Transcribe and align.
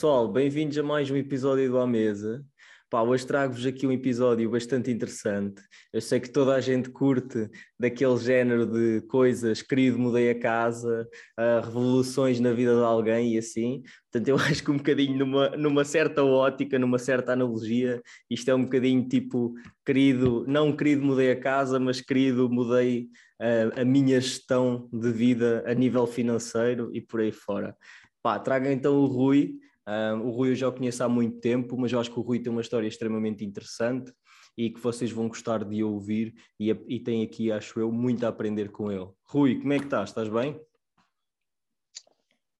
Pessoal, 0.00 0.26
bem-vindos 0.26 0.78
a 0.78 0.82
mais 0.82 1.10
um 1.10 1.16
episódio 1.18 1.68
do 1.68 1.78
À 1.78 1.86
Mesa. 1.86 2.42
Pá, 2.88 3.02
hoje 3.02 3.26
trago-vos 3.26 3.66
aqui 3.66 3.86
um 3.86 3.92
episódio 3.92 4.48
bastante 4.48 4.90
interessante. 4.90 5.60
Eu 5.92 6.00
sei 6.00 6.18
que 6.18 6.30
toda 6.30 6.54
a 6.54 6.60
gente 6.62 6.88
curte 6.88 7.50
daquele 7.78 8.16
género 8.16 8.64
de 8.64 9.02
coisas, 9.08 9.60
querido, 9.60 9.98
mudei 9.98 10.30
a 10.30 10.40
casa, 10.40 11.06
uh, 11.38 11.62
revoluções 11.62 12.40
na 12.40 12.50
vida 12.50 12.74
de 12.74 12.82
alguém 12.82 13.34
e 13.34 13.38
assim. 13.38 13.82
Portanto, 14.10 14.28
eu 14.28 14.36
acho 14.40 14.64
que 14.64 14.70
um 14.70 14.78
bocadinho 14.78 15.18
numa, 15.18 15.50
numa 15.50 15.84
certa 15.84 16.24
ótica, 16.24 16.78
numa 16.78 16.98
certa 16.98 17.34
analogia, 17.34 18.00
isto 18.30 18.50
é 18.50 18.54
um 18.54 18.64
bocadinho 18.64 19.06
tipo, 19.06 19.52
querido, 19.84 20.46
não 20.48 20.74
querido, 20.74 21.04
mudei 21.04 21.30
a 21.30 21.38
casa, 21.38 21.78
mas 21.78 22.00
querido, 22.00 22.48
mudei 22.48 23.10
uh, 23.38 23.78
a 23.78 23.84
minha 23.84 24.18
gestão 24.18 24.88
de 24.90 25.12
vida 25.12 25.62
a 25.66 25.74
nível 25.74 26.06
financeiro 26.06 26.88
e 26.94 27.02
por 27.02 27.20
aí 27.20 27.30
fora. 27.30 27.76
Pá, 28.22 28.38
traga 28.38 28.72
então 28.72 28.96
o 28.96 29.04
Rui 29.04 29.60
um, 29.90 30.28
o 30.28 30.30
Rui 30.30 30.50
eu 30.50 30.54
já 30.54 30.68
o 30.68 30.72
conheço 30.72 31.02
há 31.02 31.08
muito 31.08 31.40
tempo, 31.40 31.76
mas 31.76 31.92
eu 31.92 31.98
acho 31.98 32.12
que 32.12 32.18
o 32.18 32.22
Rui 32.22 32.38
tem 32.38 32.52
uma 32.52 32.60
história 32.60 32.86
extremamente 32.86 33.44
interessante 33.44 34.12
e 34.56 34.70
que 34.70 34.78
vocês 34.78 35.10
vão 35.10 35.26
gostar 35.26 35.64
de 35.64 35.82
ouvir 35.82 36.32
e, 36.60 36.70
e 36.70 37.00
tem 37.00 37.24
aqui, 37.24 37.50
acho 37.50 37.80
eu, 37.80 37.90
muito 37.90 38.24
a 38.24 38.28
aprender 38.28 38.70
com 38.70 38.92
ele. 38.92 39.10
Rui, 39.24 39.58
como 39.58 39.72
é 39.72 39.78
que 39.78 39.86
estás? 39.86 40.10
Estás 40.10 40.28
bem? 40.28 40.60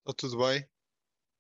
Está 0.01 0.12
tudo 0.16 0.39
bem, 0.39 0.66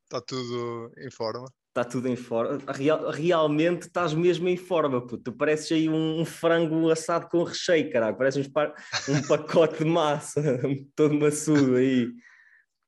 está 0.04 0.20
tudo 0.20 0.92
em 0.96 1.10
forma. 1.10 1.52
Está 1.70 1.84
tudo 1.84 2.08
em 2.08 2.16
forma. 2.16 2.72
Real, 2.72 3.10
realmente 3.10 3.82
estás 3.82 4.14
mesmo 4.14 4.48
em 4.48 4.56
forma, 4.56 5.04
puto. 5.04 5.24
Tu 5.24 5.32
pareces 5.32 5.72
aí 5.72 5.88
um, 5.88 6.20
um 6.20 6.24
frango 6.24 6.88
assado 6.88 7.28
com 7.28 7.42
recheio, 7.42 7.90
caralho. 7.90 8.16
Parece 8.16 8.40
um, 8.40 8.44
um 8.44 9.22
pacote 9.26 9.78
de 9.78 9.84
massa, 9.84 10.40
todo 10.94 11.14
maçudo 11.14 11.76
aí. 11.76 12.12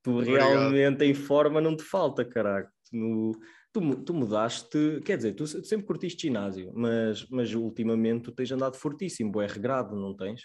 Tu 0.03 0.19
realmente 0.19 1.03
em 1.03 1.13
forma 1.13 1.59
não 1.59 1.75
te 1.75 1.83
falta, 1.83 2.23
caralho 2.23 2.67
no, 2.93 3.33
tu, 3.71 4.03
tu 4.03 4.13
mudaste, 4.13 5.01
quer 5.03 5.17
dizer, 5.17 5.33
tu 5.33 5.47
sempre 5.47 5.87
curtiste 5.87 6.27
ginásio, 6.27 6.71
mas, 6.75 7.27
mas 7.29 7.53
ultimamente 7.53 8.25
tu 8.25 8.31
tens 8.31 8.51
andado 8.51 8.77
fortíssimo, 8.77 9.41
é 9.41 9.47
regrado, 9.47 9.95
não 9.95 10.15
tens? 10.15 10.41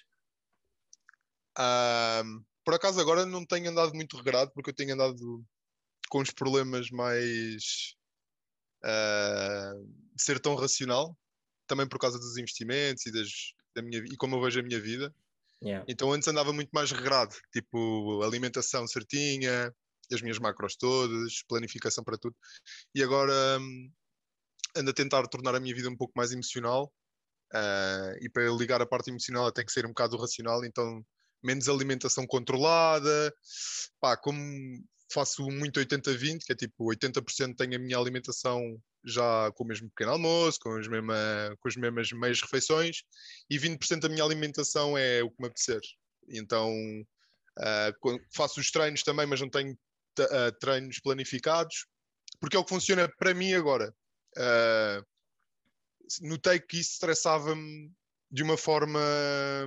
Um, 1.59 2.43
por 2.65 2.75
acaso 2.75 3.01
agora 3.01 3.27
não 3.27 3.45
tenho 3.45 3.71
andado 3.71 3.95
muito 3.95 4.17
regrado, 4.17 4.51
porque 4.55 4.71
eu 4.71 4.75
tenho 4.75 4.95
andado 4.95 5.45
com 6.09 6.21
os 6.21 6.31
problemas 6.31 6.91
mais 6.91 7.95
uh, 8.85 9.85
de 10.15 10.23
ser 10.23 10.41
tão 10.41 10.55
racional, 10.55 11.17
também 11.67 11.87
por 11.87 11.99
causa 11.99 12.19
dos 12.19 12.37
investimentos 12.39 13.05
e, 13.07 13.13
das, 13.13 13.29
da 13.75 13.83
minha, 13.83 13.99
e 13.99 14.17
como 14.17 14.37
eu 14.37 14.43
vejo 14.43 14.61
a 14.61 14.63
minha 14.63 14.81
vida. 14.81 15.15
Yeah. 15.63 15.85
Então 15.89 16.13
antes 16.13 16.29
andava 16.29 16.53
muito 16.53 16.71
mais 16.73 16.91
regrado, 16.93 17.35
tipo 17.53 18.23
alimentação 18.23 18.87
certinha, 18.87 19.75
as 20.13 20.23
minhas 20.23 20.39
macros 20.39 20.77
todas, 20.77 21.43
planificação 21.49 22.05
para 22.05 22.19
tudo. 22.19 22.37
E 22.95 23.03
agora 23.03 23.33
hum, 23.61 23.91
ando 24.77 24.91
a 24.91 24.95
tentar 24.95 25.27
tornar 25.29 25.55
a 25.55 25.61
minha 25.61 25.75
vida 25.75 25.89
um 25.89 25.97
pouco 25.97 26.13
mais 26.17 26.33
emocional. 26.33 26.93
Uh, 27.53 28.13
e 28.21 28.29
para 28.29 28.51
ligar 28.51 28.83
a 28.83 28.87
parte 28.87 29.09
emocional 29.09 29.51
tem 29.51 29.65
que 29.65 29.73
ser 29.73 29.87
um 29.87 29.91
bocado 29.91 30.19
racional, 30.19 30.65
então 30.65 31.03
menos 31.43 31.69
alimentação 31.69 32.27
controlada. 32.27 33.35
Pá, 34.01 34.17
como 34.17 34.39
faço 35.13 35.43
muito 35.47 35.81
80-20, 35.81 36.45
que 36.45 36.53
é 36.53 36.57
tipo 36.57 36.85
80% 36.85 37.57
tenho 37.57 37.77
a 37.77 37.79
minha 37.79 37.97
alimentação 37.97 38.79
já 39.05 39.51
com 39.53 39.65
o 39.65 39.67
mesmo 39.67 39.89
pequeno 39.89 40.13
almoço, 40.13 40.59
com, 40.61 40.77
as 40.77 40.87
mesma, 40.87 41.15
com 41.61 41.69
as 41.69 41.77
mesmas 41.77 42.13
meias 42.13 42.43
refeições, 42.43 43.03
e 43.49 43.59
20% 43.59 44.01
da 44.01 44.09
minha 44.09 44.25
alimentação 44.25 44.99
é 44.99 45.23
o 45.23 45.31
que 45.31 45.41
me 45.41 45.49
apetecer. 45.49 45.81
Então 46.29 46.71
uh, 47.59 48.21
faço 48.35 48.61
os 48.61 48.71
treinos 48.71 49.03
também, 49.03 49.27
mas 49.27 49.41
não 49.41 49.49
tenho 49.49 49.77
uh, 50.25 50.53
treinos 50.61 51.01
planificados, 51.01 51.87
porque 52.41 52.57
é 52.57 52.59
o 52.59 52.65
que 52.65 52.71
funciona 52.71 53.09
para 53.19 53.35
mim 53.35 53.55
agora. 53.55 53.95
Uh, 54.37 55.05
notei 56.23 56.61
que 56.61 56.79
isso 56.79 56.93
estressava-me 56.93 57.91
de 58.31 58.43
uma 58.43 58.57
forma 58.57 59.01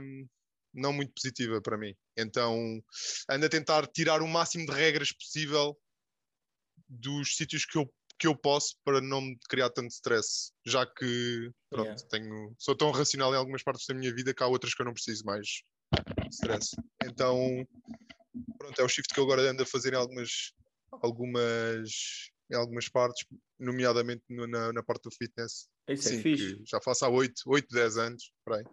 hum, 0.01 0.27
não 0.73 0.93
muito 0.93 1.13
positiva 1.13 1.61
para 1.61 1.77
mim. 1.77 1.95
Então 2.17 2.81
ando 3.29 3.45
a 3.45 3.49
tentar 3.49 3.87
tirar 3.87 4.21
o 4.21 4.27
máximo 4.27 4.65
de 4.65 4.71
regras 4.71 5.11
possível 5.11 5.77
dos 6.87 7.35
sítios 7.35 7.65
que 7.65 7.77
eu, 7.77 7.91
que 8.19 8.27
eu 8.27 8.35
posso 8.35 8.75
para 8.83 9.01
não 9.01 9.21
me 9.21 9.37
criar 9.49 9.69
tanto 9.69 9.91
stress, 9.91 10.51
já 10.65 10.85
que 10.85 11.51
pronto, 11.69 11.87
yeah. 11.87 12.07
tenho, 12.09 12.55
sou 12.59 12.75
tão 12.75 12.91
racional 12.91 13.33
em 13.33 13.37
algumas 13.37 13.63
partes 13.63 13.85
da 13.87 13.93
minha 13.93 14.13
vida 14.13 14.33
que 14.33 14.43
há 14.43 14.47
outras 14.47 14.73
que 14.73 14.81
eu 14.81 14.85
não 14.85 14.93
preciso 14.93 15.25
mais 15.25 15.63
stress. 16.29 16.75
Então 17.03 17.65
pronto, 18.57 18.79
é 18.79 18.83
o 18.83 18.89
shift 18.89 19.13
que 19.13 19.19
eu 19.19 19.23
agora 19.23 19.49
ando 19.49 19.63
a 19.63 19.65
fazer 19.65 19.93
em 19.93 19.97
algumas, 19.97 20.53
algumas, 20.91 21.89
em 22.51 22.55
algumas 22.55 22.89
partes, 22.89 23.25
nomeadamente 23.59 24.23
no, 24.29 24.47
na, 24.47 24.71
na 24.73 24.83
parte 24.83 25.03
do 25.03 25.15
fitness. 25.15 25.67
Isso 25.89 26.09
é 26.09 26.11
Sim, 26.11 26.19
é 26.19 26.21
fixe. 26.21 26.63
já 26.65 26.79
faço 26.81 27.05
há 27.05 27.09
8, 27.09 27.33
8 27.45 27.67
10 27.69 27.97
anos, 27.97 28.31
por 28.45 28.55
aí. 28.55 28.63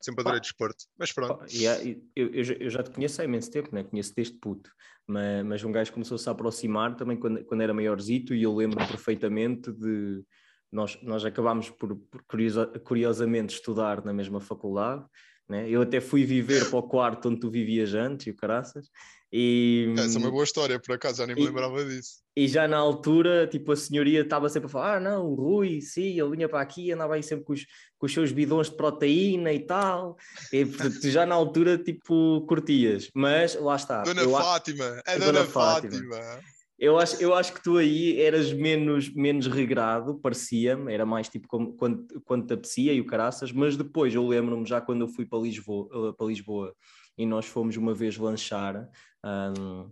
Sempre 0.00 0.22
adorei 0.22 0.40
desporto. 0.40 0.84
Mas 0.98 1.12
pronto. 1.12 1.38
Pá, 1.38 1.46
yeah, 1.50 1.82
eu, 2.14 2.32
eu, 2.34 2.70
já 2.70 2.82
te 2.82 2.90
conheço 2.90 3.20
há 3.20 3.24
imenso 3.24 3.50
tempo, 3.50 3.74
né? 3.74 3.84
conheço 3.84 4.14
desde 4.14 4.34
puto. 4.38 4.70
Mas, 5.06 5.44
mas 5.44 5.64
um 5.64 5.72
gajo 5.72 5.92
começou-se 5.92 6.28
a 6.28 6.32
aproximar 6.32 6.96
também 6.96 7.16
quando, 7.16 7.44
quando 7.44 7.60
era 7.60 7.74
maiorzito 7.74 8.34
e 8.34 8.42
eu 8.42 8.54
lembro 8.54 8.78
perfeitamente 8.86 9.72
de. 9.72 10.22
Nós, 10.70 10.98
nós 11.02 11.22
acabámos 11.22 11.68
por, 11.68 11.94
por 11.96 12.22
curiosa, 12.22 12.66
curiosamente 12.82 13.54
estudar 13.54 14.02
na 14.02 14.12
mesma 14.12 14.40
faculdade 14.40 15.04
né? 15.52 15.68
Eu 15.68 15.82
até 15.82 16.00
fui 16.00 16.24
viver 16.24 16.68
para 16.70 16.78
o 16.78 16.82
quarto 16.82 17.28
onde 17.28 17.38
tu 17.38 17.50
vivias 17.50 17.92
antes, 17.92 18.26
e 18.26 18.30
o 18.30 18.34
caraças. 18.34 18.88
E, 19.30 19.94
Essa 19.96 20.18
é 20.18 20.20
uma 20.20 20.30
boa 20.30 20.44
história, 20.44 20.78
por 20.78 20.94
acaso, 20.94 21.18
já 21.18 21.26
nem 21.26 21.36
me 21.36 21.42
e, 21.42 21.46
lembrava 21.46 21.84
disso. 21.84 22.22
E 22.34 22.48
já 22.48 22.66
na 22.66 22.78
altura, 22.78 23.46
tipo, 23.46 23.72
a 23.72 23.76
senhoria 23.76 24.22
estava 24.22 24.48
sempre 24.48 24.66
a 24.66 24.68
falar: 24.70 24.96
ah, 24.96 25.00
não, 25.00 25.26
o 25.26 25.34
Rui, 25.34 25.80
sim, 25.80 26.18
ele 26.18 26.30
vinha 26.30 26.48
para 26.48 26.60
aqui, 26.60 26.90
andava 26.90 27.14
aí 27.14 27.22
sempre 27.22 27.44
com 27.44 27.52
os, 27.52 27.66
com 27.98 28.06
os 28.06 28.12
seus 28.12 28.32
bidões 28.32 28.70
de 28.70 28.76
proteína 28.76 29.52
e 29.52 29.60
tal. 29.60 30.16
E 30.52 30.64
portanto, 30.64 31.08
já 31.08 31.24
na 31.24 31.34
altura, 31.34 31.78
tipo, 31.78 32.44
curtias. 32.46 33.10
Mas 33.14 33.54
lá 33.54 33.76
está. 33.76 34.02
Dona 34.02 34.22
eu, 34.22 34.30
Fátima, 34.30 35.02
é 35.06 35.18
Dona, 35.18 35.32
Dona 35.32 35.44
Fátima. 35.46 35.92
Fátima. 35.92 36.40
Eu 36.82 36.98
acho, 36.98 37.22
eu 37.22 37.32
acho 37.32 37.52
que 37.52 37.62
tu 37.62 37.76
aí 37.76 38.20
eras 38.20 38.52
menos, 38.52 39.08
menos 39.14 39.46
regrado, 39.46 40.18
parecia-me, 40.18 40.92
era 40.92 41.06
mais 41.06 41.28
tipo 41.28 41.46
como, 41.46 41.76
quando, 41.76 42.20
quando 42.24 42.44
te 42.44 42.54
apetecia 42.54 42.92
e 42.92 43.00
o 43.00 43.06
caraças, 43.06 43.52
mas 43.52 43.76
depois 43.76 44.12
eu 44.12 44.26
lembro-me 44.26 44.66
já 44.66 44.80
quando 44.80 45.02
eu 45.02 45.08
fui 45.08 45.24
para 45.24 45.38
Lisboa, 45.38 45.88
eh, 46.08 46.12
para 46.12 46.26
Lisboa 46.26 46.74
e 47.16 47.24
nós 47.24 47.46
fomos 47.46 47.76
uma 47.76 47.94
vez 47.94 48.16
lanchar 48.16 48.90
um, 49.24 49.88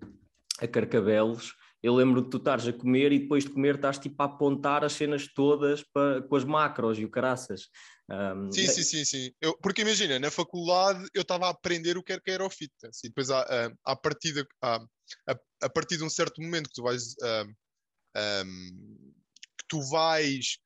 a 0.59 0.67
Carcabelos, 0.67 1.55
eu 1.81 1.95
lembro 1.95 2.23
de 2.23 2.29
tu 2.29 2.39
estares 2.39 2.67
a 2.67 2.73
comer 2.73 3.13
e 3.13 3.21
depois 3.21 3.45
de 3.45 3.51
comer 3.51 3.77
estás 3.77 3.97
tipo 3.97 4.21
a 4.21 4.27
apontar 4.27 4.83
as 4.83 4.95
cenas 4.95 5.33
todas 5.33 5.85
para, 5.93 6.23
com 6.23 6.35
as 6.35 6.43
macros 6.43 6.99
e 6.99 7.05
o 7.05 7.09
caraças. 7.09 7.69
Um, 8.11 8.51
sim, 8.51 8.67
sim, 8.67 8.83
sim, 8.83 9.05
sim. 9.05 9.33
Eu, 9.41 9.57
porque 9.59 9.83
imagina, 9.83 10.19
na 10.19 10.31
faculdade 10.33 11.07
eu 11.15 11.23
estava 11.23 11.47
a 11.47 11.51
aprender 11.51 11.97
o 11.97 12.03
que 12.03 12.13
era, 12.13 12.21
que 12.21 12.31
era 12.33 12.45
o 12.45 12.51
fitness 12.51 13.05
e 13.05 13.09
depois 13.09 13.31
a, 13.31 13.43
a, 13.43 13.93
a, 13.93 13.95
partir 13.95 14.45
a, 14.61 14.81
a, 15.29 15.39
a, 15.63 15.69
partir 15.69 15.97
de 15.97 16.05
um 16.05 16.11
certo 16.11 16.41
momento 16.41 16.69
que 16.69 16.75
tu 16.75 16.83
vais 16.83 17.15
um, 17.23 17.55
um, 18.17 19.13
que 19.59 19.65
tu 19.69 19.83
vais 19.83 20.59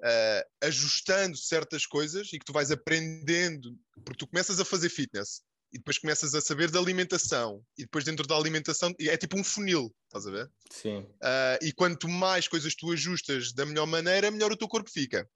uh, 0.00 0.66
ajustando 0.66 1.36
certas 1.36 1.86
coisas 1.86 2.32
e 2.32 2.38
que 2.38 2.44
tu 2.44 2.52
vais 2.52 2.70
aprendendo, 2.70 3.78
porque 4.04 4.18
tu 4.18 4.26
começas 4.26 4.60
a 4.60 4.64
fazer 4.64 4.88
fitness 4.88 5.42
e 5.72 5.78
depois 5.78 5.98
começas 5.98 6.34
a 6.34 6.40
saber 6.40 6.70
da 6.70 6.78
alimentação 6.78 7.64
e 7.76 7.82
depois 7.82 8.04
dentro 8.04 8.26
da 8.26 8.36
alimentação 8.36 8.94
é 9.00 9.16
tipo 9.16 9.36
um 9.36 9.42
funil, 9.42 9.92
estás 10.06 10.24
a 10.26 10.30
ver? 10.30 10.50
Sim. 10.70 10.98
Uh, 10.98 11.58
e 11.62 11.72
quanto 11.72 12.08
mais 12.08 12.46
coisas 12.46 12.74
tu 12.76 12.92
ajustas 12.92 13.52
da 13.52 13.66
melhor 13.66 13.86
maneira, 13.86 14.30
melhor 14.30 14.52
o 14.52 14.56
teu 14.56 14.68
corpo 14.68 14.88
fica. 14.88 15.28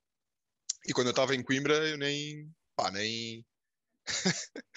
E 0.86 0.92
quando 0.92 1.08
eu 1.08 1.10
estava 1.12 1.34
em 1.34 1.42
Coimbra, 1.42 1.74
eu 1.88 1.98
nem. 1.98 2.50
pá, 2.76 2.90
nem. 2.90 3.44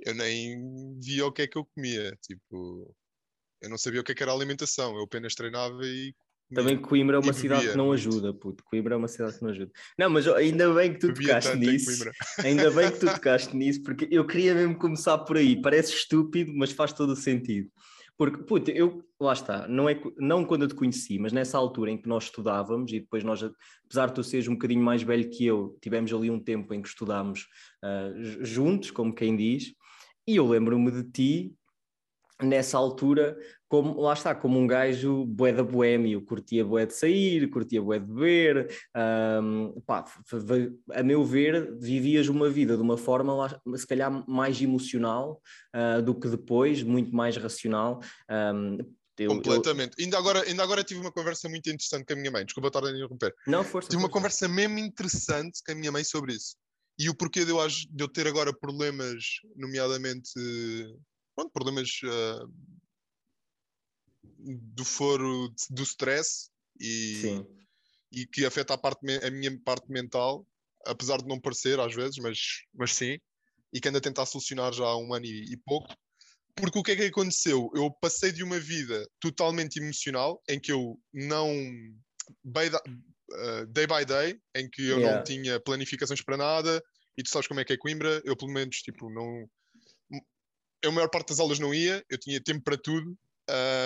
eu 0.00 0.14
nem 0.14 0.98
via 0.98 1.26
o 1.26 1.32
que 1.32 1.42
é 1.42 1.46
que 1.46 1.56
eu 1.56 1.64
comia. 1.64 2.16
Tipo, 2.20 2.94
eu 3.64 3.70
não 3.70 3.78
sabia 3.78 4.00
o 4.00 4.04
que, 4.04 4.12
é 4.12 4.14
que 4.14 4.22
era 4.22 4.32
alimentação. 4.32 4.96
Eu 4.96 5.04
apenas 5.04 5.34
treinava 5.34 5.80
e. 5.82 6.14
Também 6.54 6.76
Coimbra 6.76 7.16
é 7.16 7.18
uma 7.18 7.32
cidade 7.32 7.70
que 7.70 7.76
não 7.76 7.86
muito. 7.86 8.00
ajuda, 8.00 8.34
puto. 8.34 8.62
Coimbra 8.64 8.94
é 8.94 8.96
uma 8.98 9.08
cidade 9.08 9.36
que 9.36 9.42
não 9.42 9.50
ajuda. 9.50 9.72
Não, 9.98 10.10
mas 10.10 10.28
ainda 10.28 10.72
bem 10.74 10.92
que 10.92 11.00
tu 11.00 11.06
bebia 11.08 11.40
tocaste 11.40 11.56
nisso. 11.56 12.04
Ainda 12.44 12.70
bem 12.70 12.92
que 12.92 12.98
tu 12.98 13.06
tocaste 13.06 13.56
nisso, 13.56 13.82
porque 13.82 14.06
eu 14.10 14.26
queria 14.26 14.54
mesmo 14.54 14.76
começar 14.76 15.18
por 15.18 15.38
aí. 15.38 15.60
Parece 15.60 15.94
estúpido, 15.94 16.52
mas 16.54 16.70
faz 16.70 16.92
todo 16.92 17.10
o 17.10 17.16
sentido. 17.16 17.70
Porque, 18.16 18.44
puta, 18.44 18.70
eu, 18.70 19.02
lá 19.18 19.32
está, 19.32 19.66
não, 19.66 19.88
é, 19.88 20.00
não 20.18 20.44
quando 20.44 20.62
eu 20.62 20.68
te 20.68 20.74
conheci, 20.74 21.18
mas 21.18 21.32
nessa 21.32 21.58
altura 21.58 21.90
em 21.90 21.98
que 21.98 22.08
nós 22.08 22.24
estudávamos 22.24 22.92
e 22.92 23.00
depois 23.00 23.24
nós, 23.24 23.42
apesar 23.86 24.06
de 24.06 24.14
tu 24.14 24.22
seres 24.22 24.46
um 24.46 24.52
bocadinho 24.52 24.84
mais 24.84 25.02
velho 25.02 25.28
que 25.28 25.44
eu, 25.44 25.76
tivemos 25.82 26.12
ali 26.12 26.30
um 26.30 26.38
tempo 26.38 26.72
em 26.72 26.80
que 26.80 26.88
estudámos 26.88 27.48
uh, 27.82 28.44
juntos, 28.44 28.92
como 28.92 29.12
quem 29.12 29.34
diz, 29.34 29.74
e 30.28 30.36
eu 30.36 30.46
lembro-me 30.46 30.90
de 30.92 31.10
ti 31.10 31.54
nessa 32.42 32.76
altura, 32.76 33.36
como, 33.68 34.00
lá 34.00 34.12
está, 34.12 34.34
como 34.34 34.58
um 34.58 34.66
gajo 34.66 35.24
bué 35.24 35.52
da 35.52 35.62
boémio, 35.62 36.24
curtia 36.24 36.64
bué 36.64 36.86
de 36.86 36.94
sair, 36.94 37.48
curtia 37.48 37.80
bué 37.80 37.98
de 37.98 38.06
beber, 38.06 38.68
um, 39.42 39.80
pá, 39.86 40.04
a 40.92 41.02
meu 41.02 41.24
ver, 41.24 41.76
vivias 41.78 42.28
uma 42.28 42.48
vida 42.48 42.76
de 42.76 42.82
uma 42.82 42.96
forma, 42.96 43.60
se 43.76 43.86
calhar, 43.86 44.24
mais 44.28 44.60
emocional 44.60 45.40
uh, 45.74 46.02
do 46.02 46.14
que 46.14 46.28
depois, 46.28 46.82
muito 46.82 47.14
mais 47.14 47.36
racional. 47.36 48.00
Um, 48.30 48.78
Eu, 49.16 49.28
Completamente. 49.28 49.94
Eu... 49.96 50.04
Ainda, 50.04 50.18
agora, 50.18 50.42
ainda 50.42 50.62
agora 50.62 50.82
tive 50.82 51.00
uma 51.00 51.12
conversa 51.12 51.48
muito 51.48 51.68
interessante 51.68 52.04
com 52.04 52.14
a 52.14 52.16
minha 52.16 52.32
mãe. 52.32 52.44
Desculpa 52.44 52.66
estar 52.66 52.84
a 52.84 52.90
interromper. 52.90 53.32
Não, 53.46 53.62
força. 53.62 53.88
Tive 53.88 54.00
força. 54.00 54.06
uma 54.06 54.10
conversa 54.10 54.48
mesmo 54.48 54.78
interessante 54.78 55.60
com 55.64 55.70
a 55.70 55.74
minha 55.74 55.92
mãe 55.92 56.02
sobre 56.02 56.34
isso. 56.34 56.56
E 56.98 57.08
o 57.08 57.14
porquê 57.14 57.44
de 57.44 57.50
eu, 57.50 57.58
de 57.66 58.04
eu 58.04 58.08
ter 58.08 58.26
agora 58.26 58.52
problemas, 58.52 59.24
nomeadamente 59.56 60.32
pronto, 61.34 61.52
problemas 61.52 61.88
uh, 62.04 62.52
do 64.38 64.84
foro 64.84 65.52
do 65.70 65.82
stress 65.82 66.50
e, 66.80 67.20
Sim. 67.20 67.46
e 68.12 68.26
que 68.26 68.44
afeta 68.44 68.74
a, 68.74 68.78
parte, 68.78 69.00
a 69.24 69.30
minha 69.30 69.58
parte 69.64 69.90
mental, 69.90 70.46
apesar 70.86 71.18
de 71.18 71.26
não 71.26 71.40
parecer 71.40 71.78
às 71.80 71.94
vezes, 71.94 72.18
mas, 72.18 72.38
mas 72.74 72.92
sim, 72.92 73.18
e 73.72 73.80
que 73.80 73.88
anda 73.88 73.98
a 73.98 74.02
tentar 74.02 74.26
solucionar 74.26 74.72
já 74.72 74.84
há 74.84 74.96
um 74.96 75.12
ano 75.12 75.26
e, 75.26 75.52
e 75.52 75.56
pouco. 75.56 75.94
Porque 76.54 76.78
o 76.78 76.82
que 76.82 76.92
é 76.92 76.96
que 76.96 77.04
aconteceu? 77.06 77.68
Eu 77.74 77.90
passei 78.00 78.30
de 78.30 78.44
uma 78.44 78.60
vida 78.60 79.04
totalmente 79.18 79.76
emocional, 79.80 80.40
em 80.48 80.60
que 80.60 80.70
eu 80.70 80.96
não. 81.12 81.50
Uh, 83.32 83.66
day 83.68 83.86
by 83.86 84.04
day, 84.04 84.38
em 84.54 84.70
que 84.70 84.86
eu 84.86 84.98
yeah. 84.98 85.16
não 85.16 85.24
tinha 85.24 85.58
planificações 85.58 86.22
para 86.22 86.36
nada, 86.36 86.82
e 87.18 87.22
tu 87.22 87.30
sabes 87.30 87.48
como 87.48 87.58
é 87.58 87.64
que 87.64 87.72
é 87.72 87.76
Coimbra, 87.76 88.22
eu 88.24 88.36
pelo 88.36 88.52
menos 88.52 88.76
tipo, 88.76 89.10
não. 89.10 89.48
Eu, 90.84 90.90
a 90.90 90.92
maior 90.92 91.08
parte 91.08 91.28
das 91.28 91.40
aulas 91.40 91.58
não 91.58 91.72
ia, 91.72 92.04
eu 92.10 92.18
tinha 92.18 92.42
tempo 92.42 92.62
para 92.62 92.76
tudo, 92.76 93.16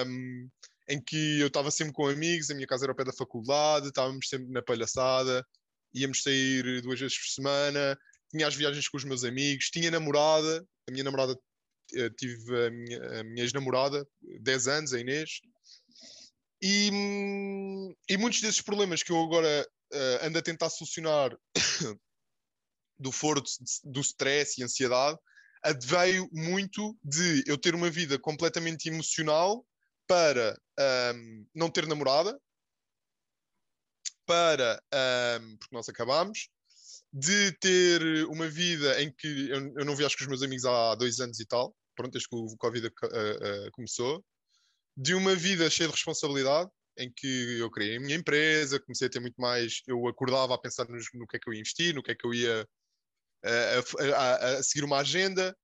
um, 0.05 0.49
em 0.89 1.01
que 1.01 1.39
eu 1.39 1.47
estava 1.47 1.71
sempre 1.71 1.93
com 1.93 2.09
amigos, 2.09 2.51
a 2.51 2.55
minha 2.55 2.67
casa 2.67 2.85
era 2.85 2.93
ao 2.93 2.97
pé 2.97 3.05
da 3.05 3.13
faculdade, 3.13 3.87
estávamos 3.87 4.29
sempre 4.29 4.51
na 4.51 4.61
palhaçada, 4.61 5.47
íamos 5.95 6.25
sair 6.25 6.83
duas 6.83 6.99
vezes 6.99 7.17
por 7.17 7.29
semana, 7.29 7.97
tinha 8.31 8.49
as 8.49 8.57
viagens 8.57 8.89
com 8.89 8.97
os 8.97 9.05
meus 9.05 9.23
amigos, 9.23 9.71
tinha 9.71 9.93
namorada, 9.93 10.67
a 10.89 10.91
minha 10.91 11.05
namorada 11.05 11.39
eh, 11.95 12.11
tive 12.11 12.67
a 12.67 12.71
minha, 12.71 13.25
minha 13.25 13.45
ex-namorada, 13.45 14.05
10 14.41 14.69
anos, 14.69 14.93
a 14.93 14.99
Inês, 14.99 15.41
e, 16.61 16.91
e, 18.09 18.17
muitos 18.17 18.41
desses 18.41 18.61
problemas 18.61 19.05
que 19.05 19.13
eu 19.13 19.23
agora 19.23 19.65
uh, 19.93 20.27
ando 20.27 20.39
a 20.39 20.43
tentar 20.43 20.69
solucionar 20.69 21.39
do 22.99 23.13
foro 23.13 23.41
do 23.85 24.01
stress 24.01 24.61
e 24.61 24.65
ansiedade, 24.65 25.17
veio 25.83 26.29
muito 26.33 26.97
de 27.03 27.45
eu 27.47 27.59
ter 27.59 27.75
uma 27.75 27.91
vida 27.91 28.19
completamente 28.19 28.89
emocional 28.89 29.65
para 30.07 30.59
um, 31.15 31.47
não 31.55 31.71
ter 31.71 31.87
namorada, 31.87 32.39
para, 34.27 34.83
um, 35.41 35.57
porque 35.57 35.75
nós 35.75 35.89
acabámos, 35.89 36.49
de 37.13 37.53
ter 37.53 38.27
uma 38.27 38.49
vida 38.49 39.03
em 39.03 39.13
que 39.13 39.51
eu, 39.51 39.73
eu, 39.79 39.85
não 39.85 39.97
viajo 39.97 40.17
com 40.17 40.25
os 40.25 40.29
meus 40.29 40.43
amigos 40.43 40.65
há 40.65 40.95
dois 40.95 41.21
anos 41.21 41.41
e 41.41 41.47
tal, 41.47 41.75
pronto, 41.97 42.13
desde 42.13 42.29
que 42.29 42.37
o 42.37 42.57
Covid 42.57 42.87
uh, 42.87 42.91
uh, 42.91 43.71
começou, 43.73 44.25
de 44.97 45.15
uma 45.15 45.35
vida 45.35 45.69
cheia 45.71 45.89
de 45.89 45.95
responsabilidade, 45.95 46.71
em 46.99 47.13
que 47.15 47.59
eu 47.59 47.71
criei 47.71 47.97
a 47.97 48.01
minha 48.01 48.17
empresa, 48.17 48.81
comecei 48.81 49.07
a 49.07 49.11
ter 49.11 49.21
muito 49.21 49.41
mais, 49.41 49.83
eu 49.87 50.07
acordava 50.09 50.55
a 50.55 50.59
pensar 50.59 50.87
no 50.89 51.27
que 51.27 51.37
é 51.37 51.39
que 51.39 51.49
eu 51.49 51.55
ia 51.55 51.61
investir, 51.61 51.95
no 51.95 52.03
que 52.03 52.11
é 52.11 52.15
que 52.15 52.27
eu 52.27 52.35
ia 52.35 52.69
a, 53.45 54.17
a, 54.17 54.35
a, 54.59 54.63
seguir 54.63 54.85
uma 54.85 54.99
agenda, 54.99 55.57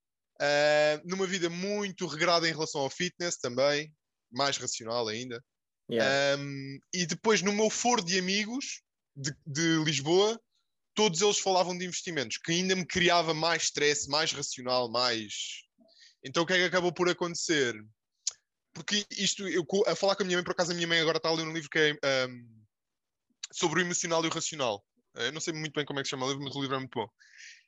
numa 1.04 1.26
vida 1.26 1.48
muito 1.48 2.06
regrada 2.06 2.48
em 2.48 2.52
relação 2.52 2.80
ao 2.80 2.90
fitness 2.90 3.36
também, 3.36 3.92
mais 4.30 4.56
racional 4.56 5.08
ainda. 5.08 5.42
Yeah. 5.90 6.40
Um, 6.40 6.78
e 6.94 7.06
depois 7.06 7.42
no 7.42 7.52
meu 7.52 7.68
foro 7.68 8.02
de 8.02 8.18
amigos 8.18 8.82
de, 9.14 9.34
de 9.46 9.84
Lisboa, 9.84 10.40
todos 10.94 11.20
eles 11.20 11.38
falavam 11.38 11.76
de 11.76 11.84
investimentos, 11.84 12.38
que 12.38 12.52
ainda 12.52 12.74
me 12.74 12.86
criava 12.86 13.34
mais 13.34 13.64
stress, 13.64 14.08
mais 14.08 14.32
racional, 14.32 14.90
mais. 14.90 15.62
Então 16.24 16.42
o 16.42 16.46
que 16.46 16.54
é 16.54 16.56
que 16.56 16.64
acabou 16.64 16.92
por 16.92 17.08
acontecer? 17.08 17.74
Porque 18.72 19.04
isto, 19.10 19.46
eu 19.46 19.64
a 19.86 19.94
falar 19.94 20.16
com 20.16 20.22
a 20.22 20.26
minha 20.26 20.38
mãe, 20.38 20.44
por 20.44 20.52
acaso 20.52 20.72
a 20.72 20.74
minha 20.74 20.86
mãe 20.86 21.00
agora 21.00 21.18
está 21.18 21.28
a 21.28 21.32
ler 21.32 21.46
um 21.46 21.52
livro 21.52 21.70
que 21.70 21.78
é 21.78 22.26
um, 22.26 22.64
sobre 23.52 23.80
o 23.80 23.84
emocional 23.84 24.24
e 24.24 24.28
o 24.28 24.32
racional. 24.32 24.84
Eu 25.14 25.32
não 25.32 25.40
sei 25.40 25.52
muito 25.52 25.74
bem 25.74 25.84
como 25.84 26.00
é 26.00 26.02
que 26.02 26.08
se 26.08 26.10
chama 26.10 26.26
o 26.26 26.28
livro, 26.28 26.44
mas 26.44 26.56
o 26.56 26.60
livro 26.60 26.76
é 26.76 26.78
muito 26.78 26.98
bom. 26.98 27.08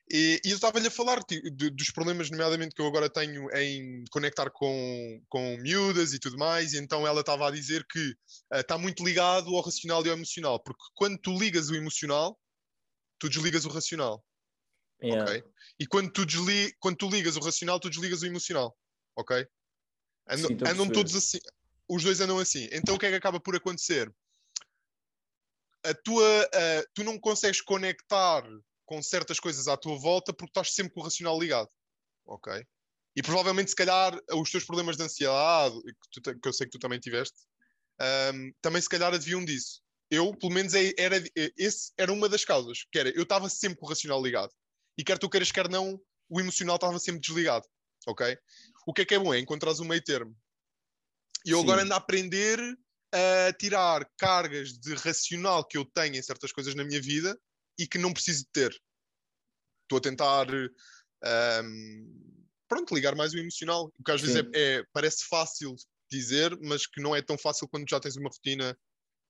E, 0.08 0.40
e 0.44 0.50
eu 0.50 0.54
estava-lhe 0.54 0.86
a 0.86 0.90
falar 0.90 1.20
de, 1.28 1.50
de, 1.50 1.70
dos 1.70 1.90
problemas, 1.90 2.30
nomeadamente, 2.30 2.74
que 2.74 2.80
eu 2.80 2.86
agora 2.86 3.10
tenho 3.10 3.50
em 3.56 4.04
conectar 4.10 4.50
com, 4.50 5.20
com 5.28 5.56
miúdas 5.58 6.12
e 6.12 6.20
tudo 6.20 6.38
mais, 6.38 6.72
e 6.72 6.78
então 6.78 7.04
ela 7.04 7.20
estava 7.20 7.48
a 7.48 7.50
dizer 7.50 7.84
que 7.90 8.10
uh, 8.52 8.60
está 8.60 8.78
muito 8.78 9.04
ligado 9.04 9.54
ao 9.54 9.62
racional 9.62 10.04
e 10.06 10.08
ao 10.08 10.16
emocional, 10.16 10.62
porque 10.62 10.82
quando 10.94 11.18
tu 11.18 11.36
ligas 11.36 11.70
o 11.70 11.74
emocional, 11.74 12.38
tu 13.18 13.28
desligas 13.28 13.64
o 13.64 13.68
racional. 13.68 14.24
Yeah. 15.02 15.24
Ok? 15.24 15.44
E 15.80 15.86
quando 15.86 16.12
tu, 16.12 16.24
desli 16.24 16.72
quando 16.78 16.96
tu 16.96 17.08
ligas 17.08 17.36
o 17.36 17.40
racional, 17.40 17.80
tu 17.80 17.90
desligas 17.90 18.22
o 18.22 18.26
emocional. 18.26 18.76
Ok? 19.16 19.46
Andam, 20.28 20.48
Sim, 20.48 20.58
andam 20.66 20.88
todos 20.88 21.14
assim. 21.16 21.38
Os 21.88 22.02
dois 22.02 22.20
andam 22.20 22.38
assim. 22.38 22.68
Então 22.72 22.94
o 22.94 22.98
que 22.98 23.06
é 23.06 23.10
que 23.10 23.16
acaba 23.16 23.40
por 23.40 23.56
acontecer? 23.56 24.12
A 25.84 25.94
tua, 25.94 26.44
uh, 26.44 26.86
tu 26.94 27.04
não 27.04 27.18
consegues 27.18 27.60
conectar 27.60 28.42
com 28.86 29.02
certas 29.02 29.38
coisas 29.38 29.68
à 29.68 29.76
tua 29.76 29.98
volta 29.98 30.32
porque 30.32 30.50
estás 30.50 30.72
sempre 30.72 30.94
com 30.94 31.00
o 31.00 31.04
racional 31.04 31.38
ligado. 31.38 31.68
Ok? 32.24 32.64
E 33.14 33.22
provavelmente, 33.22 33.70
se 33.70 33.76
calhar, 33.76 34.18
os 34.32 34.50
teus 34.50 34.64
problemas 34.64 34.96
de 34.96 35.02
ansiedade, 35.02 35.74
que, 36.12 36.20
tu, 36.20 36.40
que 36.40 36.48
eu 36.48 36.52
sei 36.52 36.66
que 36.66 36.72
tu 36.72 36.78
também 36.78 37.00
tiveste, 37.00 37.36
um, 38.34 38.52
também 38.60 38.80
se 38.80 38.88
calhar 38.88 39.12
adivinham 39.12 39.44
disso. 39.44 39.82
Eu, 40.10 40.36
pelo 40.36 40.52
menos, 40.52 40.74
é, 40.74 40.92
era, 40.98 41.16
é, 41.18 41.50
esse 41.56 41.92
era 41.98 42.12
uma 42.12 42.28
das 42.28 42.44
causas, 42.44 42.84
que 42.92 42.98
era, 42.98 43.08
eu 43.10 43.22
estava 43.22 43.48
sempre 43.48 43.78
com 43.78 43.86
o 43.86 43.88
racional 43.88 44.22
ligado. 44.22 44.52
E 44.98 45.02
quer 45.02 45.18
tu 45.18 45.28
queiras, 45.28 45.50
quer 45.50 45.68
não, 45.68 46.00
o 46.28 46.40
emocional 46.40 46.76
estava 46.76 46.98
sempre 46.98 47.20
desligado. 47.20 47.66
Ok? 48.06 48.38
O 48.86 48.92
que 48.92 49.02
é 49.02 49.04
que 49.04 49.14
é 49.14 49.18
bom? 49.18 49.34
É 49.34 49.38
encontrar 49.38 49.72
um 49.80 49.84
meio 49.84 50.02
termo. 50.02 50.36
E 51.44 51.50
eu 51.50 51.58
Sim. 51.58 51.64
agora 51.64 51.82
ando 51.82 51.94
a 51.94 51.96
aprender 51.96 52.58
a 53.12 53.52
tirar 53.54 54.08
cargas 54.18 54.72
de 54.78 54.94
racional 54.94 55.66
que 55.66 55.78
eu 55.78 55.84
tenho 55.84 56.16
em 56.16 56.22
certas 56.22 56.52
coisas 56.52 56.74
na 56.74 56.84
minha 56.84 57.00
vida 57.00 57.38
e 57.78 57.86
que 57.86 57.98
não 57.98 58.12
preciso 58.12 58.44
de 58.44 58.50
ter. 58.52 58.82
Estou 59.82 59.98
a 59.98 60.00
tentar 60.00 60.46
um, 61.64 62.44
pronto, 62.68 62.94
ligar 62.94 63.14
mais 63.14 63.32
o 63.32 63.38
emocional, 63.38 63.92
o 63.98 64.02
que 64.02 64.10
às 64.10 64.20
Sim. 64.20 64.26
vezes 64.26 64.50
é, 64.52 64.78
é, 64.78 64.84
parece 64.92 65.26
fácil 65.28 65.74
dizer, 66.10 66.56
mas 66.62 66.86
que 66.86 67.00
não 67.00 67.14
é 67.14 67.22
tão 67.22 67.36
fácil 67.38 67.68
quando 67.68 67.88
já 67.88 68.00
tens 68.00 68.16
uma 68.16 68.28
rotina 68.28 68.76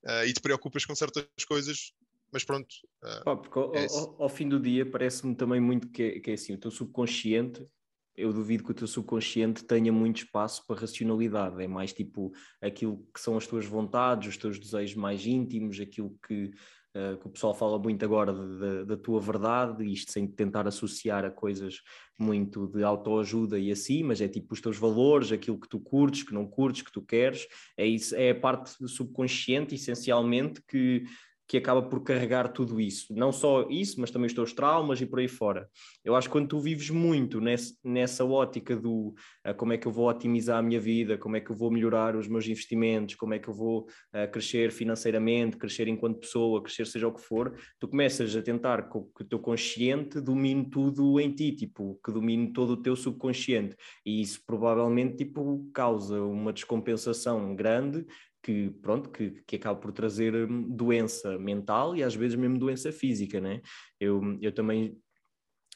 uh, 0.04 0.25
e 0.26 0.32
te 0.32 0.40
preocupas 0.40 0.84
com 0.84 0.94
certas 0.94 1.26
coisas. 1.46 1.93
Mas 2.32 2.44
pronto. 2.44 2.75
Uh, 3.02 3.37
porque 3.37 3.58
ao, 3.58 3.75
é 3.75 3.87
ao, 3.87 4.22
ao, 4.22 4.28
fim 4.28 4.49
do 4.49 4.60
dia 4.60 4.84
parece-me 4.84 5.34
também 5.34 5.60
muito 5.60 5.88
que, 5.88 6.02
é, 6.02 6.20
que 6.20 6.31
é 6.32 6.34
assim, 6.34 6.54
o 6.54 6.58
teu 6.58 6.70
subconsciente 6.70 7.66
eu 8.16 8.32
duvido 8.32 8.64
que 8.64 8.70
o 8.70 8.75
teu 8.75 8.87
subconsciente 8.87 9.62
tenha 9.64 9.92
muito 9.92 10.25
espaço 10.25 10.64
para 10.66 10.81
racionalidade. 10.81 11.62
É 11.62 11.69
mais 11.69 11.92
tipo 11.92 12.32
aquilo 12.62 13.06
que 13.12 13.20
são 13.20 13.37
as 13.37 13.47
tuas 13.47 13.66
vontades, 13.66 14.30
os 14.30 14.37
teus 14.37 14.59
desejos 14.59 14.97
mais 14.97 15.26
íntimos, 15.26 15.78
aquilo 15.78 16.16
que 16.26 16.50
uh, 16.96 17.16
que 17.18 17.26
o 17.26 17.30
pessoal 17.30 17.54
fala 17.54 17.78
muito 17.78 18.04
agora 18.04 18.32
da 18.84 18.96
tua 18.96 19.20
verdade, 19.20 19.84
isto 19.84 20.10
sem 20.10 20.26
tentar 20.26 20.66
associar 20.66 21.24
a 21.24 21.30
coisas 21.30 21.82
muito 22.18 22.66
de 22.66 22.82
autoajuda 22.82 23.58
e 23.58 23.70
assim, 23.70 24.02
mas 24.02 24.20
é 24.20 24.28
tipo 24.28 24.54
os 24.54 24.60
teus 24.60 24.78
valores, 24.78 25.32
aquilo 25.32 25.60
que 25.60 25.68
tu 25.68 25.78
curtes, 25.78 26.22
que 26.22 26.32
não 26.32 26.46
curtes, 26.46 26.82
que 26.82 26.92
tu 26.92 27.02
queres, 27.02 27.46
é, 27.76 27.86
isso, 27.86 28.14
é 28.16 28.30
a 28.30 28.34
parte 28.34 28.70
subconsciente, 28.88 29.74
essencialmente, 29.74 30.62
que 30.66 31.04
que 31.48 31.56
acaba 31.56 31.82
por 31.82 32.02
carregar 32.02 32.48
tudo 32.48 32.80
isso. 32.80 33.14
Não 33.14 33.32
só 33.32 33.68
isso, 33.70 34.00
mas 34.00 34.10
também 34.10 34.26
os 34.26 34.34
teus 34.34 34.52
traumas 34.52 35.00
e 35.00 35.06
por 35.06 35.20
aí 35.20 35.28
fora. 35.28 35.68
Eu 36.04 36.16
acho 36.16 36.28
que 36.28 36.32
quando 36.32 36.48
tu 36.48 36.58
vives 36.58 36.90
muito 36.90 37.40
nesse, 37.40 37.76
nessa 37.84 38.24
ótica 38.24 38.76
do 38.76 39.14
uh, 39.46 39.54
como 39.56 39.72
é 39.72 39.78
que 39.78 39.86
eu 39.86 39.92
vou 39.92 40.08
otimizar 40.08 40.58
a 40.58 40.62
minha 40.62 40.80
vida, 40.80 41.16
como 41.16 41.36
é 41.36 41.40
que 41.40 41.50
eu 41.50 41.56
vou 41.56 41.70
melhorar 41.70 42.16
os 42.16 42.26
meus 42.26 42.46
investimentos, 42.46 43.14
como 43.14 43.34
é 43.34 43.38
que 43.38 43.48
eu 43.48 43.54
vou 43.54 43.82
uh, 43.82 44.30
crescer 44.32 44.72
financeiramente, 44.72 45.56
crescer 45.56 45.86
enquanto 45.88 46.20
pessoa, 46.20 46.62
crescer 46.62 46.86
seja 46.86 47.06
o 47.06 47.12
que 47.12 47.20
for, 47.20 47.56
tu 47.78 47.88
começas 47.88 48.34
a 48.34 48.42
tentar 48.42 48.88
que 48.88 48.98
o 48.98 49.24
teu 49.28 49.38
consciente 49.38 50.20
domine 50.20 50.68
tudo 50.68 51.20
em 51.20 51.32
ti, 51.32 51.52
tipo, 51.52 51.98
que 52.04 52.10
domine 52.10 52.52
todo 52.52 52.70
o 52.70 52.76
teu 52.76 52.96
subconsciente. 52.96 53.76
E 54.04 54.20
isso 54.20 54.42
provavelmente 54.46 55.16
tipo, 55.16 55.68
causa 55.72 56.20
uma 56.22 56.52
descompensação 56.52 57.54
grande 57.54 58.04
que, 58.46 58.70
pronto, 58.80 59.10
que, 59.10 59.42
que 59.44 59.56
acaba 59.56 59.80
por 59.80 59.90
trazer 59.90 60.32
hum, 60.48 60.62
doença 60.70 61.36
mental 61.36 61.96
e 61.96 62.04
às 62.04 62.14
vezes 62.14 62.36
mesmo 62.36 62.56
doença 62.56 62.92
física, 62.92 63.40
né? 63.40 63.60
Eu, 63.98 64.38
eu 64.40 64.52
também 64.52 64.96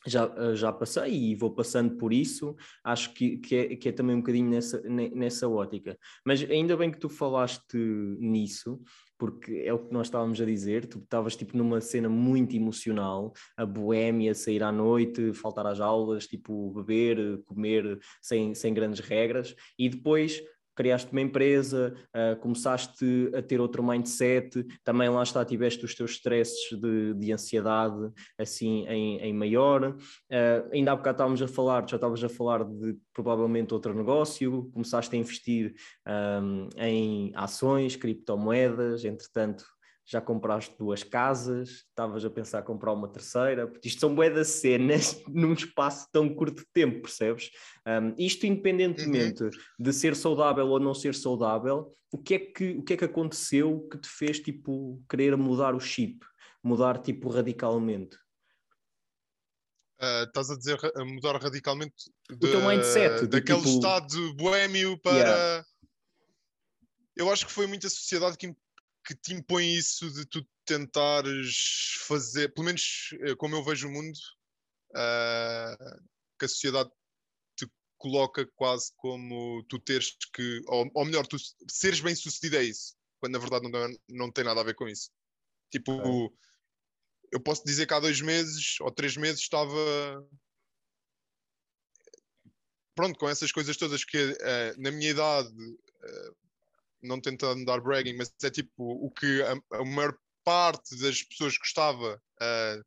já, 0.06 0.32
eh, 0.36 0.54
já 0.54 0.72
passei 0.72 1.12
e 1.12 1.34
vou 1.34 1.52
passando 1.52 1.96
por 1.96 2.12
isso, 2.12 2.54
acho 2.84 3.12
que, 3.12 3.38
que, 3.38 3.56
é, 3.56 3.76
que 3.76 3.88
é 3.88 3.92
também 3.92 4.14
um 4.14 4.20
bocadinho 4.20 4.48
nessa, 4.48 4.80
nessa 4.88 5.48
ótica. 5.48 5.98
Mas 6.24 6.48
ainda 6.48 6.76
bem 6.76 6.92
que 6.92 7.00
tu 7.00 7.08
falaste 7.08 7.76
nisso, 8.20 8.80
porque 9.18 9.64
é 9.66 9.74
o 9.74 9.80
que 9.80 9.92
nós 9.92 10.06
estávamos 10.06 10.40
a 10.40 10.44
dizer, 10.44 10.86
tu 10.86 11.00
estavas 11.00 11.34
tipo 11.34 11.56
numa 11.56 11.80
cena 11.80 12.08
muito 12.08 12.54
emocional, 12.54 13.32
a 13.56 13.66
boémia, 13.66 14.32
sair 14.32 14.62
à 14.62 14.70
noite, 14.70 15.32
faltar 15.34 15.66
às 15.66 15.80
aulas, 15.80 16.24
tipo 16.24 16.72
beber, 16.72 17.42
comer 17.46 17.98
sem, 18.22 18.54
sem 18.54 18.72
grandes 18.72 19.00
regras, 19.00 19.56
e 19.76 19.88
depois 19.88 20.40
criaste 20.80 21.12
uma 21.12 21.20
empresa, 21.20 21.94
uh, 22.16 22.40
começaste 22.40 23.30
a 23.36 23.42
ter 23.42 23.60
outro 23.60 23.82
mindset, 23.82 24.66
também 24.82 25.10
lá 25.10 25.22
está, 25.22 25.44
tiveste 25.44 25.84
os 25.84 25.94
teus 25.94 26.12
stresses 26.12 26.70
de, 26.80 27.12
de 27.12 27.30
ansiedade 27.30 28.10
assim 28.38 28.86
em, 28.88 29.18
em 29.18 29.34
maior. 29.34 29.90
Uh, 29.90 30.70
ainda 30.72 30.92
há 30.92 30.96
bocado 30.96 31.16
estávamos 31.16 31.42
a 31.42 31.48
falar, 31.48 31.86
já 31.86 31.96
estavas 31.96 32.24
a 32.24 32.30
falar 32.30 32.64
de 32.64 32.96
provavelmente 33.12 33.74
outro 33.74 33.92
negócio, 33.92 34.70
começaste 34.72 35.14
a 35.14 35.18
investir 35.18 35.74
um, 36.42 36.68
em 36.78 37.30
ações, 37.34 37.94
criptomoedas, 37.94 39.04
entretanto 39.04 39.66
já 40.10 40.20
compraste 40.20 40.74
duas 40.76 41.04
casas, 41.04 41.84
estavas 41.88 42.24
a 42.24 42.30
pensar 42.30 42.62
comprar 42.62 42.92
uma 42.92 43.06
terceira, 43.06 43.68
porque 43.68 43.86
isto 43.86 44.00
são 44.00 44.12
bué 44.12 44.42
cenas 44.42 45.22
num 45.28 45.52
espaço 45.52 46.08
tão 46.10 46.34
curto 46.34 46.62
de 46.62 46.68
tempo, 46.72 47.02
percebes? 47.02 47.50
Um, 47.86 48.12
isto 48.18 48.44
independentemente 48.44 49.44
uhum. 49.44 49.50
de 49.78 49.92
ser 49.92 50.16
saudável 50.16 50.66
ou 50.66 50.80
não 50.80 50.94
ser 50.94 51.14
saudável, 51.14 51.96
o 52.12 52.18
que, 52.18 52.34
é 52.34 52.38
que, 52.40 52.70
o 52.72 52.82
que 52.82 52.94
é 52.94 52.96
que 52.96 53.04
aconteceu 53.04 53.86
que 53.88 53.98
te 53.98 54.08
fez, 54.08 54.40
tipo, 54.40 55.00
querer 55.08 55.36
mudar 55.36 55.76
o 55.76 55.80
chip, 55.80 56.26
mudar, 56.60 57.00
tipo, 57.00 57.28
radicalmente? 57.28 58.16
Uh, 60.02 60.24
estás 60.26 60.50
a 60.50 60.56
dizer 60.56 60.80
a 60.96 61.04
mudar 61.04 61.40
radicalmente 61.40 62.10
o 62.32 62.34
de, 62.34 62.50
teu 62.50 62.66
mindset, 62.66 63.28
daquele 63.28 63.58
tipo... 63.58 63.74
estado 63.74 64.34
boêmio 64.34 64.98
para... 64.98 65.16
Yeah. 65.16 65.66
Eu 67.14 67.30
acho 67.30 67.46
que 67.46 67.52
foi 67.52 67.66
muita 67.68 67.88
sociedade 67.88 68.36
que 68.36 68.52
que 69.10 69.14
te 69.16 69.34
impõe 69.34 69.74
isso 69.74 70.08
de 70.12 70.24
tu 70.24 70.46
tentares 70.64 71.96
fazer, 72.06 72.54
pelo 72.54 72.66
menos 72.66 73.10
eh, 73.22 73.34
como 73.34 73.56
eu 73.56 73.64
vejo 73.64 73.88
o 73.88 73.90
mundo, 73.90 74.16
uh, 74.92 76.04
que 76.38 76.44
a 76.44 76.48
sociedade 76.48 76.88
te 77.56 77.68
coloca 77.98 78.46
quase 78.54 78.92
como 78.96 79.64
tu 79.68 79.80
teres 79.80 80.16
que, 80.32 80.60
ou, 80.68 80.88
ou 80.94 81.04
melhor, 81.04 81.26
tu 81.26 81.36
seres 81.68 81.98
bem 81.98 82.14
sucedido 82.14 82.58
é 82.58 82.62
isso, 82.62 82.94
quando 83.18 83.32
na 83.32 83.40
verdade 83.40 83.68
não, 83.68 83.98
não 84.08 84.30
tem 84.30 84.44
nada 84.44 84.60
a 84.60 84.64
ver 84.64 84.74
com 84.74 84.86
isso. 84.86 85.10
Tipo, 85.72 85.92
é. 85.92 86.30
eu 87.32 87.40
posso 87.40 87.64
dizer 87.64 87.88
que 87.88 87.94
há 87.94 87.98
dois 87.98 88.20
meses 88.20 88.76
ou 88.80 88.92
três 88.92 89.16
meses 89.16 89.40
estava 89.40 89.74
pronto, 92.94 93.18
com 93.18 93.28
essas 93.28 93.50
coisas 93.50 93.76
todas 93.76 94.04
que 94.04 94.18
uh, 94.18 94.80
na 94.80 94.92
minha 94.92 95.10
idade 95.10 95.48
uh, 95.48 96.39
não 97.02 97.20
tentando 97.20 97.64
dar 97.64 97.80
bragging, 97.80 98.16
mas 98.16 98.32
é 98.42 98.50
tipo 98.50 98.72
o 98.78 99.10
que 99.10 99.42
a, 99.42 99.78
a 99.78 99.84
maior 99.84 100.16
parte 100.44 100.96
das 100.96 101.22
pessoas 101.22 101.56
gostava 101.56 102.20
uh, 102.40 102.80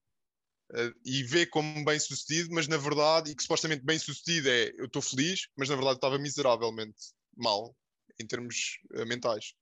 uh, 0.71 0.93
e 1.05 1.23
vê 1.23 1.45
como 1.45 1.83
bem 1.85 1.99
sucedido, 1.99 2.53
mas 2.53 2.67
na 2.67 2.77
verdade, 2.77 3.31
e 3.31 3.35
que 3.35 3.43
supostamente 3.43 3.83
bem 3.83 3.99
sucedido 3.99 4.49
é 4.49 4.71
eu 4.77 4.85
estou 4.85 5.01
feliz, 5.01 5.47
mas 5.55 5.69
na 5.69 5.75
verdade 5.75 5.97
estava 5.97 6.17
miseravelmente 6.17 7.13
mal 7.35 7.75
em 8.19 8.25
termos 8.25 8.79
uh, 8.93 9.05
mentais. 9.05 9.53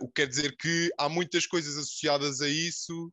o 0.00 0.06
que 0.08 0.22
quer 0.22 0.28
dizer 0.28 0.56
que 0.56 0.90
há 0.98 1.08
muitas 1.08 1.46
coisas 1.46 1.76
associadas 1.76 2.40
a 2.40 2.48
isso 2.48 3.12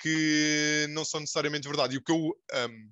que 0.00 0.86
não 0.90 1.04
são 1.04 1.20
necessariamente 1.20 1.68
verdade. 1.68 1.94
E 1.94 1.98
o 1.98 2.02
que 2.02 2.12
eu. 2.12 2.18
Um, 2.68 2.90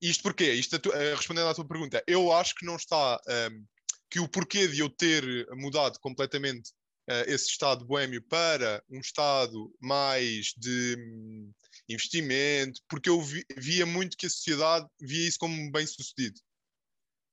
isto 0.00 0.22
porquê? 0.22 0.52
Isto 0.52 0.80
respondendo 1.16 1.48
à 1.48 1.54
tua 1.54 1.66
pergunta, 1.66 2.02
eu 2.06 2.32
acho 2.32 2.54
que 2.54 2.64
não 2.64 2.76
está 2.76 3.20
um, 3.50 3.66
que 4.10 4.20
o 4.20 4.28
porquê 4.28 4.66
de 4.68 4.80
eu 4.80 4.88
ter 4.88 5.46
mudado 5.52 5.98
completamente 6.00 6.70
uh, 7.08 7.24
esse 7.26 7.46
estado 7.46 7.84
boêmio 7.84 8.22
para 8.22 8.82
um 8.90 9.00
estado 9.00 9.74
mais 9.80 10.52
de 10.56 10.96
um, 10.98 11.52
investimento, 11.88 12.80
porque 12.88 13.08
eu 13.08 13.20
vi, 13.20 13.44
via 13.56 13.86
muito 13.86 14.16
que 14.16 14.26
a 14.26 14.30
sociedade 14.30 14.86
via 15.00 15.28
isso 15.28 15.38
como 15.38 15.70
bem 15.72 15.86
sucedido. 15.86 16.38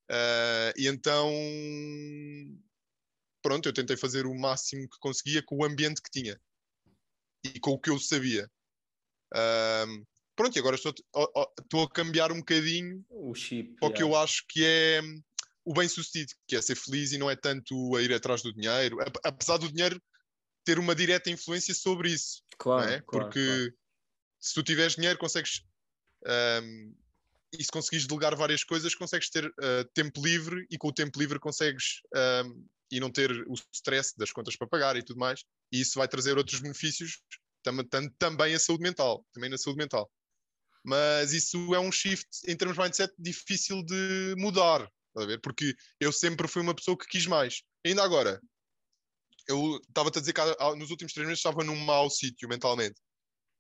Uh, 0.09 0.71
e 0.77 0.87
então, 0.87 1.31
pronto, 3.41 3.67
eu 3.67 3.73
tentei 3.73 3.97
fazer 3.97 4.25
o 4.25 4.35
máximo 4.35 4.87
que 4.89 4.99
conseguia 4.99 5.43
com 5.43 5.57
o 5.57 5.65
ambiente 5.65 6.01
que 6.01 6.11
tinha 6.11 6.39
e 7.43 7.59
com 7.59 7.71
o 7.71 7.79
que 7.79 7.89
eu 7.89 7.99
sabia. 7.99 8.49
Uh, 9.33 10.05
pronto, 10.35 10.55
e 10.55 10.59
agora 10.59 10.75
estou, 10.75 10.93
estou 11.59 11.83
a 11.83 11.89
cambiar 11.89 12.31
um 12.31 12.39
bocadinho 12.39 13.03
o 13.09 13.33
chip, 13.33 13.75
para 13.79 13.89
o 13.89 13.93
que 13.93 14.03
eu 14.03 14.15
acho 14.15 14.45
que 14.47 14.63
é 14.63 15.01
o 15.65 15.73
bem-sucedido, 15.73 16.31
que 16.47 16.55
é 16.55 16.61
ser 16.61 16.75
feliz 16.75 17.11
e 17.11 17.17
não 17.17 17.29
é 17.29 17.35
tanto 17.35 17.95
a 17.95 18.01
ir 18.01 18.13
atrás 18.13 18.43
do 18.43 18.53
dinheiro, 18.53 18.97
apesar 19.23 19.57
do 19.57 19.71
dinheiro 19.71 20.01
ter 20.63 20.77
uma 20.79 20.95
direta 20.95 21.29
influência 21.29 21.73
sobre 21.73 22.11
isso. 22.11 22.43
Claro, 22.57 22.89
é? 22.89 23.01
claro 23.01 23.25
porque 23.25 23.43
claro. 23.43 23.73
se 24.39 24.53
tu 24.53 24.63
tiveres 24.63 24.95
dinheiro, 24.95 25.17
consegues. 25.17 25.63
Um, 26.25 26.95
e 27.57 27.63
se 27.63 27.71
conseguires 27.71 28.05
delegar 28.05 28.35
várias 28.35 28.63
coisas, 28.63 28.93
consegues 28.93 29.29
ter 29.29 29.45
uh, 29.45 29.85
tempo 29.93 30.21
livre 30.21 30.67
e 30.69 30.77
com 30.77 30.89
o 30.89 30.93
tempo 30.93 31.17
livre 31.17 31.39
consegues 31.39 32.01
um, 32.43 32.65
e 32.91 32.99
não 32.99 33.09
ter 33.09 33.31
o 33.47 33.53
stress 33.71 34.13
das 34.17 34.31
contas 34.31 34.57
para 34.57 34.67
pagar 34.67 34.97
e 34.97 35.03
tudo 35.03 35.19
mais. 35.19 35.43
E 35.71 35.79
isso 35.79 35.97
vai 35.97 36.07
trazer 36.07 36.37
outros 36.37 36.59
benefícios, 36.59 37.21
tam 37.63 37.83
tam 37.85 38.09
também 38.19 38.53
a 38.53 38.59
saúde 38.59 38.83
mental, 38.83 39.25
também 39.31 39.49
na 39.49 39.57
saúde 39.57 39.77
mental. 39.77 40.11
Mas 40.83 41.33
isso 41.33 41.73
é 41.73 41.79
um 41.79 41.91
shift 41.91 42.27
em 42.47 42.55
termos 42.55 42.77
de 42.77 42.83
mindset 42.83 43.13
difícil 43.17 43.83
de 43.83 44.35
mudar, 44.37 44.87
a 45.23 45.25
ver? 45.25 45.39
Porque 45.41 45.75
eu 45.99 46.11
sempre 46.11 46.47
fui 46.47 46.61
uma 46.61 46.75
pessoa 46.75 46.97
que 46.97 47.07
quis 47.07 47.25
mais. 47.25 47.61
Ainda 47.85 48.03
agora, 48.03 48.41
eu 49.47 49.79
estava-te 49.87 50.17
a 50.17 50.21
dizer 50.21 50.33
que 50.33 50.41
nos 50.75 50.89
últimos 50.89 51.13
três 51.13 51.27
meses 51.27 51.39
estava 51.39 51.63
num 51.63 51.75
mau 51.75 52.09
sítio 52.09 52.49
mentalmente. 52.49 52.99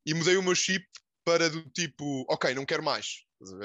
E 0.05 0.13
mudei 0.13 0.37
o 0.37 0.43
meu 0.43 0.55
chip 0.55 0.85
para 1.23 1.49
do 1.49 1.63
tipo, 1.71 2.25
ok, 2.29 2.53
não 2.53 2.65
quero 2.65 2.83
mais. 2.83 3.23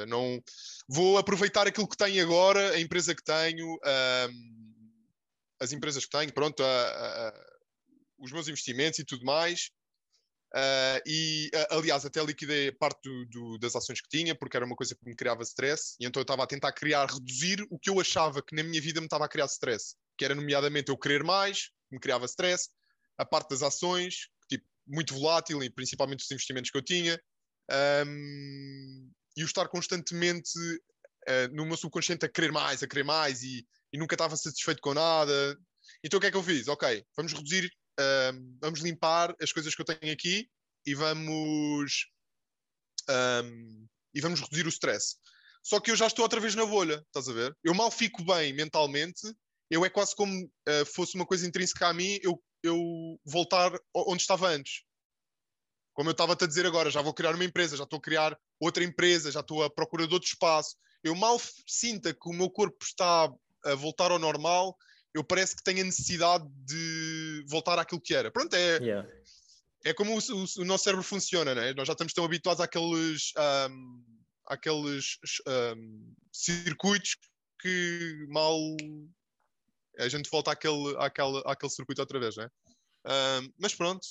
Não, 0.08 0.42
vou 0.88 1.18
aproveitar 1.18 1.66
aquilo 1.66 1.88
que 1.88 1.96
tenho 1.96 2.22
agora, 2.22 2.72
a 2.72 2.80
empresa 2.80 3.14
que 3.14 3.22
tenho, 3.22 3.66
um, 3.66 4.90
as 5.60 5.72
empresas 5.72 6.04
que 6.04 6.10
tenho, 6.10 6.32
pronto, 6.32 6.62
a, 6.62 7.28
a, 7.28 7.50
os 8.18 8.32
meus 8.32 8.48
investimentos 8.48 8.98
e 8.98 9.04
tudo 9.04 9.24
mais, 9.24 9.70
Uh, 10.52 10.98
e, 11.06 11.48
uh, 11.54 11.78
aliás, 11.78 12.04
até 12.04 12.22
liquidei 12.24 12.72
parte 12.72 13.00
do, 13.04 13.26
do, 13.26 13.58
das 13.58 13.76
ações 13.76 14.00
que 14.00 14.08
tinha, 14.08 14.34
porque 14.34 14.56
era 14.56 14.66
uma 14.66 14.74
coisa 14.74 14.96
que 14.96 15.08
me 15.08 15.14
criava 15.14 15.44
stress, 15.44 15.94
e 16.00 16.06
então 16.06 16.20
eu 16.20 16.22
estava 16.24 16.42
a 16.42 16.46
tentar 16.46 16.72
criar, 16.72 17.06
reduzir 17.06 17.64
o 17.70 17.78
que 17.78 17.88
eu 17.88 18.00
achava 18.00 18.42
que 18.42 18.56
na 18.56 18.64
minha 18.64 18.80
vida 18.80 19.00
me 19.00 19.06
estava 19.06 19.24
a 19.24 19.28
criar 19.28 19.46
stress, 19.46 19.94
que 20.18 20.24
era, 20.24 20.34
nomeadamente, 20.34 20.90
eu 20.90 20.98
querer 20.98 21.22
mais, 21.22 21.70
me 21.90 22.00
criava 22.00 22.26
stress, 22.26 22.68
a 23.16 23.24
parte 23.24 23.50
das 23.50 23.62
ações, 23.62 24.28
tipo, 24.48 24.66
muito 24.86 25.14
volátil, 25.14 25.62
e 25.62 25.70
principalmente 25.70 26.24
os 26.24 26.30
investimentos 26.32 26.70
que 26.70 26.78
eu 26.78 26.82
tinha, 26.82 27.20
um, 28.04 29.10
e 29.36 29.44
o 29.44 29.46
estar 29.46 29.68
constantemente 29.68 30.58
uh, 30.58 31.54
no 31.54 31.64
meu 31.64 31.76
subconsciente 31.76 32.26
a 32.26 32.28
querer 32.28 32.50
mais, 32.50 32.82
a 32.82 32.88
querer 32.88 33.04
mais, 33.04 33.42
e, 33.44 33.64
e 33.92 33.98
nunca 33.98 34.16
estava 34.16 34.36
satisfeito 34.36 34.80
com 34.80 34.94
nada. 34.94 35.56
Então 36.04 36.18
o 36.18 36.20
que 36.20 36.26
é 36.26 36.30
que 36.30 36.36
eu 36.36 36.42
fiz? 36.42 36.66
Ok, 36.66 37.04
vamos 37.16 37.32
reduzir 37.32 37.70
um, 38.00 38.58
vamos 38.60 38.80
limpar 38.80 39.34
as 39.40 39.52
coisas 39.52 39.74
que 39.74 39.80
eu 39.80 39.84
tenho 39.84 40.12
aqui 40.12 40.48
e 40.86 40.94
vamos 40.94 42.06
um, 43.08 43.86
e 44.14 44.20
vamos 44.20 44.40
reduzir 44.40 44.66
o 44.66 44.70
stress. 44.70 45.16
Só 45.62 45.78
que 45.78 45.90
eu 45.90 45.96
já 45.96 46.06
estou 46.06 46.22
outra 46.22 46.40
vez 46.40 46.54
na 46.54 46.64
bolha, 46.64 47.04
estás 47.06 47.28
a 47.28 47.32
ver? 47.32 47.56
Eu 47.62 47.74
mal 47.74 47.90
fico 47.90 48.24
bem 48.24 48.52
mentalmente, 48.52 49.20
eu 49.70 49.84
é 49.84 49.90
quase 49.90 50.16
como 50.16 50.44
uh, 50.44 50.86
fosse 50.86 51.14
uma 51.14 51.26
coisa 51.26 51.46
intrínseca 51.46 51.88
a 51.88 51.94
mim, 51.94 52.18
eu, 52.22 52.42
eu 52.62 53.20
voltar 53.24 53.72
onde 53.94 54.22
estava 54.22 54.48
antes. 54.48 54.82
Como 55.92 56.08
eu 56.08 56.12
estava-te 56.12 56.44
a 56.44 56.46
dizer 56.46 56.64
agora, 56.64 56.90
já 56.90 57.02
vou 57.02 57.12
criar 57.12 57.34
uma 57.34 57.44
empresa, 57.44 57.76
já 57.76 57.84
estou 57.84 57.98
a 57.98 58.02
criar 58.02 58.38
outra 58.58 58.82
empresa, 58.82 59.30
já 59.30 59.40
estou 59.40 59.62
à 59.62 59.70
procura 59.70 60.06
de 60.06 60.14
outro 60.14 60.28
espaço. 60.28 60.76
Eu 61.04 61.14
mal 61.14 61.38
sinta 61.66 62.14
que 62.14 62.28
o 62.28 62.32
meu 62.32 62.48
corpo 62.50 62.82
está 62.82 63.30
a 63.64 63.74
voltar 63.74 64.10
ao 64.10 64.18
normal, 64.18 64.76
eu 65.14 65.24
parece 65.24 65.56
que 65.56 65.62
tenho 65.62 65.80
a 65.80 65.84
necessidade 65.84 66.48
de 66.64 67.44
voltar 67.48 67.78
àquilo 67.78 68.00
que 68.00 68.14
era. 68.14 68.30
Pronto, 68.30 68.54
é, 68.54 68.78
yeah. 68.78 69.08
é 69.84 69.92
como 69.92 70.14
o, 70.14 70.18
o, 70.18 70.44
o, 70.58 70.64
nosso 70.64 70.84
cérebro 70.84 71.04
funciona, 71.04 71.54
né? 71.54 71.74
Nós 71.74 71.86
já 71.86 71.92
estamos 71.92 72.12
tão 72.12 72.24
habituados 72.24 72.60
àqueles, 72.60 73.32
um, 73.70 74.04
àqueles 74.46 75.18
um, 75.46 76.14
circuitos 76.32 77.16
que 77.60 78.26
mal 78.28 78.56
a 79.98 80.08
gente 80.08 80.30
volta 80.30 80.52
àquele, 80.52 80.96
àquele, 80.98 81.42
àquele 81.44 81.72
circuito 81.72 82.00
outra 82.00 82.20
vez, 82.20 82.36
né? 82.36 82.48
Um, 83.06 83.52
mas 83.58 83.74
pronto. 83.74 84.06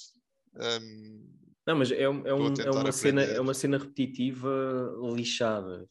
Não, 1.65 1.75
mas 1.77 1.91
é, 1.91 2.01
é, 2.01 2.09
um, 2.09 2.27
é, 2.27 2.33
uma 2.33 2.91
cena, 2.91 3.23
é 3.23 3.39
uma 3.39 3.53
cena 3.53 3.77
repetitiva 3.77 4.93
lixada. 5.15 5.87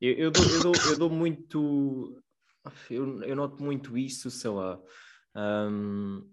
Eu, 0.00 0.12
eu, 0.14 0.30
dou, 0.30 0.44
eu, 0.44 0.60
dou, 0.60 0.72
eu 0.90 0.98
dou 0.98 1.10
muito 1.10 2.22
eu, 2.90 3.22
eu 3.22 3.36
noto 3.36 3.62
muito 3.62 3.96
isso, 3.96 4.30
sei 4.30 4.50
lá. 4.50 4.80
Um, 5.34 6.28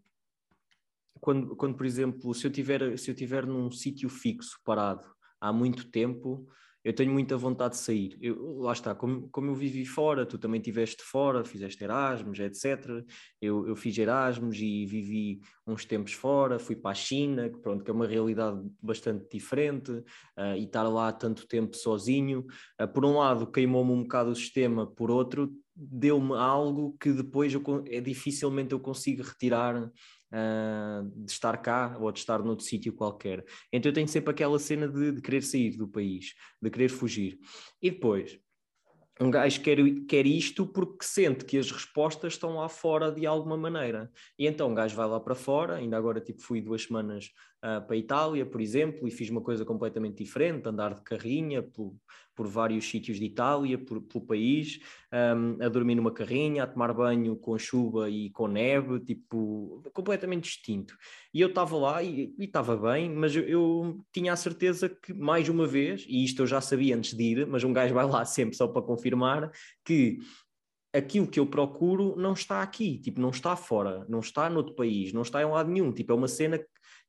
quando, 1.20 1.56
quando, 1.56 1.76
por 1.76 1.86
exemplo, 1.86 2.34
se 2.34 2.46
eu 2.46 2.52
tiver, 2.52 2.98
se 2.98 3.12
eu 3.12 3.16
tiver 3.16 3.46
num 3.46 3.72
sítio 3.72 4.10
fixo, 4.10 4.60
parado, 4.64 5.08
há 5.40 5.52
muito 5.52 5.90
tempo, 5.90 6.48
eu 6.84 6.94
tenho 6.94 7.12
muita 7.12 7.36
vontade 7.36 7.76
de 7.76 7.82
sair. 7.82 8.18
Eu, 8.22 8.58
lá 8.60 8.72
está, 8.72 8.96
como, 8.96 9.28
como 9.30 9.50
eu 9.52 9.56
vivi 9.56 9.86
fora, 9.86 10.26
tu 10.26 10.38
também 10.38 10.60
estiveste 10.60 11.04
fora, 11.04 11.44
fizeste 11.44 11.84
Erasmus, 11.84 12.40
etc. 12.40 13.04
Eu, 13.42 13.68
eu 13.68 13.76
fiz 13.76 13.98
Erasmus 13.98 14.58
e 14.60 14.86
vivi 14.86 15.42
uns 15.68 15.84
tempos 15.84 16.14
fora, 16.14 16.58
fui 16.58 16.78
para 16.78 16.92
a 16.92 16.96
China, 16.96 17.50
que, 17.50 17.60
pronto, 17.60 17.84
que 17.84 17.92
é 17.92 17.94
uma 17.94 18.08
realidade 18.08 18.60
bastante 18.82 19.28
diferente, 19.30 19.92
uh, 19.92 20.56
e 20.58 20.64
estar 20.64 20.84
lá 20.84 21.12
tanto 21.12 21.46
tempo 21.48 21.76
sozinho. 21.76 22.46
Uh, 22.82 22.88
por 22.88 23.04
um 23.04 23.18
lado, 23.18 23.52
queimou-me 23.52 23.92
um 23.92 24.04
bocado 24.04 24.32
o 24.32 24.36
sistema, 24.36 24.88
por 24.88 25.12
outro, 25.12 25.52
deu-me 25.80 26.34
algo 26.36 26.98
que 27.00 27.12
depois 27.14 27.54
eu, 27.54 27.64
é 27.88 28.02
dificilmente 28.02 28.74
eu 28.74 28.80
consigo 28.80 29.24
retirar 29.24 29.82
uh, 29.84 29.92
de 31.16 31.32
estar 31.32 31.58
cá 31.58 31.98
ou 32.00 32.12
de 32.12 32.20
estar 32.20 32.44
noutro 32.44 32.66
sítio 32.66 32.94
qualquer. 32.94 33.46
Então 33.72 33.90
eu 33.90 33.94
tenho 33.94 34.08
sempre 34.08 34.32
aquela 34.32 34.60
cena 34.60 34.88
de, 34.88 35.14
de 35.14 35.22
querer 35.22 35.42
sair 35.42 35.78
do 35.78 35.88
país, 35.88 36.34
de 36.62 36.70
querer 36.70 36.90
fugir. 36.90 37.40
E 37.82 37.90
depois, 37.92 38.38
um 39.22 39.32
gajo 39.32 39.62
quer, 39.62 39.78
quer 40.08 40.26
isto 40.26 40.66
porque 40.66 41.06
sente 41.06 41.46
que 41.46 41.58
as 41.58 41.72
respostas 41.72 42.34
estão 42.34 42.56
lá 42.56 42.70
fora 42.70 43.12
de 43.12 43.26
alguma 43.26 43.58
maneira. 43.58 44.12
E 44.38 44.48
então 44.48 44.70
um 44.70 44.76
gajo 44.76 44.96
vai 44.96 45.08
lá 45.08 45.20
para 45.20 45.36
fora, 45.36 45.76
ainda 45.76 45.98
agora 45.98 46.22
tipo 46.22 46.42
fui 46.42 46.62
duas 46.62 46.84
semanas 46.84 47.30
uh, 47.64 47.86
para 47.86 47.96
a 47.96 47.98
Itália, 47.98 48.46
por 48.46 48.62
exemplo, 48.62 49.08
e 49.08 49.12
fiz 49.12 49.30
uma 49.30 49.42
coisa 49.42 49.66
completamente 49.66 50.24
diferente, 50.24 50.68
andar 50.68 50.94
de 50.94 51.02
carrinha 51.02 51.62
por, 51.62 51.96
por 52.36 52.48
vários 52.48 52.90
sítios 52.90 53.20
de 53.20 53.26
Itália, 53.26 53.78
por, 53.78 54.02
pelo 54.02 54.26
país, 54.26 54.80
um, 55.14 55.62
a 55.64 55.68
dormir 55.68 55.96
numa 55.96 56.12
carrinha, 56.12 56.64
a 56.64 56.68
tomar 56.68 56.94
banho 56.94 57.36
com 57.36 57.58
chuva 57.58 58.10
e 58.10 58.30
com 58.30 58.48
neve, 58.48 59.00
tipo, 59.02 59.84
completamente 59.94 60.44
distinto. 60.44 60.96
E 61.34 61.42
eu 61.42 61.50
estava 61.50 61.76
lá 61.76 62.02
e 62.02 62.34
estava 62.40 62.78
bem, 62.78 63.10
mas 63.10 63.36
eu, 63.36 63.44
eu, 63.44 64.06
tinha 64.14 64.34
a 64.34 64.38
certeza 64.38 64.88
que, 64.88 65.14
mais 65.14 65.50
uma 65.50 65.68
vez, 65.68 66.06
e 66.08 66.24
isto 66.24 66.42
eu 66.42 66.48
já 66.48 66.62
sabia 66.62 66.96
antes 66.96 67.14
de 67.14 67.24
ir, 67.24 67.46
mas 67.46 67.64
um 67.64 67.74
gajo 67.74 67.94
vai 67.94 68.06
lá 68.06 68.24
sempre 68.26 68.56
só 68.56 68.68
para 68.68 68.82
confirmar, 68.82 69.52
que 69.84 70.20
aquilo 70.94 71.28
que 71.28 71.40
eu 71.40 71.46
procuro 71.46 72.16
não 72.16 72.34
está 72.34 72.62
aqui, 72.62 72.98
tipo, 73.00 73.22
não 73.22 73.30
está 73.30 73.56
fora, 73.56 74.06
não 74.10 74.20
está 74.20 74.50
noutro 74.50 74.76
país, 74.76 75.14
não 75.14 75.22
está 75.22 75.42
em 75.42 75.46
lado 75.46 75.70
nenhum, 75.70 75.92
tipo, 75.92 76.12
é 76.12 76.16
uma 76.16 76.28
cena 76.28 76.58
que 76.58 76.66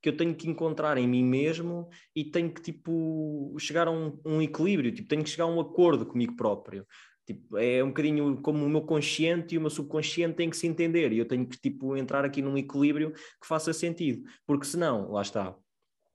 eu 0.09 0.17
tenho 0.17 0.35
que 0.35 0.49
encontrar 0.49 0.97
em 0.97 1.07
mim 1.07 1.23
mesmo 1.23 1.89
e 2.15 2.25
tenho 2.25 2.53
que, 2.53 2.61
tipo, 2.61 3.55
chegar 3.59 3.87
a 3.87 3.91
um, 3.91 4.19
um 4.25 4.41
equilíbrio, 4.41 4.91
tipo, 4.91 5.07
tenho 5.07 5.23
que 5.23 5.29
chegar 5.29 5.45
a 5.45 5.47
um 5.47 5.59
acordo 5.59 6.05
comigo 6.05 6.35
próprio. 6.35 6.85
Tipo, 7.25 7.57
é 7.57 7.83
um 7.83 7.89
bocadinho 7.89 8.41
como 8.41 8.65
o 8.65 8.69
meu 8.69 8.81
consciente 8.81 9.55
e 9.55 9.57
o 9.57 9.61
meu 9.61 9.69
subconsciente 9.69 10.35
têm 10.35 10.49
que 10.49 10.57
se 10.57 10.67
entender 10.67 11.11
e 11.11 11.19
eu 11.19 11.27
tenho 11.27 11.47
que, 11.47 11.57
tipo, 11.59 11.95
entrar 11.95 12.25
aqui 12.25 12.41
num 12.41 12.57
equilíbrio 12.57 13.11
que 13.13 13.47
faça 13.47 13.71
sentido, 13.71 14.23
porque 14.45 14.65
senão, 14.65 15.11
lá 15.11 15.21
está, 15.21 15.55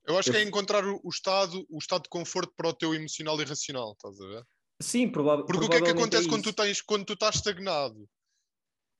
eu 0.06 0.16
acho 0.16 0.28
eu... 0.28 0.34
que 0.34 0.38
é 0.38 0.42
encontrar 0.42 0.84
o, 0.84 1.08
estado, 1.08 1.66
o 1.68 1.78
estado 1.78 2.04
de 2.04 2.08
conforto 2.08 2.52
para 2.56 2.68
o 2.68 2.74
teu 2.74 2.94
emocional 2.94 3.40
e 3.40 3.44
racional, 3.44 3.92
estás 3.92 4.20
a 4.20 4.26
ver? 4.26 4.46
Sim, 4.80 5.10
prova 5.10 5.44
Porque 5.44 5.64
o 5.64 5.68
que 5.68 5.76
é 5.76 5.82
que 5.82 5.90
acontece 5.90 6.26
é 6.26 6.30
quando, 6.30 6.44
tu 6.44 6.52
tens, 6.52 6.80
quando 6.80 7.04
tu 7.04 7.12
estás 7.14 7.36
estagnado? 7.36 8.08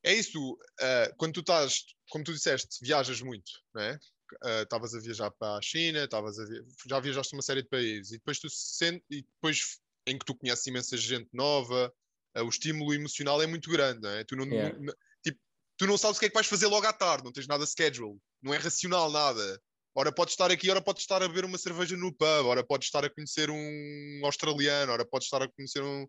É 0.04 0.14
isso, 0.14 0.52
uh, 0.52 1.16
quando 1.16 1.34
tu 1.34 1.40
estás, 1.40 1.84
como 2.10 2.24
tu 2.24 2.32
disseste, 2.32 2.78
viajas 2.82 3.20
muito, 3.20 3.50
não 3.74 3.82
é? 3.82 3.98
Eh, 4.44 4.62
estavas 4.62 4.92
uh, 4.92 4.96
a 4.96 5.00
viajar 5.00 5.30
para 5.30 5.56
a 5.56 5.62
China, 5.62 6.04
estavas 6.04 6.38
a 6.38 6.44
via... 6.44 6.64
já 6.86 7.00
viajaste 7.00 7.34
uma 7.34 7.42
série 7.42 7.62
de 7.62 7.68
países 7.68 8.12
e 8.12 8.18
depois 8.18 8.38
tu 8.38 8.48
sente, 8.50 9.04
e 9.10 9.22
depois 9.22 9.78
em 10.06 10.18
que 10.18 10.24
tu 10.24 10.34
conheces 10.34 10.66
imensa 10.66 10.96
gente 10.96 11.28
nova, 11.32 11.92
uh, 12.36 12.42
o 12.42 12.48
estímulo 12.48 12.92
emocional 12.94 13.40
é 13.42 13.46
muito 13.46 13.70
grande, 13.70 14.00
não 14.00 14.10
é? 14.10 14.24
Tu 14.24 14.36
não, 14.36 14.44
yeah. 14.46 14.76
não, 14.78 14.94
tipo, 15.22 15.38
tu 15.76 15.86
não 15.86 15.96
sabes 15.96 16.16
o 16.16 16.20
que 16.20 16.26
é 16.26 16.28
que 16.28 16.34
vais 16.34 16.46
fazer 16.46 16.66
logo 16.66 16.86
à 16.86 16.92
tarde, 16.92 17.24
não 17.24 17.32
tens 17.32 17.46
nada 17.46 17.66
schedule, 17.66 18.18
não 18.42 18.52
é 18.52 18.58
racional 18.58 19.10
nada. 19.10 19.60
Ora 19.94 20.12
podes 20.12 20.34
estar 20.34 20.50
aqui, 20.50 20.70
ora 20.70 20.82
podes 20.82 21.02
estar 21.02 21.22
a 21.22 21.28
beber 21.28 21.46
uma 21.46 21.56
cerveja 21.56 21.96
no 21.96 22.12
pub, 22.12 22.46
ora 22.46 22.62
podes 22.62 22.88
estar 22.88 23.02
a 23.04 23.08
conhecer 23.08 23.48
um 23.48 24.20
australiano, 24.24 24.92
ora 24.92 25.06
podes 25.06 25.26
estar 25.26 25.42
a 25.42 25.48
conhecer 25.48 25.82
um. 25.82 26.06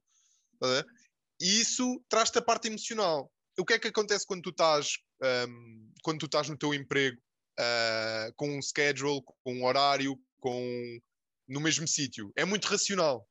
E 1.40 1.62
isso 1.62 2.04
traz-te 2.10 2.38
a 2.38 2.42
parte 2.42 2.68
emocional. 2.68 3.32
O 3.58 3.64
que 3.64 3.74
é 3.74 3.80
que 3.80 3.88
acontece 3.88 4.26
quando 4.26 4.42
tu 4.42 4.50
estás, 4.50 4.98
um, 5.48 5.94
quando 6.04 6.20
tu 6.20 6.26
estás 6.26 6.50
no 6.50 6.58
teu 6.58 6.74
emprego 6.74 7.18
uh, 7.60 8.34
com 8.36 8.58
um 8.58 8.62
schedule, 8.62 9.22
com 9.44 9.54
um 9.56 9.66
horário, 9.66 10.20
com 10.40 11.00
no 11.48 11.60
mesmo 11.60 11.88
sítio? 11.88 12.32
É 12.36 12.46
muito 12.46 12.66
racional. 12.66 13.28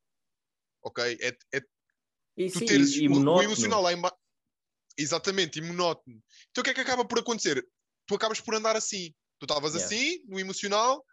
Ok? 0.82 1.18
É, 1.20 1.36
é 1.54 1.60
e, 2.36 2.50
tu 2.50 2.60
sim, 2.60 2.66
teres 2.66 2.90
e, 2.94 3.04
e 3.04 3.08
o, 3.08 3.42
emocional 3.42 3.82
lá 3.82 3.92
embaixo. 3.92 4.16
Exatamente, 4.98 5.58
e 5.58 5.62
monótono. 5.62 6.22
Então 6.50 6.62
o 6.62 6.64
que 6.64 6.70
é 6.70 6.74
que 6.74 6.80
acaba 6.80 7.04
por 7.04 7.18
acontecer? 7.18 7.66
Tu 8.06 8.14
acabas 8.14 8.40
por 8.40 8.54
andar 8.54 8.76
assim. 8.76 9.14
Tu 9.38 9.44
estavas 9.44 9.74
yeah. 9.74 9.84
assim, 9.84 10.24
no 10.26 10.40
emocional, 10.40 11.04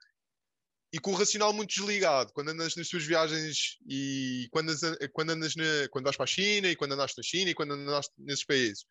e 0.93 0.99
com 0.99 1.11
o 1.11 1.15
racional 1.15 1.51
muito 1.51 1.71
desligado. 1.71 2.31
Quando 2.33 2.49
andas 2.49 2.75
nas 2.75 2.87
tuas 2.87 3.03
viagens 3.03 3.79
e 3.89 4.47
quando 4.51 4.69
andas, 4.69 4.97
quando 5.11 5.29
andas 5.31 5.55
na, 5.55 5.89
quando 5.89 6.05
vais 6.05 6.15
para 6.15 6.25
a 6.25 6.27
China 6.27 6.67
e 6.67 6.75
quando 6.75 6.91
andaste 6.93 7.17
na 7.17 7.23
China 7.23 7.49
e 7.49 7.55
quando 7.55 7.73
andaste 7.73 8.13
nesses 8.19 8.45
países. 8.45 8.85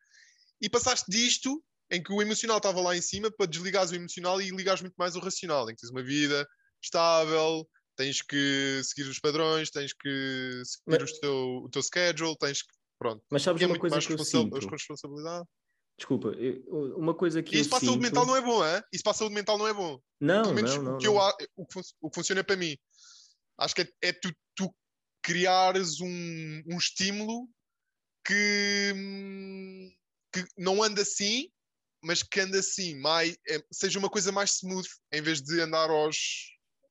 E 0.60 0.68
passaste 0.68 1.08
disto 1.08 1.62
em 1.92 2.02
que 2.02 2.12
o 2.12 2.22
emocional 2.22 2.56
estava 2.56 2.80
lá 2.80 2.96
em 2.96 3.02
cima 3.02 3.30
para 3.30 3.46
desligares 3.46 3.90
o 3.90 3.94
emocional 3.94 4.40
e 4.40 4.48
ligares 4.50 4.80
muito 4.80 4.94
mais 4.96 5.14
o 5.14 5.20
racional, 5.20 5.68
em 5.68 5.74
que 5.74 5.82
tens 5.82 5.90
uma 5.90 6.02
vida 6.02 6.48
estável, 6.82 7.68
tens 7.96 8.22
que 8.22 8.80
seguir 8.82 9.08
os 9.08 9.20
padrões, 9.20 9.70
tens 9.70 9.92
que 9.92 10.62
seguir 10.64 11.00
Mas... 11.00 11.10
o, 11.10 11.20
teu, 11.20 11.34
o 11.64 11.68
teu 11.68 11.82
schedule, 11.82 12.36
tens 12.38 12.62
que. 12.62 12.72
Pronto. 12.98 13.22
Mas 13.30 13.42
sabes 13.42 13.62
é 13.62 13.66
uma 13.66 13.78
coisa 13.78 14.00
que 14.00 14.12
eu 14.12 14.24
sinto? 14.24 14.68
responsabilidade. 14.68 15.46
Desculpa, 15.98 16.32
uma 16.96 17.14
coisa 17.14 17.42
que. 17.42 17.58
Isso 17.58 17.68
para 17.68 17.78
a 17.78 17.80
saúde 17.82 18.00
mental 18.00 18.26
não 18.26 18.36
é 18.36 18.40
bom, 18.40 18.64
é? 18.64 18.82
Isso 18.92 19.02
para 19.02 19.12
a 19.12 19.14
saúde 19.14 19.34
mental 19.34 19.58
não 19.58 19.68
é 19.68 19.74
bom. 19.74 20.00
Não, 20.20 20.42
Pelo 20.42 20.54
menos 20.54 20.76
não, 20.76 20.82
não, 20.82 20.94
o, 20.94 20.98
que 20.98 21.06
não. 21.06 21.14
Eu, 21.14 21.34
o, 21.56 21.66
que 21.66 21.80
o 22.00 22.10
que 22.10 22.14
funciona 22.14 22.42
para 22.42 22.56
mim. 22.56 22.76
Acho 23.58 23.74
que 23.74 23.82
é, 23.82 23.88
é 24.02 24.12
tu, 24.12 24.32
tu, 24.56 24.74
criares 25.22 26.00
um, 26.00 26.62
um 26.66 26.78
estímulo 26.78 27.48
que, 28.26 28.92
que 30.32 30.44
não 30.58 30.82
anda 30.82 31.02
assim, 31.02 31.48
mas 32.02 32.22
que 32.22 32.40
anda 32.40 32.58
assim, 32.58 32.94
mais, 32.98 33.36
é, 33.48 33.62
seja 33.70 33.98
uma 33.98 34.10
coisa 34.10 34.32
mais 34.32 34.56
smooth, 34.56 34.88
em 35.12 35.22
vez 35.22 35.40
de 35.40 35.60
andar 35.60 35.88
aos, 35.90 36.16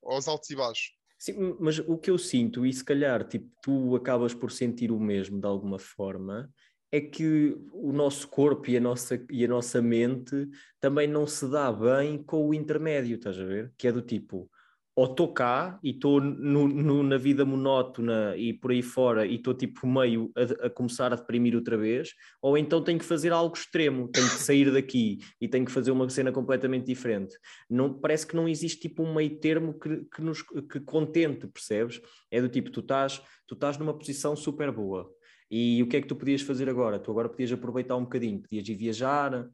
aos 0.04 0.28
altos 0.28 0.50
e 0.50 0.56
baixos. 0.56 0.92
Sim, 1.20 1.56
mas 1.60 1.78
o 1.80 1.98
que 1.98 2.10
eu 2.10 2.18
sinto, 2.18 2.66
e 2.66 2.74
se 2.74 2.84
calhar 2.84 3.28
tipo, 3.28 3.48
tu 3.62 3.96
acabas 3.96 4.34
por 4.34 4.52
sentir 4.52 4.92
o 4.92 5.00
mesmo 5.00 5.40
de 5.40 5.46
alguma 5.46 5.78
forma, 5.78 6.52
é 6.92 7.00
que 7.00 7.56
o 7.72 7.94
nosso 7.94 8.28
corpo 8.28 8.70
e 8.70 8.76
a 8.76 8.80
nossa, 8.80 9.24
e 9.30 9.46
a 9.46 9.48
nossa 9.48 9.82
mente 9.82 10.50
também 10.80 11.08
não 11.08 11.26
se 11.28 11.48
dá 11.50 11.72
bem 11.72 12.22
com 12.22 12.50
o 12.50 12.54
intermédio, 12.54 13.16
estás 13.16 13.40
a 13.40 13.46
ver? 13.46 13.72
Que 13.78 13.88
é 13.88 13.92
do 13.92 14.02
tipo, 14.02 14.50
ou 14.96 15.06
estou 15.06 15.34
cá 15.34 15.80
e 15.84 15.92
estou 15.92 16.20
na 16.20 17.18
vida 17.18 17.46
monótona 17.46 18.36
e 18.36 18.54
por 18.54 18.72
aí 18.72 18.82
fora 18.82 19.26
e 19.26 19.36
estou 19.36 19.54
tipo 19.54 19.88
meio 19.88 20.32
a, 20.36 20.68
a, 20.68 20.70
começar 20.70 21.14
a 21.14 21.16
deprimir 21.16 21.56
outra 21.56 21.78
vez, 21.78 22.14
ou 22.42 22.58
então 22.58 22.84
tenho 22.84 23.00
que 23.00 23.06
fazer 23.06 23.32
algo 23.32 23.56
extremo, 23.56 24.10
tenho 24.10 24.30
que 24.30 24.36
sair 24.36 24.72
daqui 24.72 25.20
e 25.40 25.48
tenho 25.48 25.66
que 25.66 25.72
fazer 25.72 25.92
uma 25.92 26.10
cena 26.10 26.32
completamente 26.32 26.86
diferente. 26.86 27.38
Não, 27.70 27.94
parece 27.94 28.28
que 28.28 28.36
não 28.36 28.48
existe 28.48 28.82
tipo 28.82 29.04
um 29.04 29.14
meio 29.14 29.40
termo 29.40 29.80
que, 29.80 30.06
que 30.06 30.22
nos 30.22 30.42
que 30.42 30.80
contente, 30.82 31.48
percebes? 31.48 32.02
É 32.30 32.42
do 32.42 32.50
tipo, 32.50 32.70
tu 32.70 32.82
estás, 32.82 33.22
tu 33.48 33.56
estás 33.56 33.78
numa 33.78 33.98
posição 33.98 34.36
super 34.36 34.72
boa, 34.72 35.10
e 35.50 35.84
o 35.84 35.88
que 35.88 35.98
é 35.98 36.02
que 36.02 36.08
tu 36.08 36.16
podias 36.16 36.42
fazer 36.42 36.70
agora? 36.70 36.98
Tu 36.98 37.12
agora 37.12 37.28
podias 37.28 37.52
aproveitar 37.52 37.98
um 37.98 38.04
bocadinho, 38.04 38.42
podias 38.42 38.68
ir 38.70 38.76
viajar 38.76 39.50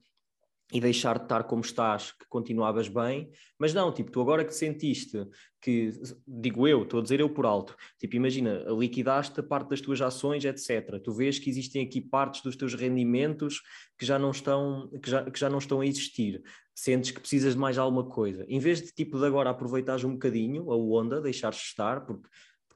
e 0.72 0.82
deixar 0.82 1.18
de 1.18 1.24
estar 1.24 1.46
como 1.46 1.62
estás, 1.62 2.12
que 2.12 2.26
continuavas 2.28 2.90
bem, 2.90 3.32
mas 3.58 3.74
não, 3.74 3.92
tipo, 3.92 4.12
tu 4.12 4.20
agora 4.20 4.44
que 4.44 4.54
sentiste 4.54 5.26
que, 5.62 5.94
digo 6.28 6.68
eu, 6.68 6.84
estou 6.84 7.00
a 7.00 7.04
dizer 7.04 7.22
eu 7.22 7.30
por 7.30 7.46
alto, 7.46 7.76
tipo, 7.98 8.16
imagina, 8.16 8.66
liquidaste 8.78 9.42
parte 9.42 9.70
das 9.70 9.80
tuas 9.80 10.02
ações, 10.02 10.44
etc. 10.44 11.00
Tu 11.02 11.12
vês 11.14 11.40
que 11.40 11.50
existem 11.50 11.86
aqui 11.86 12.02
partes 12.02 12.42
dos 12.42 12.56
teus 12.56 12.74
rendimentos 12.74 13.62
que 13.98 14.06
já 14.06 14.20
não 14.20 14.32
estão, 14.32 14.90
que 15.02 15.10
já, 15.10 15.24
que 15.24 15.40
já 15.40 15.50
não 15.50 15.58
estão 15.58 15.80
a 15.80 15.88
existir. 15.88 16.44
Sentes 16.76 17.12
que 17.12 17.20
precisas 17.20 17.54
de 17.54 17.60
mais 17.60 17.78
alguma 17.78 18.04
coisa. 18.04 18.46
Em 18.48 18.60
vez 18.60 18.82
de, 18.82 18.92
tipo, 18.92 19.18
de 19.18 19.26
agora 19.26 19.50
aproveitares 19.50 20.04
um 20.04 20.14
bocadinho 20.14 20.72
a 20.72 20.76
onda, 20.76 21.22
deixares 21.22 21.58
estar, 21.60 22.06
porque 22.06 22.28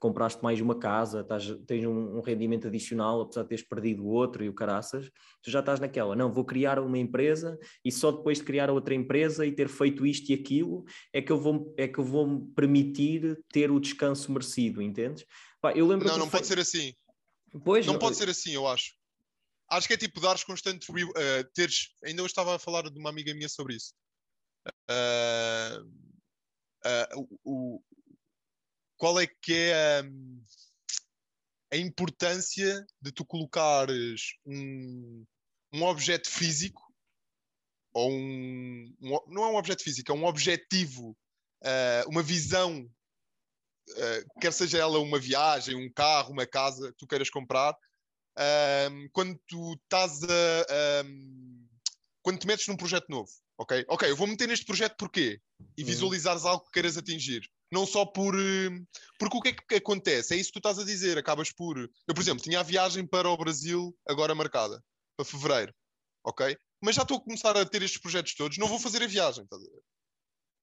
compraste 0.02 0.42
mais 0.42 0.60
uma 0.60 0.80
casa, 0.80 1.22
estás, 1.22 1.46
tens 1.68 1.86
um, 1.86 2.18
um, 2.18 2.22
rendimento 2.22 2.68
adicional, 2.68 3.22
apesar 3.22 3.44
de 3.44 3.50
teres 3.50 3.64
perdido 3.64 4.08
outro 4.08 4.44
e 4.44 4.50
o 4.50 4.54
caraças, 4.54 5.12
tu 5.44 5.52
já 5.52 5.60
estás 5.60 5.80
naquela, 5.80 6.16
não, 6.16 6.34
vou 6.34 6.44
criar 6.44 6.80
uma 6.80 6.98
empresa 6.98 7.56
e 7.86 7.92
só 7.92 8.12
depois 8.12 8.40
de 8.40 8.44
criar 8.44 8.72
outra 8.72 8.96
empresa 8.96 9.46
e 9.46 9.52
ter 9.52 9.70
feito 9.70 10.04
isto 10.04 10.32
e 10.32 10.34
aquilo 10.34 10.84
é 11.14 11.22
que 11.22 11.32
eu 11.32 11.40
vou, 11.40 11.72
é 11.78 11.88
que 11.88 12.00
eu 12.00 12.04
vou 12.04 12.28
me 12.28 12.52
permitir 12.56 13.40
ter 13.54 13.70
o 13.70 13.80
descanso 13.80 14.32
merecido, 14.32 14.82
entendes? 14.82 15.24
Pá, 15.62 15.72
eu 15.74 15.86
lembro 15.86 16.08
não, 16.08 16.18
não 16.18 16.30
pode 16.30 16.48
ser 16.48 16.58
assim. 16.58 16.96
Pois, 17.64 17.86
não, 17.86 17.94
não 17.94 18.00
pode 18.00 18.18
ser 18.18 18.28
assim, 18.28 18.54
eu 18.54 18.68
acho. 18.68 18.96
Acho 19.70 19.88
que 19.88 19.94
é 19.94 19.98
tipo 19.98 20.20
dares 20.20 20.44
constante. 20.44 20.92
Uh, 20.92 21.06
teres. 21.54 21.94
Ainda 22.04 22.24
hoje 22.24 22.32
estava 22.32 22.56
a 22.56 22.60
falar 22.60 22.90
de 22.90 22.98
uma 22.98 23.10
amiga 23.10 23.34
minha 23.36 23.48
sobre 23.48 23.76
isso. 23.76 23.94
Uh, 24.90 25.86
uh, 26.86 27.40
o, 27.44 27.84
qual 29.02 29.20
é 29.20 29.26
que 29.26 29.52
é 29.52 29.74
a, 29.74 30.04
a 31.74 31.78
importância 31.78 32.86
de 33.02 33.12
tu 33.12 33.26
colocares 33.26 34.36
um, 34.46 35.26
um 35.74 35.82
objeto 35.82 36.30
físico 36.30 36.84
ou 37.92 38.12
um, 38.12 38.96
um, 39.02 39.20
não 39.30 39.44
é 39.44 39.48
um 39.48 39.56
objeto 39.56 39.84
físico, 39.84 40.12
é 40.12 40.16
um 40.16 40.26
objetivo, 40.26 41.18
uh, 41.64 42.10
uma 42.10 42.22
visão, 42.22 42.88
uh, 43.90 44.40
quer 44.40 44.54
seja 44.54 44.78
ela 44.78 45.00
uma 45.00 45.18
viagem, 45.18 45.76
um 45.76 45.92
carro, 45.92 46.32
uma 46.32 46.46
casa 46.46 46.92
que 46.92 46.98
tu 47.00 47.08
queiras 47.08 47.32
comprar, 47.32 47.74
uh, 47.74 49.10
quando 49.14 49.36
tu 49.48 49.74
estás 49.84 50.22
a, 50.26 51.04
quando 52.22 52.38
te 52.38 52.46
metes 52.46 52.68
num 52.68 52.78
projeto 52.78 53.10
novo, 53.10 53.32
ok? 53.58 53.84
Ok, 53.88 54.08
eu 54.08 54.16
vou 54.16 54.28
meter 54.28 54.48
neste 54.48 54.64
projeto 54.64 54.96
porquê? 54.96 55.42
E 55.78 55.82
uhum. 55.82 55.88
visualizares 55.88 56.46
algo 56.46 56.66
que 56.66 56.72
queiras 56.72 56.98
atingir 56.98 57.50
não 57.72 57.86
só 57.86 58.06
por. 58.06 58.36
Eh, 58.38 58.70
porque 59.18 59.38
o 59.38 59.42
que 59.42 59.50
é 59.50 59.54
que 59.54 59.76
acontece? 59.76 60.34
É 60.34 60.38
isso 60.38 60.50
que 60.52 60.60
tu 60.60 60.68
estás 60.68 60.78
a 60.78 60.86
dizer. 60.86 61.18
Acabas 61.18 61.52
por. 61.52 61.78
Eu, 61.78 62.14
por 62.14 62.22
exemplo, 62.22 62.44
tinha 62.44 62.60
a 62.60 62.64
viagem 62.64 63.08
para 63.08 63.30
o 63.30 63.38
Brasil 63.38 63.98
agora 64.08 64.36
marcada. 64.36 64.84
para 65.16 65.26
fevereiro, 65.26 65.74
ok? 66.26 66.58
Mas 66.84 66.96
já 66.96 67.04
estou 67.04 67.18
a 67.18 67.22
começar 67.22 67.56
a 67.56 67.66
ter 67.66 67.82
estes 67.82 68.02
projetos 68.02 68.34
todos, 68.36 68.58
não 68.58 68.68
vou 68.68 68.80
fazer 68.80 69.04
a 69.04 69.08
viagem, 69.08 69.46
ver? 69.50 69.82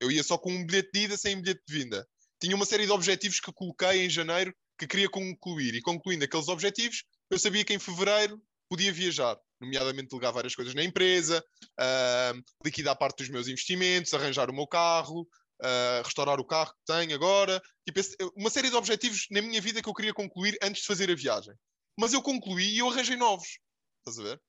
Eu 0.00 0.10
ia 0.10 0.22
só 0.22 0.36
com 0.36 0.52
um 0.52 0.66
bilhete 0.66 0.90
de 0.92 1.00
ida 1.00 1.16
sem 1.16 1.40
bilhete 1.40 1.62
de 1.66 1.74
vinda. 1.74 2.06
Tinha 2.40 2.54
uma 2.54 2.66
série 2.66 2.86
de 2.86 2.92
objetivos 2.92 3.40
que 3.40 3.52
coloquei 3.52 4.04
em 4.04 4.10
janeiro 4.10 4.54
que 4.78 4.86
queria 4.86 5.08
concluir. 5.08 5.74
E 5.74 5.82
concluindo 5.82 6.24
aqueles 6.24 6.48
objetivos, 6.48 7.04
eu 7.30 7.38
sabia 7.38 7.64
que 7.64 7.74
em 7.74 7.78
fevereiro 7.78 8.40
podia 8.68 8.92
viajar, 8.92 9.36
nomeadamente 9.60 10.08
delegar 10.08 10.32
várias 10.32 10.54
coisas 10.54 10.74
na 10.74 10.84
empresa, 10.84 11.44
uh, 11.80 12.42
liquidar 12.64 12.96
parte 12.96 13.18
dos 13.18 13.28
meus 13.28 13.48
investimentos, 13.48 14.14
arranjar 14.14 14.50
o 14.50 14.54
meu 14.54 14.66
carro, 14.66 15.22
uh, 15.22 16.02
restaurar 16.04 16.40
o 16.40 16.44
carro 16.44 16.72
que 16.72 16.92
tenho 16.92 17.14
agora. 17.14 17.60
Tipo, 17.86 18.00
esse, 18.00 18.16
uma 18.36 18.50
série 18.50 18.70
de 18.70 18.76
objetivos 18.76 19.26
na 19.30 19.42
minha 19.42 19.60
vida 19.60 19.82
que 19.82 19.88
eu 19.88 19.94
queria 19.94 20.14
concluir 20.14 20.56
antes 20.62 20.82
de 20.82 20.88
fazer 20.88 21.10
a 21.10 21.14
viagem. 21.14 21.54
Mas 21.98 22.12
eu 22.12 22.22
concluí 22.22 22.74
e 22.74 22.78
eu 22.78 22.88
arranjei 22.88 23.16
novos. 23.16 23.58
Estás 24.06 24.18
a 24.18 24.30
ver? 24.30 24.40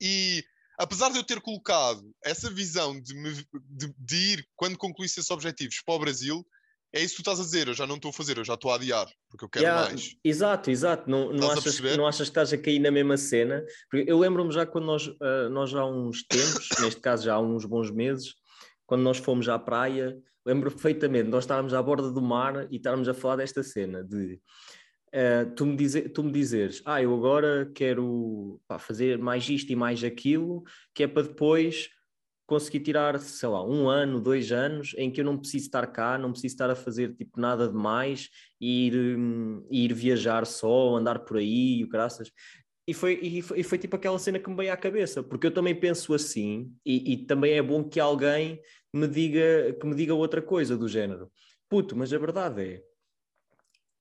E 0.00 0.44
apesar 0.78 1.10
de 1.10 1.18
eu 1.18 1.24
ter 1.24 1.40
colocado 1.40 2.14
essa 2.24 2.50
visão 2.50 3.00
de, 3.00 3.14
me, 3.14 3.34
de, 3.64 3.94
de 3.98 4.16
ir, 4.16 4.48
quando 4.56 4.78
concluísse 4.78 5.20
esses 5.20 5.30
objetivos, 5.30 5.82
para 5.84 5.94
o 5.94 5.98
Brasil, 5.98 6.46
é 6.92 7.02
isso 7.02 7.16
que 7.16 7.22
tu 7.22 7.30
estás 7.30 7.40
a 7.40 7.42
dizer, 7.42 7.68
eu 7.68 7.74
já 7.74 7.86
não 7.86 7.96
estou 7.96 8.10
a 8.10 8.12
fazer, 8.12 8.38
eu 8.38 8.44
já 8.44 8.54
estou 8.54 8.70
a 8.70 8.76
adiar, 8.76 9.06
porque 9.28 9.44
eu 9.44 9.48
quero 9.48 9.64
yeah, 9.64 9.88
mais. 9.88 10.16
Exato, 10.24 10.70
exato. 10.70 11.10
Não, 11.10 11.32
não, 11.32 11.50
achas, 11.50 11.80
não 11.96 12.06
achas 12.06 12.28
que 12.28 12.30
estás 12.30 12.52
a 12.52 12.58
cair 12.58 12.78
na 12.78 12.90
mesma 12.90 13.16
cena? 13.16 13.62
Porque 13.90 14.10
eu 14.10 14.18
lembro-me 14.18 14.50
já 14.52 14.64
quando 14.64 14.86
nós, 14.86 15.06
uh, 15.06 15.48
nós 15.50 15.70
já 15.70 15.80
há 15.80 15.86
uns 15.86 16.22
tempos, 16.26 16.68
neste 16.80 17.00
caso 17.00 17.24
já 17.24 17.34
há 17.34 17.40
uns 17.40 17.66
bons 17.66 17.90
meses, 17.90 18.34
quando 18.86 19.02
nós 19.02 19.18
fomos 19.18 19.48
à 19.50 19.58
praia, 19.58 20.16
lembro 20.46 20.70
perfeitamente, 20.70 21.28
nós 21.28 21.44
estávamos 21.44 21.74
à 21.74 21.82
borda 21.82 22.10
do 22.10 22.22
mar 22.22 22.66
e 22.70 22.76
estávamos 22.76 23.06
a 23.06 23.14
falar 23.14 23.36
desta 23.36 23.62
cena 23.62 24.02
de 24.02 24.40
uh, 25.08 25.54
tu, 25.54 25.66
me 25.66 25.76
dizer, 25.76 26.08
tu 26.10 26.24
me 26.24 26.32
dizeres, 26.32 26.80
ah, 26.86 27.02
eu 27.02 27.14
agora 27.14 27.70
quero 27.74 28.60
pá, 28.66 28.78
fazer 28.78 29.18
mais 29.18 29.46
isto 29.48 29.70
e 29.70 29.76
mais 29.76 30.02
aquilo, 30.02 30.62
que 30.94 31.02
é 31.02 31.06
para 31.06 31.24
depois 31.24 31.90
conseguir 32.48 32.80
tirar, 32.80 33.20
sei 33.20 33.46
lá, 33.46 33.62
um 33.62 33.90
ano, 33.90 34.18
dois 34.18 34.50
anos, 34.50 34.94
em 34.96 35.10
que 35.10 35.20
eu 35.20 35.24
não 35.24 35.36
preciso 35.36 35.66
estar 35.66 35.86
cá, 35.86 36.16
não 36.16 36.32
preciso 36.32 36.54
estar 36.54 36.70
a 36.70 36.74
fazer 36.74 37.14
tipo 37.14 37.38
nada 37.38 37.68
de 37.68 37.74
mais, 37.74 38.30
ir, 38.58 38.96
hum, 38.96 39.66
ir 39.70 39.92
viajar 39.92 40.46
só, 40.46 40.96
andar 40.96 41.18
por 41.20 41.36
aí, 41.36 41.84
o 41.84 41.88
graças. 41.88 42.32
E 42.86 42.94
foi, 42.94 43.20
e, 43.22 43.42
foi, 43.42 43.60
e 43.60 43.62
foi 43.62 43.76
tipo 43.76 43.96
aquela 43.96 44.18
cena 44.18 44.38
que 44.38 44.48
me 44.48 44.56
veio 44.56 44.72
à 44.72 44.78
cabeça, 44.78 45.22
porque 45.22 45.46
eu 45.46 45.50
também 45.50 45.78
penso 45.78 46.14
assim, 46.14 46.72
e, 46.86 47.12
e 47.12 47.26
também 47.26 47.52
é 47.52 47.62
bom 47.62 47.84
que 47.84 48.00
alguém 48.00 48.62
me 48.94 49.06
diga, 49.06 49.76
que 49.78 49.86
me 49.86 49.94
diga 49.94 50.14
outra 50.14 50.40
coisa 50.40 50.74
do 50.74 50.88
género. 50.88 51.30
Puto, 51.68 51.94
mas 51.94 52.10
a 52.14 52.18
verdade 52.18 52.62
é, 52.62 52.82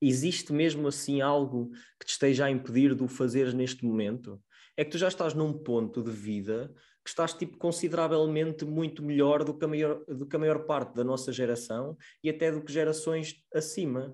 existe 0.01 0.53
mesmo 0.53 0.87
assim 0.87 1.19
algo 1.19 1.69
que 1.99 2.05
te 2.05 2.11
esteja 2.11 2.45
a 2.45 2.49
impedir 2.49 2.95
de 2.95 3.03
o 3.03 3.09
fazeres 3.09 3.53
neste 3.53 3.83
momento? 3.83 4.41
É 4.77 4.85
que 4.85 4.91
tu 4.91 4.97
já 4.97 5.09
estás 5.09 5.33
num 5.33 5.51
ponto 5.51 6.01
de 6.01 6.11
vida 6.11 6.73
que 7.07 7.11
estás 7.11 7.33
tipo 7.33 7.57
consideravelmente 7.57 8.65
muito 8.65 9.01
melhor 9.01 9.41
do 9.45 9.57
que, 9.57 9.63
a 9.63 9.67
maior, 9.69 10.03
do 10.05 10.27
que 10.27 10.35
a 10.35 10.39
maior 10.39 10.65
parte 10.65 10.93
da 10.93 11.05
nossa 11.05 11.31
geração 11.31 11.97
e 12.21 12.29
até 12.29 12.51
do 12.51 12.61
que 12.61 12.73
gerações 12.73 13.45
acima. 13.53 14.13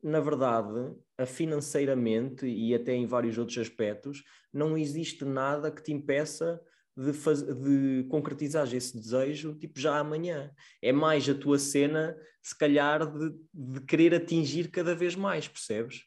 Na 0.00 0.20
verdade, 0.20 0.94
financeiramente 1.26 2.46
e 2.46 2.72
até 2.72 2.94
em 2.94 3.06
vários 3.06 3.36
outros 3.38 3.58
aspectos, 3.58 4.22
não 4.52 4.78
existe 4.78 5.24
nada 5.24 5.68
que 5.68 5.82
te 5.82 5.92
impeça 5.92 6.62
de, 6.96 7.12
faz, 7.12 7.42
de 7.42 8.06
concretizar 8.08 8.72
esse 8.72 8.96
desejo 8.96 9.56
tipo 9.58 9.80
já 9.80 9.98
amanhã. 9.98 10.54
É 10.80 10.92
mais 10.92 11.28
a 11.28 11.34
tua 11.34 11.58
cena, 11.58 12.16
se 12.40 12.56
calhar, 12.56 13.04
de, 13.12 13.34
de 13.52 13.80
querer 13.80 14.14
atingir 14.14 14.70
cada 14.70 14.94
vez 14.94 15.16
mais, 15.16 15.48
percebes? 15.48 16.04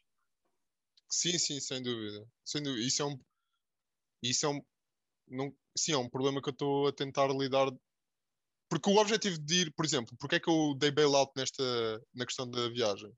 Sim, 1.10 1.38
sim, 1.38 1.60
sem 1.60 1.82
dúvida. 1.82 2.26
Sem 2.42 2.62
dúvida. 2.62 2.86
Isso 2.86 3.02
é 3.02 3.04
um. 3.04 3.20
Isso 4.22 4.46
é 4.46 4.48
um. 4.48 4.62
Não, 5.28 5.54
sim, 5.76 5.92
é 5.92 5.98
um 5.98 6.08
problema 6.08 6.40
que 6.40 6.48
eu 6.48 6.52
estou 6.52 6.88
a 6.88 6.92
tentar 6.92 7.28
lidar. 7.28 7.68
Porque 8.68 8.90
o 8.90 8.96
objetivo 8.96 9.38
de 9.38 9.62
ir, 9.62 9.72
por 9.74 9.84
exemplo, 9.84 10.16
porque 10.18 10.36
é 10.36 10.40
que 10.40 10.48
eu 10.48 10.74
dei 10.78 10.90
bailout 10.90 11.32
nesta, 11.36 11.62
na 12.14 12.24
questão 12.24 12.50
da 12.50 12.68
viagem? 12.68 13.12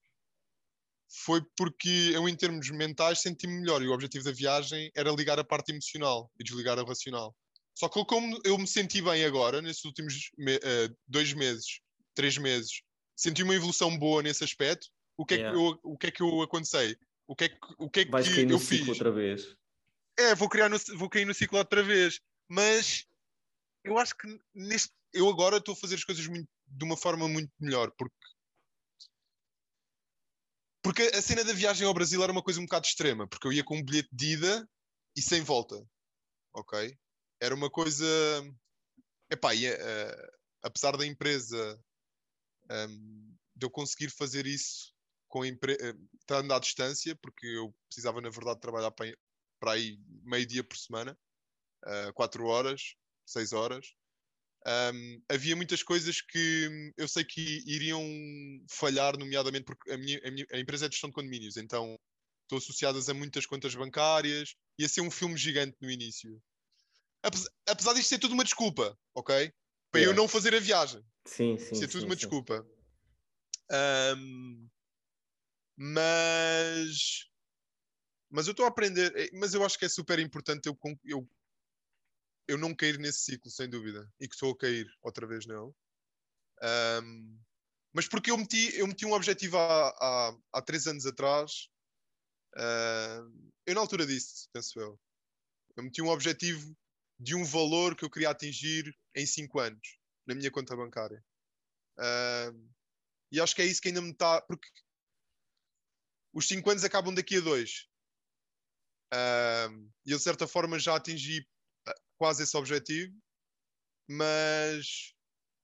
Foi 1.25 1.41
porque 1.57 2.11
eu, 2.13 2.29
em 2.29 2.35
termos 2.35 2.69
mentais, 2.71 3.21
senti-me 3.21 3.61
melhor 3.61 3.81
e 3.83 3.87
o 3.87 3.93
objetivo 3.93 4.25
da 4.25 4.33
viagem 4.33 4.91
era 4.97 5.13
ligar 5.13 5.39
a 5.39 5.45
parte 5.45 5.71
emocional 5.71 6.31
e 6.41 6.43
desligar 6.43 6.79
a 6.79 6.83
racional. 6.83 7.35
Só 7.77 7.89
que 7.89 8.05
como 8.05 8.41
eu 8.45 8.59
me 8.59 8.67
senti 8.67 9.01
bem 9.01 9.25
agora, 9.25 9.63
nesses 9.63 9.85
últimos 9.85 10.31
me 10.37 10.57
uh, 10.57 10.97
dois 11.07 11.33
meses, 11.33 11.81
três 12.15 12.37
meses, 12.37 12.83
senti 13.17 13.43
uma 13.43 13.55
evolução 13.55 13.97
boa 13.97 14.23
nesse 14.23 14.43
aspecto, 14.43 14.89
o 15.17 15.25
que 15.25 15.35
é, 15.35 15.37
yeah. 15.39 15.57
que, 15.57 15.65
eu, 15.65 15.81
o 15.83 15.99
que, 15.99 16.07
é 16.07 16.11
que 16.11 16.23
eu 16.23 16.43
acontecei? 16.43 16.97
O 17.27 17.37
que 17.37 17.45
é 17.45 17.49
que, 17.49 17.59
o 17.79 17.89
que, 17.89 18.01
é 18.01 18.05
Vais 18.07 18.29
que 18.29 18.41
eu 18.41 18.59
fiz? 18.59 18.89
outra 18.89 19.11
vez. 19.11 19.57
É, 20.19 20.35
vou, 20.35 20.49
criar 20.49 20.69
no, 20.69 20.79
vou 20.97 21.09
cair 21.09 21.25
no 21.25 21.35
ciclo 21.35 21.59
outra 21.59 21.83
vez 21.83 22.21
mas 22.49 23.07
eu 23.85 23.99
acho 23.99 24.17
que 24.17 24.27
neste, 24.55 24.93
eu 25.13 25.29
agora 25.29 25.59
estou 25.59 25.75
a 25.75 25.77
fazer 25.77 25.97
as 25.97 26.05
coisas 26.05 26.27
muito, 26.27 26.49
de 26.67 26.85
uma 26.85 26.97
forma 26.97 27.29
muito 27.29 27.53
melhor, 27.61 27.91
porque 27.97 28.15
porque 30.83 31.03
a 31.03 31.23
cena 31.23 31.43
da 31.43 31.55
viagem 31.55 31.87
ao 31.87 31.95
Brasil 31.95 32.23
era 32.23 32.31
uma 32.31 32.43
coisa 32.43 32.61
um 32.61 32.65
bocado 32.65 32.87
extrema, 32.87 33.27
porque 33.27 33.47
eu 33.47 33.53
ia 33.53 33.65
com 33.65 33.79
um 33.79 33.83
bilhete 33.83 34.11
de 34.13 34.35
ida 34.35 34.69
e 35.17 35.23
sem 35.23 35.41
volta, 35.41 35.83
ok? 36.53 36.95
Era 37.41 37.55
uma 37.55 37.71
coisa, 37.71 38.05
epá, 39.31 39.55
ia, 39.55 39.75
uh, 39.75 40.33
apesar 40.63 40.95
da 40.95 41.07
empresa 41.07 41.83
um, 42.71 43.35
de 43.57 43.65
eu 43.65 43.71
conseguir 43.71 44.11
fazer 44.11 44.47
isso 44.47 44.93
com 45.27 45.41
a 45.41 45.49
empresa, 45.49 45.95
uh, 45.95 46.09
estando 46.21 46.53
à 46.53 46.59
distância, 46.59 47.17
porque 47.17 47.47
eu 47.47 47.75
precisava 47.89 48.21
na 48.21 48.29
verdade 48.29 48.61
trabalhar 48.61 48.91
para 48.91 49.73
aí 49.73 49.99
meio 50.23 50.45
dia 50.45 50.63
por 50.63 50.77
semana, 50.77 51.19
uh, 51.87 52.13
4 52.15 52.47
horas, 52.47 52.95
6 53.27 53.53
horas. 53.53 53.87
Um, 54.67 55.23
havia 55.29 55.55
muitas 55.55 55.83
coisas 55.83 56.23
que 56.23 56.93
eu 56.97 57.07
sei 57.07 57.23
que 57.23 57.63
iriam 57.67 58.03
falhar, 58.71 59.19
nomeadamente 59.19 59.65
porque 59.65 59.91
a, 59.91 59.99
minha, 59.99 60.19
a, 60.25 60.31
minha, 60.31 60.47
a 60.53 60.59
empresa 60.59 60.87
é 60.87 60.89
de 60.89 60.95
gestão 60.95 61.11
de 61.11 61.15
condomínios, 61.15 61.59
então 61.59 61.99
estão 62.43 62.57
associadas 62.59 63.09
a 63.09 63.15
muitas 63.15 63.45
contas 63.45 63.75
bancárias. 63.75 64.55
Ia 64.79 64.89
ser 64.89 65.03
um 65.03 65.11
filme 65.11 65.37
gigante 65.37 65.77
no 65.81 65.91
início. 65.91 66.41
Apesar, 67.23 67.51
apesar 67.69 67.93
disto 67.95 68.09
ser 68.09 68.19
tudo 68.19 68.35
uma 68.35 68.45
desculpa, 68.45 68.99
ok? 69.15 69.53
Para 69.91 70.01
yeah. 70.01 70.13
eu 70.13 70.17
não 70.17 70.29
fazer 70.29 70.55
a 70.55 70.61
viagem. 70.61 71.03
Sim, 71.27 71.59
sim. 71.59 71.75
Ser 71.75 71.89
tudo 71.89 72.01
sim, 72.01 72.07
uma 72.07 72.15
sim. 72.15 72.21
desculpa. 72.21 72.67
Um, 74.17 74.69
mas. 75.77 77.29
Mas 78.31 78.47
eu 78.47 78.51
estou 78.51 78.67
a 78.67 78.69
aprender. 78.69 79.13
Eh, 79.17 79.31
mas 79.35 79.55
eu 79.55 79.65
acho 79.65 79.79
que 79.79 79.85
é 79.85 79.89
super 79.89 80.19
importante 80.19 80.67
eu, 80.67 80.77
eu 81.05 81.29
eu 82.47 82.59
não 82.59 82.75
cair 82.75 82.99
nesse 82.99 83.21
ciclo, 83.21 83.51
sem 83.51 83.69
dúvida, 83.69 84.11
e 84.21 84.29
que 84.29 84.35
estou 84.35 84.53
a 84.53 84.57
cair 84.57 84.87
outra 85.03 85.27
vez 85.27 85.47
nele. 85.47 85.73
Um, 87.03 87.41
mas 87.93 88.09
porque 88.09 88.31
eu 88.31 88.39
meti, 88.39 88.77
eu 88.77 88.87
meti 88.87 89.07
um 89.07 89.13
objetivo 89.13 89.57
há, 89.57 89.89
há, 89.89 90.39
há 90.53 90.63
três 90.63 90.87
anos 90.87 91.07
atrás, 91.07 91.69
uh, 92.57 93.51
eu 93.67 93.75
na 93.75 93.81
altura 93.81 94.07
disse, 94.07 94.49
penso 94.53 94.81
eu, 94.81 95.01
eu 95.77 95.83
meti 95.83 96.03
um 96.03 96.09
objetivo 96.09 96.77
de 97.19 97.35
um 97.35 97.45
valor 97.45 97.97
que 97.97 98.05
eu 98.05 98.11
queria 98.11 98.31
atingir 98.31 98.95
em 99.15 99.25
cinco 99.25 99.61
anos, 99.61 99.99
na 100.27 100.35
minha 100.35 100.51
conta 100.51 100.77
bancária. 100.77 101.25
Uh, 101.99 102.75
e 103.31 103.41
acho 103.41 103.55
que 103.55 103.63
é 103.63 103.67
isso 103.67 103.81
que 103.81 103.89
ainda 103.89 104.01
me 104.01 104.11
está. 104.11 104.41
Porque 104.43 104.69
os 106.33 106.47
cinco 106.47 106.71
anos 106.71 106.85
acabam 106.85 107.15
daqui 107.15 107.37
a 107.37 107.41
dois. 107.41 107.89
Uh, 109.13 109.91
e 110.05 110.11
eu, 110.11 110.19
de 110.19 110.25
certa 110.25 110.47
forma, 110.47 110.79
já 110.79 110.97
atingi 110.97 111.49
quase 112.19 112.43
esse 112.43 112.57
objetivo, 112.57 113.13
mas. 114.09 115.13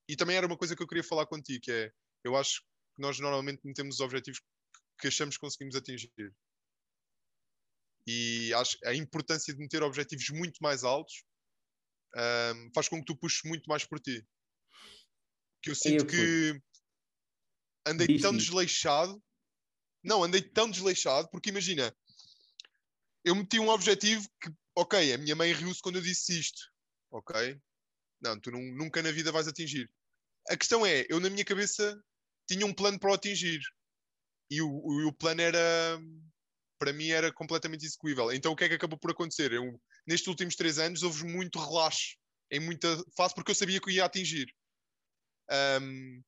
E 0.09 0.15
também 0.15 0.35
era 0.35 0.47
uma 0.47 0.57
coisa 0.57 0.75
que 0.75 0.83
eu 0.83 0.87
queria 0.87 1.03
falar 1.03 1.25
contigo, 1.25 1.61
que 1.61 1.71
é, 1.71 1.91
eu 2.23 2.35
acho 2.35 2.61
que 2.61 3.01
nós 3.01 3.19
normalmente 3.19 3.61
metemos 3.63 3.95
os 3.95 4.01
objetivos 4.01 4.41
que 4.99 5.07
achamos 5.07 5.35
que 5.35 5.41
conseguimos 5.41 5.75
atingir. 5.75 6.11
E 8.05 8.53
acho 8.55 8.77
a 8.85 8.93
importância 8.93 9.53
de 9.53 9.59
meter 9.59 9.83
objetivos 9.83 10.29
muito 10.29 10.57
mais 10.61 10.83
altos 10.83 11.23
um, 12.15 12.71
faz 12.73 12.89
com 12.89 12.99
que 12.99 13.05
tu 13.05 13.15
puxes 13.15 13.41
muito 13.45 13.67
mais 13.67 13.85
por 13.85 13.99
ti. 13.99 14.25
Que 15.61 15.71
eu 15.71 15.75
sinto 15.75 16.03
eu 16.03 16.07
que 16.07 16.61
andei 17.85 18.07
Diz 18.07 18.21
tão 18.21 18.35
desleixado. 18.35 19.21
Não, 20.03 20.23
andei 20.23 20.41
tão 20.41 20.69
desleixado 20.69 21.29
porque 21.31 21.49
imagina, 21.49 21.95
eu 23.23 23.35
meti 23.35 23.59
um 23.59 23.69
objetivo 23.69 24.27
que 24.41 24.51
ok, 24.75 25.13
a 25.13 25.17
minha 25.17 25.35
mãe 25.35 25.53
riu-se 25.53 25.81
quando 25.81 25.97
eu 25.97 26.01
disse 26.01 26.39
isto, 26.39 26.61
ok? 27.11 27.59
Não, 28.21 28.39
tu 28.39 28.51
não, 28.51 28.61
nunca 28.61 29.01
na 29.01 29.11
vida 29.11 29.31
vais 29.31 29.47
atingir. 29.47 29.89
A 30.49 30.57
questão 30.57 30.85
é, 30.85 31.05
eu 31.09 31.19
na 31.19 31.29
minha 31.29 31.45
cabeça 31.45 32.01
tinha 32.47 32.65
um 32.65 32.73
plano 32.73 32.99
para 32.99 33.11
o 33.11 33.13
atingir 33.13 33.61
e 34.49 34.61
o, 34.61 34.69
o, 34.69 35.07
o 35.07 35.13
plano 35.13 35.41
era, 35.41 35.99
para 36.79 36.93
mim, 36.93 37.09
era 37.09 37.31
completamente 37.33 37.85
execuível. 37.85 38.31
Então 38.31 38.51
o 38.51 38.55
que 38.55 38.63
é 38.63 38.69
que 38.69 38.75
acabou 38.75 38.99
por 38.99 39.11
acontecer? 39.11 39.51
Eu, 39.51 39.79
nestes 40.05 40.27
últimos 40.27 40.55
três 40.55 40.77
anos 40.77 41.03
houve 41.03 41.25
muito 41.25 41.59
relaxo 41.59 42.17
em 42.51 42.59
muita 42.59 42.87
fase 43.15 43.33
porque 43.33 43.51
eu 43.51 43.55
sabia 43.55 43.79
que 43.79 43.89
eu 43.89 43.93
ia 43.93 44.05
atingir. 44.05 44.53
Um, 45.49 46.23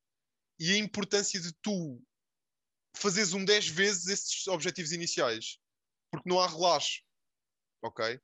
e 0.59 0.71
a 0.73 0.77
importância 0.77 1.39
de 1.39 1.51
tu 1.61 2.01
fazeres 2.95 3.33
um 3.33 3.43
10 3.43 3.67
vezes 3.67 4.07
esses 4.07 4.47
objetivos 4.47 4.91
iniciais, 4.91 5.57
porque 6.11 6.29
não 6.29 6.39
há 6.39 6.47
relaxo, 6.47 7.01
ok? 7.81 8.19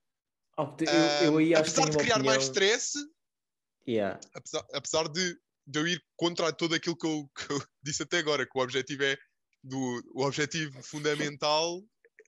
Eu, 1.23 1.39
eu 1.41 1.57
apesar 1.57 1.89
de 1.89 1.97
criar 1.97 2.15
opinião... 2.15 2.33
mais 2.33 2.43
stress, 2.43 2.93
yeah. 3.87 4.19
apesar, 4.33 4.65
apesar 4.73 5.07
de, 5.07 5.37
de 5.65 5.79
eu 5.79 5.87
ir 5.87 6.03
contra 6.17 6.51
tudo 6.51 6.75
aquilo 6.75 6.97
que 6.97 7.07
eu, 7.07 7.29
que 7.35 7.53
eu 7.53 7.59
disse 7.83 8.03
até 8.03 8.17
agora, 8.17 8.45
que 8.45 8.57
o 8.57 8.61
objetivo 8.61 9.03
é 9.03 9.17
do, 9.63 10.01
o 10.13 10.25
objetivo 10.25 10.81
fundamental 10.83 11.81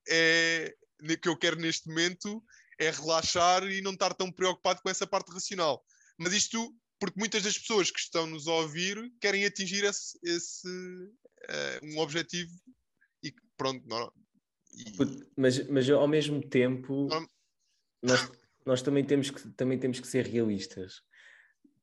é 0.09 0.73
que 1.21 1.27
eu 1.27 1.37
quero 1.37 1.57
neste 1.57 1.87
momento 1.87 2.43
é 2.79 2.89
relaxar 2.89 3.63
e 3.63 3.81
não 3.81 3.93
estar 3.93 4.13
tão 4.13 4.31
preocupado 4.31 4.81
com 4.81 4.89
essa 4.89 5.05
parte 5.05 5.31
racional. 5.31 5.83
Mas 6.17 6.33
isto 6.33 6.73
porque 6.99 7.19
muitas 7.19 7.43
das 7.43 7.57
pessoas 7.57 7.89
que 7.89 7.99
estão 7.99 8.27
nos 8.27 8.47
a 8.47 8.53
ouvir 8.53 9.11
querem 9.19 9.45
atingir 9.45 9.83
esse, 9.83 10.17
esse 10.23 10.67
uh, 10.67 11.85
um 11.85 11.97
objetivo 11.99 12.51
e 13.23 13.33
pronto, 13.57 13.83
não, 13.87 14.11
e... 14.73 15.25
Mas, 15.35 15.67
mas 15.67 15.89
ao 15.89 16.07
mesmo 16.07 16.41
tempo. 16.41 17.07
Nós, 18.01 18.31
nós 18.65 18.81
também, 18.81 19.03
temos 19.03 19.29
que, 19.29 19.49
também 19.49 19.77
temos 19.77 19.99
que 19.99 20.07
ser 20.07 20.25
realistas. 20.25 21.01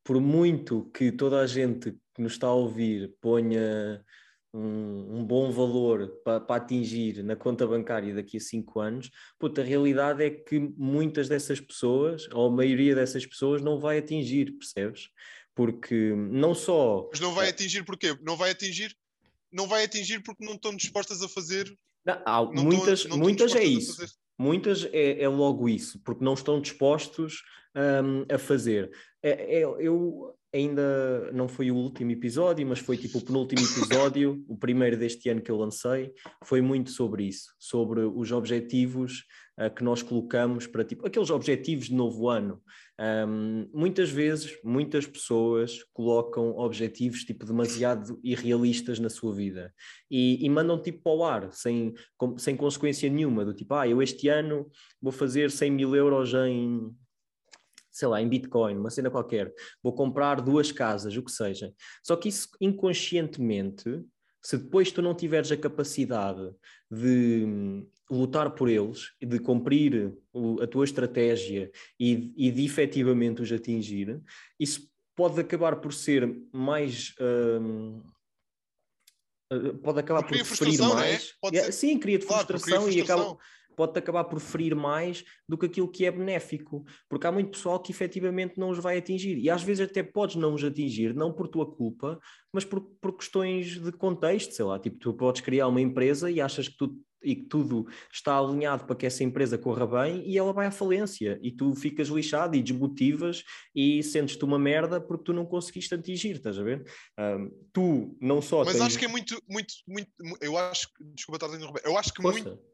Por 0.03 0.19
muito 0.19 0.89
que 0.91 1.11
toda 1.11 1.39
a 1.39 1.47
gente 1.47 1.91
que 2.15 2.21
nos 2.21 2.33
está 2.33 2.47
a 2.47 2.53
ouvir 2.53 3.13
ponha 3.21 4.03
um, 4.53 5.19
um 5.19 5.25
bom 5.25 5.51
valor 5.51 6.07
para, 6.23 6.39
para 6.39 6.55
atingir 6.55 7.23
na 7.23 7.35
conta 7.35 7.67
bancária 7.67 8.13
daqui 8.13 8.37
a 8.37 8.39
cinco 8.39 8.79
anos, 8.79 9.09
puta, 9.37 9.61
a 9.61 9.63
realidade 9.63 10.23
é 10.23 10.29
que 10.29 10.59
muitas 10.77 11.29
dessas 11.29 11.59
pessoas, 11.59 12.27
ou 12.31 12.47
a 12.47 12.51
maioria 12.51 12.95
dessas 12.95 13.25
pessoas, 13.25 13.61
não 13.61 13.79
vai 13.79 13.99
atingir, 13.99 14.57
percebes? 14.57 15.09
Porque 15.53 16.13
não 16.15 16.55
só. 16.55 17.07
Mas 17.11 17.19
não 17.19 17.33
vai 17.33 17.49
atingir 17.49 17.83
porquê? 17.83 18.17
Não 18.21 18.35
vai 18.35 18.51
atingir, 18.51 18.95
não 19.51 19.67
vai 19.67 19.83
atingir 19.83 20.21
porque 20.23 20.45
não 20.45 20.53
estão 20.53 20.75
dispostas 20.75 21.21
a 21.21 21.29
fazer. 21.29 21.71
Não, 22.05 22.21
há, 22.25 22.45
não 22.45 22.63
muitas 22.63 22.99
estão, 22.99 23.17
não 23.17 23.23
muitas 23.23 23.53
é 23.55 23.63
isso. 23.63 24.03
Muitas 24.39 24.87
é, 24.93 25.21
é, 25.21 25.27
logo 25.27 25.67
isso, 25.67 26.01
porque 26.01 26.23
não 26.23 26.33
estão 26.33 26.61
dispostos 26.61 27.43
um, 27.75 28.33
a 28.33 28.37
fazer. 28.37 28.89
É, 29.21 29.59
é, 29.59 29.63
eu 29.63 30.33
ainda 30.53 31.31
não 31.31 31.47
foi 31.47 31.71
o 31.71 31.75
último 31.75 32.11
episódio, 32.11 32.65
mas 32.65 32.79
foi 32.79 32.97
tipo 32.97 33.19
o 33.19 33.23
penúltimo 33.23 33.61
episódio, 33.61 34.43
o 34.47 34.57
primeiro 34.57 34.97
deste 34.97 35.29
ano 35.29 35.41
que 35.41 35.51
eu 35.51 35.57
lancei, 35.57 36.11
foi 36.43 36.61
muito 36.61 36.89
sobre 36.89 37.23
isso, 37.23 37.53
sobre 37.59 38.01
os 38.01 38.31
objetivos 38.31 39.25
uh, 39.59 39.73
que 39.73 39.83
nós 39.83 40.01
colocamos 40.01 40.65
para 40.65 40.83
tipo 40.83 41.05
aqueles 41.05 41.29
objetivos 41.29 41.87
de 41.87 41.93
novo 41.93 42.29
ano. 42.29 42.61
Um, 42.99 43.69
muitas 43.73 44.09
vezes, 44.09 44.57
muitas 44.61 45.07
pessoas 45.07 45.83
colocam 45.93 46.57
objetivos 46.57 47.23
tipo 47.23 47.45
demasiado 47.45 48.19
irrealistas 48.21 48.99
na 48.99 49.09
sua 49.09 49.33
vida 49.33 49.73
e, 50.11 50.45
e 50.45 50.49
mandam 50.49 50.81
tipo 50.81 51.01
para 51.03 51.13
o 51.13 51.23
ar, 51.23 51.53
sem, 51.53 51.93
com, 52.17 52.37
sem 52.37 52.57
consequência 52.57 53.09
nenhuma, 53.09 53.45
do 53.45 53.53
tipo, 53.53 53.73
ah, 53.75 53.87
eu 53.87 54.01
este 54.01 54.27
ano 54.27 54.69
vou 55.01 55.13
fazer 55.13 55.49
100 55.49 55.71
mil 55.71 55.95
euros 55.95 56.33
em 56.33 56.93
sei 57.99 58.07
lá, 58.07 58.21
em 58.21 58.29
Bitcoin, 58.29 58.77
uma 58.77 58.89
cena 58.89 59.11
qualquer, 59.11 59.53
vou 59.83 59.93
comprar 59.93 60.41
duas 60.41 60.71
casas, 60.71 61.17
o 61.17 61.21
que 61.21 61.31
seja. 61.31 61.73
Só 62.01 62.15
que 62.15 62.29
isso 62.29 62.47
inconscientemente, 62.61 64.01
se 64.41 64.57
depois 64.57 64.89
tu 64.89 65.01
não 65.01 65.13
tiveres 65.13 65.51
a 65.51 65.57
capacidade 65.57 66.49
de 66.89 67.43
hum, 67.45 67.87
lutar 68.09 68.51
por 68.51 68.69
eles, 68.69 69.11
de 69.21 69.37
cumprir 69.37 70.13
a 70.61 70.65
tua 70.65 70.85
estratégia 70.85 71.69
e, 71.99 72.33
e 72.37 72.49
de 72.49 72.63
efetivamente 72.63 73.41
os 73.41 73.51
atingir, 73.51 74.21
isso 74.57 74.89
pode 75.13 75.41
acabar 75.41 75.75
por 75.81 75.93
ser 75.93 76.33
mais. 76.53 77.13
Hum, 77.19 78.01
eh, 79.51 79.73
pode 79.83 79.99
acabar 79.99 80.23
por 80.23 80.37
ferir 80.37 80.81
é? 80.81 80.87
mais. 80.87 81.33
É? 81.51 81.71
Sim, 81.71 81.99
cria-te 81.99 82.25
claro, 82.25 82.47
frustração 82.47 82.89
e 82.89 83.01
acaba 83.01 83.37
pode-te 83.79 83.99
acabar 83.99 84.25
por 84.25 84.41
ferir 84.41 84.75
mais 84.75 85.23
do 85.47 85.57
que 85.57 85.67
aquilo 85.67 85.87
que 85.87 86.03
é 86.03 86.11
benéfico, 86.11 86.83
porque 87.07 87.25
há 87.25 87.31
muito 87.31 87.51
pessoal 87.51 87.79
que 87.79 87.93
efetivamente 87.93 88.59
não 88.59 88.71
os 88.71 88.77
vai 88.77 88.97
atingir, 88.97 89.37
e 89.37 89.49
às 89.49 89.63
vezes 89.63 89.87
até 89.87 90.03
podes 90.03 90.35
não 90.35 90.53
os 90.53 90.61
atingir, 90.65 91.15
não 91.15 91.31
por 91.31 91.47
tua 91.47 91.65
culpa, 91.65 92.19
mas 92.51 92.65
por, 92.65 92.81
por 92.99 93.15
questões 93.15 93.79
de 93.79 93.93
contexto, 93.93 94.53
sei 94.53 94.65
lá, 94.65 94.77
tipo, 94.77 94.97
tu 94.97 95.13
podes 95.13 95.39
criar 95.39 95.69
uma 95.69 95.79
empresa 95.79 96.29
e 96.29 96.41
achas 96.41 96.67
que 96.67 96.75
tu 96.75 96.93
e 97.21 97.35
que 97.35 97.43
tudo 97.43 97.85
está 98.11 98.37
alinhado 98.37 98.85
para 98.85 98.95
que 98.95 99.05
essa 99.05 99.25
empresa 99.25 99.57
corra 99.57 99.85
bem 99.85 100.23
e 100.25 100.37
ela 100.37 100.53
vai 100.53 100.67
à 100.67 100.71
falência 100.71 101.37
e 101.41 101.51
tu 101.51 101.75
ficas 101.75 102.07
lixado 102.07 102.55
e 102.55 102.63
desmotivas 102.63 103.43
e 103.75 104.01
sentes-te 104.01 104.45
uma 104.45 104.57
merda 104.57 105.01
porque 105.01 105.25
tu 105.25 105.33
não 105.33 105.45
conseguiste 105.45 105.93
atingir, 105.93 106.37
estás 106.37 106.57
a 106.57 106.63
ver? 106.63 106.85
Um, 107.19 107.51
tu 107.73 108.17
não 108.21 108.41
só 108.41 108.63
Mas 108.63 108.73
tens... 108.73 108.83
acho 108.83 108.99
que 108.99 109.03
é 109.03 109.09
muito, 109.09 109.37
muito, 109.49 109.73
muito, 109.85 110.09
eu 110.39 110.57
acho, 110.57 110.87
desculpa 111.13 111.35
estar 111.35 111.53
a 111.53 111.57
interromper, 111.57 111.81
eu 111.83 111.97
acho 111.97 112.13
que 112.13 112.21
Força. 112.21 112.41
muito 112.41 112.68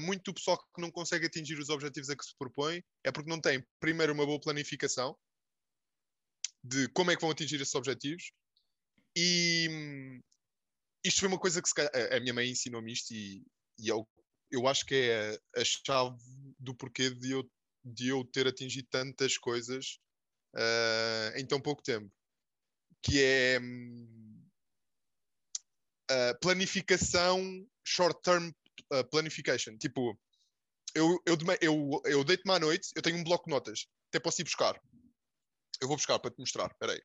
muito 0.00 0.24
do 0.24 0.34
pessoal 0.34 0.58
que 0.74 0.80
não 0.80 0.90
consegue 0.90 1.26
atingir 1.26 1.58
os 1.58 1.68
objetivos 1.68 2.10
a 2.10 2.16
que 2.16 2.24
se 2.24 2.36
propõe 2.38 2.82
é 3.04 3.12
porque 3.12 3.30
não 3.30 3.40
tem, 3.40 3.64
primeiro, 3.80 4.12
uma 4.12 4.26
boa 4.26 4.40
planificação 4.40 5.16
de 6.62 6.88
como 6.88 7.10
é 7.10 7.14
que 7.14 7.22
vão 7.22 7.30
atingir 7.30 7.60
esses 7.60 7.74
objetivos. 7.74 8.32
E 9.16 9.68
hum, 9.70 10.20
isto 11.04 11.20
foi 11.20 11.28
uma 11.28 11.38
coisa 11.38 11.62
que 11.62 11.70
calhar, 11.72 11.92
a 12.12 12.20
minha 12.20 12.34
mãe 12.34 12.50
ensinou-me 12.50 12.92
isto 12.92 13.12
e, 13.14 13.42
e 13.78 13.88
eu, 13.88 14.06
eu 14.50 14.66
acho 14.66 14.84
que 14.84 14.94
é 14.94 15.38
a, 15.56 15.64
chave 15.64 16.16
do 16.58 16.74
porquê 16.74 17.10
de 17.10 17.30
eu, 17.30 17.50
de 17.84 18.08
eu 18.08 18.24
ter 18.24 18.46
atingido 18.46 18.88
tantas 18.90 19.38
coisas 19.38 19.98
uh, 20.54 21.38
em 21.38 21.46
tão 21.46 21.60
pouco 21.60 21.82
tempo. 21.82 22.10
Que 23.02 23.22
é 23.22 23.60
hum, 23.60 24.42
planificação 26.40 27.66
short-term 27.84 28.50
planification. 29.10 29.76
Tipo, 29.78 30.18
eu, 30.94 31.20
eu, 31.26 31.36
eu, 31.60 32.02
eu 32.04 32.24
deito-me 32.24 32.54
à 32.54 32.58
noite, 32.58 32.88
eu 32.94 33.02
tenho 33.02 33.16
um 33.16 33.24
bloco 33.24 33.44
de 33.44 33.50
notas, 33.50 33.86
até 34.08 34.18
posso 34.18 34.40
ir 34.40 34.44
buscar. 34.44 34.80
Eu 35.80 35.88
vou 35.88 35.96
buscar 35.96 36.18
para 36.18 36.30
te 36.30 36.38
mostrar, 36.38 36.74
peraí. 36.78 37.00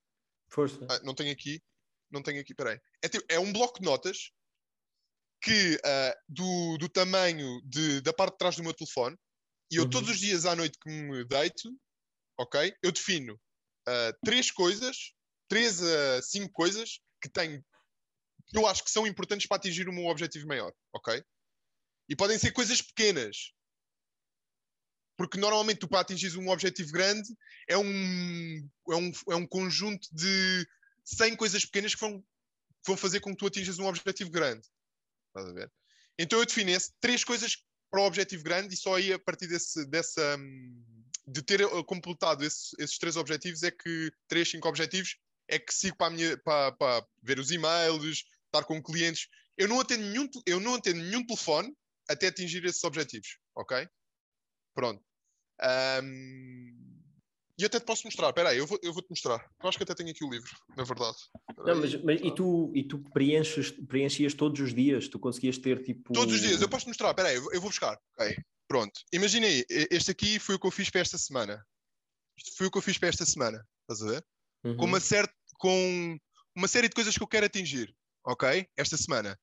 Força. 0.50 0.86
Ah, 0.90 1.00
não 1.04 1.14
tenho 1.14 1.32
aqui, 1.32 1.62
não 2.10 2.24
tenho 2.24 2.42
aqui, 2.42 2.54
peraí. 2.56 2.80
É, 3.02 3.10
tipo, 3.10 3.26
é 3.30 3.40
um 3.40 3.52
bloco 3.52 3.80
de 3.80 3.86
notas 3.86 4.32
que 5.42 5.76
uh, 5.76 6.16
do, 6.30 6.78
do 6.78 6.88
tamanho 6.88 7.62
de, 7.66 8.02
da 8.02 8.14
parte 8.14 8.34
de 8.34 8.38
trás 8.38 8.56
do 8.56 8.64
meu 8.64 8.74
telefone, 8.74 9.18
e 9.72 9.78
eu 9.78 9.84
uhum. 9.84 9.90
todos 9.90 10.10
os 10.10 10.20
dias 10.20 10.46
à 10.46 10.56
noite 10.56 10.78
que 10.80 10.90
me 10.90 11.26
deito, 11.26 11.70
ok? 12.40 12.74
Eu 12.84 12.92
defino 12.92 13.34
uh, 13.34 14.18
três 14.24 14.52
coisas, 14.52 15.14
três 15.50 15.82
a 15.82 16.22
cinco 16.22 16.52
coisas 16.54 17.00
que 17.22 17.30
tenho 17.30 17.64
que 18.48 18.58
eu 18.58 18.68
acho 18.68 18.84
que 18.84 18.92
são 18.92 19.08
importantes 19.08 19.48
para 19.48 19.58
atingir 19.58 19.88
o 19.88 19.94
meu 19.94 20.06
objetivo 20.06 20.48
maior, 20.48 20.74
ok? 20.94 21.24
E 22.12 22.16
podem 22.16 22.38
ser 22.38 22.52
coisas 22.52 22.82
pequenas. 22.82 23.54
Porque 25.16 25.40
normalmente 25.40 25.80
tu 25.80 25.88
para 25.88 26.02
atingir 26.02 26.38
um 26.38 26.50
objetivo 26.50 26.92
grande 26.92 27.34
é 27.70 27.78
um, 27.78 28.70
é 28.90 28.96
um, 28.98 29.12
é 29.30 29.36
um 29.36 29.48
conjunto 29.48 30.10
de 30.12 30.68
100 31.06 31.38
coisas 31.38 31.64
pequenas 31.64 31.96
que 31.96 32.02
vão, 32.02 32.22
vão 32.86 32.98
fazer 32.98 33.22
com 33.22 33.32
que 33.32 33.38
tu 33.38 33.48
atinjas 33.48 33.80
um 33.80 33.88
objetivo 33.88 34.30
grande. 34.30 34.68
Estás 35.28 35.48
a 35.48 35.54
ver? 35.54 35.72
Então 36.20 36.40
eu 36.40 36.46
defini 36.46 36.76
três 37.00 37.24
coisas 37.24 37.56
para 37.90 38.02
o 38.02 38.06
objetivo 38.06 38.44
grande 38.44 38.74
e 38.74 38.78
só 38.78 38.96
aí 38.96 39.14
a 39.14 39.20
partir 39.20 39.48
desse, 39.48 39.86
dessa 39.86 40.38
de 41.26 41.42
ter 41.42 41.62
eh, 41.62 41.84
completado 41.86 42.44
esse, 42.44 42.76
esses 42.78 42.98
três 42.98 43.16
objetivos 43.16 43.64
é 43.64 43.72
que 43.72 44.12
três, 44.28 44.52
cinco 44.52 44.68
objetivos 44.68 45.16
é 45.48 45.58
que 45.58 45.74
sigo 45.74 45.96
para, 45.96 46.10
minha, 46.10 46.38
para, 46.40 46.74
para 46.74 47.08
ver 47.24 47.40
os 47.40 47.52
e-mails, 47.52 48.26
estar 48.48 48.66
com 48.66 48.84
clientes. 48.84 49.30
Eu 49.58 49.70
não 49.70 49.80
atendo 49.80 50.04
nenhum, 50.04 50.30
eu 50.46 50.60
não 50.60 50.76
atendo 50.76 51.00
nenhum 51.00 51.26
telefone 51.26 51.74
até 52.12 52.28
atingir 52.28 52.64
esses 52.66 52.84
objetivos, 52.84 53.38
ok? 53.56 53.88
Pronto. 54.74 55.04
Um, 56.04 56.92
e 57.62 57.66
até 57.66 57.80
te 57.80 57.86
posso 57.86 58.08
mostrar, 58.08 58.30
espera 58.30 58.50
aí, 58.50 58.58
eu 58.58 58.66
vou-te 58.66 58.88
eu 58.88 58.92
vou 58.92 59.04
mostrar. 59.08 59.40
Eu 59.62 59.70
acho 59.70 59.78
que 59.78 59.84
até 59.84 59.94
tenho 59.94 60.10
aqui 60.10 60.24
o 60.26 60.30
livro, 60.32 60.50
na 60.76 60.84
verdade. 60.84 61.18
Não, 61.58 61.76
mas, 61.76 61.96
mas 62.04 62.20
e 62.20 62.34
tu, 62.34 62.72
e 62.74 62.84
tu 62.84 62.98
preenches, 63.14 63.70
preenchias 63.88 64.34
todos 64.34 64.60
os 64.60 64.74
dias? 64.74 65.08
Tu 65.08 65.20
conseguias 65.20 65.60
ter 65.60 65.84
tipo. 65.84 66.12
Todos 66.12 66.34
os 66.34 66.42
dias, 66.42 66.60
eu 66.60 66.68
posso 66.68 66.88
mostrar, 66.88 67.10
espera 67.10 67.30
aí, 67.30 67.36
eu, 67.36 67.52
eu 67.52 67.62
vou 67.62 67.70
buscar. 67.70 67.96
Ok, 68.18 68.36
pronto. 68.68 69.00
Imagina 69.14 69.46
aí, 69.46 69.64
este 69.70 70.10
aqui 70.10 70.40
foi 70.40 70.56
o 70.56 70.60
que 70.60 70.66
eu 70.66 70.72
fiz 70.72 70.90
para 70.90 71.02
esta 71.02 71.20
semana. 71.20 71.64
Isto 72.36 72.58
foi 72.58 72.66
o 72.66 72.72
que 72.72 72.80
eu 72.80 72.82
fiz 72.82 72.98
para 72.98 73.10
esta 73.10 73.26
semana, 73.26 73.64
estás 73.82 74.02
a 74.02 74.12
ver? 74.12 74.26
Uhum. 74.64 74.78
Com, 74.78 74.86
uma 74.86 75.00
certa, 75.00 75.34
com 75.60 76.18
uma 76.56 76.68
série 76.68 76.90
de 76.90 76.96
coisas 76.96 77.16
que 77.16 77.22
eu 77.22 77.28
quero 77.28 77.46
atingir, 77.46 77.96
ok? 78.26 78.68
Esta 78.76 78.98
semana. 78.98 79.40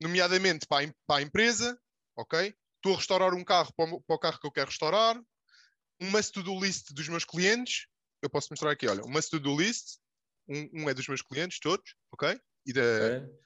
Nomeadamente 0.00 0.66
para 0.68 0.86
a, 0.86 0.94
para 1.04 1.16
a 1.16 1.22
empresa, 1.22 1.76
ok? 2.20 2.54
Estou 2.76 2.94
a 2.94 2.96
restaurar 2.96 3.34
um 3.34 3.44
carro 3.44 3.72
para 3.74 3.94
o, 3.94 4.00
para 4.02 4.16
o 4.16 4.18
carro 4.18 4.40
que 4.40 4.46
eu 4.46 4.52
quero 4.52 4.70
restaurar, 4.70 5.20
uma 6.00 6.22
to-do 6.22 6.58
list 6.58 6.92
dos 6.92 7.08
meus 7.08 7.24
clientes, 7.24 7.86
eu 8.22 8.30
posso 8.30 8.48
mostrar 8.50 8.70
aqui, 8.70 8.86
olha, 8.86 9.02
uma 9.04 9.20
to-do 9.22 9.56
list, 9.56 9.98
um, 10.48 10.82
um, 10.82 10.88
é 10.88 10.94
dos 10.94 11.06
meus 11.06 11.22
clientes 11.22 11.60
todos, 11.60 11.94
ok? 12.12 12.40
E 12.66 12.72
da 12.72 12.80
okay. 12.82 13.40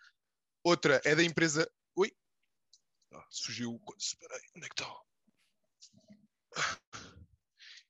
outra 0.64 1.00
é 1.04 1.14
da 1.14 1.22
empresa. 1.22 1.70
Ui, 1.96 2.12
ah, 3.12 3.26
surgiu. 3.30 3.80
Espera 3.98 4.34
aí, 4.34 4.42
onde 4.56 4.66
é 4.66 4.68
que 4.68 4.82
está? 4.82 4.94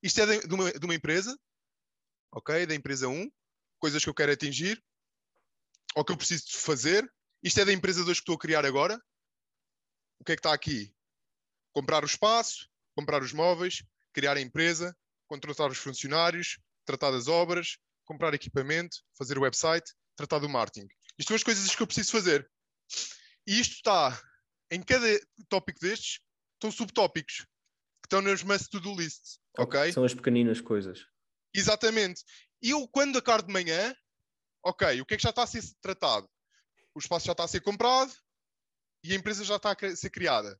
Isto 0.02 0.20
é 0.20 0.26
de, 0.26 0.48
de, 0.48 0.54
uma, 0.54 0.72
de 0.72 0.84
uma 0.84 0.94
empresa, 0.94 1.38
ok? 2.32 2.66
Da 2.66 2.74
empresa 2.74 3.08
1, 3.08 3.30
coisas 3.78 4.02
que 4.02 4.10
eu 4.10 4.14
quero 4.14 4.32
atingir, 4.32 4.82
ou 5.94 6.04
que 6.04 6.12
eu 6.12 6.16
preciso 6.16 6.46
de 6.46 6.56
fazer. 6.56 7.10
Isto 7.42 7.60
é 7.60 7.64
da 7.64 7.72
empresa 7.72 8.04
2 8.04 8.18
que 8.18 8.22
estou 8.22 8.34
a 8.34 8.38
criar 8.38 8.64
agora, 8.66 9.00
o 10.20 10.24
que 10.24 10.33
é 10.33 10.37
que 10.37 10.40
está 10.40 10.53
aqui? 10.53 10.94
Comprar 11.72 12.03
o 12.03 12.07
espaço, 12.07 12.68
comprar 12.94 13.22
os 13.22 13.33
móveis, 13.33 13.83
criar 14.12 14.37
a 14.37 14.40
empresa, 14.40 14.96
contratar 15.27 15.70
os 15.70 15.79
funcionários, 15.79 16.59
tratar 16.85 17.11
das 17.11 17.29
obras, 17.29 17.79
comprar 18.05 18.35
equipamento, 18.35 18.98
fazer 19.16 19.38
o 19.38 19.42
website, 19.42 19.92
tratar 20.16 20.38
do 20.38 20.48
marketing. 20.48 20.88
Isto 21.18 21.29
são 21.29 21.37
as 21.37 21.42
coisas 21.42 21.74
que 21.74 21.83
eu 21.83 21.87
preciso 21.87 22.12
fazer. 22.12 22.48
E 23.46 23.61
isto 23.61 23.74
está 23.74 24.20
em 24.70 24.83
cada 24.83 25.07
tópico 25.48 25.81
destes, 25.81 26.20
estão 26.55 26.70
subtópicos 26.70 27.46
que 28.03 28.07
estão 28.07 28.20
nas 28.20 28.42
must-to-do 28.42 28.94
lists. 28.94 29.38
Ok? 29.59 29.92
São 29.92 30.05
as 30.05 30.14
pequeninas 30.14 30.61
coisas. 30.61 31.07
Exatamente. 31.55 32.22
E 32.62 32.70
eu, 32.70 32.87
quando 32.88 33.18
acordo 33.18 33.46
de 33.46 33.53
manhã, 33.53 33.94
ok, 34.64 35.00
o 35.00 35.07
que 35.07 35.14
é 35.14 35.16
que 35.16 35.22
já 35.22 35.31
está 35.31 35.42
a 35.42 35.46
ser 35.46 35.62
tratado? 35.81 36.29
O 36.94 36.98
espaço 36.98 37.27
já 37.27 37.33
está 37.33 37.44
a 37.44 37.48
ser 37.48 37.61
comprado 37.61 38.12
e 39.04 39.12
a 39.12 39.16
empresa 39.16 39.44
já 39.44 39.56
está 39.56 39.72
a 39.72 39.96
ser 39.96 40.10
criada. 40.10 40.58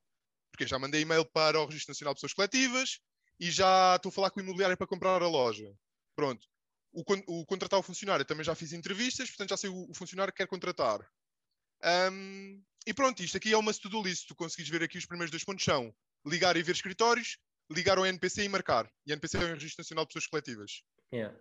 Porque 0.52 0.66
já 0.66 0.78
mandei 0.78 1.00
e-mail 1.00 1.24
para 1.24 1.61
o 1.61 1.64
Registro 1.64 1.90
Nacional 1.90 2.12
de 2.14 2.18
Pessoas 2.18 2.35
Coletivas 2.35 3.00
e 3.40 3.50
já 3.50 3.96
estou 3.96 4.11
a 4.11 4.12
falar 4.12 4.30
com 4.30 4.38
o 4.38 4.42
imobiliário 4.42 4.76
para 4.76 4.87
comprar 4.87 5.20
a 5.22 5.28
loja. 5.28 5.74
Pronto. 6.14 6.46
O, 6.92 7.02
o 7.40 7.46
contratar 7.46 7.80
o 7.80 7.83
funcionário 7.83 8.24
também 8.24 8.44
já 8.44 8.54
fiz 8.54 8.72
entrevistas, 8.72 9.28
portanto 9.30 9.50
já 9.50 9.57
sei 9.57 9.70
o, 9.70 9.90
o 9.90 9.94
funcionário 9.94 10.33
que 10.33 10.37
quer 10.37 10.46
contratar. 10.46 11.00
Um, 12.12 12.62
e 12.87 12.94
pronto, 12.94 13.22
isto 13.22 13.37
aqui 13.37 13.52
é 13.52 13.57
uma 13.57 13.72
to-do 13.72 14.02
list. 14.02 14.28
Tu 14.28 14.35
conseguis 14.37 14.68
ver 14.68 14.83
aqui 14.83 14.98
os 14.98 15.07
primeiros 15.07 15.30
dois 15.30 15.42
pontos 15.42 15.64
são 15.64 15.92
ligar 16.24 16.57
e 16.57 16.62
ver 16.62 16.72
escritórios, 16.72 17.38
ligar 17.70 17.98
ao 17.98 18.07
NPC 18.07 18.44
e 18.44 18.48
marcar. 18.48 18.90
E 19.07 19.12
NPC 19.12 19.38
é 19.38 19.40
o 19.40 19.54
Registro 19.54 19.83
Nacional 19.83 20.04
de 20.04 20.09
Pessoas 20.11 20.26
Coletivas. 20.26 20.83
Yeah. 21.12 21.37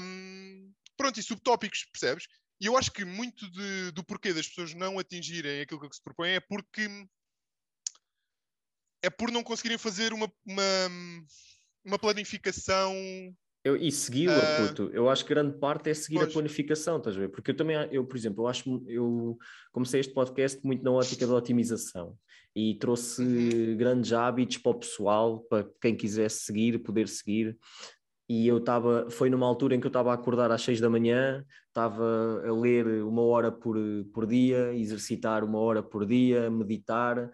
Um, 0.00 0.72
pronto, 0.96 1.18
e 1.18 1.22
subtópicos, 1.22 1.84
percebes? 1.92 2.26
E 2.60 2.66
eu 2.66 2.76
acho 2.76 2.90
que 2.92 3.04
muito 3.04 3.50
de, 3.50 3.90
do 3.92 4.04
porquê 4.04 4.32
das 4.32 4.48
pessoas 4.48 4.74
não 4.74 4.98
atingirem 4.98 5.60
aquilo 5.60 5.88
que 5.88 5.96
se 5.96 6.02
propõe 6.02 6.30
é 6.30 6.40
porque 6.40 6.88
é 9.02 9.10
por 9.10 9.30
não 9.30 9.42
conseguirem 9.42 9.76
fazer 9.76 10.12
uma, 10.12 10.32
uma, 10.46 10.62
uma 11.84 11.98
planificação. 11.98 12.94
Eu, 13.62 13.76
e 13.76 13.90
segui-la, 13.90 14.36
uh, 14.36 14.68
puto. 14.68 14.90
Eu 14.92 15.10
acho 15.10 15.24
que 15.24 15.34
grande 15.34 15.58
parte 15.58 15.90
é 15.90 15.94
seguir 15.94 16.16
pois. 16.16 16.30
a 16.30 16.32
planificação, 16.32 16.98
estás 16.98 17.16
a 17.16 17.20
ver? 17.20 17.28
Porque 17.28 17.50
eu 17.50 17.56
também, 17.56 17.76
eu, 17.90 18.04
por 18.06 18.16
exemplo, 18.16 18.44
eu 18.44 18.48
acho 18.48 18.84
eu 18.86 19.38
comecei 19.72 20.00
este 20.00 20.12
podcast 20.12 20.64
muito 20.64 20.82
na 20.82 20.90
ótica 20.90 21.26
da 21.26 21.34
otimização 21.34 22.16
e 22.56 22.74
trouxe 22.76 23.20
uhum. 23.20 23.76
grandes 23.76 24.12
hábitos 24.12 24.58
para 24.58 24.72
o 24.72 24.78
pessoal, 24.78 25.40
para 25.40 25.68
quem 25.80 25.96
quisesse 25.96 26.44
seguir, 26.44 26.78
poder 26.78 27.08
seguir 27.08 27.58
e 28.28 28.48
eu 28.48 28.56
estava, 28.56 29.10
foi 29.10 29.28
numa 29.28 29.46
altura 29.46 29.74
em 29.74 29.80
que 29.80 29.86
eu 29.86 29.90
estava 29.90 30.10
a 30.10 30.14
acordar 30.14 30.50
às 30.50 30.62
seis 30.62 30.80
da 30.80 30.88
manhã, 30.88 31.44
estava 31.68 32.42
a 32.46 32.52
ler 32.52 32.86
uma 33.04 33.20
hora 33.20 33.52
por, 33.52 33.76
por 34.14 34.26
dia, 34.26 34.74
exercitar 34.74 35.44
uma 35.44 35.58
hora 35.58 35.82
por 35.82 36.06
dia, 36.06 36.50
meditar, 36.50 37.30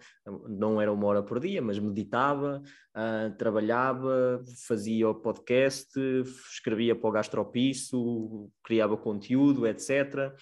não 0.49 0.81
era 0.81 0.91
uma 0.91 1.07
hora 1.07 1.23
por 1.23 1.39
dia, 1.39 1.61
mas 1.61 1.79
meditava, 1.79 2.61
uh, 2.95 3.37
trabalhava, 3.37 4.43
fazia 4.67 5.07
o 5.07 5.15
podcast, 5.15 5.97
escrevia 6.51 6.93
para 6.93 7.09
o 7.09 7.13
gastropiso, 7.13 8.49
criava 8.61 8.97
conteúdo, 8.97 9.65
etc. 9.65 10.33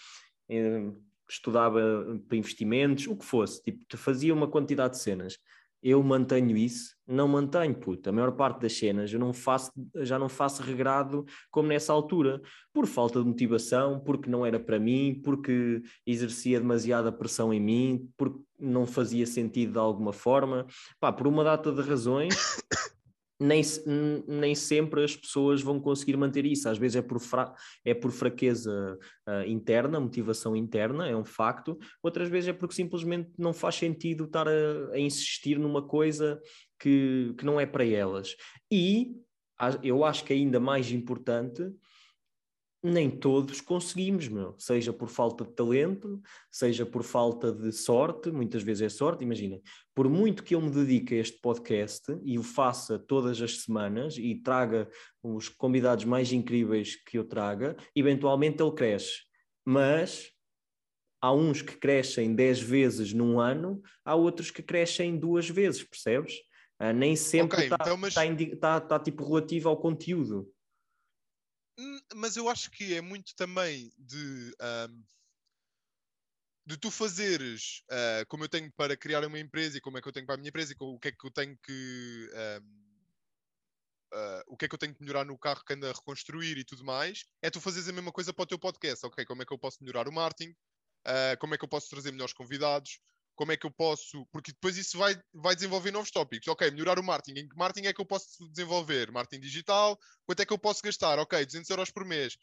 Estudava 1.29 1.79
para 2.27 2.37
investimentos, 2.37 3.05
o 3.05 3.15
que 3.15 3.23
fosse, 3.23 3.61
tipo, 3.61 3.85
fazia 3.95 4.33
uma 4.33 4.47
quantidade 4.47 4.93
de 4.93 4.99
cenas 4.99 5.37
eu 5.81 6.01
mantenho 6.03 6.57
isso, 6.57 6.95
não 7.07 7.27
mantenho, 7.27 7.73
puta. 7.73 8.09
A 8.09 8.13
maior 8.13 8.31
parte 8.33 8.61
das 8.61 8.73
cenas 8.73 9.11
eu 9.11 9.19
não 9.19 9.33
faço, 9.33 9.71
já 9.97 10.19
não 10.19 10.29
faço 10.29 10.61
regrado 10.61 11.25
como 11.49 11.69
nessa 11.69 11.93
altura, 11.93 12.41
por 12.73 12.85
falta 12.85 13.19
de 13.19 13.25
motivação, 13.25 13.99
porque 13.99 14.29
não 14.29 14.45
era 14.45 14.59
para 14.59 14.79
mim, 14.79 15.19
porque 15.23 15.81
exercia 16.05 16.59
demasiada 16.59 17.11
pressão 17.11 17.53
em 17.53 17.59
mim, 17.59 18.09
porque 18.17 18.39
não 18.59 18.85
fazia 18.85 19.25
sentido 19.25 19.73
de 19.73 19.79
alguma 19.79 20.11
forma, 20.11 20.65
pá, 20.99 21.11
por 21.11 21.27
uma 21.27 21.43
data 21.43 21.71
de 21.71 21.81
razões 21.81 22.35
nem, 23.39 23.61
nem 24.27 24.53
sempre 24.53 25.03
as 25.03 25.15
pessoas 25.15 25.61
vão 25.61 25.79
conseguir 25.79 26.17
manter 26.17 26.45
isso. 26.45 26.67
Às 26.67 26.77
vezes 26.77 26.97
é 26.97 27.01
por, 27.01 27.19
fra 27.19 27.53
é 27.85 27.93
por 27.93 28.11
fraqueza 28.11 28.99
uh, 29.27 29.47
interna, 29.47 29.99
motivação 29.99 30.55
interna, 30.55 31.07
é 31.07 31.15
um 31.15 31.23
facto. 31.23 31.77
Outras 32.03 32.27
vezes 32.29 32.49
é 32.49 32.53
porque 32.53 32.75
simplesmente 32.75 33.31
não 33.37 33.53
faz 33.53 33.75
sentido 33.75 34.25
estar 34.25 34.47
a, 34.47 34.91
a 34.93 34.99
insistir 34.99 35.57
numa 35.57 35.81
coisa 35.81 36.39
que, 36.79 37.33
que 37.37 37.45
não 37.45 37.59
é 37.59 37.65
para 37.65 37.85
elas. 37.85 38.35
E 38.71 39.15
eu 39.83 40.03
acho 40.03 40.23
que 40.23 40.33
é 40.33 40.35
ainda 40.35 40.59
mais 40.59 40.91
importante 40.91 41.63
nem 42.81 43.09
todos 43.09 43.59
conseguimos, 43.59 44.27
meu. 44.27 44.55
seja 44.57 44.93
por 44.93 45.09
falta 45.09 45.43
de 45.43 45.51
talento, 45.51 46.21
seja 46.49 46.85
por 46.85 47.03
falta 47.03 47.51
de 47.51 47.71
sorte, 47.71 48.31
muitas 48.31 48.63
vezes 48.63 48.83
é 48.83 48.89
sorte, 48.89 49.23
imagina, 49.23 49.59
por 49.93 50.09
muito 50.09 50.43
que 50.43 50.55
eu 50.55 50.61
me 50.61 50.69
dedique 50.69 51.15
a 51.15 51.17
este 51.17 51.39
podcast 51.41 52.05
e 52.23 52.39
o 52.39 52.43
faça 52.43 52.97
todas 52.97 53.41
as 53.41 53.61
semanas 53.61 54.17
e 54.17 54.35
traga 54.35 54.89
os 55.21 55.49
convidados 55.49 56.05
mais 56.05 56.31
incríveis 56.31 56.95
que 56.95 57.17
eu 57.17 57.25
traga, 57.25 57.75
eventualmente 57.93 58.63
ele 58.63 58.71
cresce, 58.71 59.23
mas 59.65 60.31
há 61.21 61.33
uns 61.33 61.61
que 61.61 61.77
crescem 61.77 62.33
10 62.33 62.61
vezes 62.61 63.13
num 63.13 63.39
ano, 63.39 63.81
há 64.05 64.15
outros 64.15 64.51
que 64.51 64.63
crescem 64.63 65.17
duas 65.17 65.49
vezes, 65.49 65.83
percebes? 65.83 66.35
Uh, 66.81 66.93
nem 66.93 67.13
sempre 67.13 67.63
está 67.63 67.75
okay, 67.75 67.91
então, 67.91 67.97
mas... 67.97 68.13
tá, 68.13 68.79
tá, 68.79 68.79
tá, 68.79 68.99
tipo 68.99 69.25
relativo 69.25 69.67
ao 69.67 69.75
conteúdo. 69.75 70.49
Hum, 71.79 71.99
mas 72.13 72.35
eu 72.35 72.49
acho 72.49 72.69
que 72.69 72.93
é 72.93 72.99
muito 72.99 73.33
também 73.37 73.89
de, 73.97 74.53
um, 74.89 75.03
de 76.65 76.75
tu 76.75 76.91
fazeres 76.91 77.83
uh, 77.89 78.25
como 78.27 78.43
eu 78.43 78.49
tenho 78.49 78.69
para 78.73 78.97
criar 78.97 79.23
uma 79.23 79.39
empresa 79.39 79.77
e 79.77 79.81
como 79.81 79.97
é 79.97 80.01
que 80.01 80.07
eu 80.09 80.11
tenho 80.11 80.25
para 80.25 80.35
a 80.35 80.37
minha 80.37 80.49
empresa 80.49 80.73
e 80.73 80.75
o 80.77 80.99
que 80.99 81.07
é 81.07 81.11
que 81.13 81.25
eu 81.25 81.31
tenho 81.31 81.57
que 81.57 82.29
um, 82.61 82.89
uh, 84.13 84.13
ah, 84.13 84.43
o 84.47 84.57
que 84.57 84.65
é 84.65 84.67
que 84.67 84.75
eu 84.75 84.79
tenho 84.79 84.93
que 84.93 85.01
melhorar 85.01 85.23
no 85.23 85.37
carro 85.37 85.63
que 85.63 85.73
anda 85.73 85.89
a 85.89 85.93
reconstruir 85.93 86.57
e 86.57 86.65
tudo 86.65 86.83
mais, 86.83 87.23
é 87.41 87.49
tu 87.49 87.61
fazeres 87.61 87.87
a 87.87 87.93
mesma 87.93 88.11
coisa 88.11 88.33
para 88.33 88.43
o 88.43 88.47
teu 88.47 88.59
podcast, 88.59 89.05
ok? 89.05 89.23
Como 89.25 89.41
é 89.41 89.45
que 89.45 89.53
eu 89.53 89.57
posso 89.57 89.81
melhorar 89.81 90.09
o 90.09 90.11
marketing? 90.11 90.51
Uh, 91.07 91.39
como 91.39 91.55
é 91.55 91.57
que 91.57 91.63
eu 91.63 91.69
posso 91.69 91.89
trazer 91.89 92.11
melhores 92.11 92.33
convidados? 92.33 92.99
Como 93.39 93.53
é 93.53 93.57
que 93.57 93.65
eu 93.65 93.71
posso. 93.71 94.27
Porque 94.33 94.51
depois 94.51 94.75
isso 94.75 94.97
vai, 94.97 95.17
vai 95.33 95.55
desenvolver 95.55 95.91
novos 95.91 96.11
tópicos. 96.11 96.49
Ok, 96.49 96.69
melhorar 96.71 96.99
o 96.99 97.03
marketing. 97.03 97.39
Em 97.39 97.47
que 97.47 97.55
marketing 97.55 97.87
é 97.87 97.93
que 97.93 98.01
eu 98.01 98.05
posso 98.05 98.27
desenvolver? 98.49 99.09
Marketing 99.13 99.39
digital. 99.39 99.97
Quanto 100.25 100.41
é 100.41 100.45
que 100.45 100.51
eu 100.51 100.57
posso 100.57 100.81
gastar? 100.83 101.17
Ok, 101.19 101.45
200 101.45 101.69
euros 101.69 101.89
por 101.89 102.03
mês. 102.03 102.33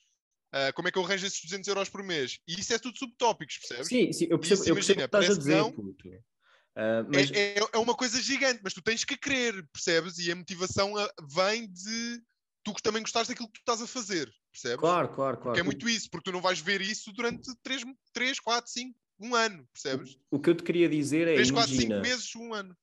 Uh, 0.55 0.73
como 0.75 0.89
é 0.89 0.91
que 0.91 0.97
eu 0.97 1.05
arranjo 1.05 1.27
esses 1.27 1.43
200 1.43 1.69
euros 1.69 1.91
por 1.91 2.03
mês? 2.03 2.39
E 2.49 2.59
isso 2.59 2.73
é 2.73 2.79
tudo 2.79 2.97
subtópicos, 2.97 3.59
percebes? 3.59 3.89
Sim, 3.89 4.11
sim 4.11 4.27
eu 4.31 4.39
percebo, 4.39 4.63
isso, 4.63 4.71
eu 4.71 4.75
percebo 4.75 5.01
imagina, 5.01 5.05
o 5.05 5.09
que 5.11 5.17
estás 5.17 5.31
a 5.31 5.39
dizer, 5.39 5.57
não, 5.57 5.73
puto. 5.73 6.09
Uh, 6.09 7.05
mas... 7.13 7.31
é, 7.31 7.59
é, 7.59 7.69
é, 7.75 7.79
uma 7.79 7.95
coisa 7.95 8.19
gigante, 8.23 8.61
mas 8.65 8.73
tu 8.73 8.81
tens 8.81 9.05
que 9.05 9.19
querer, 9.19 9.69
percebes? 9.71 10.19
E 10.19 10.33
a 10.33 10.37
motivação 10.37 10.97
ah, 10.97 11.13
vem 11.31 11.71
de 11.71 12.23
tu 12.65 12.73
que 12.73 12.83
também 12.83 13.03
gostares 13.03 13.29
daquilo 13.29 13.49
que 13.49 13.61
tu 13.61 13.61
estás 13.61 13.83
a 13.83 13.87
fazer, 13.87 14.33
percebes? 14.51 14.81
Claro, 14.81 15.09
claro, 15.09 15.37
claro. 15.37 15.43
Porque 15.43 15.61
é 15.61 15.63
muito 15.63 15.87
isso, 15.89 16.09
porque 16.11 16.31
tu 16.31 16.33
não 16.33 16.41
vais 16.41 16.59
ver 16.59 16.81
isso 16.81 17.13
durante 17.13 17.55
3, 17.63 17.83
3 18.15 18.41
4, 18.41 18.71
5, 18.71 18.99
um 19.21 19.35
ano, 19.35 19.67
percebes? 19.73 20.19
O, 20.31 20.37
o 20.37 20.41
que 20.41 20.51
eu 20.51 20.55
te 20.55 20.63
queria 20.63 20.89
dizer 20.89 21.29
é. 21.29 21.35
3, 21.35 21.51
4, 21.51 21.75
5 21.75 21.95
meses, 22.01 22.37
um 22.37 22.55
ano. 22.55 22.77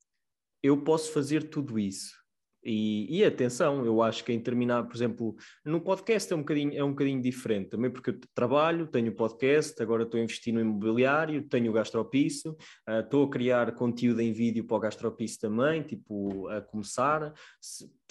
Eu 0.62 0.82
posso 0.82 1.12
fazer 1.12 1.50
tudo 1.50 1.78
isso. 1.78 2.24
E, 2.66 3.20
e, 3.20 3.26
atenção, 3.26 3.86
eu 3.86 4.02
acho 4.02 4.24
que 4.24 4.32
em 4.32 4.40
terminar, 4.40 4.84
por 4.88 4.96
exemplo, 4.96 5.36
no 5.66 5.82
podcast 5.82 6.32
é 6.32 6.36
um 6.36 6.40
bocadinho, 6.40 6.74
é 6.74 6.84
um 6.84 6.92
bocadinho 6.92 7.22
diferente, 7.22 7.72
também 7.72 7.92
porque 7.92 8.12
eu 8.12 8.20
trabalho, 8.34 8.88
tenho 8.88 9.14
podcast, 9.14 9.82
agora 9.84 10.04
estou 10.04 10.18
a 10.18 10.24
investir 10.24 10.54
no 10.54 10.62
imobiliário, 10.62 11.46
tenho 11.50 11.70
o 11.70 11.74
gastropiso, 11.74 12.52
uh, 12.88 13.02
estou 13.02 13.26
a 13.26 13.30
criar 13.30 13.76
conteúdo 13.76 14.22
em 14.22 14.32
vídeo 14.32 14.64
para 14.64 14.78
o 14.78 14.80
gastropiso 14.80 15.40
também, 15.40 15.84
tipo, 15.84 16.48
a 16.48 16.62
começar, 16.62 17.34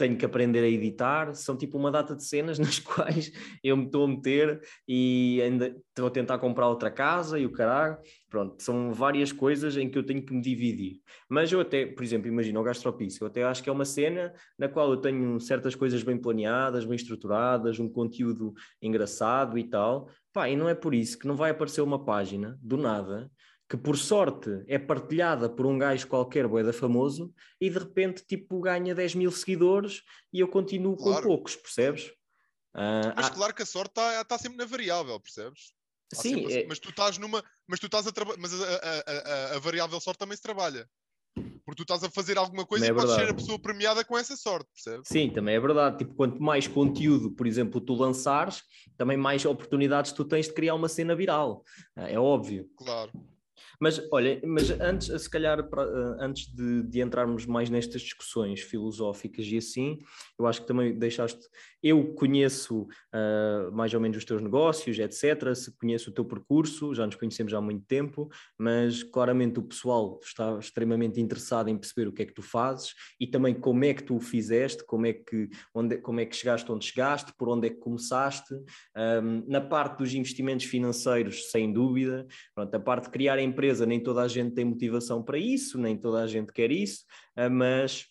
tenho 0.02 0.16
que 0.16 0.24
aprender 0.24 0.64
a 0.64 0.68
editar, 0.68 1.32
são 1.32 1.56
tipo 1.56 1.78
uma 1.78 1.88
data 1.88 2.16
de 2.16 2.24
cenas 2.24 2.58
nas 2.60 2.80
quais 2.80 3.30
eu 3.62 3.76
me 3.76 3.84
estou 3.84 4.04
a 4.04 4.08
meter 4.08 4.60
e 4.88 5.40
ainda 5.40 5.76
estou 5.88 6.08
a 6.08 6.10
tentar 6.10 6.38
comprar 6.38 6.68
outra 6.68 6.90
casa 6.90 7.38
e 7.38 7.46
o 7.46 7.52
caralho, 7.52 7.98
pronto, 8.28 8.60
são 8.60 8.92
várias 8.92 9.30
coisas 9.30 9.76
em 9.76 9.88
que 9.88 9.96
eu 9.96 10.02
tenho 10.02 10.20
que 10.24 10.34
me 10.34 10.42
dividir. 10.42 11.00
Mas 11.28 11.52
eu 11.52 11.60
até, 11.60 11.86
por 11.86 12.02
exemplo, 12.02 12.26
imagina 12.26 12.58
o 12.58 12.64
gastropício, 12.64 13.22
eu 13.22 13.28
até 13.28 13.44
acho 13.44 13.62
que 13.62 13.70
é 13.70 13.72
uma 13.72 13.84
cena 13.84 14.34
na 14.58 14.68
qual 14.68 14.90
eu 14.90 14.96
tenho 14.96 15.38
certas 15.38 15.76
coisas 15.76 16.02
bem 16.02 16.18
planeadas, 16.18 16.84
bem 16.84 16.96
estruturadas, 16.96 17.78
um 17.78 17.88
conteúdo 17.88 18.52
engraçado 18.80 19.56
e 19.56 19.62
tal, 19.62 20.08
pá, 20.32 20.48
e 20.48 20.56
não 20.56 20.68
é 20.68 20.74
por 20.74 20.94
isso 20.94 21.16
que 21.16 21.28
não 21.28 21.36
vai 21.36 21.52
aparecer 21.52 21.80
uma 21.80 22.04
página 22.04 22.58
do 22.60 22.76
nada 22.76 23.30
que 23.72 23.76
por 23.78 23.96
sorte 23.96 24.50
é 24.66 24.78
partilhada 24.78 25.48
por 25.48 25.64
um 25.64 25.78
gajo 25.78 26.06
qualquer 26.06 26.46
boeda 26.46 26.74
famoso 26.74 27.32
e 27.58 27.70
de 27.70 27.78
repente 27.78 28.22
tipo 28.22 28.60
ganha 28.60 28.94
10 28.94 29.14
mil 29.14 29.32
seguidores 29.32 30.02
e 30.30 30.40
eu 30.40 30.48
continuo 30.48 30.94
claro. 30.94 31.22
com 31.22 31.28
poucos, 31.28 31.56
percebes? 31.56 32.08
Uh, 32.74 33.16
mas 33.16 33.28
há... 33.28 33.30
claro 33.30 33.54
que 33.54 33.62
a 33.62 33.66
sorte 33.66 33.92
está 33.92 34.22
tá 34.26 34.36
sempre 34.36 34.58
na 34.58 34.66
variável, 34.66 35.18
percebes? 35.18 35.72
Sim, 36.12 36.52
é... 36.52 36.66
mas 36.66 36.78
tu 36.78 36.90
estás 36.90 37.16
numa, 37.16 37.42
mas 37.66 37.80
tu 37.80 37.86
estás 37.86 38.06
a 38.06 38.12
trabalhar, 38.12 38.38
mas 38.38 38.52
a, 38.52 38.66
a, 38.66 39.52
a, 39.52 39.56
a, 39.56 39.58
variável 39.58 39.98
sorte 40.02 40.18
também 40.18 40.36
se 40.36 40.42
trabalha. 40.42 40.86
Porque 41.64 41.76
tu 41.76 41.82
estás 41.84 42.04
a 42.04 42.10
fazer 42.10 42.36
alguma 42.36 42.66
coisa 42.66 42.84
também 42.84 43.00
e 43.00 43.04
é 43.04 43.06
podes 43.06 43.24
ser 43.24 43.32
a 43.32 43.34
pessoa 43.34 43.58
premiada 43.58 44.04
com 44.04 44.18
essa 44.18 44.36
sorte, 44.36 44.68
percebes? 44.74 45.08
Sim, 45.08 45.30
também 45.30 45.54
é 45.54 45.60
verdade. 45.60 45.96
Tipo, 45.96 46.14
quanto 46.14 46.42
mais 46.42 46.68
conteúdo, 46.68 47.30
por 47.30 47.46
exemplo, 47.46 47.80
tu 47.80 47.94
lançares, 47.94 48.62
também 48.98 49.16
mais 49.16 49.46
oportunidades 49.46 50.12
tu 50.12 50.26
tens 50.26 50.46
de 50.46 50.52
criar 50.52 50.74
uma 50.74 50.90
cena 50.90 51.16
viral. 51.16 51.64
É 51.96 52.18
óbvio. 52.18 52.68
Claro. 52.76 53.10
Mas 53.82 54.00
olha, 54.12 54.40
mas 54.44 54.70
antes, 54.80 55.08
se 55.20 55.28
calhar, 55.28 55.58
antes 56.20 56.46
de, 56.54 56.84
de, 56.84 57.00
entrarmos 57.00 57.44
mais 57.46 57.68
nestas 57.68 58.00
discussões 58.00 58.60
filosóficas 58.60 59.44
e 59.46 59.56
assim, 59.56 59.98
eu 60.38 60.46
acho 60.46 60.60
que 60.60 60.68
também 60.68 60.96
deixaste. 60.96 61.40
Eu 61.82 62.14
conheço 62.14 62.82
uh, 62.82 63.72
mais 63.72 63.92
ou 63.92 63.98
menos 63.98 64.16
os 64.16 64.24
teus 64.24 64.40
negócios, 64.40 65.00
etc. 65.00 65.52
Se 65.56 65.76
conheço 65.76 66.10
o 66.10 66.14
teu 66.14 66.24
percurso, 66.24 66.94
já 66.94 67.04
nos 67.04 67.16
conhecemos 67.16 67.52
há 67.52 67.60
muito 67.60 67.84
tempo, 67.84 68.30
mas 68.56 69.02
claramente 69.02 69.58
o 69.58 69.64
pessoal 69.64 70.20
está 70.22 70.56
extremamente 70.60 71.20
interessado 71.20 71.68
em 71.68 71.76
perceber 71.76 72.06
o 72.06 72.12
que 72.12 72.22
é 72.22 72.26
que 72.26 72.34
tu 72.34 72.40
fazes 72.40 72.94
e 73.18 73.26
também 73.26 73.52
como 73.52 73.84
é 73.84 73.92
que 73.92 74.04
tu 74.04 74.14
o 74.14 74.20
fizeste, 74.20 74.84
como 74.84 75.06
é 75.06 75.12
que, 75.12 75.50
onde, 75.74 75.98
como 75.98 76.20
é 76.20 76.24
que 76.24 76.36
chegaste 76.36 76.70
onde 76.70 76.84
chegaste, 76.84 77.32
por 77.36 77.48
onde 77.48 77.66
é 77.66 77.70
que 77.70 77.80
começaste. 77.80 78.54
Um, 78.96 79.44
na 79.48 79.60
parte 79.60 79.98
dos 79.98 80.14
investimentos 80.14 80.66
financeiros, 80.66 81.50
sem 81.50 81.72
dúvida. 81.72 82.28
Pronto, 82.54 82.72
a 82.72 82.78
parte 82.78 83.06
de 83.06 83.10
criar 83.10 83.38
a 83.38 83.42
nem 83.80 84.00
toda 84.00 84.22
a 84.22 84.28
gente 84.28 84.54
tem 84.54 84.64
motivação 84.64 85.22
para 85.22 85.38
isso, 85.38 85.78
nem 85.78 85.96
toda 85.96 86.22
a 86.22 86.26
gente 86.26 86.52
quer 86.52 86.70
isso, 86.70 87.04
uh, 87.36 87.50
mas 87.50 88.06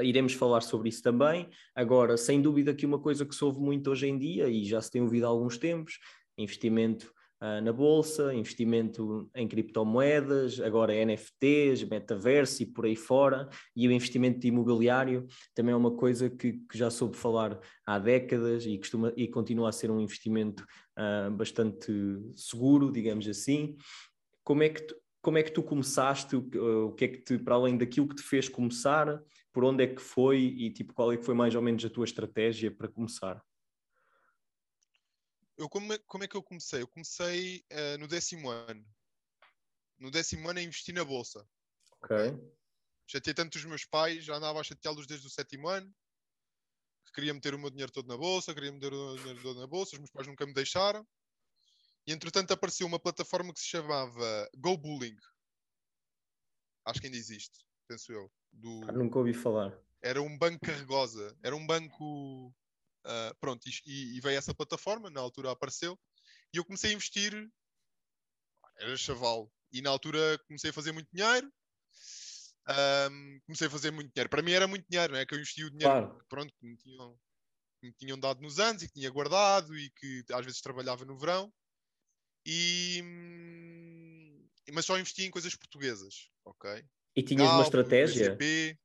iremos 0.00 0.32
falar 0.34 0.60
sobre 0.60 0.88
isso 0.88 1.02
também. 1.02 1.48
Agora, 1.74 2.16
sem 2.16 2.40
dúvida 2.40 2.74
que 2.74 2.86
uma 2.86 2.98
coisa 2.98 3.24
que 3.24 3.34
se 3.34 3.44
ouve 3.44 3.60
muito 3.60 3.90
hoje 3.90 4.06
em 4.06 4.18
dia, 4.18 4.48
e 4.48 4.64
já 4.64 4.80
se 4.80 4.90
tem 4.90 5.02
ouvido 5.02 5.26
há 5.26 5.28
alguns 5.28 5.58
tempos, 5.58 5.98
investimento 6.36 7.12
uh, 7.42 7.60
na 7.62 7.72
bolsa, 7.72 8.32
investimento 8.34 9.28
em 9.34 9.48
criptomoedas, 9.48 10.60
agora 10.60 10.94
NFTs, 10.94 11.84
metaverso 11.84 12.62
e 12.62 12.66
por 12.66 12.86
aí 12.86 12.96
fora, 12.96 13.48
e 13.74 13.88
o 13.88 13.92
investimento 13.92 14.46
imobiliário 14.46 15.26
também 15.54 15.72
é 15.72 15.76
uma 15.76 15.96
coisa 15.96 16.30
que, 16.30 16.52
que 16.52 16.78
já 16.78 16.90
soube 16.90 17.16
falar 17.16 17.58
há 17.84 17.98
décadas 17.98 18.64
e, 18.66 18.78
costuma, 18.78 19.12
e 19.16 19.28
continua 19.28 19.68
a 19.68 19.72
ser 19.72 19.90
um 19.90 20.00
investimento 20.00 20.64
uh, 20.96 21.30
bastante 21.30 21.92
seguro, 22.36 22.92
digamos 22.92 23.26
assim. 23.28 23.76
Como 24.48 24.62
é 24.62 24.70
que 24.70 24.80
tu, 24.80 25.02
como 25.20 25.36
é 25.36 25.42
que 25.42 25.50
tu 25.50 25.62
começaste? 25.62 26.34
O, 26.34 26.94
que 26.94 27.04
é 27.04 27.08
que 27.08 27.18
te, 27.18 27.38
para 27.38 27.54
além 27.54 27.76
daquilo 27.76 28.08
que 28.08 28.14
te 28.14 28.22
fez 28.22 28.48
começar, 28.48 29.22
por 29.52 29.62
onde 29.62 29.84
é 29.84 29.94
que 29.94 30.00
foi 30.00 30.38
e 30.38 30.72
tipo 30.72 30.94
qual 30.94 31.12
é 31.12 31.18
que 31.18 31.22
foi 31.22 31.34
mais 31.34 31.54
ou 31.54 31.60
menos 31.60 31.84
a 31.84 31.90
tua 31.90 32.06
estratégia 32.06 32.74
para 32.74 32.88
começar? 32.88 33.44
Eu, 35.54 35.68
como, 35.68 35.92
é, 35.92 35.98
como 35.98 36.24
é 36.24 36.26
que 36.26 36.34
eu 36.34 36.42
comecei? 36.42 36.80
Eu 36.80 36.88
comecei 36.88 37.62
uh, 37.70 37.98
no 37.98 38.08
décimo 38.08 38.48
ano. 38.48 38.82
No 39.98 40.10
décimo 40.10 40.48
ano 40.48 40.60
a 40.60 40.62
investir 40.62 40.94
na 40.94 41.04
bolsa. 41.04 41.46
Ok. 42.00 42.16
Chateei 43.06 43.34
tanto 43.34 43.56
os 43.56 43.64
meus 43.66 43.84
pais, 43.84 44.24
já 44.24 44.34
andava 44.36 44.60
a 44.60 44.64
chateá-los 44.64 45.06
desde 45.06 45.26
o 45.26 45.30
sétimo 45.30 45.68
ano, 45.68 45.94
que 47.04 47.12
queria 47.12 47.34
meter 47.34 47.54
o 47.54 47.58
meu 47.58 47.68
dinheiro 47.68 47.92
todo 47.92 48.08
na 48.08 48.16
bolsa, 48.16 48.54
queria 48.54 48.72
meter 48.72 48.94
o 48.94 49.08
meu 49.08 49.16
dinheiro 49.18 49.42
todo 49.42 49.60
na 49.60 49.66
bolsa, 49.66 49.92
os 49.92 49.98
meus 49.98 50.10
pais 50.10 50.26
nunca 50.26 50.46
me 50.46 50.54
deixaram. 50.54 51.06
E 52.08 52.12
entretanto 52.12 52.52
apareceu 52.52 52.86
uma 52.86 52.98
plataforma 52.98 53.52
que 53.52 53.60
se 53.60 53.66
chamava 53.66 54.48
Go 54.56 54.78
Bullying. 54.78 55.18
Acho 56.86 57.00
que 57.00 57.06
ainda 57.06 57.18
existe, 57.18 57.66
penso 57.86 58.10
eu. 58.10 58.32
Do... 58.50 58.80
Ah, 58.88 58.92
nunca 58.92 59.18
ouvi 59.18 59.34
falar. 59.34 59.78
Era 60.02 60.22
um 60.22 60.38
banco 60.38 60.64
carregosa, 60.64 61.36
era 61.42 61.54
um 61.54 61.66
banco 61.66 62.50
Uh, 63.06 63.34
pronto, 63.40 63.64
e, 63.66 64.16
e, 64.16 64.20
veio 64.20 64.36
essa 64.36 64.52
plataforma, 64.52 65.08
na 65.08 65.20
altura 65.20 65.50
apareceu, 65.50 65.98
e 66.52 66.58
eu 66.58 66.64
comecei 66.64 66.90
a 66.90 66.92
investir, 66.92 67.32
era 68.76 68.94
chaval, 68.98 69.50
e 69.72 69.80
na 69.80 69.88
altura 69.88 70.38
comecei 70.46 70.70
a 70.70 70.72
fazer 70.74 70.92
muito 70.92 71.08
dinheiro, 71.10 71.50
um, 73.10 73.40
comecei 73.46 73.66
a 73.66 73.70
fazer 73.70 73.90
muito 73.92 74.12
dinheiro. 74.12 74.28
Para 74.28 74.42
mim 74.42 74.52
era 74.52 74.66
muito 74.66 74.84
dinheiro, 74.90 75.14
não 75.14 75.20
é? 75.20 75.24
Que 75.24 75.34
eu 75.34 75.38
investi 75.38 75.64
o 75.64 75.70
dinheiro 75.70 76.08
claro. 76.08 76.24
pronto, 76.28 76.52
que, 76.58 76.66
me 76.66 76.76
tinham, 76.76 77.18
que 77.80 77.86
me 77.86 77.92
tinham 77.94 78.18
dado 78.18 78.42
nos 78.42 78.58
anos 78.58 78.82
e 78.82 78.88
que 78.88 78.94
tinha 78.94 79.10
guardado 79.10 79.74
e 79.74 79.88
que 79.90 80.24
às 80.32 80.44
vezes 80.44 80.60
trabalhava 80.60 81.06
no 81.06 81.16
verão. 81.16 81.50
E, 82.50 83.04
mas 84.72 84.86
só 84.86 84.98
investia 84.98 85.26
em 85.26 85.30
coisas 85.30 85.54
portuguesas, 85.54 86.30
ok? 86.46 86.82
E 87.14 87.22
tinhas 87.22 87.50
uma 87.50 87.62
estratégia? 87.62 88.34
BCP, 88.34 88.78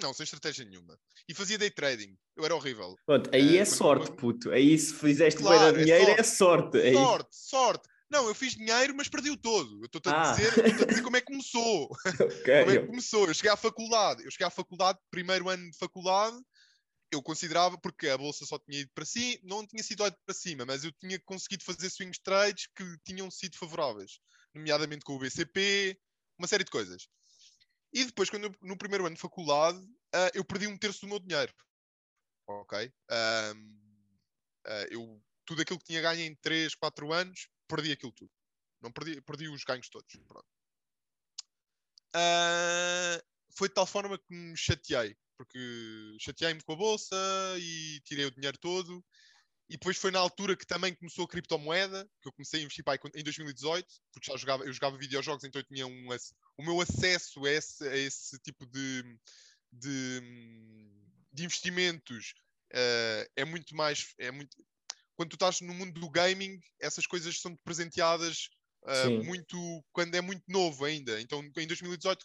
não, 0.00 0.12
sem 0.12 0.24
estratégia 0.24 0.64
nenhuma. 0.64 0.98
E 1.28 1.34
fazia 1.34 1.56
day 1.56 1.70
trading. 1.70 2.16
Eu 2.36 2.44
era 2.44 2.56
horrível. 2.56 2.96
Pronto, 3.06 3.30
aí 3.32 3.56
é, 3.56 3.60
é 3.60 3.64
sorte, 3.64 4.10
puto. 4.16 4.50
Aí 4.50 4.76
se 4.76 4.94
fizeste 4.94 5.40
claro, 5.40 5.74
bem 5.74 5.84
dinheiro 5.84 6.10
é 6.10 6.22
sorte. 6.24 6.78
É 6.78 6.92
sorte, 6.92 6.96
sorte, 6.96 7.36
sorte. 7.36 7.88
Não, 8.10 8.26
eu 8.26 8.34
fiz 8.34 8.56
dinheiro, 8.56 8.94
mas 8.96 9.08
perdi-o 9.08 9.36
todo. 9.36 9.80
Eu 9.80 9.86
estou-te 9.86 10.08
a, 10.08 10.30
ah. 10.30 10.32
dizer, 10.32 10.82
a 10.82 10.86
dizer 10.86 11.02
como 11.02 11.16
é 11.16 11.20
que 11.20 11.26
começou. 11.26 11.88
Okay. 12.04 12.64
como 12.64 12.70
é 12.72 12.78
que 12.80 12.86
começou. 12.86 13.28
Eu 13.28 13.34
cheguei 13.34 13.50
à 13.52 13.56
faculdade. 13.56 14.24
Eu 14.24 14.30
cheguei 14.32 14.46
à 14.46 14.50
faculdade, 14.50 14.98
primeiro 15.08 15.48
ano 15.48 15.70
de 15.70 15.78
faculdade, 15.78 16.36
eu 17.10 17.22
considerava, 17.22 17.78
porque 17.78 18.08
a 18.08 18.18
bolsa 18.18 18.44
só 18.44 18.58
tinha 18.58 18.80
ido 18.80 18.90
para 18.94 19.04
cima, 19.04 19.40
não 19.42 19.66
tinha 19.66 19.82
sido 19.82 20.06
ido 20.06 20.16
para 20.24 20.34
cima, 20.34 20.64
mas 20.66 20.84
eu 20.84 20.92
tinha 20.92 21.18
conseguido 21.20 21.64
fazer 21.64 21.88
swing 21.90 22.18
trades 22.22 22.68
que 22.76 22.84
tinham 23.04 23.30
sido 23.30 23.56
favoráveis, 23.56 24.20
nomeadamente 24.54 25.04
com 25.04 25.14
o 25.14 25.18
BCP, 25.18 25.98
uma 26.38 26.46
série 26.46 26.64
de 26.64 26.70
coisas. 26.70 27.08
E 27.92 28.04
depois, 28.04 28.28
quando 28.28 28.44
eu, 28.44 28.54
no 28.62 28.76
primeiro 28.76 29.06
ano 29.06 29.14
de 29.14 29.20
faculdade, 29.20 29.78
uh, 29.78 30.30
eu 30.34 30.44
perdi 30.44 30.66
um 30.66 30.76
terço 30.76 31.00
do 31.00 31.08
meu 31.08 31.18
dinheiro. 31.18 31.52
Ok? 32.46 32.92
Um, 33.10 33.78
uh, 34.66 34.86
eu, 34.90 35.22
tudo 35.46 35.62
aquilo 35.62 35.78
que 35.78 35.86
tinha 35.86 36.02
ganho 36.02 36.20
em 36.20 36.34
3, 36.36 36.74
4 36.74 37.12
anos, 37.12 37.48
perdi 37.66 37.92
aquilo 37.92 38.12
tudo. 38.12 38.30
Não 38.80 38.92
perdi, 38.92 39.20
perdi 39.22 39.48
os 39.48 39.64
ganhos 39.64 39.88
todos. 39.88 40.14
Uh, 42.14 43.22
foi 43.56 43.68
de 43.68 43.74
tal 43.74 43.86
forma 43.86 44.18
que 44.18 44.34
me 44.34 44.56
chateei, 44.56 45.16
porque 45.38 45.58
chateei-me 46.20 46.62
com 46.62 46.72
a 46.72 46.76
bolsa 46.76 47.16
e 47.58 48.00
tirei 48.04 48.26
o 48.26 48.30
dinheiro 48.30 48.58
todo 48.58 49.02
e 49.68 49.74
depois 49.74 49.98
foi 49.98 50.10
na 50.10 50.18
altura 50.18 50.56
que 50.56 50.66
também 50.66 50.94
começou 50.94 51.26
a 51.26 51.28
criptomoeda, 51.28 52.08
que 52.22 52.28
eu 52.28 52.32
comecei 52.32 52.60
a 52.60 52.62
investir 52.62 52.82
pá, 52.82 52.98
em 53.14 53.22
2018, 53.22 53.86
porque 54.12 54.30
já 54.30 54.36
jogava, 54.36 54.64
eu 54.64 54.72
jogava 54.72 54.96
videojogos, 54.96 55.44
então 55.44 55.60
eu 55.60 55.66
tinha 55.66 55.86
um, 55.86 56.08
o 56.56 56.62
meu 56.62 56.80
acesso 56.80 57.44
a 57.44 57.50
esse, 57.50 57.86
a 57.86 57.96
esse 57.96 58.38
tipo 58.38 58.66
de, 58.66 59.02
de, 59.70 60.20
de 61.30 61.44
investimentos 61.44 62.32
uh, 62.72 63.30
é 63.36 63.44
muito 63.44 63.76
mais. 63.76 64.14
É 64.18 64.30
muito, 64.30 64.56
quando 65.14 65.30
tu 65.30 65.36
estás 65.36 65.60
no 65.60 65.74
mundo 65.74 66.00
do 66.00 66.08
gaming, 66.08 66.58
essas 66.80 67.06
coisas 67.06 67.38
são 67.38 67.54
presenteadas 67.56 68.48
uh, 68.84 69.22
muito 69.22 69.84
quando 69.92 70.14
é 70.14 70.22
muito 70.22 70.44
novo 70.48 70.86
ainda. 70.86 71.20
Então 71.20 71.42
em 71.44 71.66
2018 71.66 72.24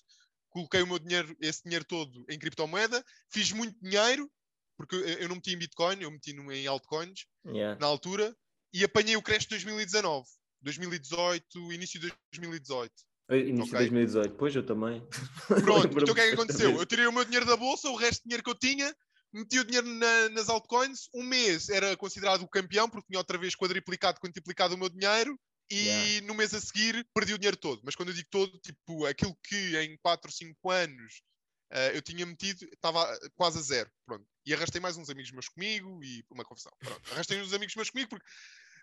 coloquei 0.53 0.83
o 0.83 0.87
meu 0.87 0.99
dinheiro, 0.99 1.35
esse 1.41 1.63
dinheiro 1.63 1.83
todo 1.83 2.23
em 2.29 2.37
criptomoeda, 2.37 3.03
fiz 3.29 3.51
muito 3.51 3.75
dinheiro, 3.81 4.29
porque 4.77 4.95
eu 4.95 5.27
não 5.27 5.35
meti 5.35 5.51
em 5.51 5.57
Bitcoin, 5.57 6.01
eu 6.01 6.11
meti 6.11 6.31
em 6.31 6.67
altcoins 6.67 7.25
yeah. 7.45 7.79
na 7.79 7.87
altura 7.87 8.35
e 8.71 8.83
apanhei 8.83 9.17
o 9.17 9.21
crash 9.21 9.43
de 9.43 9.49
2019, 9.49 10.27
2018, 10.61 11.73
início 11.73 11.99
de 11.99 12.13
2018. 12.31 12.91
Início 13.31 13.63
okay. 13.63 13.85
de 13.85 13.91
2018, 13.91 14.35
pois 14.35 14.55
eu 14.55 14.65
também. 14.65 15.01
Pronto, 15.47 15.87
então 15.87 16.03
o 16.13 16.15
que 16.15 16.21
é 16.21 16.27
que 16.27 16.33
aconteceu? 16.33 16.71
Eu 16.77 16.85
tirei 16.85 17.07
o 17.07 17.11
meu 17.11 17.25
dinheiro 17.25 17.45
da 17.45 17.57
bolsa, 17.57 17.89
o 17.89 17.95
resto 17.95 18.21
do 18.21 18.25
dinheiro 18.25 18.43
que 18.43 18.49
eu 18.49 18.55
tinha, 18.55 18.95
meti 19.33 19.59
o 19.59 19.63
dinheiro 19.63 19.87
na, 19.87 20.29
nas 20.29 20.49
altcoins. 20.49 21.09
Um 21.13 21.23
mês 21.23 21.69
era 21.69 21.97
considerado 21.97 22.43
o 22.43 22.47
campeão, 22.47 22.87
porque 22.87 23.07
tinha 23.07 23.19
outra 23.19 23.37
vez 23.37 23.55
quadriplicado, 23.55 24.19
quantiplicado 24.19 24.75
o 24.75 24.77
meu 24.77 24.89
dinheiro. 24.89 25.39
E 25.73 25.85
yeah. 25.85 26.27
no 26.27 26.35
mês 26.35 26.53
a 26.53 26.61
seguir 26.61 27.05
perdi 27.15 27.33
o 27.33 27.37
dinheiro 27.37 27.57
todo. 27.57 27.81
Mas 27.83 27.95
quando 27.95 28.09
eu 28.09 28.15
digo 28.15 28.27
todo, 28.29 28.59
tipo, 28.59 29.05
aquilo 29.05 29.35
que 29.43 29.77
em 29.77 29.97
4 29.97 30.29
ou 30.29 30.31
5 30.31 30.69
anos 30.69 31.23
uh, 31.71 31.95
eu 31.95 32.01
tinha 32.01 32.25
metido, 32.25 32.63
estava 32.65 33.05
quase 33.35 33.57
a 33.57 33.61
zero. 33.61 33.91
Pronto. 34.05 34.25
E 34.45 34.53
arrastei 34.53 34.79
mais 34.79 34.97
uns 34.97 35.09
amigos 35.09 35.31
meus 35.31 35.49
comigo 35.49 36.03
e 36.03 36.23
uma 36.29 36.45
confusão. 36.45 36.71
Pronto. 36.79 37.11
Arrastei 37.11 37.41
uns 37.41 37.53
amigos 37.53 37.75
meus 37.75 37.89
comigo 37.89 38.09
porque 38.09 38.25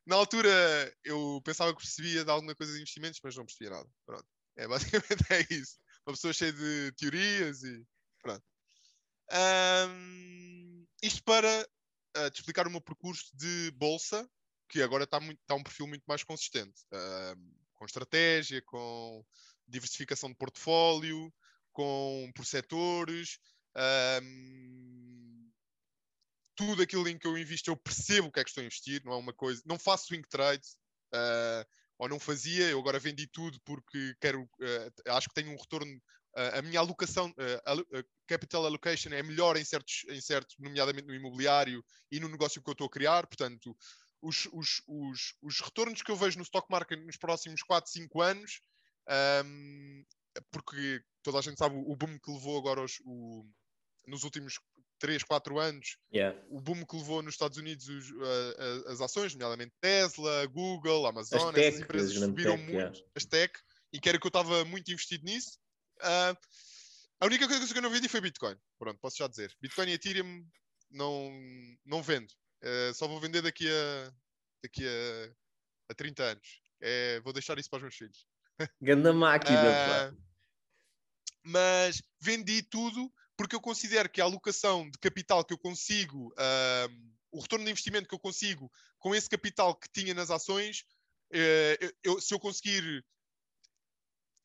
na 0.04 0.16
altura 0.16 0.50
eu 1.04 1.40
pensava 1.44 1.72
que 1.72 1.80
percebia 1.80 2.24
de 2.24 2.30
alguma 2.30 2.54
coisa 2.54 2.72
de 2.72 2.80
investimentos, 2.80 3.20
mas 3.22 3.36
não 3.36 3.46
percebia 3.46 3.70
nada. 3.70 3.88
Pronto. 4.04 4.26
É, 4.56 4.66
basicamente 4.66 5.24
é 5.30 5.46
isso. 5.50 5.78
Uma 6.06 6.14
pessoa 6.14 6.32
cheia 6.32 6.52
de 6.52 6.92
teorias 6.96 7.62
e 7.62 7.86
pronto. 8.20 8.44
Um, 9.32 10.86
isto 11.02 11.22
para 11.22 11.68
uh, 12.16 12.30
te 12.30 12.40
explicar 12.40 12.66
o 12.66 12.70
meu 12.70 12.80
percurso 12.80 13.30
de 13.34 13.70
bolsa, 13.76 14.28
que 14.70 14.82
agora 14.82 15.04
está 15.04 15.18
tá 15.46 15.54
um 15.54 15.62
perfil 15.62 15.86
muito 15.86 16.04
mais 16.06 16.22
consistente. 16.24 16.86
com 17.74 17.86
estratégia, 17.86 18.62
com 18.62 19.24
diversificação 19.66 20.28
de 20.28 20.36
portfólio, 20.36 21.32
com 21.72 22.30
por 22.34 22.44
setores. 22.44 23.38
Tudo 26.54 26.82
aquilo 26.82 27.08
em 27.08 27.18
que 27.18 27.26
eu 27.26 27.38
invisto, 27.38 27.70
eu 27.70 27.76
percebo 27.76 28.28
o 28.28 28.32
que 28.32 28.38
é 28.40 28.44
que 28.44 28.50
estou 28.50 28.60
a 28.60 28.66
investir, 28.66 29.02
não 29.04 29.12
é 29.12 29.16
uma 29.16 29.32
coisa. 29.32 29.62
Não 29.64 29.78
faço 29.78 30.08
swing 30.08 30.28
trades, 30.28 30.76
uh, 31.14 31.64
ou 31.98 32.08
não 32.08 32.20
fazia, 32.20 32.68
eu 32.68 32.78
agora 32.78 32.98
vendi 32.98 33.26
tudo 33.26 33.58
porque 33.64 34.14
quero. 34.20 34.42
Uh, 34.42 35.10
acho 35.10 35.28
que 35.28 35.34
tenho 35.34 35.50
um 35.52 35.56
retorno. 35.56 35.96
Uh, 36.36 36.58
a 36.58 36.62
minha 36.62 36.78
alocação, 36.78 37.34
capital 38.26 38.64
allocation 38.64 39.10
é 39.10 39.22
melhor 39.22 39.56
em 39.56 39.64
certos, 39.64 40.04
em 40.08 40.20
certos, 40.20 40.54
nomeadamente 40.58 41.08
no 41.08 41.14
imobiliário 41.14 41.84
e 42.10 42.20
no 42.20 42.28
negócio 42.28 42.62
que 42.62 42.70
eu 42.70 42.72
estou 42.72 42.86
a 42.86 42.90
criar, 42.90 43.26
portanto. 43.26 43.76
Os, 44.22 44.46
os, 44.52 44.82
os, 44.86 45.34
os 45.42 45.60
retornos 45.60 46.02
que 46.02 46.10
eu 46.10 46.16
vejo 46.16 46.36
no 46.36 46.44
stock 46.44 46.70
market 46.70 46.98
nos 47.00 47.16
próximos 47.16 47.62
4, 47.62 47.90
5 47.90 48.20
anos 48.20 48.60
um, 49.44 50.04
porque 50.50 51.02
toda 51.22 51.38
a 51.38 51.42
gente 51.42 51.58
sabe 51.58 51.74
o 51.74 51.96
boom 51.96 52.18
que 52.18 52.30
levou 52.30 52.58
agora 52.58 52.82
os, 52.82 53.00
o, 53.04 53.44
nos 54.06 54.22
últimos 54.24 54.60
3, 54.98 55.24
4 55.24 55.58
anos, 55.58 55.96
yeah. 56.14 56.38
o 56.48 56.60
boom 56.60 56.84
que 56.84 56.96
levou 56.96 57.22
nos 57.22 57.34
Estados 57.34 57.58
Unidos 57.58 57.88
os, 57.88 58.10
uh, 58.10 58.88
as 58.88 59.00
ações, 59.00 59.32
nomeadamente 59.32 59.74
Tesla, 59.80 60.46
Google, 60.46 61.06
Amazon, 61.06 61.52
tech, 61.52 61.66
essas 61.66 61.80
empresas 61.80 62.12
subiram 62.14 62.56
tech, 62.56 62.64
muito, 62.64 62.76
yeah. 62.76 63.04
as 63.16 63.24
tech, 63.24 63.52
e 63.92 63.98
que 63.98 64.08
era 64.08 64.18
que 64.20 64.26
eu 64.26 64.28
estava 64.28 64.64
muito 64.64 64.92
investido 64.92 65.24
nisso. 65.24 65.58
Uh, 66.00 66.36
a 67.18 67.26
única 67.26 67.48
coisa 67.48 67.66
que 67.66 67.78
eu 67.78 67.82
não 67.82 67.90
vendi 67.90 68.08
foi 68.08 68.20
Bitcoin. 68.20 68.56
Pronto, 68.78 68.98
posso 69.00 69.16
já 69.18 69.26
dizer. 69.26 69.54
Bitcoin 69.60 69.88
e 69.88 69.92
Ethereum 69.92 70.46
não, 70.90 71.30
não 71.84 72.02
vendo. 72.02 72.32
Uh, 72.62 72.94
só 72.94 73.08
vou 73.08 73.20
vender 73.20 73.42
daqui 73.42 73.68
a, 73.68 74.12
daqui 74.62 74.86
a, 74.86 75.92
a 75.92 75.94
30 75.94 76.22
anos. 76.22 76.62
É, 76.80 77.20
vou 77.20 77.32
deixar 77.32 77.58
isso 77.58 77.68
para 77.68 77.78
os 77.78 77.82
meus 77.82 77.94
filhos. 77.94 78.26
Ganda 78.80 79.12
máquina, 79.12 80.12
uh, 80.12 80.16
Mas 81.44 82.02
vendi 82.20 82.62
tudo 82.62 83.12
porque 83.36 83.56
eu 83.56 83.60
considero 83.60 84.08
que 84.08 84.20
a 84.20 84.24
alocação 84.24 84.90
de 84.90 84.98
capital 84.98 85.42
que 85.42 85.54
eu 85.54 85.58
consigo, 85.58 86.28
uh, 86.28 87.12
o 87.32 87.40
retorno 87.40 87.64
de 87.64 87.70
investimento 87.70 88.06
que 88.06 88.14
eu 88.14 88.18
consigo 88.18 88.70
com 88.98 89.14
esse 89.14 89.30
capital 89.30 89.74
que 89.74 89.88
tinha 89.90 90.12
nas 90.12 90.30
ações, 90.30 90.84
uh, 91.32 91.94
eu, 92.04 92.20
se 92.20 92.34
eu 92.34 92.38
conseguir. 92.38 93.04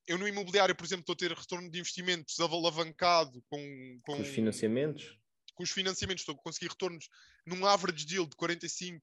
Eu 0.08 0.18
no 0.18 0.28
imobiliário, 0.28 0.76
por 0.76 0.86
exemplo, 0.86 1.02
estou 1.02 1.14
a 1.14 1.18
ter 1.18 1.36
retorno 1.36 1.70
de 1.70 1.80
investimentos 1.80 2.40
alavancado 2.40 3.44
com, 3.50 4.00
com, 4.04 4.16
com 4.18 4.22
os 4.22 4.28
financiamentos. 4.28 5.18
Com 5.56 5.64
os 5.64 5.72
financiamentos, 5.72 6.22
estou 6.22 6.36
a 6.36 6.44
conseguir 6.44 6.70
retornos 6.70 7.10
num 7.46 7.66
average 7.66 8.06
deal 8.06 8.26
de 8.26 8.36
45%. 8.36 9.00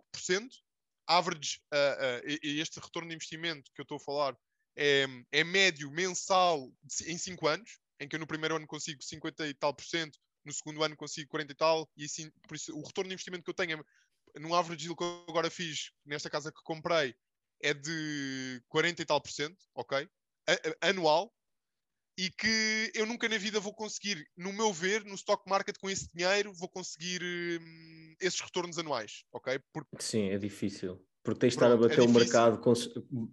Average, 1.06 1.60
uh, 1.72 2.24
uh, 2.24 2.38
este 2.42 2.78
retorno 2.78 3.08
de 3.08 3.14
investimento 3.14 3.70
que 3.74 3.80
eu 3.80 3.84
estou 3.84 3.96
a 3.96 4.00
falar 4.00 4.36
é, 4.76 5.04
é 5.32 5.42
médio 5.42 5.90
mensal 5.90 6.72
em 7.06 7.18
5 7.18 7.48
anos 7.48 7.82
em 8.02 8.08
que 8.08 8.16
eu 8.16 8.20
no 8.20 8.26
primeiro 8.26 8.56
ano 8.56 8.66
consigo 8.66 9.02
50 9.02 9.46
e 9.46 9.54
tal 9.54 9.72
por 9.72 9.84
cento, 9.84 10.18
no 10.44 10.52
segundo 10.52 10.82
ano 10.82 10.96
consigo 10.96 11.30
40 11.30 11.52
e 11.52 11.54
tal, 11.54 11.88
e 11.96 12.04
assim, 12.04 12.30
por 12.48 12.56
isso 12.56 12.76
o 12.76 12.84
retorno 12.84 13.08
de 13.08 13.14
investimento 13.14 13.44
que 13.44 13.50
eu 13.50 13.54
tenho 13.54 13.78
é, 14.34 14.40
num 14.40 14.54
average 14.54 14.84
deal 14.84 14.96
que 14.96 15.04
eu 15.04 15.24
agora 15.28 15.48
fiz 15.48 15.92
nesta 16.04 16.28
casa 16.28 16.50
que 16.50 16.62
comprei 16.64 17.14
é 17.62 17.72
de 17.72 18.60
40 18.68 19.02
e 19.02 19.04
tal 19.04 19.20
por 19.20 19.30
cento, 19.30 19.64
ok? 19.72 20.08
A, 20.48 20.52
a, 20.52 20.88
anual, 20.88 21.32
e 22.16 22.30
que 22.30 22.90
eu 22.94 23.06
nunca 23.06 23.28
na 23.28 23.38
vida 23.38 23.58
vou 23.58 23.74
conseguir, 23.74 24.26
no 24.36 24.52
meu 24.52 24.72
ver, 24.72 25.04
no 25.04 25.14
stock 25.14 25.48
market 25.48 25.76
com 25.78 25.88
esse 25.88 26.08
dinheiro, 26.14 26.52
vou 26.54 26.68
conseguir 26.68 27.22
hum, 27.22 28.14
esses 28.20 28.40
retornos 28.40 28.78
anuais, 28.78 29.24
ok? 29.32 29.58
Porque... 29.72 29.90
Sim, 29.98 30.28
é 30.30 30.38
difícil. 30.38 31.00
Porque 31.24 31.38
tens 31.38 31.50
de 31.50 31.56
estar 31.56 31.70
a 31.70 31.74
é 31.74 31.76
bater 31.76 32.00
é 32.00 32.02
o 32.02 32.10
mercado, 32.10 32.60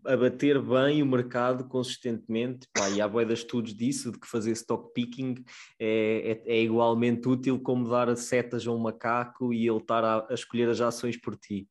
a 0.06 0.16
bater 0.16 0.62
bem 0.62 1.02
o 1.02 1.08
mercado 1.08 1.68
consistentemente, 1.68 2.68
pá, 2.72 2.88
e 2.88 3.02
há 3.02 3.08
boia 3.08 3.26
de 3.26 3.34
estudos 3.34 3.74
disso, 3.74 4.12
de 4.12 4.20
que 4.20 4.28
fazer 4.28 4.52
stock 4.52 4.94
picking 4.94 5.44
é, 5.80 6.44
é, 6.46 6.54
é, 6.56 6.62
igualmente 6.62 7.28
útil 7.28 7.60
como 7.60 7.90
dar 7.90 8.16
setas 8.16 8.68
a 8.68 8.72
um 8.72 8.78
macaco 8.78 9.52
e 9.52 9.68
ele 9.68 9.80
estar 9.80 10.04
a, 10.04 10.28
a, 10.30 10.34
escolher 10.36 10.70
as 10.70 10.80
ações 10.80 11.20
por 11.20 11.36
ti. 11.36 11.68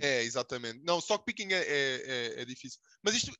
É, 0.00 0.22
exatamente. 0.22 0.82
Não, 0.82 0.98
stock 0.98 1.24
picking 1.26 1.52
é, 1.52 1.58
é, 1.58 2.02
é, 2.38 2.42
é 2.42 2.44
difícil. 2.46 2.80
Mas 3.02 3.14
isto, 3.14 3.30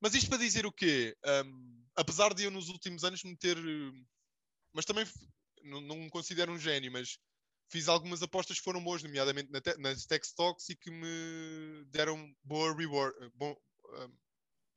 mas 0.00 0.14
isto 0.14 0.28
para 0.28 0.38
dizer 0.38 0.66
o 0.66 0.72
quê? 0.72 1.16
Um, 1.44 1.84
apesar 1.96 2.34
de 2.34 2.44
eu 2.44 2.50
nos 2.50 2.68
últimos 2.68 3.04
anos 3.04 3.22
me 3.22 3.36
ter... 3.36 3.56
Mas 4.72 4.84
também 4.84 5.04
não, 5.64 5.80
não 5.80 5.96
me 5.96 6.10
considero 6.10 6.52
um 6.52 6.58
gênio, 6.58 6.92
mas 6.92 7.18
fiz 7.70 7.88
algumas 7.88 8.22
apostas 8.22 8.58
que 8.58 8.64
foram 8.64 8.82
boas, 8.82 9.02
nomeadamente 9.02 9.50
na 9.50 9.60
te 9.60 9.76
nas 9.78 10.06
tech 10.06 10.26
stocks 10.26 10.68
e 10.68 10.76
que 10.76 10.90
me 10.90 11.84
deram 11.86 12.32
boa 12.42 12.74
reward. 12.76 13.14
Eh, 13.20 13.30
bom, 13.34 13.56
um, 13.94 14.10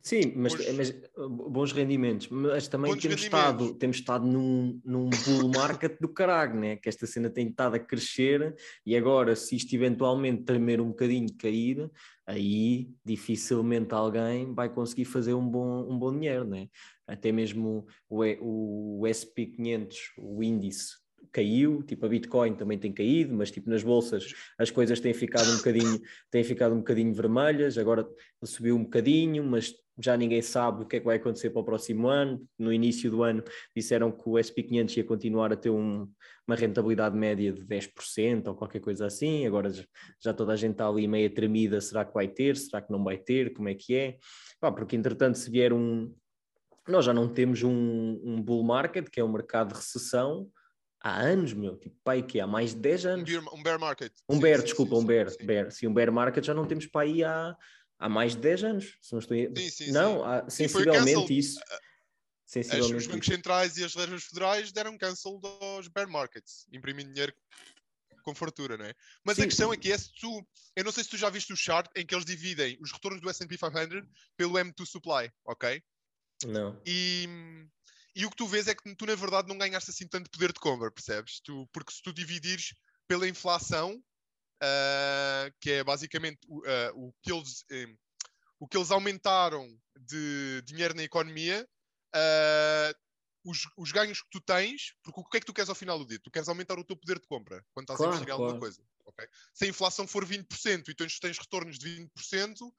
Sim, 0.03 0.33
mas 0.35 0.53
bons, 0.53 0.73
mas 0.73 0.89
eh, 0.89 1.03
bons, 1.29 1.71
rendimentos. 1.71 2.27
Mas 2.27 2.67
também 2.67 2.95
temos 2.97 3.23
estado, 3.23 3.73
temos 3.75 3.97
estado 3.97 4.27
num, 4.27 4.81
num 4.83 5.09
bull 5.09 5.47
market 5.47 5.97
do 6.01 6.09
caralho, 6.09 6.59
né? 6.59 6.75
que 6.75 6.89
esta 6.89 7.07
cena 7.07 7.29
tem 7.29 7.47
estado 7.47 7.75
a 7.75 7.79
crescer 7.79 8.53
e 8.85 8.97
agora, 8.97 9.33
se 9.33 9.55
isto 9.55 9.73
eventualmente 9.73 10.43
tremer 10.43 10.81
um 10.81 10.89
bocadinho, 10.89 11.33
cair, 11.37 11.89
aí 12.25 12.89
dificilmente 13.03 13.93
alguém 13.93 14.53
vai 14.53 14.69
conseguir 14.69 15.05
fazer 15.05 15.33
um 15.33 15.47
bom, 15.47 15.89
um 15.89 15.97
bom 15.97 16.11
dinheiro. 16.11 16.45
Né? 16.45 16.67
Até 17.07 17.31
mesmo 17.31 17.85
o, 18.09 18.23
o 18.99 19.01
SP500, 19.05 19.95
o 20.17 20.43
índice 20.43 21.03
caiu, 21.31 21.81
tipo 21.83 22.05
a 22.05 22.09
Bitcoin 22.09 22.55
também 22.55 22.77
tem 22.77 22.93
caído, 22.93 23.33
mas 23.33 23.49
tipo 23.49 23.69
nas 23.69 23.83
bolsas 23.83 24.33
as 24.57 24.69
coisas 24.69 24.99
têm 24.99 25.13
ficado 25.13 25.49
um 25.51 25.57
bocadinho, 25.57 26.01
têm 26.29 26.43
ficado 26.43 26.75
um 26.75 26.79
bocadinho 26.79 27.13
vermelhas, 27.13 27.77
agora 27.77 28.07
subiu 28.43 28.75
um 28.75 28.83
bocadinho, 28.83 29.43
mas 29.43 29.73
já 29.97 30.17
ninguém 30.17 30.41
sabe 30.41 30.83
o 30.83 30.85
que 30.85 30.95
é 30.95 30.99
que 30.99 31.05
vai 31.05 31.17
acontecer 31.17 31.49
para 31.49 31.61
o 31.61 31.63
próximo 31.63 32.07
ano. 32.07 32.45
No 32.57 32.73
início 32.73 33.11
do 33.11 33.23
ano 33.23 33.43
disseram 33.75 34.11
que 34.11 34.27
o 34.27 34.33
SP500 34.33 34.97
ia 34.97 35.03
continuar 35.03 35.53
a 35.53 35.55
ter 35.55 35.69
um, 35.69 36.09
uma 36.47 36.55
rentabilidade 36.55 37.15
média 37.15 37.51
de 37.51 37.63
10% 37.63 38.47
ou 38.47 38.55
qualquer 38.55 38.79
coisa 38.79 39.05
assim, 39.05 39.45
agora 39.45 39.71
já 40.19 40.33
toda 40.33 40.53
a 40.53 40.55
gente 40.55 40.73
está 40.73 40.87
ali 40.87 41.07
meio 41.07 41.29
tremida, 41.29 41.79
será 41.79 42.03
que 42.03 42.13
vai 42.13 42.27
ter, 42.27 42.57
será 42.57 42.81
que 42.81 42.91
não 42.91 43.03
vai 43.03 43.17
ter, 43.17 43.53
como 43.53 43.69
é 43.69 43.75
que 43.75 43.95
é? 43.95 44.17
Pá, 44.59 44.71
porque 44.71 44.95
entretanto 44.95 45.37
se 45.37 45.49
vier 45.49 45.73
um... 45.73 46.13
Nós 46.87 47.05
já 47.05 47.13
não 47.13 47.29
temos 47.29 47.63
um, 47.63 48.19
um 48.23 48.41
bull 48.41 48.63
market, 48.63 49.09
que 49.09 49.19
é 49.19 49.23
um 49.23 49.31
mercado 49.31 49.69
de 49.69 49.75
recessão, 49.75 50.49
há 51.03 51.17
anos, 51.19 51.53
meu, 51.53 51.77
tipo, 51.77 51.95
pai, 52.03 52.21
que 52.23 52.39
há 52.39 52.47
mais 52.47 52.73
de 52.73 52.79
10 52.81 53.05
anos. 53.05 53.29
Um 53.29 53.33
bear, 53.33 53.53
um 53.53 53.63
bear 53.63 53.79
market. 53.79 54.13
Um 54.27 54.35
sim, 54.35 54.41
bear, 54.41 54.59
sim, 54.59 54.65
desculpa, 54.65 54.95
sim, 54.95 55.01
um 55.01 55.05
bear, 55.05 55.27
bear. 55.43 55.71
Sim, 55.71 55.87
um 55.87 55.93
bear 55.93 56.11
market 56.11 56.43
já 56.43 56.53
não 56.53 56.65
temos 56.65 56.85
para 56.87 57.01
aí 57.01 57.23
há, 57.23 57.55
há 58.03 58.09
mais 58.09 58.35
de 58.35 58.41
10 58.41 58.63
anos, 58.65 58.97
se 59.01 59.13
não 59.13 59.19
estou 59.19 59.37
sim, 59.37 59.69
sim, 59.69 59.91
Não, 59.91 60.25
há, 60.25 60.49
sensivelmente 60.49 61.37
isso. 61.37 61.59
Sensivelmente 62.45 62.95
os 62.95 63.07
bancos 63.07 63.27
centrais 63.27 63.77
e 63.77 63.83
as 63.83 63.95
reservas 63.95 64.25
federais 64.25 64.71
deram 64.73 64.97
cancel 64.97 65.39
dos 65.39 65.87
bear 65.87 66.09
markets, 66.09 66.67
imprimindo 66.73 67.13
dinheiro 67.13 67.33
com 68.23 68.35
fartura, 68.35 68.77
não 68.77 68.85
é? 68.85 68.93
Mas 69.23 69.39
a 69.39 69.45
questão 69.45 69.73
é 69.73 69.77
que 69.77 69.91
é 69.91 69.97
se 69.97 70.13
tu, 70.15 70.45
eu 70.75 70.83
não 70.83 70.91
sei 70.91 71.03
se 71.03 71.09
tu 71.09 71.17
já 71.17 71.29
viste 71.29 71.53
o 71.53 71.57
chart 71.57 71.89
em 71.95 72.05
que 72.05 72.13
eles 72.13 72.25
dividem 72.25 72.77
os 72.81 72.91
retornos 72.91 73.21
do 73.21 73.29
S&P 73.29 73.57
500 73.57 74.03
pelo 74.35 74.53
M2 74.53 74.85
supply, 74.85 75.31
ok? 75.45 75.81
Não. 76.45 76.79
E 76.85 77.27
e 78.15 78.25
o 78.25 78.29
que 78.29 78.35
tu 78.35 78.45
vês 78.45 78.67
é 78.67 78.75
que 78.75 78.95
tu, 78.95 79.05
na 79.05 79.15
verdade, 79.15 79.47
não 79.47 79.57
ganhaste 79.57 79.89
assim 79.89 80.07
tanto 80.07 80.29
poder 80.29 80.53
de 80.53 80.59
compra, 80.59 80.91
percebes? 80.91 81.39
Tu, 81.39 81.67
porque 81.73 81.91
se 81.91 82.01
tu 82.01 82.13
dividires 82.13 82.75
pela 83.07 83.27
inflação, 83.27 83.99
uh, 84.63 85.53
que 85.59 85.71
é 85.71 85.83
basicamente 85.83 86.39
uh, 86.47 86.61
o, 86.95 87.13
que 87.21 87.31
eles, 87.31 87.65
um, 87.71 87.97
o 88.59 88.67
que 88.67 88.77
eles 88.77 88.91
aumentaram 88.91 89.67
de 89.99 90.61
dinheiro 90.65 90.95
na 90.95 91.03
economia, 91.03 91.67
os, 93.45 93.67
os, 93.77 93.91
ganhos 93.91 94.21
que 94.21 94.29
tu 94.31 94.39
tens, 94.39 94.93
porque 95.03 95.19
o 95.19 95.23
que 95.25 95.37
é 95.37 95.39
que 95.41 95.45
tu 95.45 95.53
queres 95.53 95.69
ao 95.69 95.75
final 95.75 95.99
do 95.99 96.05
dia? 96.05 96.19
Tu 96.19 96.31
queres 96.31 96.47
aumentar 96.47 96.79
o 96.79 96.83
teu 96.83 96.95
poder 96.95 97.19
de 97.19 97.27
compra 97.27 97.63
quando 97.73 97.83
estás 97.83 97.97
claro, 97.97 98.13
a 98.13 98.15
investir 98.15 98.29
em 98.29 98.31
alguma 98.31 98.59
coisa. 98.59 98.81
Okay? 99.05 99.27
Se 99.53 99.65
a 99.65 99.67
inflação 99.67 100.07
for 100.07 100.25
20% 100.25 100.87
e 100.87 100.93
tu 100.93 101.05
tens 101.19 101.37
retornos 101.37 101.77
de 101.77 102.07
20%, 102.17 102.71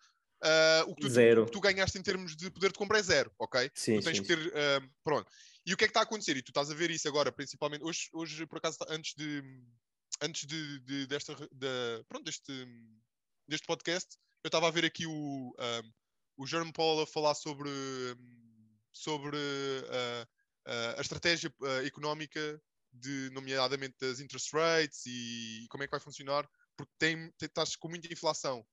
Uh, 0.42 0.90
o, 0.90 0.94
que 0.94 1.08
tu, 1.08 1.40
o 1.40 1.46
que 1.46 1.52
tu 1.52 1.60
ganhaste 1.60 1.96
em 1.96 2.02
termos 2.02 2.36
de 2.36 2.50
poder 2.50 2.70
de 2.70 2.78
compra 2.78 2.98
é 2.98 3.02
zero, 3.02 3.32
ok? 3.38 3.70
Sim, 3.74 3.98
tu 3.98 4.04
tens 4.04 4.18
sim, 4.18 4.22
que 4.22 4.28
ter. 4.28 4.48
Uh, 4.48 4.90
pronto. 5.02 5.30
E 5.64 5.72
o 5.72 5.76
que 5.76 5.84
é 5.84 5.86
que 5.86 5.90
está 5.90 6.00
a 6.00 6.02
acontecer? 6.02 6.36
E 6.36 6.42
tu 6.42 6.50
estás 6.50 6.70
a 6.70 6.74
ver 6.74 6.90
isso 6.90 7.08
agora, 7.08 7.32
principalmente. 7.32 7.82
Hoje, 7.82 8.10
hoje 8.12 8.44
por 8.46 8.58
acaso, 8.58 8.76
antes 8.88 9.14
de. 9.16 9.42
Antes 10.20 10.46
de, 10.46 10.80
de 10.80 11.06
desta. 11.06 11.34
De, 11.34 12.04
pronto, 12.08 12.24
deste, 12.24 12.52
deste 13.48 13.66
podcast, 13.66 14.16
eu 14.42 14.48
estava 14.48 14.68
a 14.68 14.70
ver 14.70 14.84
aqui 14.84 15.06
o. 15.06 15.54
Um, 15.58 15.92
o 16.36 16.46
Jerome 16.46 16.72
Paul 16.72 17.02
a 17.02 17.06
falar 17.06 17.34
sobre. 17.34 17.70
Sobre 18.92 19.36
uh, 19.36 20.96
a 20.96 21.00
estratégia 21.00 21.52
económica, 21.84 22.62
de, 22.92 23.28
nomeadamente 23.32 23.96
das 24.00 24.20
interest 24.20 24.54
rates 24.54 25.04
e, 25.04 25.64
e 25.64 25.68
como 25.68 25.82
é 25.82 25.86
que 25.86 25.90
vai 25.90 26.00
funcionar, 26.00 26.48
porque 26.76 26.92
tem, 26.96 27.30
tem, 27.32 27.46
estás 27.46 27.74
com 27.74 27.88
muita 27.88 28.10
inflação 28.10 28.64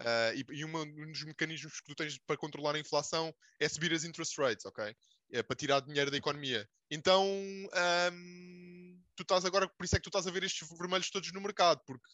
Uh, 0.00 0.30
e, 0.32 0.58
e 0.58 0.64
uma, 0.64 0.82
um 0.82 1.10
dos 1.10 1.24
mecanismos 1.24 1.80
que 1.80 1.86
tu 1.88 1.94
tens 1.94 2.16
para 2.18 2.36
controlar 2.36 2.76
a 2.76 2.78
inflação 2.78 3.34
é 3.58 3.68
subir 3.68 3.92
as 3.92 4.04
interest 4.04 4.40
rates, 4.40 4.64
ok? 4.64 4.94
É 5.30 5.42
para 5.42 5.56
tirar 5.56 5.80
dinheiro 5.80 6.10
da 6.10 6.16
economia. 6.16 6.68
Então, 6.90 7.26
um, 7.26 9.00
tu 9.14 9.22
estás 9.22 9.44
agora, 9.44 9.68
por 9.68 9.84
isso 9.84 9.94
é 9.94 9.98
que 9.98 10.04
tu 10.04 10.08
estás 10.08 10.26
a 10.26 10.30
ver 10.30 10.42
estes 10.42 10.66
vermelhos 10.78 11.10
todos 11.10 11.30
no 11.32 11.40
mercado, 11.40 11.82
porque 11.86 12.08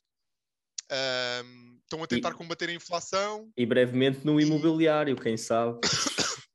um, 1.45 1.79
estão 1.83 2.03
a 2.03 2.07
tentar 2.07 2.33
e, 2.33 2.35
combater 2.35 2.69
a 2.69 2.73
inflação. 2.73 3.53
E 3.57 3.65
brevemente 3.65 4.25
no 4.25 4.41
imobiliário, 4.41 5.17
quem 5.17 5.37
sabe. 5.37 5.79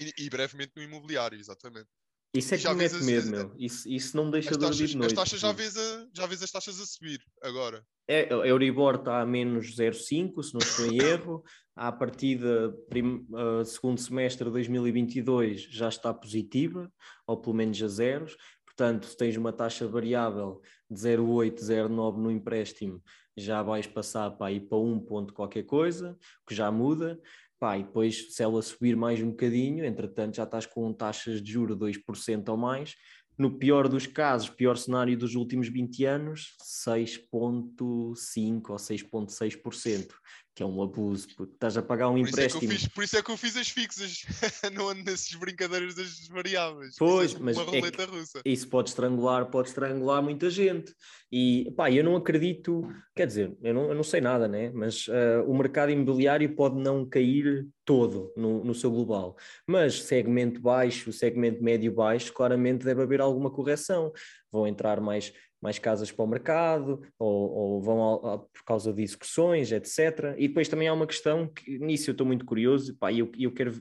e, 0.00 0.24
e 0.24 0.30
brevemente 0.30 0.72
no 0.74 0.82
imobiliário, 0.82 1.38
exatamente. 1.38 1.88
Isso 2.32 2.54
é 2.54 2.58
que 2.58 2.68
me 2.68 2.74
mete 2.76 3.02
medo, 3.02 3.28
meu. 3.28 3.52
Isso, 3.58 3.88
isso 3.88 4.16
não 4.16 4.26
me 4.26 4.32
deixa 4.32 4.56
dormir 4.56 4.86
de 4.86 4.96
noite. 4.96 5.12
As 5.12 5.18
taxas 5.18 5.40
já 5.40 5.52
vês, 5.52 5.76
a, 5.76 6.06
já 6.14 6.26
vês 6.26 6.42
as 6.42 6.50
taxas 6.50 6.80
a 6.80 6.86
subir 6.86 7.20
agora. 7.42 7.84
É, 8.06 8.32
a 8.32 8.46
Euribor 8.46 8.96
está 8.96 9.20
a 9.20 9.26
menos 9.26 9.74
0,5, 9.76 10.42
se 10.42 10.54
não 10.54 10.60
estou 10.60 10.86
em 10.86 10.98
erro. 10.98 11.42
A 11.74 11.90
partida 11.90 12.72
prim, 12.88 13.26
uh, 13.30 13.64
segundo 13.64 14.00
semestre 14.00 14.44
de 14.44 14.52
2022 14.52 15.62
já 15.62 15.88
está 15.88 16.14
positiva, 16.14 16.92
ou 17.26 17.36
pelo 17.36 17.56
menos 17.56 17.82
a 17.82 17.88
zeros. 17.88 18.36
Portanto, 18.64 19.06
se 19.06 19.16
tens 19.16 19.36
uma 19.36 19.52
taxa 19.52 19.88
variável 19.88 20.60
de 20.88 21.00
0,8, 21.00 21.58
0,9 21.58 22.16
no 22.16 22.30
empréstimo, 22.30 23.02
já 23.36 23.62
vais 23.62 23.86
passar 23.86 24.30
para 24.30 24.52
ir 24.52 24.60
para 24.60 24.78
1 24.78 25.00
ponto 25.00 25.34
qualquer 25.34 25.64
coisa, 25.64 26.16
que 26.46 26.54
já 26.54 26.70
muda. 26.70 27.20
Pá, 27.60 27.76
e 27.76 27.82
depois, 27.82 28.34
se 28.34 28.42
ela 28.42 28.62
subir 28.62 28.96
mais 28.96 29.22
um 29.22 29.32
bocadinho, 29.32 29.84
entretanto 29.84 30.36
já 30.36 30.44
estás 30.44 30.64
com 30.64 30.90
taxas 30.94 31.42
de 31.42 31.52
juros 31.52 31.76
2% 31.76 32.48
ou 32.48 32.56
mais. 32.56 32.96
No 33.36 33.58
pior 33.58 33.86
dos 33.86 34.06
casos, 34.06 34.48
pior 34.48 34.78
cenário 34.78 35.16
dos 35.16 35.34
últimos 35.34 35.68
20 35.68 36.06
anos, 36.06 36.56
6,5% 36.62 38.70
ou 38.70 38.76
6,6%. 38.76 40.08
Que 40.54 40.62
é 40.62 40.66
um 40.66 40.82
abuso, 40.82 41.28
puto. 41.36 41.52
estás 41.54 41.76
a 41.76 41.82
pagar 41.82 42.08
um 42.08 42.14
Por 42.14 42.26
é 42.26 42.28
empréstimo. 42.28 42.70
fiz, 42.70 42.88
por 42.88 43.04
isso 43.04 43.16
é 43.16 43.22
que 43.22 43.30
eu 43.30 43.36
fiz 43.36 43.56
as 43.56 43.68
fixas. 43.68 44.24
não 44.74 44.88
ando 44.88 45.04
nessas 45.04 45.32
brincadeiras 45.34 45.94
das 45.94 46.26
variáveis. 46.28 46.96
Pois, 46.98 47.34
é 47.34 47.38
mas 47.38 47.56
é. 47.56 48.40
Isso 48.44 48.68
pode 48.68 48.90
estrangular, 48.90 49.46
pode 49.46 49.68
estrangular 49.68 50.22
muita 50.22 50.50
gente. 50.50 50.94
E 51.32 51.72
pá, 51.76 51.90
eu 51.90 52.02
não 52.02 52.16
acredito, 52.16 52.82
quer 53.14 53.26
dizer, 53.26 53.56
eu 53.62 53.72
não, 53.72 53.88
eu 53.88 53.94
não 53.94 54.02
sei 54.02 54.20
nada, 54.20 54.48
né? 54.48 54.70
Mas 54.74 55.06
ah, 55.08 55.44
o 55.46 55.56
mercado 55.56 55.92
imobiliário 55.92 56.54
pode 56.56 56.76
não 56.76 57.08
cair 57.08 57.68
todo 57.84 58.32
no, 58.36 58.64
no 58.64 58.74
seu 58.74 58.90
global. 58.90 59.36
Mas 59.66 60.02
segmento 60.02 60.60
baixo, 60.60 61.12
segmento 61.12 61.62
médio-baixo, 61.62 62.32
claramente 62.32 62.84
deve 62.84 63.02
haver 63.02 63.20
alguma 63.20 63.50
correção. 63.50 64.12
Vão 64.50 64.66
entrar 64.66 65.00
mais, 65.00 65.32
mais 65.60 65.78
casas 65.78 66.10
para 66.10 66.24
o 66.24 66.28
mercado, 66.28 67.02
ou, 67.18 67.50
ou 67.50 67.82
vão 67.82 68.00
ao- 68.00 68.26
ao- 68.26 68.38
por 68.40 68.64
causa 68.64 68.92
de 68.92 69.02
execuções, 69.02 69.70
etc. 69.72 70.34
E 70.38 70.48
depois 70.48 70.68
também 70.68 70.88
há 70.88 70.92
uma 70.92 71.06
questão 71.06 71.46
que 71.48 71.78
nisso 71.78 72.10
eu 72.10 72.12
estou 72.12 72.26
muito 72.26 72.44
curioso, 72.44 72.96
e 73.12 73.18
eu, 73.18 73.30
eu 73.38 73.52
quero, 73.52 73.80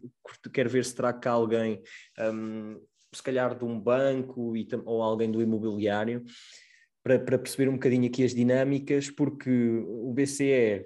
quero 0.53 0.69
ver 0.69 0.83
se 0.85 0.95
terá 0.95 1.13
cá 1.13 1.31
alguém. 1.31 1.81
hum, 2.19 2.79
se 3.13 3.23
calhar 3.23 3.57
de 3.57 3.65
um 3.65 3.79
banco 3.79 4.55
e, 4.55 4.67
ou 4.85 5.01
alguém 5.01 5.31
do 5.31 5.41
imobiliário, 5.41 6.23
para, 7.03 7.17
para 7.19 7.39
perceber 7.39 7.69
um 7.69 7.73
bocadinho 7.73 8.07
aqui 8.07 8.23
as 8.23 8.33
dinâmicas, 8.35 9.09
porque 9.09 9.49
o 9.87 10.13
BCE, 10.13 10.85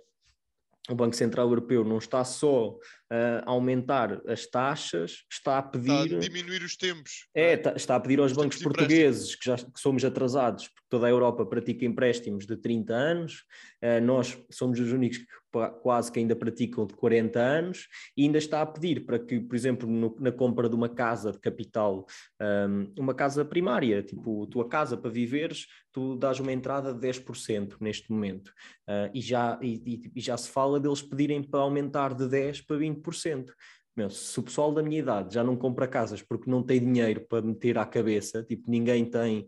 o 0.90 0.96
Banco 0.96 1.16
Central 1.16 1.48
Europeu, 1.48 1.84
não 1.86 1.98
está 1.98 2.24
só 2.26 2.78
a 3.10 3.50
aumentar 3.52 4.22
as 4.28 4.46
taxas, 4.46 5.24
está 5.32 5.58
a 5.58 5.60
Está 5.60 5.60
a 5.60 5.64
pedir. 5.64 6.20
diminuir 6.20 6.62
os 6.64 6.76
tempos. 6.76 7.28
É, 7.34 7.56
não 7.56 7.64
tá- 7.64 7.74
está 7.76 7.96
a 7.96 8.00
pedir 8.00 8.20
aos 8.20 8.32
Os 8.32 8.38
bancos 8.38 8.58
portugueses, 8.62 9.36
que 9.36 9.46
já 9.46 9.56
que 9.56 9.80
somos 9.80 10.04
atrasados, 10.04 10.68
porque 10.68 10.86
toda 10.90 11.08
a 11.08 11.10
Europa 11.10 11.46
pratica 11.46 11.86
empréstimos 11.86 12.46
de 12.46 12.58
30 12.58 12.94
anos, 12.94 13.46
eh, 13.82 14.00
nós 14.02 14.38
somos 14.52 14.80
os 14.80 14.92
únicos 14.92 15.20
que 15.20 15.26
quase 15.82 16.12
que 16.12 16.20
ainda 16.20 16.36
praticam 16.36 16.86
de 16.86 16.94
40 16.96 17.40
anos, 17.40 17.88
e 18.18 18.24
ainda 18.24 18.38
está 18.38 18.62
a 18.62 18.66
pedir 18.66 19.06
para 19.06 19.20
que, 19.20 19.40
por 19.40 19.56
exemplo, 19.56 19.88
no- 19.90 20.16
na 20.20 20.32
compra 20.32 20.68
de 20.68 20.76
uma 20.76 20.90
casa 20.90 21.32
de 21.32 21.40
capital, 21.40 22.06
ahm, 22.40 22.86
uma 22.98 23.14
casa 23.14 23.46
primária, 23.46 24.02
tipo 24.04 24.46
tua 24.48 24.68
casa 24.68 24.98
para 24.98 25.10
viveres, 25.10 25.68
tu 25.92 26.16
dás 26.16 26.40
uma 26.40 26.52
entrada 26.52 26.94
de 26.94 27.00
10% 27.00 27.78
neste 27.80 28.12
momento. 28.12 28.52
Ah, 28.88 29.10
e, 29.14 29.22
já, 29.22 29.60
e- 29.62 30.12
e 30.16 30.20
já 30.22 30.36
se 30.38 30.50
fala 30.50 30.80
deles 30.80 31.02
pedirem 31.02 31.42
para 31.44 31.62
aumentar 31.62 32.14
de 32.14 32.28
10% 32.28 32.66
para 32.66 32.78
20%. 32.78 33.54
Meu, 33.96 34.10
se 34.10 34.40
o 34.40 34.44
pessoal 34.44 34.74
da 34.74 34.82
minha 34.82 34.98
idade 35.00 35.36
já 35.36 35.44
não 35.44 35.56
compra 35.56 35.88
casas 35.88 36.20
porque 36.22 36.50
não 36.50 36.64
tem 36.64 36.80
dinheiro 36.80 37.22
para 37.30 37.46
meter 37.46 37.78
à 37.78 37.86
cabeça, 37.86 38.42
tipo, 38.44 38.70
ninguém 38.70 39.06
tem 39.06 39.48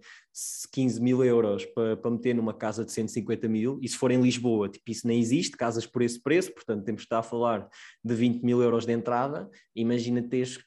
15 0.72 1.02
mil 1.02 1.24
euros 1.24 1.66
para, 1.66 1.98
para 1.98 2.12
meter 2.12 2.36
numa 2.36 2.54
casa 2.54 2.86
de 2.86 2.92
150 2.92 3.48
mil, 3.48 3.80
e 3.82 3.90
se 3.90 3.98
for 3.98 4.12
em 4.12 4.22
Lisboa, 4.22 4.70
tipo, 4.70 4.92
isso 4.92 5.08
nem 5.08 5.20
existe, 5.20 5.58
casas 5.58 5.88
por 5.88 6.04
esse 6.04 6.22
preço, 6.22 6.54
portanto 6.54 6.84
temos 6.84 7.02
que 7.02 7.06
estar 7.06 7.20
a 7.20 7.24
falar 7.24 7.68
de 8.04 8.14
20 8.14 8.44
mil 8.44 8.62
euros 8.62 8.86
de 8.86 8.94
entrada, 8.94 9.50
imagina 9.76 10.22
teres 10.22 10.60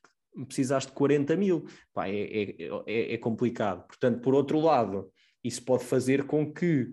precisaste 0.46 0.90
de 0.90 0.96
40 0.96 1.36
mil, 1.36 1.66
Pá, 1.92 2.08
é, 2.08 2.20
é, 2.20 2.56
é, 2.86 3.14
é 3.14 3.18
complicado. 3.18 3.86
Portanto, 3.86 4.20
por 4.20 4.34
outro 4.34 4.60
lado, 4.60 5.10
isso 5.42 5.64
pode 5.64 5.84
fazer 5.84 6.26
com 6.26 6.52
que 6.52 6.90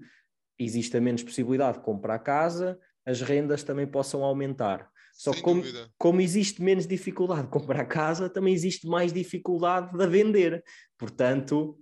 exista 0.57 1.01
menos 1.01 1.23
possibilidade 1.23 1.77
de 1.77 1.83
comprar 1.83 2.19
casa, 2.19 2.79
as 3.05 3.21
rendas 3.21 3.63
também 3.63 3.85
possam 3.85 4.23
aumentar. 4.23 4.89
Só 5.15 5.31
Sem 5.31 5.39
que 5.39 5.45
como, 5.45 5.61
dúvida. 5.61 5.89
como 5.97 6.19
existe 6.21 6.61
menos 6.61 6.85
dificuldade 6.85 7.43
de 7.43 7.49
comprar 7.49 7.85
casa, 7.85 8.29
também 8.29 8.53
existe 8.53 8.85
mais 8.85 9.13
dificuldade 9.13 9.97
de 9.97 10.03
a 10.03 10.07
vender. 10.07 10.63
Portanto, 10.97 11.81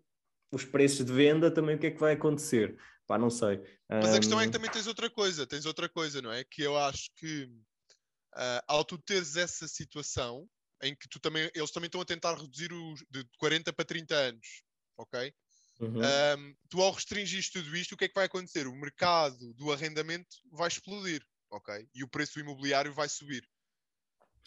os 0.51 0.63
preços 0.63 1.03
de 1.03 1.11
venda 1.11 1.49
também 1.49 1.75
o 1.75 1.79
que 1.79 1.87
é 1.87 1.91
que 1.91 1.99
vai 1.99 2.13
acontecer? 2.13 2.77
Pá, 3.07 3.17
não 3.17 3.31
sei. 3.31 3.59
Mas 3.89 4.13
a 4.13 4.19
questão 4.19 4.39
é 4.39 4.45
que 4.45 4.51
também 4.51 4.69
tens 4.69 4.85
outra 4.85 5.09
coisa, 5.09 5.47
tens 5.47 5.65
outra 5.65 5.89
coisa, 5.89 6.21
não 6.21 6.31
é? 6.31 6.43
Que 6.43 6.61
eu 6.61 6.77
acho 6.77 7.09
que 7.17 7.49
ah, 8.35 8.63
ao 8.67 8.85
tu 8.85 8.97
teres 8.99 9.35
essa 9.35 9.67
situação 9.67 10.47
em 10.83 10.95
que 10.95 11.07
tu 11.09 11.19
também, 11.19 11.49
eles 11.55 11.71
também 11.71 11.87
estão 11.87 12.01
a 12.01 12.05
tentar 12.05 12.35
reduzir 12.35 12.71
os 12.71 13.03
de 13.09 13.25
40 13.39 13.73
para 13.73 13.85
30 13.85 14.15
anos, 14.15 14.63
ok? 14.97 15.33
uhum. 15.79 16.01
Ahm, 16.03 16.55
tu 16.69 16.81
ao 16.81 16.91
restringir 16.91 17.43
tudo 17.51 17.75
isto, 17.75 17.93
o 17.93 17.97
que 17.97 18.05
é 18.05 18.07
que 18.07 18.15
vai 18.15 18.25
acontecer? 18.25 18.67
O 18.67 18.75
mercado 18.75 19.53
do 19.53 19.71
arrendamento 19.71 20.37
vai 20.51 20.67
explodir, 20.67 21.25
ok? 21.53 21.87
E 21.93 22.03
o 22.03 22.07
preço 22.07 22.33
do 22.35 22.39
imobiliário 22.41 22.91
vai 22.93 23.07
subir. 23.07 23.47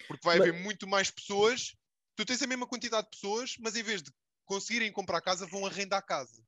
Porque 0.06 0.26
vai 0.26 0.38
Mas- 0.38 0.48
haver 0.48 0.60
muito 0.62 0.86
mais 0.86 1.10
pessoas, 1.10 1.74
tu 2.16 2.24
tens 2.24 2.42
a 2.42 2.46
mesma 2.46 2.66
quantidade 2.66 3.04
de 3.04 3.10
pessoas, 3.10 3.54
mas 3.60 3.76
em 3.76 3.82
vez 3.82 4.02
de 4.02 4.10
conseguirem 4.44 4.92
comprar 4.92 5.20
casa, 5.20 5.46
vão 5.46 5.64
arrendar 5.66 6.04
casa. 6.04 6.42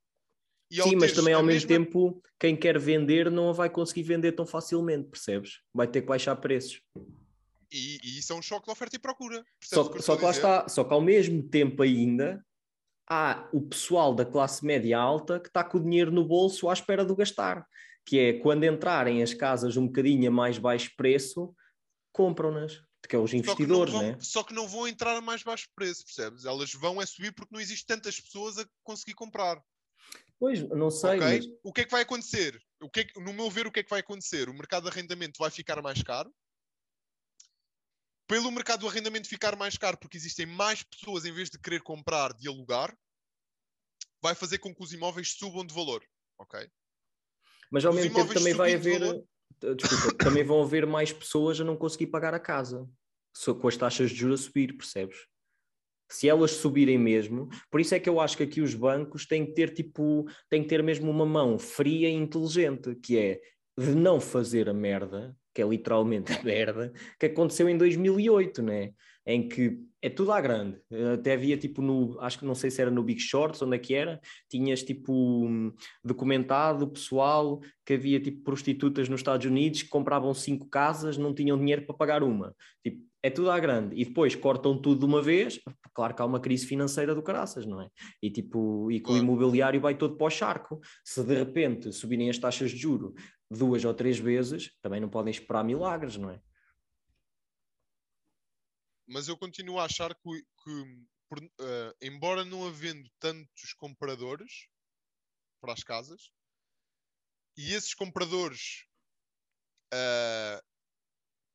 Sim, 0.71 0.95
mas 0.97 1.13
também 1.13 1.33
ao 1.33 1.41
mesmo 1.41 1.67
mesma- 1.67 1.85
tempo, 1.85 2.21
quem 2.39 2.55
quer 2.55 2.77
vender 2.77 3.31
não 3.31 3.49
a 3.49 3.53
vai 3.53 3.69
conseguir 3.71 4.03
vender 4.03 4.33
tão 4.33 4.45
facilmente, 4.45 5.09
percebes? 5.09 5.61
Vai 5.73 5.87
ter 5.87 6.01
que 6.01 6.07
baixar 6.07 6.35
preços. 6.35 6.79
E, 7.71 7.99
e 8.03 8.19
isso 8.19 8.31
é 8.31 8.35
um 8.35 8.41
choque 8.41 8.65
de 8.65 8.71
oferta 8.71 8.95
e 8.95 8.99
procura. 8.99 9.43
Só, 9.63 9.89
que- 9.89 10.01
só 10.01 10.15
que 10.15 10.23
lá 10.23 10.31
está, 10.31 10.69
só 10.69 10.83
que 10.83 10.93
ao 10.93 11.01
mesmo 11.01 11.41
tempo 11.49 11.81
ainda 11.81 12.45
há 13.09 13.49
o 13.51 13.61
pessoal 13.61 14.13
da 14.13 14.23
classe 14.25 14.63
média 14.63 14.99
alta 14.99 15.39
que 15.39 15.47
está 15.47 15.63
com 15.63 15.79
o 15.79 15.83
dinheiro 15.83 16.11
no 16.11 16.23
bolso 16.23 16.69
à 16.69 16.73
espera 16.73 17.03
de 17.03 17.15
gastar, 17.15 17.67
que 18.09 18.17
é 18.17 18.33
quando 18.39 18.63
entrarem 18.63 19.21
as 19.21 19.35
casas 19.35 19.77
um 19.77 19.85
bocadinho 19.85 20.29
a 20.29 20.31
mais 20.31 20.57
baixo 20.57 20.91
preço, 20.97 21.55
compram-nas, 22.11 22.81
que 23.07 23.15
é 23.15 23.19
os 23.19 23.29
Só 23.29 23.37
que, 23.55 23.67
não 23.67 23.83
investidores, 23.83 23.93
vão, 23.93 24.01
né? 24.01 24.17
só 24.19 24.43
que 24.43 24.51
não 24.51 24.67
vão 24.67 24.87
entrar 24.87 25.15
a 25.15 25.21
mais 25.21 25.43
baixo 25.43 25.69
preço, 25.75 26.03
percebes? 26.05 26.43
Elas 26.43 26.73
vão 26.73 26.99
é 26.99 27.05
subir 27.05 27.31
porque 27.35 27.53
não 27.53 27.61
existe 27.61 27.85
tantas 27.85 28.19
pessoas 28.19 28.57
a 28.57 28.67
conseguir 28.83 29.13
comprar. 29.13 29.63
Pois, 30.39 30.67
não 30.69 30.89
sei, 30.89 31.17
ok? 31.17 31.19
mas 31.19 31.45
O 31.63 31.71
que 31.71 31.81
é 31.81 31.85
que 31.85 31.91
vai 31.91 32.01
acontecer? 32.01 32.59
O 32.81 32.89
que 32.89 33.01
é 33.01 33.03
que- 33.03 33.19
no 33.19 33.31
meu 33.31 33.47
ver, 33.51 33.67
o 33.67 33.71
que 33.71 33.81
é 33.81 33.83
que 33.83 33.89
vai 33.91 33.99
acontecer? 33.99 34.49
O 34.49 34.55
mercado 34.55 34.85
de 34.85 34.89
arrendamento 34.89 35.37
vai 35.37 35.51
ficar 35.51 35.79
mais 35.79 36.01
caro. 36.01 36.33
Pelo 38.27 38.49
mercado 38.51 38.79
do 38.79 38.87
arrendamento 38.87 39.29
ficar 39.29 39.55
mais 39.55 39.77
caro, 39.77 39.99
porque 39.99 40.17
existem 40.17 40.47
mais 40.47 40.81
pessoas 40.81 41.25
em 41.25 41.31
vez 41.31 41.51
de 41.51 41.59
querer 41.59 41.83
comprar, 41.83 42.33
de 42.33 42.47
alugar, 42.47 42.97
vai 44.19 44.33
fazer 44.33 44.57
com 44.57 44.73
que 44.73 44.83
os 44.83 44.93
imóveis 44.93 45.33
subam 45.33 45.63
de 45.63 45.75
valor. 45.75 46.03
Ok? 46.39 46.67
Mas 47.69 47.85
ao 47.85 47.93
Os 47.93 47.99
mesmo 47.99 48.15
tempo 48.15 48.33
também 48.33 48.53
vai 48.53 48.73
haver, 48.73 49.01
eh, 49.01 49.73
desculpa, 49.75 50.17
também 50.17 50.43
vão 50.43 50.61
haver 50.61 50.85
mais 50.85 51.11
pessoas 51.11 51.59
a 51.59 51.63
não 51.63 51.77
conseguir 51.77 52.07
pagar 52.07 52.33
a 52.33 52.39
casa, 52.39 52.87
com 53.61 53.67
as 53.67 53.77
taxas 53.77 54.09
de 54.09 54.17
juros 54.17 54.41
a 54.41 54.43
subir, 54.43 54.75
percebes? 54.75 55.17
Se 56.11 56.27
elas 56.27 56.51
subirem 56.51 56.97
mesmo, 56.97 57.49
por 57.69 57.79
isso 57.79 57.93
é 57.93 57.99
que 57.99 58.09
eu 58.09 58.19
acho 58.19 58.35
que 58.35 58.43
aqui 58.43 58.61
os 58.61 58.73
bancos 58.73 59.27
têm 59.27 59.45
que 59.45 59.53
ter 59.53 59.71
tipo, 59.71 60.25
têm 60.49 60.63
que 60.63 60.69
ter 60.69 60.81
mesmo 60.81 61.11
uma 61.11 61.25
mão 61.25 61.59
fria 61.59 62.09
e 62.09 62.13
inteligente, 62.13 62.95
que 62.95 63.17
é 63.17 63.39
de 63.77 63.93
não 63.93 64.19
fazer 64.19 64.67
a 64.67 64.73
merda, 64.73 65.37
que 65.53 65.61
é 65.61 65.67
literalmente 65.67 66.31
a 66.33 66.43
merda, 66.43 66.91
que 67.19 67.27
aconteceu 67.27 67.69
em 67.69 67.77
2008, 67.77 68.63
né? 68.63 68.91
Em 69.25 69.47
que 69.47 69.79
é 70.01 70.09
tudo 70.09 70.31
à 70.31 70.39
grande. 70.39 70.79
Até 71.13 71.33
havia 71.33 71.57
tipo 71.57 71.81
no, 71.81 72.17
acho 72.19 72.39
que 72.39 72.45
não 72.45 72.55
sei 72.55 72.71
se 72.71 72.81
era 72.81 72.91
no 72.91 73.03
Big 73.03 73.19
Shorts, 73.19 73.61
onde 73.61 73.75
é 73.75 73.79
que 73.79 73.93
era, 73.93 74.19
tinhas 74.49 74.83
tipo 74.83 75.13
hum, 75.13 75.73
documentado 76.03 76.85
o 76.85 76.89
pessoal 76.89 77.59
que 77.85 77.93
havia 77.93 78.19
tipo 78.19 78.43
prostitutas 78.43 79.09
nos 79.09 79.19
Estados 79.19 79.45
Unidos 79.45 79.83
que 79.83 79.89
compravam 79.89 80.33
cinco 80.33 80.69
casas, 80.69 81.17
não 81.17 81.33
tinham 81.33 81.57
dinheiro 81.57 81.85
para 81.85 81.95
pagar 81.95 82.23
uma. 82.23 82.55
Tipo, 82.83 83.03
é 83.21 83.29
tudo 83.29 83.51
à 83.51 83.59
grande. 83.59 83.99
E 83.99 84.05
depois 84.05 84.35
cortam 84.35 84.81
tudo 84.81 84.99
de 84.99 85.05
uma 85.05 85.21
vez, 85.21 85.59
claro 85.93 86.15
que 86.15 86.21
há 86.21 86.25
uma 86.25 86.39
crise 86.39 86.65
financeira 86.65 87.13
do 87.13 87.21
caraças, 87.21 87.65
não 87.65 87.81
é? 87.81 87.89
E 88.21 88.29
tipo, 88.31 88.89
e 88.91 88.99
que 88.99 89.11
o 89.11 89.17
imobiliário 89.17 89.81
vai 89.81 89.95
todo 89.95 90.15
para 90.15 90.27
o 90.27 90.29
charco. 90.29 90.79
Se 91.03 91.21
de 91.23 91.35
repente 91.35 91.91
subirem 91.91 92.29
as 92.29 92.37
taxas 92.37 92.71
de 92.71 92.77
juro 92.77 93.13
duas 93.51 93.83
ou 93.83 93.93
três 93.93 94.17
vezes, 94.17 94.71
também 94.81 95.01
não 95.01 95.09
podem 95.09 95.31
esperar 95.31 95.63
milagres, 95.63 96.15
não 96.17 96.29
é? 96.29 96.39
Mas 99.09 99.27
eu 99.27 99.37
continuo 99.37 99.79
a 99.79 99.85
achar 99.85 100.13
que, 100.15 100.41
que, 100.63 101.05
por- 101.27 101.43
eh, 101.43 101.93
embora 102.01 102.45
não 102.45 102.67
havendo 102.67 103.09
tantos 103.19 103.73
compradores 103.73 104.67
para 105.61 105.73
as 105.73 105.83
casas, 105.83 106.31
e 107.57 107.73
esses 107.73 107.93
compradores 107.93 108.85
eh, 109.93 110.61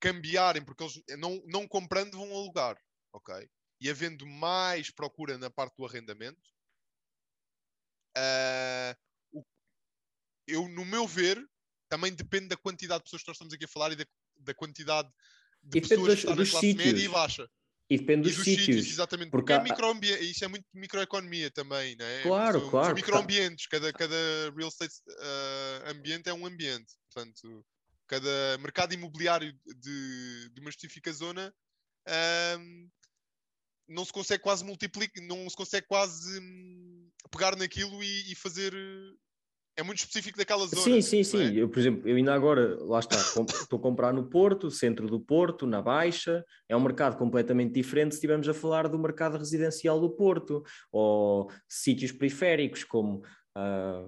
cambiarem, 0.01 0.65
porque 0.65 0.85
eles 0.85 1.03
não, 1.19 1.43
não 1.47 1.67
comprando 1.69 2.17
vão 2.19 2.33
alugar, 2.33 2.77
ok? 3.13 3.49
E 3.81 3.91
havendo 3.91 4.27
mais 4.27 4.91
procura 4.91 5.39
na 5.39 5.51
parte 5.51 5.77
do 5.77 5.87
arrendamento, 5.87 6.51
eh, 8.17 8.95
o- 9.33 9.45
eu, 10.47 10.69
no 10.69 10.85
meu 10.85 11.07
ver, 11.07 11.43
também 11.89 12.15
depende 12.15 12.49
da 12.49 12.57
quantidade 12.57 13.01
de 13.01 13.05
pessoas 13.05 13.23
que 13.23 13.29
nós 13.29 13.37
estamos 13.37 13.55
aqui 13.55 13.65
a 13.65 13.69
falar 13.69 13.93
e 13.93 13.97
da, 13.97 14.07
da 14.37 14.55
quantidade 14.55 15.11
de 15.65 15.79
E 15.79 15.81
depende 15.81 15.89
pessoas 15.89 16.07
dos- 16.07 16.15
que 16.15 16.21
estão 16.21 16.31
na 16.37 16.43
dos 16.43 16.51
classe 16.51 16.67
média 16.75 16.91
e 16.91 16.95
sítios. 16.95 17.13
baixa. 17.13 17.51
E 17.91 17.99
depende 17.99 18.21
E 18.21 18.23
dos 18.31 18.37
dos 18.37 18.45
sítios. 18.45 18.67
sítios, 18.67 18.87
exatamente. 18.91 19.31
porque 19.31 19.53
Porque, 19.53 19.53
é 19.53 19.57
há- 19.57 19.63
microambi- 19.63 20.31
isso 20.31 20.45
é 20.45 20.49
muito 20.49 20.65
microeconomia 20.73 21.51
também, 21.51 21.97
né? 21.97 22.23
Claro, 22.23 22.61
São- 22.61 22.71
claro, 22.71 22.87
São 22.87 22.95
microambientes. 22.95 23.67
Cada, 23.67 23.93
cada 23.93 24.17
real 24.57 24.69
estate 24.69 24.95
uh, 25.09 25.91
ambiente 25.91 26.29
é 26.29 26.35
um 26.35 26.47
ambiente. 26.47 26.95
Portanto, 27.13 27.65
cada 28.07 28.59
mercado 28.59 28.95
imobiliário 28.95 29.53
de, 29.67 30.51
de 30.51 30.61
uma 30.61 30.71
específica 30.71 31.13
zona 31.13 31.55
ahm, 32.07 32.89
não 33.89 34.05
se 34.05 34.13
consegue 34.13 34.43
quase 34.43 34.65
multiplicar, 34.65 35.23
não 35.27 35.49
se 35.49 35.57
consegue 35.57 35.87
quase 35.87 36.39
hum, 36.41 37.11
pegar 37.31 37.55
naquilo 37.57 38.03
e, 38.03 38.33
e 38.33 38.35
fazer 38.35 38.73
é 39.77 39.83
muito 39.83 39.99
específico 39.99 40.39
daquela 40.39 40.67
zona. 40.67 40.83
Sim, 40.83 41.01
sim, 41.01 41.25
sim. 41.25 41.43
é? 41.43 41.63
Eu, 41.63 41.69
por 41.69 41.79
exemplo, 41.79 42.09
eu 42.09 42.17
ainda 42.17 42.33
agora, 42.33 42.77
lá 42.85 43.01
está, 43.01 43.17
estou 43.17 43.79
a 43.79 43.83
comprar 43.83 44.13
no 44.13 44.29
Porto, 44.29 44.71
centro 44.71 45.09
do 45.09 45.19
Porto, 45.19 45.67
na 45.67 45.83
Baixa, 45.83 46.45
é 46.69 46.77
um 46.77 46.81
mercado 46.81 47.17
completamente 47.17 47.73
diferente 47.73 48.13
se 48.13 48.19
estivermos 48.19 48.49
a 48.49 48.55
falar 48.55 48.89
do 48.89 48.99
mercado 48.99 49.37
residencial 49.37 50.01
do 50.01 50.11
Porto, 50.11 50.63
ou 50.93 51.51
sítios 51.69 52.13
periféricos 52.13 52.85
como 52.85 53.23
ah, 53.57 54.07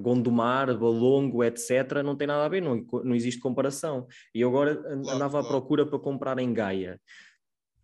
Gondomar, 0.00 0.66
Balongo, 0.78 1.44
etc., 1.44 2.02
não 2.02 2.16
tem 2.16 2.26
nada 2.26 2.44
a 2.44 2.48
ver, 2.48 2.62
não, 2.62 2.86
não 3.04 3.14
existe 3.14 3.40
comparação. 3.40 4.06
E 4.34 4.40
eu 4.40 4.48
agora 4.48 4.76
Claro, 4.76 5.10
andava 5.10 5.40
à 5.40 5.42
claro. 5.42 5.48
procura 5.48 5.86
para 5.86 5.98
comprar 5.98 6.38
em 6.38 6.54
Gaia. 6.54 6.98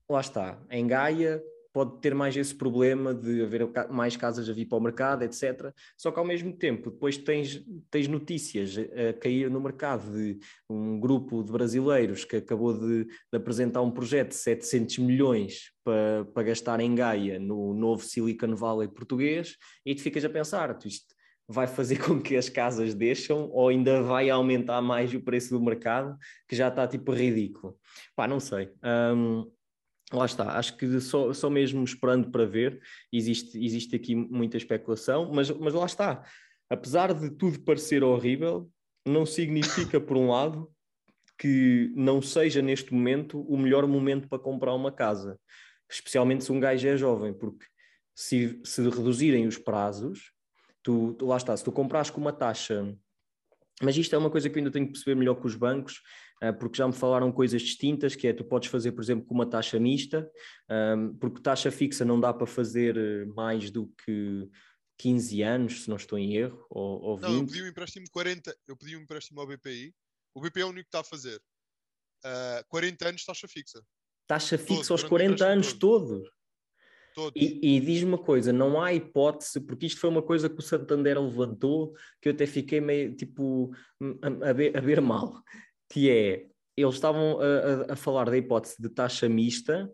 Lá 0.08 0.20
está, 0.20 0.58
em 0.70 0.86
Gaia 0.86 1.42
pode 1.78 2.00
ter 2.00 2.12
mais 2.12 2.36
esse 2.36 2.52
problema 2.52 3.14
de 3.14 3.40
haver 3.40 3.70
mais 3.88 4.16
casas 4.16 4.50
a 4.50 4.52
vir 4.52 4.66
para 4.66 4.78
o 4.78 4.80
mercado, 4.80 5.22
etc. 5.22 5.72
Só 5.96 6.10
que 6.10 6.18
ao 6.18 6.24
mesmo 6.24 6.52
tempo, 6.52 6.90
depois 6.90 7.16
tens, 7.16 7.64
tens 7.88 8.08
notícias 8.08 8.76
a, 8.76 9.12
cair 9.12 9.48
no 9.48 9.60
mercado 9.60 10.10
de 10.12 10.40
um 10.68 10.98
grupo 10.98 11.40
de 11.44 11.52
brasileiros 11.52 12.24
que 12.24 12.34
acabou 12.34 12.76
de, 12.76 13.04
de 13.04 13.36
apresentar 13.36 13.80
um 13.80 13.92
projeto 13.92 14.30
de 14.30 14.34
700 14.34 14.98
milhões 14.98 15.70
para, 15.84 16.24
para 16.34 16.42
gastar 16.42 16.80
em 16.80 16.92
Gaia 16.96 17.38
no 17.38 17.72
novo 17.72 18.02
Silicon 18.02 18.56
Valley 18.56 18.88
português 18.88 19.54
e 19.86 19.94
tu 19.94 20.02
ficas 20.02 20.24
a 20.24 20.28
pensar, 20.28 20.76
isto 20.84 21.14
vai 21.46 21.68
fazer 21.68 21.98
com 22.04 22.20
que 22.20 22.36
as 22.36 22.48
casas 22.48 22.92
deixam 22.92 23.48
ou 23.52 23.68
ainda 23.68 24.02
vai 24.02 24.30
aumentar 24.30 24.82
mais 24.82 25.14
o 25.14 25.20
preço 25.20 25.56
do 25.56 25.64
mercado, 25.64 26.18
que 26.48 26.56
já 26.56 26.66
está 26.66 26.88
tipo 26.88 27.12
ridículo. 27.12 27.78
Pá, 28.16 28.26
não 28.26 28.40
sei. 28.40 28.68
Hum, 29.14 29.48
Lá 30.12 30.24
está, 30.24 30.56
acho 30.58 30.76
que 30.76 31.00
só, 31.00 31.32
só 31.34 31.50
mesmo 31.50 31.84
esperando 31.84 32.30
para 32.30 32.46
ver, 32.46 32.80
existe, 33.12 33.62
existe 33.62 33.94
aqui 33.94 34.14
muita 34.14 34.56
especulação, 34.56 35.30
mas, 35.32 35.50
mas 35.50 35.74
lá 35.74 35.84
está. 35.84 36.24
Apesar 36.70 37.12
de 37.12 37.30
tudo 37.30 37.60
parecer 37.60 38.02
horrível, 38.02 38.70
não 39.06 39.26
significa, 39.26 40.00
por 40.00 40.16
um 40.16 40.30
lado, 40.30 40.70
que 41.38 41.92
não 41.94 42.20
seja 42.22 42.60
neste 42.62 42.92
momento 42.92 43.40
o 43.42 43.56
melhor 43.56 43.86
momento 43.86 44.28
para 44.28 44.38
comprar 44.38 44.74
uma 44.74 44.90
casa, 44.90 45.38
especialmente 45.90 46.42
se 46.44 46.52
um 46.52 46.58
gajo 46.58 46.88
é 46.88 46.96
jovem, 46.96 47.32
porque 47.32 47.66
se, 48.14 48.60
se 48.64 48.82
reduzirem 48.82 49.46
os 49.46 49.56
prazos, 49.58 50.32
tu, 50.82 51.14
tu- 51.14 51.26
lá 51.26 51.36
está, 51.36 51.56
se 51.56 51.62
tu 51.62 51.70
compras 51.70 52.10
com 52.10 52.20
uma 52.20 52.32
taxa. 52.32 52.96
Mas 53.80 53.96
isto 53.96 54.14
é 54.14 54.18
uma 54.18 54.30
coisa 54.30 54.48
que 54.50 54.56
eu 54.56 54.60
ainda 54.60 54.70
tenho 54.72 54.86
que 54.86 54.92
perceber 54.92 55.14
melhor 55.14 55.36
com 55.36 55.46
os 55.46 55.54
bancos, 55.54 56.02
porque 56.58 56.78
já 56.78 56.86
me 56.86 56.92
falaram 56.92 57.32
coisas 57.32 57.62
distintas, 57.62 58.14
que 58.14 58.28
é 58.28 58.32
tu 58.32 58.44
podes 58.44 58.68
fazer, 58.68 58.92
por 58.92 59.02
exemplo, 59.02 59.26
com 59.26 59.34
uma 59.34 59.48
taxa 59.48 59.78
mista, 59.78 60.30
porque 61.20 61.40
taxa 61.40 61.70
fixa 61.70 62.04
não 62.04 62.20
dá 62.20 62.32
para 62.32 62.46
fazer 62.46 62.96
eh, 62.96 63.24
mais 63.26 63.70
do 63.70 63.88
que 64.04 64.48
15 64.98 65.42
anos, 65.42 65.82
se 65.82 65.88
não 65.88 65.96
estou 65.96 66.18
em 66.18 66.36
erro, 66.36 66.64
ou, 66.70 67.00
ou 67.02 67.16
20. 67.16 67.26
Não, 67.26 67.38
eu 67.38 67.46
pedi 67.46 67.62
um 67.62 67.66
empréstimo 67.66 68.04
de 68.04 68.10
40, 68.10 68.56
eu 68.66 68.76
pedi 68.76 68.96
um 68.96 69.00
empréstimo 69.00 69.40
ao 69.40 69.46
BPI. 69.46 69.94
O 70.34 70.40
BPI 70.40 70.60
é 70.60 70.64
o 70.64 70.68
único 70.68 70.84
que 70.84 70.88
está 70.88 71.00
a 71.00 71.04
fazer. 71.04 71.40
Ah, 72.24 72.64
40 72.68 73.08
anos 73.08 73.24
taxa 73.24 73.48
fixa. 73.48 73.82
Taxa 74.26 74.58
fixa 74.58 74.92
aos 74.92 75.02
durante 75.02 75.06
o 75.06 75.08
40 75.08 75.32
empréstimo 75.32 75.52
anos 75.52 75.72
todo. 75.72 76.06
todos. 76.08 76.38
Todos. 77.14 77.42
E, 77.42 77.76
e 77.76 77.80
diz-me 77.80 78.10
uma 78.10 78.18
coisa, 78.18 78.52
não 78.52 78.80
há 78.80 78.92
hipótese, 78.92 79.60
porque 79.60 79.86
isto 79.86 80.00
foi 80.00 80.08
uma 80.08 80.22
coisa 80.22 80.48
que 80.48 80.58
o 80.58 80.62
Santander 80.62 81.20
levantou, 81.20 81.92
que 82.22 82.28
eu 82.28 82.32
até 82.32 82.46
fiquei 82.46 82.80
meio 82.80 83.12
tipo 83.16 83.72
a, 84.22 84.50
a 84.50 84.52
ver, 84.52 84.76
a 84.76 84.80
ver 84.80 85.00
mal, 85.00 85.42
que 85.88 86.10
é, 86.10 86.46
eles 86.76 86.94
estavam 86.94 87.40
a, 87.40 87.44
a- 87.90 87.92
a 87.92 87.96
falar 87.96 88.28
da 88.30 88.36
hipótese 88.36 88.80
de 88.80 88.88
taxa 88.88 89.28
mista, 89.28 89.90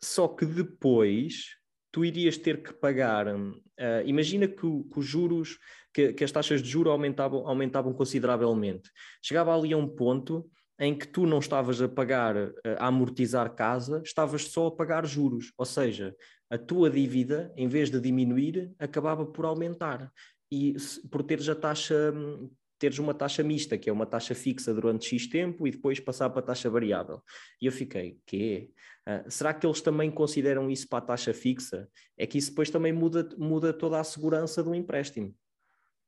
só 0.00 0.26
que 0.28 0.44
depois 0.44 1.56
tu 1.92 2.04
irias 2.04 2.36
ter 2.38 2.62
que 2.62 2.72
pagar, 2.72 3.28
ah, 3.28 4.02
imagina 4.04 4.48
que, 4.48 4.56
que 4.56 4.98
os 4.98 5.04
juros, 5.06 5.58
que, 5.92 6.12
que 6.12 6.24
as 6.24 6.32
taxas 6.32 6.62
de 6.62 6.68
juros 6.68 6.90
aumentavam, 6.90 7.46
aumentavam 7.46 7.92
consideravelmente. 7.92 8.90
Chegava 9.22 9.54
ali 9.54 9.72
a 9.72 9.76
um 9.76 9.86
ponto 9.86 10.48
em 10.80 10.96
que 10.98 11.06
tu 11.06 11.26
não 11.26 11.38
estavas 11.38 11.80
a 11.82 11.88
pagar, 11.88 12.36
ah, 12.36 12.50
a 12.78 12.86
amortizar 12.86 13.54
casa, 13.54 14.02
estavas 14.04 14.48
só 14.48 14.68
a 14.68 14.74
pagar 14.74 15.06
juros, 15.06 15.52
ou 15.56 15.66
seja, 15.66 16.14
a 16.50 16.58
tua 16.58 16.90
dívida, 16.90 17.52
em 17.56 17.68
vez 17.68 17.90
de 17.90 18.00
diminuir, 18.00 18.72
acabava 18.78 19.24
por 19.26 19.44
aumentar. 19.44 20.10
E 20.50 20.74
por 21.10 21.22
teres 21.22 21.48
a 21.48 21.54
taxa, 21.54 22.12
hum, 22.14 22.50
teres 22.82 22.98
uma 22.98 23.14
taxa 23.14 23.44
mista, 23.44 23.78
que 23.78 23.88
é 23.88 23.92
uma 23.92 24.04
taxa 24.04 24.34
fixa 24.34 24.74
durante 24.74 25.06
X 25.08 25.28
tempo 25.28 25.68
e 25.68 25.70
depois 25.70 26.00
passar 26.00 26.28
para 26.30 26.40
a 26.40 26.46
taxa 26.46 26.68
variável. 26.68 27.22
E 27.60 27.66
eu 27.66 27.70
fiquei, 27.70 28.18
quê? 28.26 28.72
Ah, 29.06 29.22
será 29.30 29.54
que 29.54 29.64
eles 29.64 29.80
também 29.80 30.10
consideram 30.10 30.68
isso 30.68 30.88
para 30.88 30.98
a 30.98 31.06
taxa 31.06 31.32
fixa? 31.32 31.88
É 32.18 32.26
que 32.26 32.38
isso 32.38 32.50
depois 32.50 32.70
também 32.70 32.92
muda, 32.92 33.28
muda 33.38 33.72
toda 33.72 34.00
a 34.00 34.04
segurança 34.04 34.64
do 34.64 34.74
empréstimo. 34.74 35.32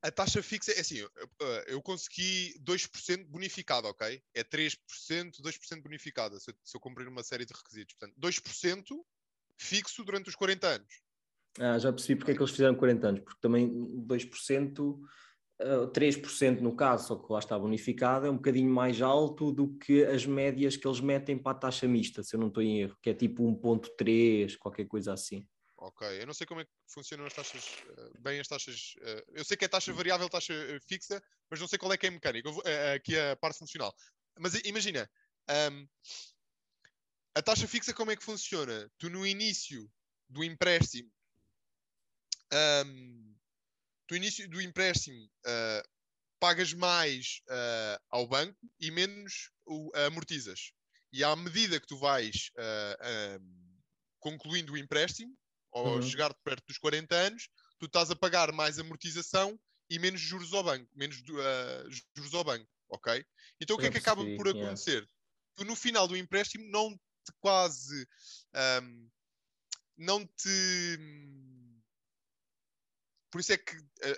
A 0.03 0.11
taxa 0.11 0.43
fixa 0.43 0.72
é 0.72 0.81
assim, 0.81 0.97
eu, 0.97 1.09
eu- 1.41 1.47
eu 1.68 1.81
consegui 1.83 2.59
2% 2.61 3.29
bonificado, 3.29 3.87
ok? 3.87 4.20
É 4.35 4.43
3%, 4.43 5.41
2% 5.41 5.81
bonificada, 5.81 6.41
se 6.41 6.53
se 6.64 6.77
eu 6.77 6.81
cumprir 6.81 7.07
uma 7.07 7.22
série 7.22 7.47
de 7.47 7.55
requisitos. 7.55 7.95
Portanto, 7.95 8.18
2% 8.18 9.07
fixo 9.57 10.03
durante 10.03 10.29
os 10.29 10.35
40 10.35 10.66
anos. 10.66 10.93
Ah, 11.61 11.79
já 11.79 11.93
percebi 11.93 12.16
porque 12.16 12.33
é 12.33 12.35
que 12.35 12.41
eles 12.43 12.51
fizeram 12.51 12.75
40 12.75 13.07
anos, 13.11 13.20
porque 13.20 13.39
também 13.41 13.70
2%, 14.05 15.01
ah, 15.61 15.87
3% 15.93 16.63
no 16.63 16.77
caso, 16.77 17.09
só 17.09 17.17
que 17.17 17.33
lá 17.33 17.39
está 17.39 17.59
bonificado, 17.59 18.27
é 18.27 18.31
um 18.31 18.37
bocadinho 18.37 18.71
mais 18.71 19.01
alto 19.03 19.53
do 19.53 19.77
que 19.79 20.05
as 20.05 20.27
médias 20.27 20.77
que 20.77 20.87
eles 20.87 21.01
metem 21.01 21.39
para 21.39 21.53
a 21.53 21.61
taxa 21.61 21.87
mista, 21.89 22.23
se 22.23 22.35
eu 22.37 22.41
não 22.41 22.49
estou 22.49 22.63
em 22.63 22.81
erro, 22.83 22.97
que 23.03 23.11
é 23.11 23.15
tipo 23.15 23.45
1.3, 23.47 24.57
qualquer 24.57 24.87
coisa 24.87 25.13
assim. 25.13 25.47
Ok, 25.77 26.03
eu 26.21 26.27
não 26.27 26.33
sei 26.35 26.47
como 26.47 26.61
é 26.61 26.65
que 26.65 26.71
funcionam 26.87 27.27
as 27.27 27.35
taxas, 27.35 27.65
eh, 27.99 28.11
bem 28.19 28.41
as 28.41 28.49
taxas. 28.49 28.95
eh, 29.03 29.25
eu 29.35 29.45
sei 29.45 29.57
que 29.57 29.65
é 29.65 29.69
taxa 29.69 29.93
variável, 29.93 30.29
taxa 30.31 30.55
eh, 30.55 30.79
fixa, 30.81 31.23
mas 31.51 31.61
não 31.61 31.67
sei 31.69 31.79
qual 31.79 31.93
é 31.93 31.99
que 31.99 32.07
é 32.07 32.09
a 32.09 32.13
mecânica. 32.13 32.49
Eh, 32.65 32.95
aqui 32.95 33.19
a 33.19 33.37
parte 33.37 33.59
funcional. 33.59 33.95
Mas 34.39 34.55
imagina, 34.65 35.11
ahm, 35.49 35.87
a 37.35 37.41
taxa 37.43 37.69
fixa 37.69 37.95
como 37.95 38.11
é 38.11 38.17
que 38.17 38.25
funciona? 38.25 38.91
Tu 38.99 39.09
no 39.09 39.25
início 39.27 39.89
do 40.29 40.43
empréstimo, 40.43 41.11
ahm, 42.51 43.34
do 44.09 44.17
início 44.17 44.49
do 44.49 44.61
empréstimo, 44.61 45.29
ah, 45.47 45.83
pagas 46.41 46.73
mais 46.73 47.41
ah, 47.49 48.01
ao 48.11 48.27
banco 48.27 48.59
e 48.81 48.91
menos 48.91 49.51
o, 49.67 49.91
amortizas. 50.07 50.73
E 51.13 51.23
à 51.23 51.35
medida 51.37 51.81
que 51.81 51.87
tu 51.87 51.97
vais 51.97 52.51
ahm, 52.59 53.41
concluindo 54.19 54.73
o 54.73 54.77
empréstimo, 54.77 55.33
ao 55.73 55.87
Uhum. 55.87 56.03
chegar 56.03 56.35
perto 56.45 56.67
dos 56.67 56.79
40 56.79 57.15
anos, 57.15 57.49
tu 57.79 57.87
estás 57.87 58.11
a 58.11 58.17
pagar 58.17 58.53
mais 58.53 58.79
amortização 58.79 59.59
e 59.89 59.99
menos 59.99 60.21
juros 60.21 60.53
ao 60.53 60.65
banco, 60.65 60.91
menos 60.95 61.17
juros 61.17 62.35
ao 62.35 62.43
banco, 62.45 62.69
ok? 62.89 63.25
Então 63.61 63.77
o 63.77 63.79
que 63.79 63.87
é 63.87 63.91
que 63.91 63.99
acaba 63.99 64.25
por 64.37 64.47
yeah. 64.47 64.65
acontecer? 64.65 65.09
Tu 65.55 65.65
no 65.65 65.77
final 65.77 66.09
do 66.09 66.17
empréstimo 66.17 66.65
não 66.71 66.91
te 66.97 67.33
quase 67.41 68.07
ahm, 68.55 69.09
não 69.97 70.27
te 70.27 70.99
por 73.35 73.41
isso 73.41 73.53
é 73.53 73.59
que 73.59 73.76
ah, 73.76 74.16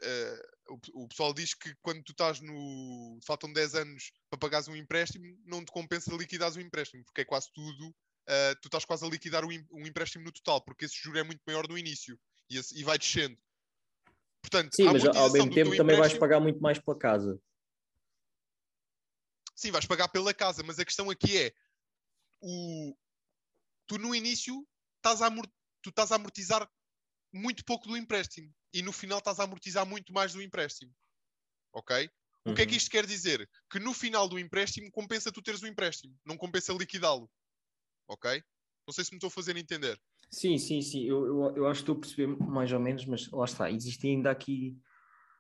ah, 0.68 0.72
o, 0.92 1.04
o 1.04 1.08
pessoal 1.08 1.32
diz 1.32 1.54
que 1.54 1.74
quando 1.80 2.02
tu 2.02 2.12
estás 2.12 2.38
no 2.42 3.18
faltam 3.24 3.50
10 3.50 3.74
anos 3.74 4.12
para 4.28 4.38
pagares 4.38 4.68
um 4.68 4.76
empréstimo, 4.76 5.24
não 5.46 5.64
te 5.64 5.72
compensa 5.72 6.14
liquidares 6.14 6.54
o 6.54 6.60
empréstimo, 6.60 7.02
porque 7.02 7.22
é 7.22 7.24
quase 7.24 7.50
tudo 7.50 7.96
ah, 8.28 8.54
tu 8.60 8.66
estás 8.68 8.84
quase 8.84 9.06
a 9.06 9.08
liquidar 9.08 9.42
em- 9.44 9.66
um 9.72 9.86
empréstimo 9.86 10.22
no 10.22 10.30
total, 10.30 10.60
porque 10.60 10.84
esse 10.84 10.94
juro 11.02 11.18
é 11.18 11.22
muito 11.22 11.40
maior 11.46 11.66
no 11.66 11.78
início 11.78 12.20
e, 12.50 12.58
esse- 12.58 12.78
e 12.78 12.84
vai 12.84 12.98
descendo. 12.98 13.38
Portanto, 14.42 14.74
Sim, 14.76 14.84
mas 14.84 15.02
ao 15.06 15.32
mesmo 15.32 15.54
tempo 15.54 15.74
também 15.78 15.96
vais 15.96 16.18
pagar 16.18 16.38
muito 16.38 16.60
mais 16.60 16.78
pela 16.78 16.98
casa. 16.98 17.40
Sim, 19.54 19.70
vais 19.70 19.86
pagar 19.86 20.08
pela 20.08 20.34
casa, 20.34 20.62
mas 20.62 20.78
a 20.78 20.84
questão 20.84 21.08
aqui 21.08 21.38
é 21.38 21.54
o... 22.42 22.94
tu 23.86 23.96
no 23.96 24.14
início 24.14 24.68
estás 24.98 25.22
a 26.12 26.16
amortizar 26.16 26.70
muito 27.32 27.64
pouco 27.64 27.88
do 27.88 27.96
empréstimo 27.96 28.54
e 28.76 28.82
no 28.82 28.92
final 28.92 29.18
estás 29.18 29.40
a 29.40 29.44
amortizar 29.44 29.86
muito 29.86 30.12
mais 30.12 30.34
do 30.34 30.42
empréstimo. 30.42 30.92
Ok? 31.72 32.10
O 32.44 32.52
que 32.52 32.62
é 32.62 32.66
que 32.66 32.72
Uhum. 32.72 32.76
isto 32.76 32.90
quer 32.90 33.06
dizer? 33.06 33.48
Que 33.70 33.78
no 33.78 33.94
final 33.94 34.28
do 34.28 34.38
empréstimo 34.38 34.90
compensa 34.90 35.32
tu 35.32 35.40
teres 35.40 35.62
o 35.62 35.66
empréstimo, 35.66 36.14
não 36.26 36.36
compensa 36.36 36.74
liquidá-lo. 36.74 37.28
Ok? 38.06 38.42
Não 38.86 38.92
sei 38.92 39.02
se 39.02 39.12
me 39.12 39.16
estou 39.16 39.28
a 39.28 39.30
fazer 39.30 39.56
entender. 39.56 39.98
Sim, 40.30 40.58
sim, 40.58 40.82
sim, 40.82 41.04
eu, 41.04 41.24
eu, 41.26 41.56
eu 41.56 41.66
acho 41.66 41.82
que 41.82 41.90
estou 41.90 41.96
a 41.96 42.00
perceber 42.00 42.26
mais 42.46 42.70
ou 42.70 42.78
menos, 42.78 43.06
mas 43.06 43.30
lá 43.30 43.46
está, 43.46 43.70
existem 43.70 44.16
ainda 44.16 44.30
aqui 44.30 44.76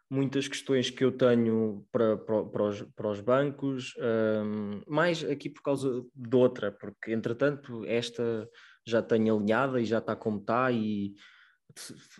muitas 0.08 0.48
questões 0.48 0.88
que 0.88 1.04
eu 1.04 1.12
tenho 1.12 1.86
para, 1.92 2.16
para, 2.16 2.44
para, 2.44 2.62
os, 2.62 2.82
para 2.82 3.10
os 3.10 3.20
bancos, 3.20 3.94
hum, 3.98 4.82
mais 4.86 5.22
aqui 5.24 5.50
por 5.50 5.62
causa 5.62 6.04
de 6.14 6.36
outra, 6.36 6.72
porque 6.72 7.12
entretanto 7.12 7.84
esta 7.84 8.48
já 8.86 9.02
tenho 9.02 9.36
alinhada 9.36 9.80
e 9.80 9.84
já 9.84 9.98
está 9.98 10.16
como 10.16 10.38
está 10.38 10.70
e 10.72 11.14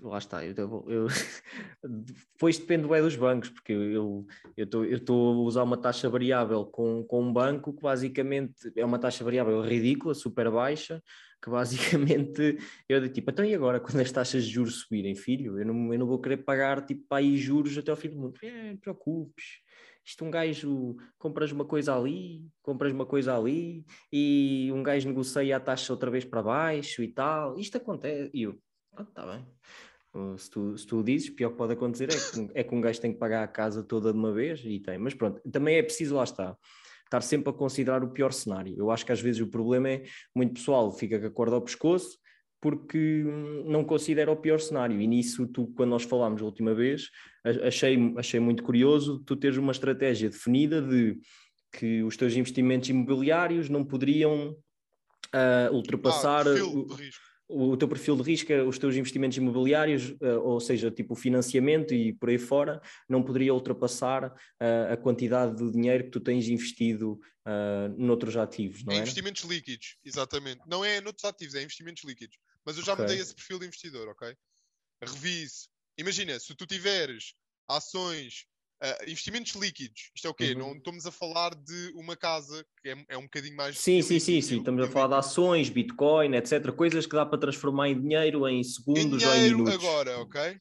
Lá 0.03 0.19
está, 0.19 0.45
eu, 0.45 0.55
eu, 0.89 1.07
depois 1.83 2.59
depende 2.59 2.93
é 2.93 3.01
dos 3.01 3.17
bancos, 3.17 3.49
porque 3.49 3.73
eu 3.73 4.27
estou 4.57 5.33
a 5.33 5.37
usar 5.39 5.63
uma 5.63 5.77
taxa 5.77 6.11
variável 6.11 6.67
com, 6.67 7.03
com 7.05 7.23
um 7.23 7.33
banco 7.33 7.73
que 7.73 7.83
basicamente 7.83 8.73
é 8.77 8.85
uma 8.85 8.99
taxa 8.99 9.25
variável 9.25 9.63
ridícula, 9.63 10.15
super 10.15 10.51
baixa, 10.51 11.03
que 11.43 11.49
basicamente 11.49 12.59
eu 12.89 13.01
digo 13.01 13.15
tipo, 13.15 13.31
então 13.31 13.45
e 13.45 13.55
agora 13.55 13.81
quando 13.81 14.01
as 14.01 14.13
taxas 14.13 14.45
de 14.45 14.51
juros 14.51 14.81
subirem, 14.81 15.15
filho, 15.15 15.59
eu 15.59 15.65
não, 15.65 15.93
eu 15.93 15.99
não 15.99 16.07
vou 16.07 16.21
querer 16.21 16.39
pagar 16.39 16.85
tipo 16.85 17.07
aí 17.15 17.37
juros 17.37 17.79
até 17.79 17.91
ao 17.91 17.97
fim 17.97 18.11
do 18.11 18.17
mundo. 18.17 18.39
É, 18.43 18.69
não 18.69 18.77
te 18.77 18.81
preocupes, 18.81 19.45
isto 20.07 20.25
um 20.25 20.31
gajo 20.31 20.97
compras 21.19 21.51
uma 21.51 21.65
coisa 21.65 21.97
ali, 21.97 22.47
compras 22.63 22.93
uma 22.93 23.05
coisa 23.05 23.37
ali 23.37 23.85
e 24.13 24.71
um 24.73 24.83
gajo 24.83 25.09
negocia 25.09 25.57
a 25.57 25.61
taxa 25.61 25.93
outra 25.93 26.11
vez 26.11 26.25
para 26.25 26.43
baixo 26.43 27.03
e 27.03 27.09
tal. 27.09 27.59
Isto 27.59 27.79
acontece. 27.79 28.31
E 28.33 28.43
eu, 28.43 28.57
ah, 28.97 29.05
tá 29.05 29.27
bem. 29.27 29.47
Se 30.39 30.51
tu, 30.51 30.79
se 30.79 30.87
tu 30.87 31.03
dizes, 31.03 31.29
pior 31.29 31.51
que 31.51 31.57
pode 31.57 31.75
acontecer 31.75 32.05
é 32.05 32.17
que, 32.17 32.51
é 32.55 32.65
que 32.65 32.75
um 32.75 32.81
gajo 32.81 33.01
tem 33.01 33.13
que 33.13 33.19
pagar 33.19 33.43
a 33.43 33.49
casa 33.49 33.83
toda 33.83 34.13
de 34.13 34.19
uma 34.19 34.33
vez 34.33 34.63
e 34.65 34.81
tem. 34.81 34.97
Mas 34.97 35.13
pronto, 35.13 35.41
também 35.51 35.77
é 35.77 35.83
preciso, 35.83 36.15
lá 36.15 36.25
está, 36.25 36.57
estar 37.05 37.21
sempre 37.21 37.51
a 37.51 37.53
considerar 37.53 38.03
o 38.03 38.11
pior 38.11 38.33
cenário. 38.33 38.75
Eu 38.79 38.91
acho 38.91 39.05
que 39.05 39.13
às 39.13 39.21
vezes 39.21 39.43
o 39.43 39.47
problema 39.47 39.91
é 39.91 40.05
muito 40.35 40.55
pessoal 40.55 40.91
fica 40.91 41.21
com 41.21 41.27
a 41.27 41.31
corda 41.31 41.57
ao 41.57 41.63
pescoço 41.63 42.19
porque 42.61 43.25
não 43.67 43.85
considera 43.85 44.33
o 44.33 44.37
pior 44.37 44.59
cenário. 44.59 45.01
E 45.01 45.07
nisso, 45.07 45.47
tu, 45.47 45.67
quando 45.77 45.91
nós 45.91 46.03
falámos 46.03 46.41
a 46.41 46.45
última 46.45 46.75
vez, 46.75 47.11
achei, 47.63 47.97
achei 48.17 48.41
muito 48.41 48.63
curioso 48.63 49.23
tu 49.25 49.37
teres 49.37 49.57
uma 49.59 49.73
estratégia 49.73 50.31
definida 50.31 50.81
de 50.81 51.19
que 51.73 52.03
os 52.03 52.17
teus 52.17 52.35
investimentos 52.35 52.89
imobiliários 52.89 53.69
não 53.69 53.85
poderiam 53.85 54.57
uh, 55.35 55.75
ultrapassar. 55.75 56.47
Ah, 56.49 56.65
o, 56.65 56.87
o 57.49 57.77
teu 57.77 57.89
perfil 57.89 58.17
de 58.17 58.23
risco, 58.23 58.53
os 58.67 58.79
teus 58.79 58.97
investimentos 58.97 59.39
imobiliários, 59.39 60.11
uh, 60.21 60.41
ou 60.43 60.61
seja, 60.61 60.91
tipo 60.91 61.15
o 61.15 61.17
financiamento 61.17 61.95
e 61.95 62.13
por 62.13 62.29
aí 62.29 62.39
fora, 62.39 62.81
não 63.09 63.23
poderia 63.23 63.55
ultrapassar 63.55 64.33
uh, 64.33 64.93
a 64.93 64.97
quantidade 64.97 65.57
de 65.57 65.71
dinheiro 65.71 66.05
que 66.05 66.11
tu 66.11 66.21
tens 66.21 66.49
investido 66.49 67.13
uh, 67.47 67.89
noutros 67.97 68.37
ativos, 68.37 68.85
não 68.85 68.93
é? 68.93 68.97
é? 68.97 69.01
investimentos 69.01 69.43
líquidos, 69.43 69.97
exatamente. 70.05 70.61
Não 70.67 70.85
é 70.85 71.01
noutros 71.01 71.25
ativos, 71.25 71.55
é 71.55 71.63
investimentos 71.63 72.03
líquidos. 72.05 72.37
Mas 72.65 72.77
eu 72.77 72.85
já 72.85 72.95
okay. 72.95 73.05
mudei 73.05 73.21
esse 73.21 73.35
perfil 73.35 73.61
de 73.61 73.67
investidor, 73.67 74.09
ok? 74.09 74.35
Revise. 75.03 75.69
Imagina, 75.97 76.39
se 76.41 76.55
tu 76.55 76.67
tiveres 76.67 77.35
ações 77.69 78.47
Uh, 78.83 79.11
investimentos 79.11 79.53
líquidos, 79.53 80.11
isto 80.15 80.27
é 80.27 80.31
o 80.31 80.35
quê? 80.35 80.53
Uhum. 80.53 80.59
Não 80.59 80.77
estamos 80.77 81.07
a 81.07 81.11
falar 81.11 81.55
de 81.55 81.93
uma 81.95 82.15
casa 82.15 82.63
que 82.83 82.91
é, 82.91 83.05
é 83.09 83.17
um 83.17 83.23
bocadinho 83.23 83.57
mais. 83.57 83.79
Sim, 83.79 84.03
sim, 84.03 84.21
sim, 84.21 84.43
sim. 84.43 84.59
Estamos 84.59 84.85
a 84.85 84.91
falar 84.91 85.09
de 85.09 85.15
ações, 85.15 85.71
Bitcoin, 85.71 86.37
etc. 86.37 86.71
Coisas 86.73 87.07
que 87.07 87.17
dá 87.17 87.25
para 87.25 87.41
transformar 87.41 87.89
em 87.89 87.99
dinheiro 87.99 88.47
em 88.47 88.63
segundos 88.63 89.03
em 89.03 89.17
dinheiro 89.17 89.31
ou 89.31 89.37
em 89.37 89.51
minutos. 89.51 89.75
agora, 89.75 90.19
ok? 90.19 90.61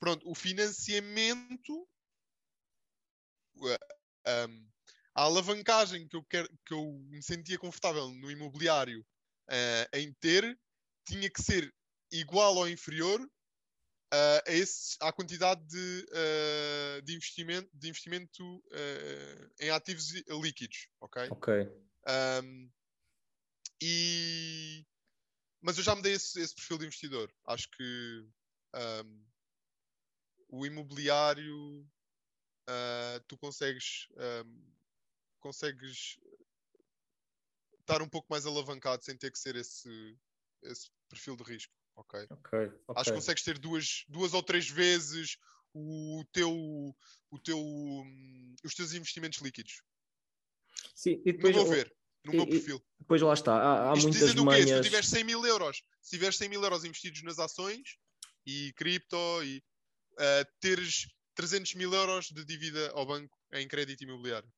Pronto, 0.00 0.30
o 0.30 0.34
financiamento. 0.34 1.86
Uh, 3.56 4.48
um, 4.48 4.66
a 5.14 5.22
alavancagem 5.22 6.08
que 6.08 6.16
eu, 6.16 6.24
quero, 6.24 6.48
que 6.66 6.74
eu 6.74 6.92
me 7.10 7.22
sentia 7.22 7.58
confortável 7.58 8.08
no 8.10 8.30
imobiliário 8.30 9.00
uh, 9.50 9.96
em 9.96 10.12
ter 10.14 10.58
tinha 11.06 11.30
que 11.30 11.42
ser 11.42 11.72
igual 12.10 12.56
ou 12.56 12.68
inferior 12.68 13.20
uh, 14.12 14.42
a 14.46 14.52
esse, 14.52 14.96
à 15.00 15.12
quantidade 15.12 15.64
de, 15.66 16.06
uh, 16.10 17.02
de 17.02 17.14
investimento, 17.14 17.70
de 17.72 17.88
investimento 17.88 18.56
uh, 18.56 19.50
em 19.60 19.70
ativos 19.70 20.10
líquidos, 20.28 20.88
ok? 21.00 21.28
Ok. 21.30 21.54
Um, 22.42 22.70
e... 23.80 24.84
Mas 25.60 25.78
eu 25.78 25.84
já 25.84 25.96
me 25.96 26.02
dei 26.02 26.12
esse, 26.12 26.40
esse 26.40 26.54
perfil 26.54 26.78
de 26.78 26.86
investidor. 26.86 27.34
Acho 27.46 27.70
que 27.70 28.28
um, 28.74 29.24
o 30.48 30.66
imobiliário 30.66 31.88
tu 33.26 33.36
consegues 33.38 34.08
um, 34.44 34.74
consegues 35.40 36.18
estar 37.80 38.00
um 38.00 38.08
pouco 38.08 38.26
mais 38.30 38.46
alavancado 38.46 39.04
sem 39.04 39.16
ter 39.16 39.30
que 39.30 39.38
ser 39.38 39.56
esse, 39.56 40.18
esse 40.62 40.90
perfil 41.08 41.36
de 41.36 41.44
risco. 41.44 41.74
Ok. 41.96 42.26
okay, 42.30 42.72
Acho 42.96 43.10
que 43.10 43.16
consegues 43.16 43.42
ter 43.42 43.58
duas, 43.58 44.04
duas 44.08 44.34
ou 44.34 44.42
três 44.42 44.68
vezes 44.68 45.36
o 45.72 46.24
teu, 46.32 46.50
o 47.30 47.38
teu, 47.38 47.58
um, 47.58 48.54
os 48.64 48.74
teus 48.74 48.92
investimentos 48.94 49.40
líquidos. 49.40 49.82
Sim, 50.94 51.20
e 51.24 51.32
depois. 51.32 51.54
Meu 51.54 51.66
ver, 51.66 51.94
no 52.24 52.32
e, 52.32 52.36
meu 52.36 52.46
perfil. 52.46 52.82
Depois 52.98 53.20
lá 53.20 53.34
está. 53.34 53.56
Há, 53.56 53.90
há 53.90 53.94
Isto 53.94 54.04
muitas 54.04 54.20
dizendo 54.22 54.44
manhas... 54.44 54.64
o 54.64 54.66
quê? 54.66 54.72
Se 54.74 54.80
tu 54.80 54.84
tiveres 54.84 55.08
100 55.08 55.24
mil 55.24 55.46
euros, 55.46 55.82
se 56.00 56.10
tiveres 56.10 56.36
100 56.36 56.48
mil 56.48 56.62
euros 56.62 56.84
investidos 56.84 57.22
nas 57.22 57.38
ações 57.38 57.96
e 58.46 58.72
cripto 58.76 59.16
e 59.42 59.62
uh, 60.12 60.46
teres 60.60 61.08
300 61.34 61.74
mil 61.74 61.92
euros 61.92 62.26
de 62.26 62.44
dívida 62.44 62.90
ao 62.92 63.06
banco 63.06 63.36
em 63.52 63.66
crédito 63.66 64.04
imobiliário. 64.04 64.48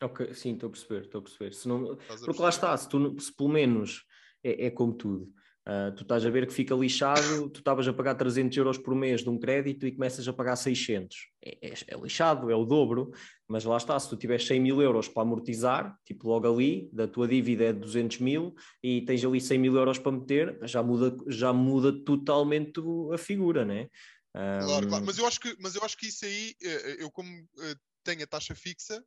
Ok, 0.00 0.34
sim, 0.34 0.54
estou 0.54 0.68
a 0.68 0.72
perceber, 0.72 1.04
estou 1.04 1.20
a 1.20 1.22
perceber. 1.22 1.54
Se 1.54 1.68
não... 1.68 1.96
Porque 1.96 2.42
lá 2.42 2.48
está, 2.48 2.76
se, 2.76 2.88
tu, 2.88 3.20
se 3.20 3.32
pelo 3.34 3.48
menos 3.48 4.04
é, 4.42 4.66
é 4.66 4.70
como 4.70 4.94
tudo 4.94 5.32
Uh, 5.64 5.94
tu 5.94 6.02
estás 6.02 6.26
a 6.26 6.30
ver 6.30 6.44
que 6.44 6.52
fica 6.52 6.74
lixado, 6.74 7.48
tu 7.48 7.58
estavas 7.58 7.86
a 7.86 7.92
pagar 7.92 8.16
300 8.16 8.56
euros 8.56 8.78
por 8.78 8.96
mês 8.96 9.22
de 9.22 9.30
um 9.30 9.38
crédito 9.38 9.86
e 9.86 9.92
começas 9.92 10.26
a 10.26 10.32
pagar 10.32 10.56
600. 10.56 11.28
É, 11.40 11.68
é, 11.68 11.74
é, 11.86 11.96
lixado, 11.96 12.50
é 12.50 12.56
o 12.56 12.64
dobro, 12.64 13.12
mas 13.46 13.64
lá 13.64 13.76
está, 13.76 13.98
se 14.00 14.08
tu 14.08 14.16
tiveres 14.16 14.44
100 14.44 14.60
mil 14.60 14.82
euros 14.82 15.06
para 15.06 15.22
amortizar, 15.22 15.96
tipo 16.04 16.26
logo 16.28 16.52
ali, 16.52 16.90
da 16.92 17.06
tua 17.06 17.28
dívida 17.28 17.66
é 17.66 17.72
200 17.72 18.18
mil 18.18 18.56
e 18.82 19.02
tens 19.02 19.24
ali 19.24 19.40
100 19.40 19.58
mil 19.58 19.76
euros 19.76 20.00
para 20.00 20.10
meter, 20.10 20.58
já 20.64 20.82
muda, 20.82 21.16
já 21.28 21.52
muda 21.52 21.92
totalmente 21.92 22.80
a 23.14 23.18
figura, 23.18 23.64
né? 23.64 23.88
Um... 24.34 24.66
Claro, 24.66 24.88
claro, 24.88 25.04
mas 25.04 25.18
eu 25.18 25.26
acho 25.26 25.38
que, 25.38 25.56
mas 25.60 25.76
eu 25.76 25.84
acho 25.84 25.96
que 25.96 26.08
isso 26.08 26.24
aí, 26.24 26.56
eh, 26.60 26.96
eu 26.98 27.10
como 27.10 27.28
eh, 27.60 27.76
tenho 28.02 28.24
a 28.24 28.26
taxa 28.26 28.54
fixa, 28.54 29.04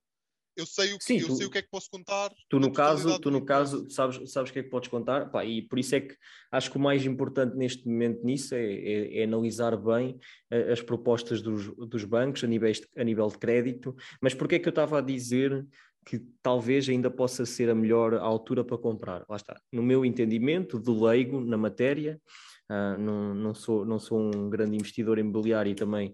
eu 0.56 0.66
sei 0.66 0.93
o 0.93 0.97
que, 0.97 1.03
Sim, 1.03 1.20
eu 1.20 1.28
tu, 1.28 1.36
sei 1.36 1.45
o 1.45 1.49
que 1.49 1.58
é 1.58 1.62
que 1.62 1.70
posso 1.70 1.89
contar. 1.89 2.32
Tu 2.49 2.60
no 2.60 2.72
caso, 2.72 3.20
tu 3.20 3.30
no 3.30 3.43
caso 3.43 3.89
sabes, 3.89 4.32
sabes 4.32 4.49
o 4.49 4.53
que 4.53 4.60
é 4.60 4.64
que 4.64 4.70
podes 4.70 4.89
contar, 4.89 5.30
Pá, 5.30 5.43
e 5.43 5.62
por 5.62 5.78
isso 5.78 5.95
é 5.95 6.01
que 6.01 6.16
acho 6.51 6.72
que 6.72 6.78
o 6.78 6.80
mais 6.80 7.06
importante 7.06 7.56
neste 7.56 7.88
momento 7.88 8.24
nisso 8.24 8.56
é, 8.56 8.64
é, 8.64 9.20
é 9.20 9.24
analisar 9.24 9.76
bem 9.78 10.18
eh, 10.49 10.72
as 10.72 10.82
propostas 10.82 11.41
dos, 11.41 11.68
dos 11.76 12.03
bancos 12.06 12.43
a, 12.43 12.47
níveis 12.47 12.80
de, 12.80 12.88
a 12.97 13.03
nível 13.03 13.28
de 13.28 13.38
crédito. 13.38 13.95
Mas 14.22 14.34
porquê 14.34 14.56
é 14.56 14.60
que 14.60 14.68
eu 14.68 14.72
estava 14.72 14.99
a 14.99 15.01
dizer 15.01 15.66
que 16.06 16.20
talvez 16.41 16.88
ainda 16.88 17.10
possa 17.10 17.45
ser 17.45 17.70
a 17.70 17.76
melhor 17.76 18.14
altura 18.14 18.64
para 18.64 18.78
comprar? 18.78 19.26
Lá 19.28 19.36
está. 19.36 19.60
No 19.72 19.84
meu 19.84 20.06
entendimento 20.06 20.80
de 20.80 20.91
leigo 20.91 21.41
na 21.41 21.58
matéria, 21.58 22.20
Uh, 22.68 22.99
não, 22.99 23.36
não, 23.36 23.53
sou, 23.53 23.86
não 23.86 23.99
sou 23.99 24.20
um 24.20 24.49
grande 24.49 24.76
investidor 24.76 25.20
imobiliário 25.20 25.72
e 25.72 25.76
também 25.76 26.12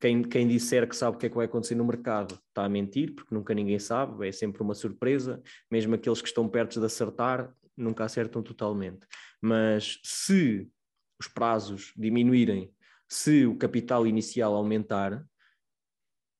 quem, 0.00 0.22
quem 0.22 0.46
disser 0.46 0.88
que 0.88 0.94
sabe 0.94 1.16
o 1.16 1.20
que 1.20 1.26
é 1.26 1.28
que 1.28 1.36
vai 1.36 1.46
acontecer 1.46 1.74
no 1.74 1.84
mercado 1.84 2.38
está 2.48 2.64
a 2.64 2.68
mentir, 2.68 3.14
porque 3.14 3.34
nunca 3.34 3.54
ninguém 3.54 3.78
sabe, 3.78 4.28
é 4.28 4.32
sempre 4.32 4.62
uma 4.62 4.74
surpresa. 4.74 5.42
Mesmo 5.70 5.94
aqueles 5.94 6.20
que 6.20 6.28
estão 6.28 6.48
perto 6.48 6.78
de 6.78 6.86
acertar 6.86 7.54
nunca 7.76 8.04
acertam 8.04 8.42
totalmente. 8.42 9.06
Mas 9.40 9.98
se 10.02 10.70
os 11.18 11.28
prazos 11.28 11.92
diminuírem, 11.96 12.72
se 13.08 13.46
o 13.46 13.56
capital 13.56 14.06
inicial 14.06 14.54
aumentar, 14.54 15.24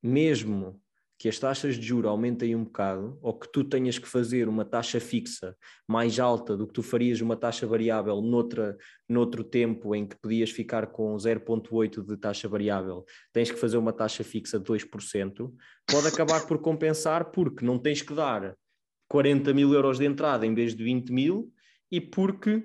mesmo 0.03 0.81
que 1.17 1.27
as 1.27 1.39
taxas 1.39 1.75
de 1.75 1.85
juro 1.85 2.07
aumentem 2.07 2.55
um 2.55 2.63
bocado, 2.63 3.17
ou 3.21 3.33
que 3.33 3.51
tu 3.51 3.63
tenhas 3.63 3.97
que 3.97 4.07
fazer 4.07 4.47
uma 4.47 4.63
taxa 4.63 4.99
fixa 4.99 5.55
mais 5.87 6.19
alta 6.19 6.55
do 6.55 6.67
que 6.67 6.73
tu 6.73 6.83
farias 6.83 7.21
uma 7.21 7.35
taxa 7.35 7.65
variável 7.65 8.21
noutra, 8.21 8.77
noutro 9.09 9.43
tempo 9.43 9.95
em 9.95 10.05
que 10.05 10.15
podias 10.15 10.51
ficar 10.51 10.87
com 10.87 11.15
0,8% 11.15 12.05
de 12.05 12.17
taxa 12.17 12.47
variável, 12.47 13.03
tens 13.33 13.49
que 13.49 13.57
fazer 13.57 13.77
uma 13.77 13.91
taxa 13.91 14.23
fixa 14.23 14.59
de 14.59 14.65
2%, 14.65 15.51
pode 15.87 16.07
acabar 16.07 16.45
por 16.45 16.59
compensar 16.59 17.31
porque 17.31 17.65
não 17.65 17.79
tens 17.79 18.01
que 18.01 18.13
dar 18.13 18.55
40 19.07 19.53
mil 19.53 19.73
euros 19.73 19.97
de 19.97 20.05
entrada 20.05 20.45
em 20.45 20.53
vez 20.53 20.75
de 20.75 20.83
20 20.83 21.11
mil 21.11 21.51
e 21.91 21.99
porque 21.99 22.63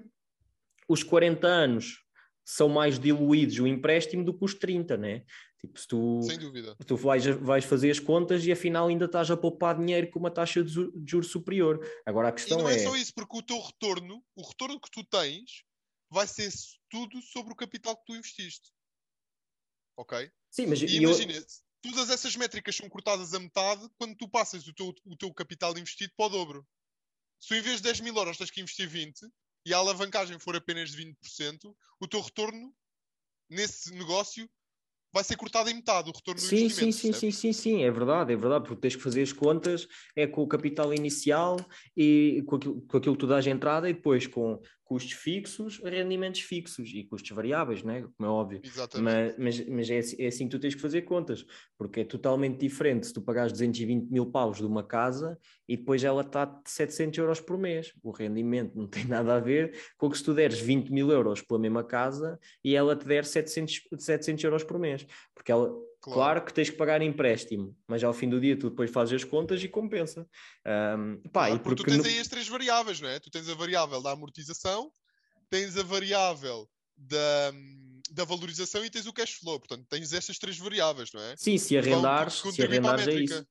os 0.87 1.03
40 1.03 1.47
anos 1.47 2.02
são 2.45 2.69
mais 2.69 2.99
diluídos 2.99 3.59
o 3.59 3.67
empréstimo 3.67 4.25
do 4.25 4.35
que 4.35 4.45
os 4.45 4.55
30, 4.55 4.97
né? 4.97 5.25
Tipo, 5.61 5.79
se 5.79 5.87
tu, 5.87 6.21
Sem 6.23 6.39
dúvida. 6.39 6.77
tu 6.87 6.97
vais, 6.97 7.25
vais 7.25 7.65
fazer 7.65 7.91
as 7.91 8.01
contas 8.01 8.45
e 8.45 8.51
afinal 8.51 8.89
ainda 8.89 9.05
estás 9.05 9.31
a 9.31 9.37
poupar 9.37 9.79
dinheiro 9.79 10.11
com 10.11 10.19
uma 10.19 10.31
taxa 10.31 10.63
de 10.63 10.73
juros 11.07 11.31
superior. 11.31 11.81
Agora 12.05 12.29
a 12.29 12.33
questão 12.33 12.59
e 12.59 12.63
não 12.63 12.69
é... 12.69 12.75
é 12.75 12.79
só 12.81 12.97
isso, 12.97 13.15
porque 13.15 13.37
o 13.37 13.43
teu 13.43 13.61
retorno, 13.61 14.25
o 14.35 14.43
retorno 14.43 14.81
que 14.81 14.91
tu 14.91 15.05
tens, 15.05 15.63
vai 16.11 16.27
ser 16.27 16.53
tudo 16.91 17.23
sobre 17.23 17.53
o 17.53 17.57
capital 17.57 17.97
que 17.97 18.05
tu 18.07 18.17
investiste. 18.17 18.73
Ok? 19.97 20.31
Sim, 20.51 20.67
mas 20.67 20.83
e 20.83 20.97
imagina, 20.97 21.33
eu... 21.33 21.45
todas 21.81 22.11
essas 22.11 22.35
métricas 22.35 22.75
são 22.75 22.89
cortadas 22.89 23.33
a 23.33 23.39
metade 23.39 23.89
quando 23.97 24.17
tu 24.17 24.29
passas 24.29 24.67
o 24.67 24.75
teu, 24.75 24.93
o 25.05 25.17
teu 25.17 25.33
capital 25.33 25.79
investido 25.79 26.13
para 26.17 26.27
o 26.27 26.29
dobro. 26.29 26.69
Se 27.41 27.57
em 27.57 27.61
vez 27.61 27.77
de 27.77 27.85
10 27.85 28.01
mil 28.01 28.17
euros 28.17 28.37
tens 28.37 28.51
que 28.51 28.61
investir 28.61 28.89
20 28.89 29.29
e 29.65 29.73
a 29.73 29.79
alavancagem 29.79 30.39
for 30.39 30.57
apenas 30.57 30.91
de 30.91 31.05
20%, 31.05 31.75
o 32.01 32.09
teu 32.09 32.21
retorno 32.21 32.75
nesse 33.49 33.93
negócio 33.93 34.49
vai 35.13 35.23
ser 35.23 35.37
cortado 35.37 35.69
em 35.69 35.75
metade 35.75 36.09
o 36.09 36.13
retorno 36.13 36.41
sim, 36.41 36.49
do 36.49 36.63
investimento. 36.63 36.97
Sim, 36.97 37.13
sim, 37.13 37.13
sim, 37.13 37.31
sim, 37.31 37.53
sim, 37.53 37.83
é 37.83 37.91
verdade, 37.91 38.33
é 38.33 38.37
verdade, 38.37 38.65
porque 38.65 38.81
tens 38.81 38.97
que 38.97 39.03
fazer 39.03 39.23
as 39.23 39.33
contas, 39.33 39.87
é 40.17 40.27
com 40.27 40.43
o 40.43 40.49
capital 40.49 40.93
inicial 40.95 41.59
e 41.95 42.43
com 42.47 42.57
aquilo, 42.57 42.81
com 42.83 42.97
aquilo 42.97 43.15
que 43.15 43.21
tu 43.21 43.27
dás 43.27 43.45
de 43.45 43.51
entrada 43.51 43.91
e 43.91 43.93
depois 43.93 44.27
com 44.27 44.61
custos 44.93 45.13
fixos, 45.13 45.81
rendimentos 45.83 46.43
fixos 46.43 46.91
e 46.93 47.03
custos 47.05 47.31
variáveis, 47.31 47.83
né? 47.83 48.03
como 48.15 48.29
é 48.29 48.31
óbvio. 48.31 48.61
Exatamente. 48.63 49.37
Mas, 49.39 49.59
mas, 49.59 49.69
mas 49.69 49.91
é, 49.91 49.99
assim, 49.99 50.17
é, 50.19 50.27
assim 50.27 50.45
que 50.45 50.51
tu 50.51 50.61
tens 50.61 50.75
que 50.75 50.83
fazer 50.83 51.01
contas, 51.03 51.47
porque 51.79 52.01
é 52.01 52.05
totalmente 52.05 52.59
diferente 52.59 53.07
se 53.07 53.15
tu 53.15 53.23
pagares 53.23 53.53
220 53.53 54.11
mil 54.11 54.27
paus 54.27 54.59
de 54.59 54.67
uma 54.67 54.85
casa 54.85 55.39
e 55.67 55.79
depois 55.79 56.05
ela 56.05 56.21
está 56.21 56.45
de 56.45 56.71
700 56.71 57.19
euros 57.21 57.41
por 57.41 57.57
mês. 57.57 57.95
O 58.03 58.11
rendimento 58.11 58.77
não 58.77 58.87
tem 58.87 59.05
nada 59.09 59.35
a 59.35 59.41
ver 59.41 59.75
com 59.97 60.11
que 60.11 60.19
se 60.19 60.25
tu 60.25 60.35
deres 60.35 60.61
20 60.61 60.93
mil 60.93 61.11
euros 61.11 61.41
pela 61.41 61.59
mesma 61.59 61.83
casa 61.83 62.39
e 62.63 62.77
ela 62.77 62.95
te 62.95 63.07
der 63.07 63.25
700, 63.25 63.89
700 63.97 64.45
euros 64.45 64.63
por 64.63 64.79
mês. 64.79 65.07
Porque 65.35 65.51
ela, 65.51 65.73
Claro. 66.03 66.19
claro. 66.19 66.45
que 66.45 66.53
tens 66.53 66.69
que 66.69 66.77
pagar 66.77 67.01
empréstimo, 67.01 67.77
mas 67.87 68.03
ao 68.03 68.13
fim 68.13 68.29
do 68.29 68.41
dia 68.41 68.59
tu 68.59 68.71
depois 68.71 68.91
fazes 68.91 69.23
as 69.23 69.25
contas 69.25 69.63
e 69.63 69.69
compensa. 69.69 70.27
Um, 70.67 71.17
pá, 71.31 71.47
claro, 71.47 71.55
e 71.55 71.59
porque, 71.61 71.77
porque 71.77 71.83
tu 71.85 71.95
tens 71.95 72.05
no... 72.05 72.11
aí 72.11 72.19
as 72.19 72.27
três 72.27 72.49
variáveis, 72.49 73.01
não 73.01 73.09
é? 73.09 73.21
Tu 73.21 73.31
tens 73.31 73.49
a 73.49 73.55
variável 73.55 74.03
da 74.03 74.11
amortização, 74.11 74.91
tens 75.49 75.77
a 75.77 75.85
variável 75.85 76.69
da, 76.97 77.53
da 78.11 78.25
valorização 78.25 78.85
e 78.85 78.91
tens 78.91 79.07
o 79.07 79.13
cash 79.13 79.35
flow. 79.35 79.61
Portanto, 79.61 79.87
tens 79.89 80.13
estas 80.13 80.39
três 80.39 80.59
variáveis, 80.59 81.13
não 81.13 81.23
é? 81.23 81.37
Sim, 81.37 81.57
se 81.57 81.79
arrendares, 81.79 82.35
se 82.35 82.63
arrendares 82.63 83.07
é 83.07 83.15
isso. 83.15 83.47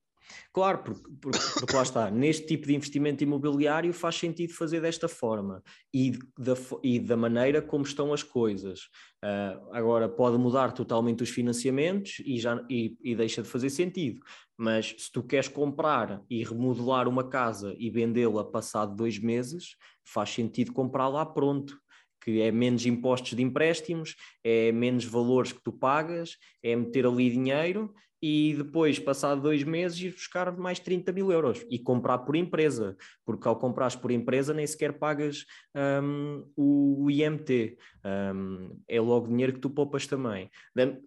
Claro, 0.53 0.79
porque, 0.83 1.09
porque, 1.21 1.39
porque, 1.59 1.75
lá 1.75 1.83
está, 1.83 2.11
neste 2.11 2.45
tipo 2.45 2.67
de 2.67 2.75
investimento 2.75 3.23
imobiliário 3.23 3.93
faz 3.93 4.15
sentido 4.15 4.53
fazer 4.53 4.81
desta 4.81 5.07
forma 5.07 5.63
e 5.93 6.11
da, 6.37 6.53
e 6.83 6.99
da 6.99 7.15
maneira 7.15 7.61
como 7.61 7.83
estão 7.83 8.13
as 8.13 8.23
coisas. 8.23 8.81
Uh, 9.23 9.73
agora, 9.73 10.09
pode 10.09 10.37
mudar 10.37 10.71
totalmente 10.71 11.23
os 11.23 11.29
financiamentos 11.29 12.21
e, 12.25 12.39
já, 12.39 12.63
e, 12.69 12.97
e 13.03 13.15
deixa 13.15 13.41
de 13.41 13.47
fazer 13.47 13.69
sentido, 13.69 14.19
mas 14.57 14.95
se 14.97 15.11
tu 15.11 15.23
queres 15.23 15.47
comprar 15.47 16.23
e 16.29 16.43
remodelar 16.43 17.07
uma 17.07 17.27
casa 17.27 17.75
e 17.77 17.89
vendê-la 17.89 18.43
passado 18.43 18.95
dois 18.95 19.19
meses, 19.19 19.75
faz 20.03 20.29
sentido 20.31 20.73
comprá-la 20.73 21.25
pronto 21.25 21.79
que 22.23 22.41
é 22.41 22.51
menos 22.51 22.85
impostos 22.85 23.35
de 23.35 23.41
empréstimos, 23.41 24.15
é 24.43 24.71
menos 24.71 25.05
valores 25.05 25.51
que 25.51 25.63
tu 25.63 25.71
pagas, 25.71 26.37
é 26.63 26.75
meter 26.75 27.05
ali 27.05 27.29
dinheiro 27.29 27.93
e 28.23 28.53
depois, 28.55 28.99
passado 28.99 29.41
dois 29.41 29.63
meses, 29.63 29.99
ir 29.99 30.11
buscar 30.11 30.55
mais 30.55 30.77
30 30.77 31.11
mil 31.11 31.31
euros 31.31 31.65
e 31.71 31.79
comprar 31.79 32.19
por 32.19 32.35
empresa, 32.35 32.95
porque 33.25 33.47
ao 33.47 33.55
comprares 33.55 33.95
por 33.95 34.11
empresa 34.11 34.53
nem 34.53 34.67
sequer 34.67 34.99
pagas 34.99 35.43
um, 36.03 36.45
o, 36.55 37.09
IMT, 37.09 37.77
um, 38.35 38.77
é 38.87 39.01
logo 39.01 39.27
dinheiro 39.27 39.53
que 39.53 39.59
tu 39.59 39.71
poupas 39.71 40.05
também. 40.05 40.51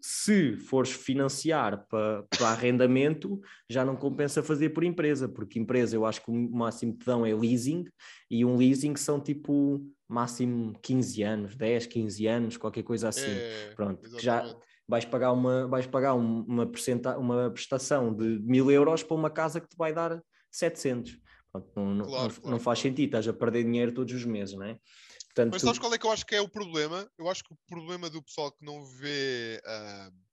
Se 0.01 0.57
fores 0.57 0.91
financiar 0.91 1.87
para, 1.89 2.25
para 2.37 2.49
arrendamento, 2.49 3.41
já 3.71 3.85
não 3.85 3.95
compensa 3.95 4.43
fazer 4.43 4.71
por 4.71 4.83
empresa, 4.83 5.29
porque 5.29 5.61
empresa 5.61 5.95
eu 5.95 6.05
acho 6.05 6.21
que 6.21 6.33
o 6.33 6.35
máximo 6.35 6.99
que 6.99 7.07
dão 7.07 7.25
é 7.25 7.33
leasing, 7.33 7.85
e 8.29 8.45
um 8.45 8.57
leasing 8.57 8.97
são 8.97 9.21
tipo 9.21 9.81
máximo 10.15 10.79
15 10.81 11.23
anos, 11.23 11.57
10, 11.57 11.87
15 11.87 12.27
anos, 12.27 12.57
qualquer 12.57 12.85
coisa 12.85 13.09
assim. 13.09 13.31
É, 13.31 13.73
Pronto, 13.75 14.21
já 14.21 14.57
vais 14.87 15.05
pagar 15.05 15.33
uma, 15.33 15.67
vais 15.67 15.87
pagar 15.87 16.15
uma, 16.15 16.67
percenta, 16.67 17.19
uma 17.19 17.51
prestação 17.51 18.15
de 18.15 18.39
mil 18.41 18.71
euros 18.71 19.03
para 19.03 19.17
uma 19.17 19.31
casa 19.31 19.61
que 19.61 19.69
te 19.69 19.77
vai 19.77 19.93
dar 19.93 20.23
700. 20.53 21.19
Pronto, 21.51 21.73
não, 21.77 21.83
claro, 21.83 21.97
não, 21.97 22.31
claro, 22.31 22.51
não, 22.51 22.61
faz 22.61 22.79
sentido, 22.79 23.07
estás 23.07 23.29
a 23.29 23.33
perder 23.33 23.65
dinheiro 23.65 23.93
todos 23.93 24.15
os 24.15 24.25
meses, 24.25 24.55
não 24.55 24.67
é? 24.67 24.79
Portanto, 25.27 25.53
Mas 25.53 25.62
sabes 25.62 25.79
qual 25.81 25.93
é 25.93 25.99
que 25.99 26.07
eu 26.07 26.12
acho 26.12 26.25
que 26.25 26.35
é 26.35 26.41
o 26.41 26.49
problema? 26.49 27.11
Eu 27.19 27.29
acho 27.29 27.43
que 27.43 27.53
o 27.53 27.59
problema 27.67 28.09
do 28.09 28.23
pessoal 28.23 28.53
que 28.53 28.65
não 28.65 28.85
vê 28.85 29.61
uh, 29.67 30.25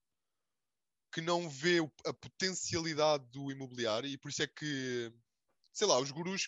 que 1.11 1.21
não 1.21 1.49
vê 1.49 1.79
a 2.05 2.13
potencialidade 2.13 3.25
do 3.31 3.51
imobiliário 3.51 4.07
e 4.07 4.17
por 4.17 4.29
isso 4.29 4.43
é 4.43 4.47
que, 4.47 5.11
sei 5.73 5.87
lá, 5.87 5.99
os 5.99 6.11
gurus 6.11 6.47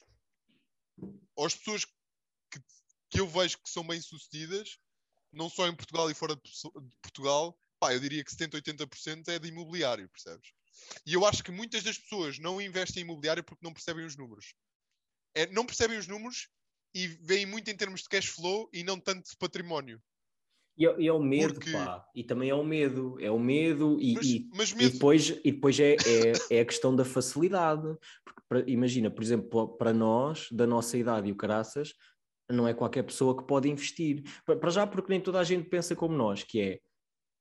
ou 1.35 1.45
as 1.45 1.55
pessoas 1.55 1.85
que, 1.85 2.59
que 3.13 3.19
eu 3.19 3.27
vejo 3.27 3.59
que 3.59 3.69
são 3.69 3.85
bem 3.85 4.01
sucedidas, 4.01 4.79
não 5.31 5.47
só 5.47 5.67
em 5.67 5.75
Portugal 5.75 6.09
e 6.09 6.15
fora 6.15 6.35
de 6.35 6.41
Portugal, 6.99 7.55
pá, 7.79 7.93
eu 7.93 7.99
diria 7.99 8.23
que 8.23 8.31
70, 8.31 8.59
80% 8.59 9.27
é 9.27 9.37
de 9.37 9.49
imobiliário, 9.49 10.09
percebes? 10.09 10.51
E 11.05 11.13
eu 11.13 11.23
acho 11.23 11.43
que 11.43 11.51
muitas 11.51 11.83
das 11.83 11.97
pessoas 11.97 12.39
não 12.39 12.59
investem 12.59 13.03
em 13.03 13.05
imobiliário 13.05 13.43
porque 13.43 13.63
não 13.63 13.71
percebem 13.71 14.03
os 14.03 14.17
números. 14.17 14.55
É, 15.35 15.45
não 15.51 15.63
percebem 15.63 15.99
os 15.99 16.07
números 16.07 16.49
e 16.93 17.07
veem 17.07 17.45
muito 17.45 17.69
em 17.69 17.75
termos 17.75 18.01
de 18.01 18.09
cash 18.09 18.27
flow 18.27 18.67
e 18.73 18.83
não 18.83 18.99
tanto 18.99 19.29
de 19.29 19.37
património. 19.37 20.01
E 20.75 20.87
é, 20.87 21.01
e 21.01 21.07
é 21.07 21.13
o 21.13 21.21
medo, 21.21 21.53
porque... 21.53 21.71
pá. 21.71 22.03
E 22.15 22.23
também 22.23 22.49
é 22.49 22.55
o 22.55 22.63
medo. 22.63 23.17
É 23.19 23.29
o 23.29 23.39
medo 23.39 23.99
e, 24.01 24.13
mas, 24.15 24.25
e, 24.25 24.49
mas 24.55 24.73
medo... 24.73 24.89
e 24.89 24.93
depois, 24.93 25.29
e 25.29 25.51
depois 25.51 25.79
é, 25.79 25.93
é, 25.93 26.57
é, 26.57 26.61
a 26.61 26.65
questão 26.65 26.95
da 26.95 27.05
facilidade. 27.05 27.95
Porque, 28.49 28.71
imagina, 28.71 29.11
por 29.11 29.23
exemplo, 29.23 29.77
para 29.77 29.93
nós, 29.93 30.47
da 30.51 30.65
nossa 30.65 30.97
idade 30.97 31.29
e 31.29 31.31
o 31.31 31.35
caraças, 31.35 31.93
não 32.53 32.67
é 32.67 32.73
qualquer 32.73 33.03
pessoa 33.03 33.35
que 33.35 33.45
pode 33.45 33.69
investir. 33.69 34.23
Para 34.45 34.69
já 34.69 34.87
porque 34.87 35.11
nem 35.11 35.19
toda 35.19 35.39
a 35.39 35.43
gente 35.43 35.69
pensa 35.69 35.95
como 35.95 36.15
nós, 36.15 36.43
que 36.43 36.61
é 36.61 36.79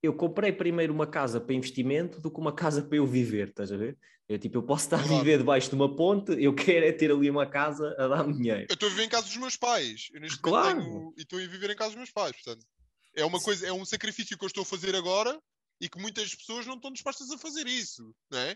eu 0.02 0.12
comprei 0.12 0.52
primeiro 0.52 0.92
uma 0.92 1.06
casa 1.06 1.40
para 1.40 1.54
investimento 1.54 2.20
do 2.20 2.30
que 2.30 2.40
uma 2.40 2.52
casa 2.52 2.82
para 2.82 2.96
eu 2.98 3.06
viver, 3.06 3.48
estás 3.48 3.70
a 3.70 3.76
ver? 3.76 3.96
Eu, 4.28 4.38
tipo, 4.38 4.58
eu 4.58 4.62
posso 4.62 4.84
estar 4.84 4.98
claro. 4.98 5.14
a 5.14 5.18
viver 5.18 5.38
debaixo 5.38 5.68
de 5.68 5.76
uma 5.76 5.94
ponte, 5.94 6.32
eu 6.42 6.54
quero 6.54 6.86
é 6.86 6.92
ter 6.92 7.12
ali 7.12 7.30
uma 7.30 7.46
casa 7.46 7.94
a 7.96 8.08
dar-me 8.08 8.34
dinheiro. 8.34 8.66
Eu 8.68 8.74
estou 8.74 8.88
a 8.88 8.90
viver 8.90 9.04
em 9.04 9.08
casa 9.08 9.26
dos 9.26 9.36
meus 9.36 9.56
pais, 9.56 10.08
eu 10.12 10.20
neste 10.20 10.40
claro. 10.40 10.80
tenho, 10.80 11.14
e 11.16 11.22
estou 11.22 11.38
a 11.38 11.42
viver 11.42 11.70
em 11.70 11.76
casa 11.76 11.90
dos 11.90 11.98
meus 11.98 12.10
pais, 12.10 12.32
portanto, 12.32 12.66
é 13.14 13.24
uma 13.24 13.40
coisa, 13.40 13.66
é 13.66 13.72
um 13.72 13.84
sacrifício 13.84 14.36
que 14.36 14.44
eu 14.44 14.48
estou 14.48 14.62
a 14.62 14.66
fazer 14.66 14.96
agora 14.96 15.40
e 15.80 15.88
que 15.88 16.00
muitas 16.00 16.34
pessoas 16.34 16.66
não 16.66 16.74
estão 16.74 16.90
dispostas 16.90 17.30
a 17.30 17.38
fazer 17.38 17.66
isso, 17.66 18.14
não 18.30 18.38
é? 18.38 18.52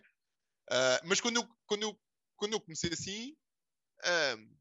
Uh, 0.69 1.01
mas 1.05 1.21
quando 1.21 1.37
eu, 1.37 1.49
quando, 1.67 1.83
eu, 1.83 2.01
quando 2.37 2.55
eu 2.55 2.61
comecei 2.61 2.91
assim, 2.93 3.37
uh, 4.01 4.56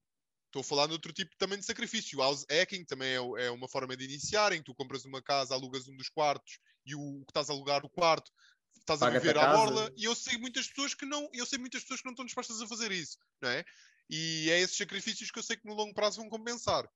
Estou 0.56 0.62
a 0.62 0.64
falar 0.64 0.88
de 0.88 0.94
outro 0.94 1.12
tipo 1.12 1.36
também 1.38 1.60
de 1.60 1.66
sacrifício. 1.66 2.18
O 2.18 2.22
house 2.22 2.46
hacking 2.50 2.86
também 2.86 3.10
é, 3.10 3.46
é, 3.46 3.52
uma 3.52 3.68
forma 3.68 3.98
de 3.98 4.06
iniciar, 4.06 4.54
em 4.54 4.60
que 4.60 4.64
tu 4.64 4.74
compras 4.74 5.04
uma 5.04 5.22
casa, 5.22 5.54
alugas 5.54 5.86
um 5.90 5.98
dos 5.98 6.08
quartos 6.08 6.60
e 6.86 6.96
o, 6.96 7.26
que 7.26 7.32
estás 7.32 7.50
a 7.50 7.54
alugar 7.54 7.84
o 7.86 7.90
quarto 7.90 8.32
estás 8.80 9.02
a 9.02 9.10
viver 9.10 9.38
à 9.38 9.52
borla. 9.54 9.92
E 9.98 10.06
eu 10.06 10.16
sei 10.16 10.38
muitas 10.38 10.68
pessoas 10.70 10.94
que 10.94 11.06
não, 11.06 11.30
eu 11.34 11.46
sei 11.46 11.60
muitas 11.60 11.82
pessoas 11.82 12.00
que 12.00 12.06
não 12.06 12.14
estão 12.14 12.26
dispostas 12.26 12.62
a 12.62 12.68
fazer 12.68 12.90
isso, 12.94 13.18
não 13.42 13.50
é? 13.50 13.66
E 14.10 14.50
é 14.50 14.62
esses 14.62 14.78
sacrifícios 14.78 15.30
que 15.30 15.38
eu 15.38 15.44
sei 15.44 15.58
que 15.58 15.68
no 15.68 15.74
longo 15.74 15.94
prazo 15.94 16.22
vão 16.22 16.30
compensar. 16.30 16.88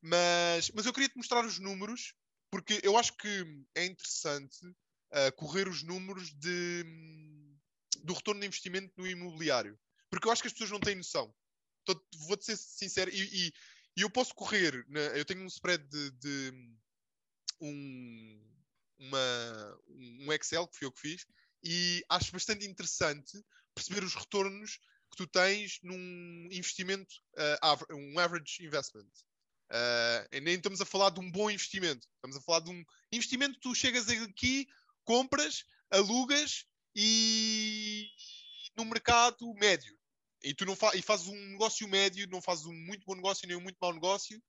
Mas, 0.00 0.70
mas 0.70 0.86
eu 0.86 0.92
queria 0.92 1.10
te 1.10 1.16
mostrar 1.18 1.44
os 1.44 1.58
números, 1.58 2.14
porque 2.50 2.80
eu 2.82 2.96
acho 2.96 3.14
que 3.18 3.44
é 3.74 3.84
interessante 3.84 4.66
uh, 4.66 5.30
correr 5.36 5.68
os 5.68 5.82
números 5.82 6.32
de, 6.32 6.84
do 8.02 8.14
retorno 8.14 8.40
de 8.40 8.46
investimento 8.46 8.94
no 8.96 9.06
imobiliário. 9.06 9.78
Porque 10.08 10.26
eu 10.26 10.32
acho 10.32 10.40
que 10.40 10.48
as 10.48 10.54
pessoas 10.54 10.70
não 10.70 10.80
têm 10.80 10.94
noção 10.94 11.34
vou-te 12.26 12.44
ser 12.44 12.56
sincero, 12.56 13.10
e, 13.10 13.22
e, 13.22 13.52
e, 13.96 14.02
eu 14.02 14.10
posso 14.10 14.34
correr, 14.34 14.84
né? 14.88 15.18
eu 15.18 15.24
tenho 15.24 15.42
um 15.42 15.46
spread 15.46 15.84
de, 15.88 16.10
de 16.12 16.52
um, 17.60 18.40
uma, 18.98 19.80
um 19.88 20.32
Excel 20.32 20.66
que 20.68 20.78
fui 20.78 20.86
eu 20.86 20.92
que 20.92 21.00
fiz, 21.00 21.26
e 21.62 22.04
acho 22.08 22.32
bastante 22.32 22.66
interessante 22.66 23.42
perceber 23.74 24.04
os 24.04 24.14
retornos 24.14 24.78
que 25.10 25.16
tu 25.16 25.26
tens 25.26 25.78
num 25.82 26.48
investimento, 26.50 27.14
uh, 27.36 27.94
um 27.94 28.18
average 28.18 28.64
investment. 28.64 29.08
Uh, 29.70 30.40
nem 30.42 30.54
estamos 30.56 30.80
a 30.80 30.84
falar 30.84 31.10
de 31.10 31.20
um 31.20 31.30
bom 31.30 31.50
investimento, 31.50 32.06
estamos 32.16 32.36
a 32.36 32.40
falar 32.40 32.60
de 32.60 32.70
um 32.70 32.84
investimento 33.10 33.54
que 33.54 33.60
tu 33.60 33.74
chegas 33.74 34.08
aqui, 34.08 34.68
compras, 35.04 35.64
alugas 35.90 36.66
e 36.94 38.08
no 38.76 38.84
mercado 38.84 39.52
médio. 39.54 39.96
E 40.44 40.54
tu 40.54 40.66
não 40.66 40.76
fa 40.76 40.94
e 40.94 41.00
fazes 41.00 41.26
um 41.26 41.50
negócio 41.50 41.88
médio, 41.88 42.28
não 42.30 42.42
fazes 42.42 42.66
um 42.66 42.74
muito 42.74 43.04
bom 43.06 43.14
negócio 43.14 43.48
nem 43.48 43.56
um 43.56 43.60
muito 43.60 43.78
mau 43.80 43.92
negócio. 43.92 44.40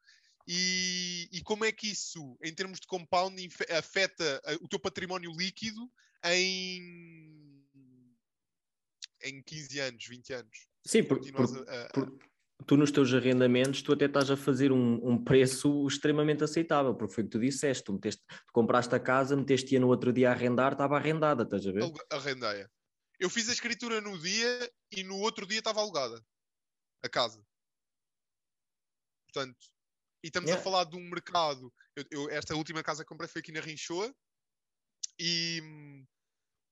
E, 0.48 1.28
e 1.32 1.42
como 1.42 1.66
é 1.66 1.72
que 1.72 1.88
isso, 1.88 2.38
em 2.44 2.54
termos 2.54 2.80
de 2.80 2.86
compounding, 2.86 3.50
afeta 3.72 4.42
o 4.62 4.68
teu 4.68 4.80
património 4.80 5.32
líquido 5.32 5.90
em, 6.26 7.66
em 9.24 9.42
15 9.42 9.80
anos, 9.80 10.06
20 10.06 10.34
anos? 10.34 10.68
Sim, 10.86 11.04
porque 11.04 11.32
tu 12.68 12.78
nos 12.78 12.92
teus 12.92 13.14
arrendamentos, 13.14 13.82
tu 13.82 13.94
até 13.94 14.06
estás 14.06 14.30
a 14.30 14.38
fazer 14.38 14.72
um, 14.72 15.00
um, 15.04 15.24
preço 15.24 15.88
extremamente 15.88 16.44
aceitável, 16.44 16.94
porque 16.94 17.14
foi 17.14 17.24
o 17.24 17.28
que 17.28 17.32
tu 17.32 17.40
disseste, 17.40 17.84
tu, 17.84 17.94
meteste, 17.94 18.24
tu 18.28 18.54
compraste 18.54 18.94
a 18.94 19.00
casa, 19.00 19.36
meteste-a 19.36 19.80
no 19.80 19.88
outro 19.88 20.14
dia 20.14 20.30
a 20.30 20.34
arrendar, 20.34 20.74
estava 20.74 20.96
arrendada, 20.96 21.44
estás 21.44 21.66
a 21.66 21.72
ver? 21.72 21.84
Arrendeia. 22.10 22.70
Eu 23.20 23.30
fiz 23.30 23.50
a 23.50 23.54
escritura 23.54 24.02
no 24.02 24.20
dia 24.20 24.72
e 24.96 25.04
no 25.04 25.18
outro 25.20 25.46
dia 25.46 25.60
estava 25.60 25.82
alugada 25.82 26.26
a 27.04 27.10
casa. 27.10 27.46
Portanto, 29.26 29.68
e 30.24 30.28
estamos 30.28 30.50
yeah. 30.50 30.60
a 30.60 30.64
falar 30.64 30.86
de 30.86 30.96
um 30.96 31.10
mercado. 31.10 31.72
Eu, 31.96 32.06
eu, 32.10 32.30
esta 32.30 32.56
última 32.56 32.82
casa 32.82 33.04
que 33.04 33.10
comprei 33.10 33.28
foi 33.28 33.42
aqui 33.42 33.52
na 33.52 33.60
Rinchoa 33.60 34.14
e 35.20 35.62
hum, 35.64 36.06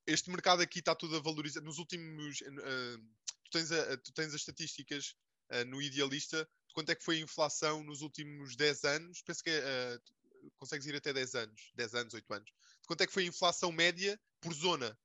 este 0.07 0.29
mercado 0.31 0.61
aqui 0.61 0.79
está 0.79 0.95
tudo 0.95 1.15
a 1.17 1.19
valorizar. 1.19 1.61
Nos 1.61 1.77
últimos. 1.77 2.41
Uh, 2.41 2.97
tu, 3.43 3.51
tens 3.51 3.71
a, 3.71 3.97
tu 3.97 4.11
tens 4.13 4.29
as 4.29 4.41
estatísticas 4.41 5.15
uh, 5.51 5.65
no 5.65 5.81
Idealista 5.81 6.47
de 6.67 6.73
quanto 6.73 6.89
é 6.89 6.95
que 6.95 7.03
foi 7.03 7.17
a 7.17 7.21
inflação 7.21 7.83
nos 7.83 8.01
últimos 8.01 8.55
10 8.55 8.83
anos. 8.85 9.21
Penso 9.21 9.43
que 9.43 9.51
uh, 9.51 10.49
consegues 10.57 10.87
ir 10.87 10.95
até 10.95 11.13
10 11.13 11.35
anos, 11.35 11.71
10 11.75 11.93
anos, 11.93 12.13
8 12.13 12.33
anos. 12.33 12.49
De 12.49 12.87
quanto 12.87 13.01
é 13.01 13.07
que 13.07 13.13
foi 13.13 13.23
a 13.23 13.27
inflação 13.27 13.71
média 13.71 14.19
por 14.41 14.53
zona. 14.53 14.97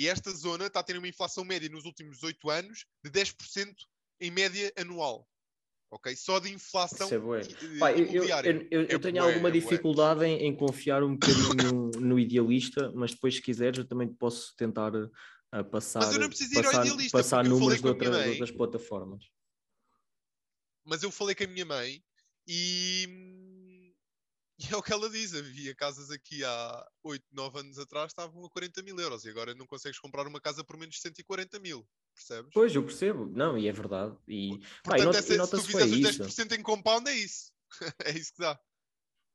E 0.00 0.08
esta 0.08 0.30
zona 0.30 0.64
está 0.66 0.80
a 0.80 0.82
ter 0.82 0.96
uma 0.96 1.06
inflação 1.08 1.44
média 1.44 1.68
nos 1.68 1.84
últimos 1.84 2.22
8 2.22 2.48
anos 2.48 2.86
de 3.04 3.10
10% 3.10 3.74
em 4.18 4.30
média 4.30 4.72
anual. 4.74 5.28
ok? 5.90 6.16
Só 6.16 6.38
de 6.38 6.50
inflação 6.50 7.06
Isso 7.06 7.14
é 7.74 7.78
Pá, 7.78 7.92
eu, 7.92 8.06
eu- 8.06 8.24
eu- 8.24 8.68
eu- 8.70 8.82
eu 8.84 8.96
É 8.96 8.98
tenho 8.98 9.16
bué, 9.16 9.18
alguma 9.20 9.50
é 9.50 9.52
dificuldade 9.52 10.24
em, 10.24 10.46
em 10.46 10.56
confiar 10.56 11.02
um 11.02 11.12
bocadinho 11.16 11.90
no 12.00 12.18
idealista, 12.18 12.90
mas 12.94 13.10
depois, 13.10 13.34
se 13.34 13.42
quiseres, 13.42 13.76
eu 13.76 13.84
também 13.86 14.08
posso 14.08 14.56
tentar 14.56 14.94
uh, 14.94 15.10
passar, 15.70 16.10
eu 16.14 16.18
não 16.18 16.28
preciso 16.30 16.54
ir 16.58 16.64
ao 16.64 16.72
idealista, 16.82 17.18
passar 17.18 17.44
números 17.44 17.82
de, 17.82 17.86
outra- 17.86 18.10
de 18.10 18.16
mãe. 18.16 18.28
outras 18.30 18.50
plataformas. 18.50 19.22
Mas 20.82 21.02
eu 21.02 21.10
falei 21.10 21.34
com 21.34 21.44
a 21.44 21.46
minha 21.46 21.66
mãe 21.66 22.02
e, 22.48 23.06
e 24.60 24.72
é 24.72 24.76
o 24.76 24.82
que 24.82 24.92
ela 24.92 25.08
diz. 25.10 25.34
Havia 25.34 25.74
casas 25.74 26.10
aqui 26.10 26.44
há 26.44 26.86
8, 27.02 27.24
9 27.32 27.58
anos 27.60 27.78
atrás 27.78 28.10
estavam 28.10 28.44
a 28.44 28.50
40 28.50 28.82
mil 28.82 28.98
euros 28.98 29.24
e 29.24 29.30
agora 29.30 29.54
não 29.54 29.66
consegues 29.66 29.98
comprar 29.98 30.26
uma 30.26 30.40
casa 30.40 30.62
por 30.64 30.76
menos 30.76 30.94
de 30.96 31.00
140 31.02 31.58
mil. 31.60 31.86
Percebes? 32.14 32.50
Pois, 32.52 32.74
eu 32.74 32.82
percebo. 32.84 33.26
Não, 33.26 33.56
e 33.56 33.66
é 33.68 33.72
verdade. 33.72 34.16
E, 34.28 34.58
Portanto, 34.84 35.04
nota- 35.06 35.18
essa- 35.18 35.34
e 35.34 35.44
se 35.46 35.50
tu 35.50 35.62
fizeres 35.62 35.92
isso. 35.92 36.22
os 36.22 36.34
10% 36.36 36.52
em 36.52 36.62
compound, 36.62 37.08
é 37.08 37.14
isso. 37.14 37.52
é 38.04 38.10
isso 38.18 38.32
que 38.34 38.40
dá. 38.40 38.58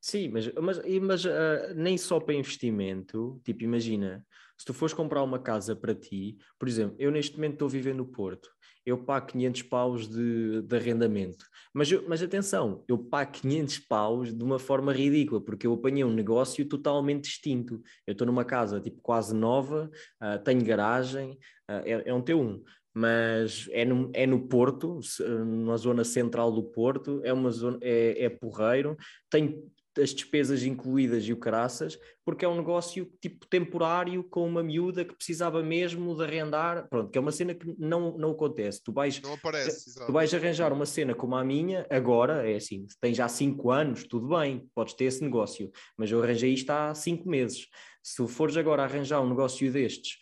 Sim, 0.08 0.30
mas, 0.30 0.48
mas, 0.54 0.80
mas 1.02 1.26
ah, 1.26 1.74
nem 1.76 1.98
só 1.98 2.20
para 2.20 2.36
investimento, 2.36 3.42
tipo, 3.44 3.64
imagina, 3.64 4.24
se 4.56 4.64
tu 4.64 4.72
fores 4.72 4.94
comprar 4.94 5.24
uma 5.24 5.40
casa 5.40 5.76
para 5.76 5.96
ti, 5.96 6.38
por 6.60 6.68
exemplo, 6.70 6.96
eu 7.00 7.10
neste 7.10 7.36
momento 7.36 7.54
estou 7.54 7.68
viver 7.68 7.96
no 7.96 8.06
Porto, 8.06 8.48
eu 8.86 9.04
pago 9.04 9.26
500 9.26 9.64
paus 9.64 10.08
de, 10.08 10.62
de 10.62 10.76
arrendamento, 10.76 11.44
mas, 11.74 11.92
eu- 11.92 12.06
mas 12.08 12.22
atenção, 12.22 12.84
eu 12.88 13.00
pago 13.00 13.32
500 13.32 13.80
paus 13.80 14.32
de 14.32 14.44
uma 14.44 14.60
forma 14.60 14.94
ridícula, 14.94 15.42
porque 15.44 15.66
eu 15.66 15.74
apanhei 15.74 16.04
um 16.04 16.14
negócio 16.14 16.64
totalmente 16.70 17.24
distinto. 17.24 17.82
Eu 18.06 18.12
estou 18.12 18.28
numa 18.28 18.46
casa, 18.46 18.80
tipo, 18.80 19.02
quase 19.02 19.34
nova, 19.34 19.90
ah, 20.20 20.38
tenho 20.38 20.64
garagem, 20.64 21.36
ah, 21.68 21.82
é, 21.84 22.10
é 22.10 22.14
um 22.14 22.22
T1. 22.22 22.62
Mas 22.98 23.68
é 23.72 23.84
no, 23.84 24.10
é 24.14 24.26
no 24.26 24.48
Porto, 24.48 25.02
na 25.46 25.76
zona 25.76 26.04
central 26.06 26.52
do 26.52 26.64
Porto, 26.64 27.20
é 27.26 27.34
uma 27.34 27.50
zona, 27.52 27.78
é, 27.82 28.24
é 28.26 28.30
porreiro, 28.30 28.96
tem 29.30 29.62
as 30.00 30.14
despesas 30.14 30.64
incluídas 30.64 31.24
e 31.26 31.34
o 31.34 31.38
caraças, 31.38 31.98
porque 32.24 32.44
é 32.44 32.48
um 32.48 32.56
negócio 32.58 33.10
tipo 33.22 33.46
temporário 33.48 34.24
com 34.24 34.48
uma 34.48 34.64
miúda 34.64 35.06
que 35.06 35.16
precisava 35.16 35.62
mesmo 35.64 36.16
de 36.16 36.24
arrendar, 36.24 36.88
pronto, 36.90 37.10
que 37.12 37.18
é 37.18 37.22
uma 37.22 37.32
cena 37.32 37.54
que 37.54 37.74
não, 37.78 38.18
não 38.18 38.32
acontece. 38.32 38.82
Tu 38.84 38.92
vais, 38.92 39.22
Não 39.22 39.34
aparece. 39.34 39.90
exato. 39.90 40.08
tu 40.08 40.14
vais 40.14 40.34
arranjar 40.34 40.74
uma 40.74 40.86
cena 40.86 41.14
como 41.14 41.36
a 41.36 41.44
minha, 41.44 41.86
agora 41.90 42.50
é 42.50 42.56
assim, 42.56 42.86
tens 43.00 43.18
já 43.18 43.28
5 43.28 43.72
anos, 43.72 44.04
tudo 44.08 44.28
bem, 44.38 44.68
podes 44.74 44.94
ter 44.94 45.06
esse 45.06 45.24
negócio, 45.24 45.72
mas 45.98 46.12
eu 46.12 46.22
arranjei 46.22 46.54
isto 46.54 46.70
há 46.72 46.94
5 46.94 47.28
meses. 47.30 47.68
Se 48.06 48.18
tu 48.18 48.28
fores 48.28 48.56
agora 48.56 48.84
arranjar 48.84 49.20
um 49.20 49.28
negócio 49.28 49.72
destes, 49.72 50.20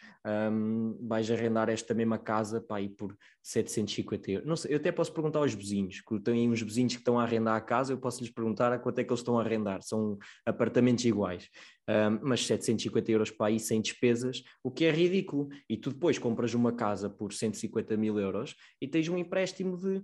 hum, 0.49 0.97
vais 1.01 1.29
arrendar 1.29 1.67
esta 1.67 1.93
mesma 1.93 2.17
casa 2.17 2.61
para 2.61 2.79
ir 2.79 2.87
por 2.91 3.13
750 3.41 4.31
euros. 4.31 4.47
Não 4.47 4.55
sei, 4.55 4.71
eu 4.71 4.77
até 4.77 4.89
posso 4.89 5.11
perguntar 5.11 5.39
aos 5.39 5.53
vizinhos, 5.53 5.99
que 5.99 6.17
têm 6.21 6.49
uns 6.49 6.61
vizinhos 6.61 6.93
que 6.93 7.01
estão 7.01 7.19
a 7.19 7.23
arrendar 7.23 7.57
a 7.57 7.59
casa, 7.59 7.91
eu 7.91 7.97
posso 7.97 8.21
lhes 8.21 8.31
perguntar 8.31 8.71
a 8.71 8.79
quanto 8.79 8.99
é 8.99 9.03
que 9.03 9.11
eles 9.11 9.19
estão 9.19 9.37
a 9.37 9.43
arrendar. 9.43 9.81
São 9.81 10.17
apartamentos 10.45 11.03
iguais. 11.03 11.49
Hum, 11.89 12.19
mas 12.23 12.47
750 12.47 13.11
euros 13.11 13.31
para 13.31 13.47
aí 13.47 13.59
sem 13.59 13.81
despesas, 13.81 14.41
o 14.63 14.71
que 14.71 14.85
é 14.85 14.91
ridículo. 14.91 15.49
E 15.69 15.75
tu 15.75 15.89
depois 15.89 16.17
compras 16.17 16.53
uma 16.53 16.71
casa 16.71 17.09
por 17.09 17.33
150 17.33 17.97
mil 17.97 18.17
euros 18.17 18.55
e 18.79 18.87
tens 18.87 19.09
um 19.09 19.17
empréstimo 19.17 19.75
de 19.75 20.01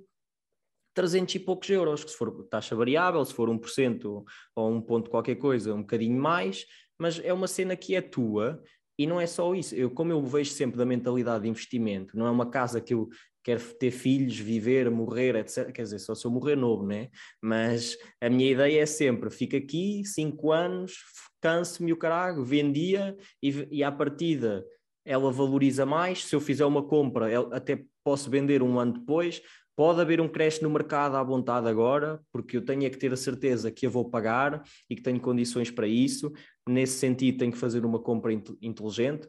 300 0.93 1.35
e 1.35 1.39
poucos 1.39 1.69
euros, 1.69 2.03
que 2.03 2.11
se 2.11 2.17
for 2.17 2.43
taxa 2.49 2.75
variável, 2.75 3.23
se 3.23 3.33
for 3.33 3.47
1% 3.47 4.25
ou 4.53 4.69
um 4.69 4.81
ponto 4.81 5.09
qualquer 5.09 5.35
coisa, 5.35 5.73
um 5.73 5.79
bocadinho 5.79 6.19
mais, 6.21 6.65
mas 6.99 7.19
é 7.23 7.33
uma 7.33 7.47
cena 7.47 7.75
que 7.75 7.95
é 7.95 8.01
tua 8.01 8.61
e 8.97 9.07
não 9.07 9.19
é 9.19 9.25
só 9.25 9.55
isso. 9.55 9.73
Eu, 9.73 9.89
como 9.89 10.11
eu 10.11 10.21
vejo 10.21 10.51
sempre 10.51 10.77
da 10.77 10.85
mentalidade 10.85 11.43
de 11.43 11.49
investimento, 11.49 12.17
não 12.17 12.27
é 12.27 12.31
uma 12.31 12.49
casa 12.49 12.81
que 12.81 12.93
eu 12.93 13.07
quero 13.43 13.61
ter 13.75 13.91
filhos, 13.91 14.37
viver, 14.37 14.91
morrer, 14.91 15.35
etc. 15.35 15.71
Quer 15.71 15.83
dizer, 15.83 15.99
só 15.99 16.13
se 16.13 16.25
eu 16.25 16.31
morrer 16.31 16.55
novo, 16.55 16.85
né? 16.85 17.09
Mas 17.41 17.97
a 18.21 18.29
minha 18.29 18.51
ideia 18.51 18.81
é 18.81 18.85
sempre, 18.85 19.29
fica 19.29 19.57
aqui 19.57 20.03
5 20.05 20.51
anos, 20.51 20.97
canso-me 21.41 21.93
o 21.93 21.97
caralho, 21.97 22.43
vendia 22.43 23.15
e, 23.41 23.67
e 23.71 23.83
à 23.83 23.91
partida 23.91 24.65
ela 25.05 25.31
valoriza 25.31 25.85
mais. 25.85 26.25
Se 26.25 26.35
eu 26.35 26.41
fizer 26.41 26.65
uma 26.65 26.83
compra, 26.83 27.31
eu 27.31 27.49
até 27.53 27.83
posso 28.03 28.29
vender 28.29 28.61
um 28.61 28.79
ano 28.79 28.93
depois. 28.93 29.41
Pode 29.75 30.01
haver 30.01 30.19
um 30.19 30.27
creche 30.27 30.61
no 30.61 30.69
mercado 30.69 31.15
à 31.15 31.23
vontade 31.23 31.67
agora, 31.69 32.19
porque 32.33 32.57
eu 32.57 32.65
tenho 32.65 32.83
é 32.83 32.89
que 32.89 32.97
ter 32.97 33.13
a 33.13 33.17
certeza 33.17 33.71
que 33.71 33.85
a 33.85 33.89
vou 33.89 34.09
pagar 34.09 34.61
e 34.89 34.95
que 34.95 35.01
tenho 35.01 35.21
condições 35.21 35.71
para 35.71 35.87
isso. 35.87 36.33
Nesse 36.69 36.99
sentido, 36.99 37.39
tenho 37.39 37.51
que 37.51 37.57
fazer 37.57 37.83
uma 37.83 37.97
compra 37.97 38.31
int- 38.31 38.55
inteligente. 38.61 39.27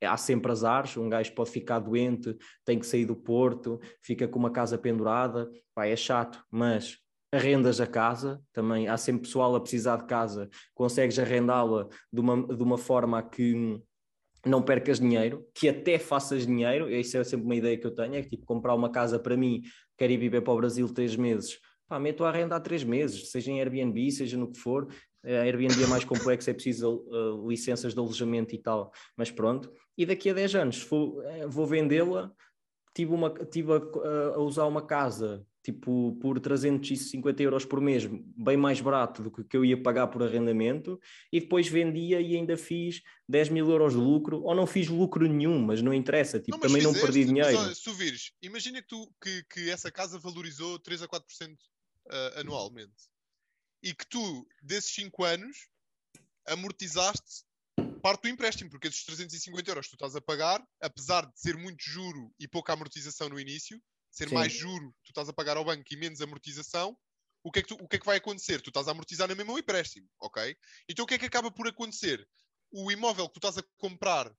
Há 0.00 0.16
sempre 0.16 0.52
azares, 0.52 0.96
um 0.96 1.08
gajo 1.08 1.32
pode 1.34 1.50
ficar 1.50 1.80
doente, 1.80 2.36
tem 2.64 2.78
que 2.78 2.86
sair 2.86 3.04
do 3.04 3.16
Porto, 3.16 3.80
fica 4.00 4.28
com 4.28 4.38
uma 4.38 4.52
casa 4.52 4.78
pendurada, 4.78 5.50
pá, 5.74 5.86
é 5.86 5.96
chato, 5.96 6.44
mas 6.48 6.98
arrendas 7.32 7.80
a 7.80 7.88
casa, 7.88 8.40
também 8.52 8.86
há 8.86 8.96
sempre 8.96 9.22
pessoal 9.22 9.56
a 9.56 9.60
precisar 9.60 9.96
de 9.96 10.04
casa, 10.04 10.48
consegues 10.74 11.18
arrendá-la 11.18 11.88
de 12.12 12.20
uma, 12.20 12.46
de 12.46 12.62
uma 12.62 12.78
forma 12.78 13.20
que 13.20 13.82
não 14.46 14.62
percas 14.62 15.00
dinheiro, 15.00 15.44
que 15.54 15.68
até 15.68 15.98
faças 15.98 16.46
dinheiro, 16.46 16.88
isso 16.88 17.16
é 17.16 17.24
sempre 17.24 17.46
uma 17.46 17.56
ideia 17.56 17.76
que 17.76 17.86
eu 17.86 17.94
tenho, 17.94 18.14
é 18.14 18.22
que 18.22 18.30
tipo, 18.30 18.46
comprar 18.46 18.74
uma 18.74 18.90
casa 18.90 19.18
para 19.18 19.36
mim, 19.36 19.62
quero 19.98 20.12
ir 20.12 20.18
viver 20.18 20.42
para 20.42 20.52
o 20.52 20.56
Brasil 20.56 20.86
três 20.92 21.16
meses, 21.16 21.58
pá, 21.88 21.98
meto 21.98 22.24
a 22.24 22.28
arrendar 22.28 22.60
três 22.62 22.84
meses, 22.84 23.32
seja 23.32 23.50
em 23.50 23.58
Airbnb, 23.58 24.12
seja 24.12 24.36
no 24.36 24.52
que 24.52 24.58
for, 24.58 24.86
a 25.24 25.42
Airbnb 25.42 25.82
é 25.82 25.86
mais 25.86 26.04
complexo, 26.04 26.50
é 26.50 26.54
preciso 26.54 27.04
uh, 27.06 27.48
licenças 27.48 27.94
de 27.94 27.98
alojamento 27.98 28.54
e 28.54 28.58
tal, 28.58 28.92
mas 29.16 29.30
pronto, 29.30 29.72
e 29.96 30.04
daqui 30.04 30.30
a 30.30 30.34
10 30.34 30.54
anos 30.54 30.82
vou, 30.82 31.22
eh, 31.22 31.46
vou 31.46 31.66
vendê-la, 31.66 32.32
tive, 32.94 33.12
uma, 33.12 33.30
tive 33.30 33.72
a, 33.72 34.34
a 34.34 34.38
usar 34.38 34.66
uma 34.66 34.84
casa 34.84 35.46
tipo 35.64 36.16
por 36.20 36.38
350 36.38 37.42
euros 37.42 37.64
por 37.64 37.80
mês, 37.80 38.04
bem 38.06 38.56
mais 38.56 38.82
barato 38.82 39.22
do 39.22 39.30
que 39.30 39.56
eu 39.56 39.64
ia 39.64 39.82
pagar 39.82 40.08
por 40.08 40.22
arrendamento, 40.22 41.00
e 41.32 41.40
depois 41.40 41.66
vendia 41.66 42.20
e 42.20 42.36
ainda 42.36 42.54
fiz 42.54 43.00
10 43.26 43.48
mil 43.48 43.70
euros 43.70 43.94
de 43.94 43.98
lucro, 43.98 44.42
ou 44.42 44.54
não 44.54 44.66
fiz 44.66 44.88
lucro 44.88 45.26
nenhum, 45.26 45.58
mas 45.58 45.80
não 45.80 45.94
interessa, 45.94 46.38
tipo, 46.38 46.58
Não, 46.58 46.58
mas 46.58 46.70
também 46.70 46.82
não 46.82 46.92
fizeste, 46.92 47.12
perdi 47.12 47.20
mas 47.20 47.28
dinheiro. 47.28 47.64
olha, 47.64 47.74
se 47.74 47.82
tu 47.82 47.94
vires, 47.94 48.32
imagina 48.42 48.82
que, 48.82 48.88
tu, 48.88 49.10
que, 49.22 49.42
que 49.44 49.70
essa 49.70 49.90
casa 49.90 50.18
valorizou 50.18 50.78
3 50.78 51.02
a 51.02 51.08
4% 51.08 51.20
uh, 51.50 52.40
anualmente 52.40 53.13
e 53.84 53.94
que 53.94 54.06
tu, 54.06 54.48
desses 54.62 54.94
5 54.94 55.24
anos, 55.24 55.68
amortizaste 56.48 57.44
parte 58.02 58.22
do 58.22 58.28
empréstimo, 58.28 58.70
porque 58.70 58.88
esses 58.88 59.04
350 59.04 59.70
euros 59.70 59.86
que 59.86 59.92
tu 59.92 59.96
estás 59.96 60.16
a 60.16 60.22
pagar, 60.22 60.66
apesar 60.80 61.26
de 61.26 61.38
ser 61.40 61.56
muito 61.56 61.82
juro 61.82 62.34
e 62.38 62.48
pouca 62.48 62.72
amortização 62.72 63.28
no 63.28 63.40
início, 63.40 63.82
ser 64.10 64.28
Sim. 64.28 64.34
mais 64.34 64.52
juro 64.52 64.92
que 64.92 65.04
tu 65.04 65.10
estás 65.10 65.28
a 65.28 65.34
pagar 65.34 65.56
ao 65.56 65.64
banco 65.64 65.84
e 65.90 65.96
menos 65.96 66.20
amortização, 66.22 66.98
o 67.42 67.52
que, 67.52 67.60
é 67.60 67.62
que 67.62 67.68
tu- 67.68 67.82
o 67.82 67.88
que 67.88 67.96
é 67.96 67.98
que 67.98 68.06
vai 68.06 68.16
acontecer? 68.18 68.62
Tu 68.62 68.70
estás 68.70 68.88
a 68.88 68.92
amortizar 68.92 69.28
na 69.28 69.34
mesma 69.34 69.52
o 69.52 69.58
empréstimo, 69.58 70.08
ok? 70.20 70.56
Então 70.88 71.04
o 71.04 71.08
que 71.08 71.14
é 71.14 71.18
que 71.18 71.26
acaba 71.26 71.50
por 71.50 71.68
acontecer? 71.68 72.26
O 72.72 72.90
imóvel 72.90 73.28
que 73.28 73.34
tu 73.34 73.46
estás 73.46 73.58
a 73.58 73.68
comprar 73.78 74.34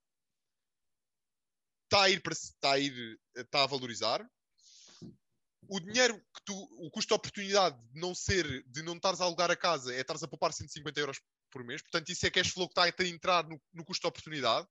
está 1.85 2.03
a 2.03 2.09
ir 2.09 2.21
está 2.31 2.71
a 2.73 2.79
ir 2.79 3.19
está 3.35 3.63
a 3.63 3.67
valorizar 3.67 4.27
o 5.69 5.79
dinheiro 5.79 6.17
que 6.17 6.43
tu 6.45 6.53
o 6.53 6.89
custo 6.91 7.09
de 7.09 7.13
oportunidade 7.13 7.77
de 7.91 7.99
não 7.99 8.13
ser 8.13 8.63
de 8.67 8.81
não 8.81 8.95
estares 8.95 9.21
a 9.21 9.25
alugar 9.25 9.51
a 9.51 9.55
casa 9.55 9.93
é 9.93 10.01
estares 10.01 10.23
a 10.23 10.27
poupar 10.27 10.53
150 10.53 10.99
euros 10.99 11.21
por 11.51 11.63
mês. 11.63 11.81
Portanto 11.81 12.09
isso 12.09 12.25
é 12.25 12.29
cash 12.29 12.49
flow 12.49 12.67
que 12.67 12.79
está 12.79 12.83
a 12.83 13.07
entrar 13.07 13.47
no, 13.47 13.61
no 13.73 13.85
custo 13.85 14.01
de 14.01 14.07
oportunidade. 14.07 14.67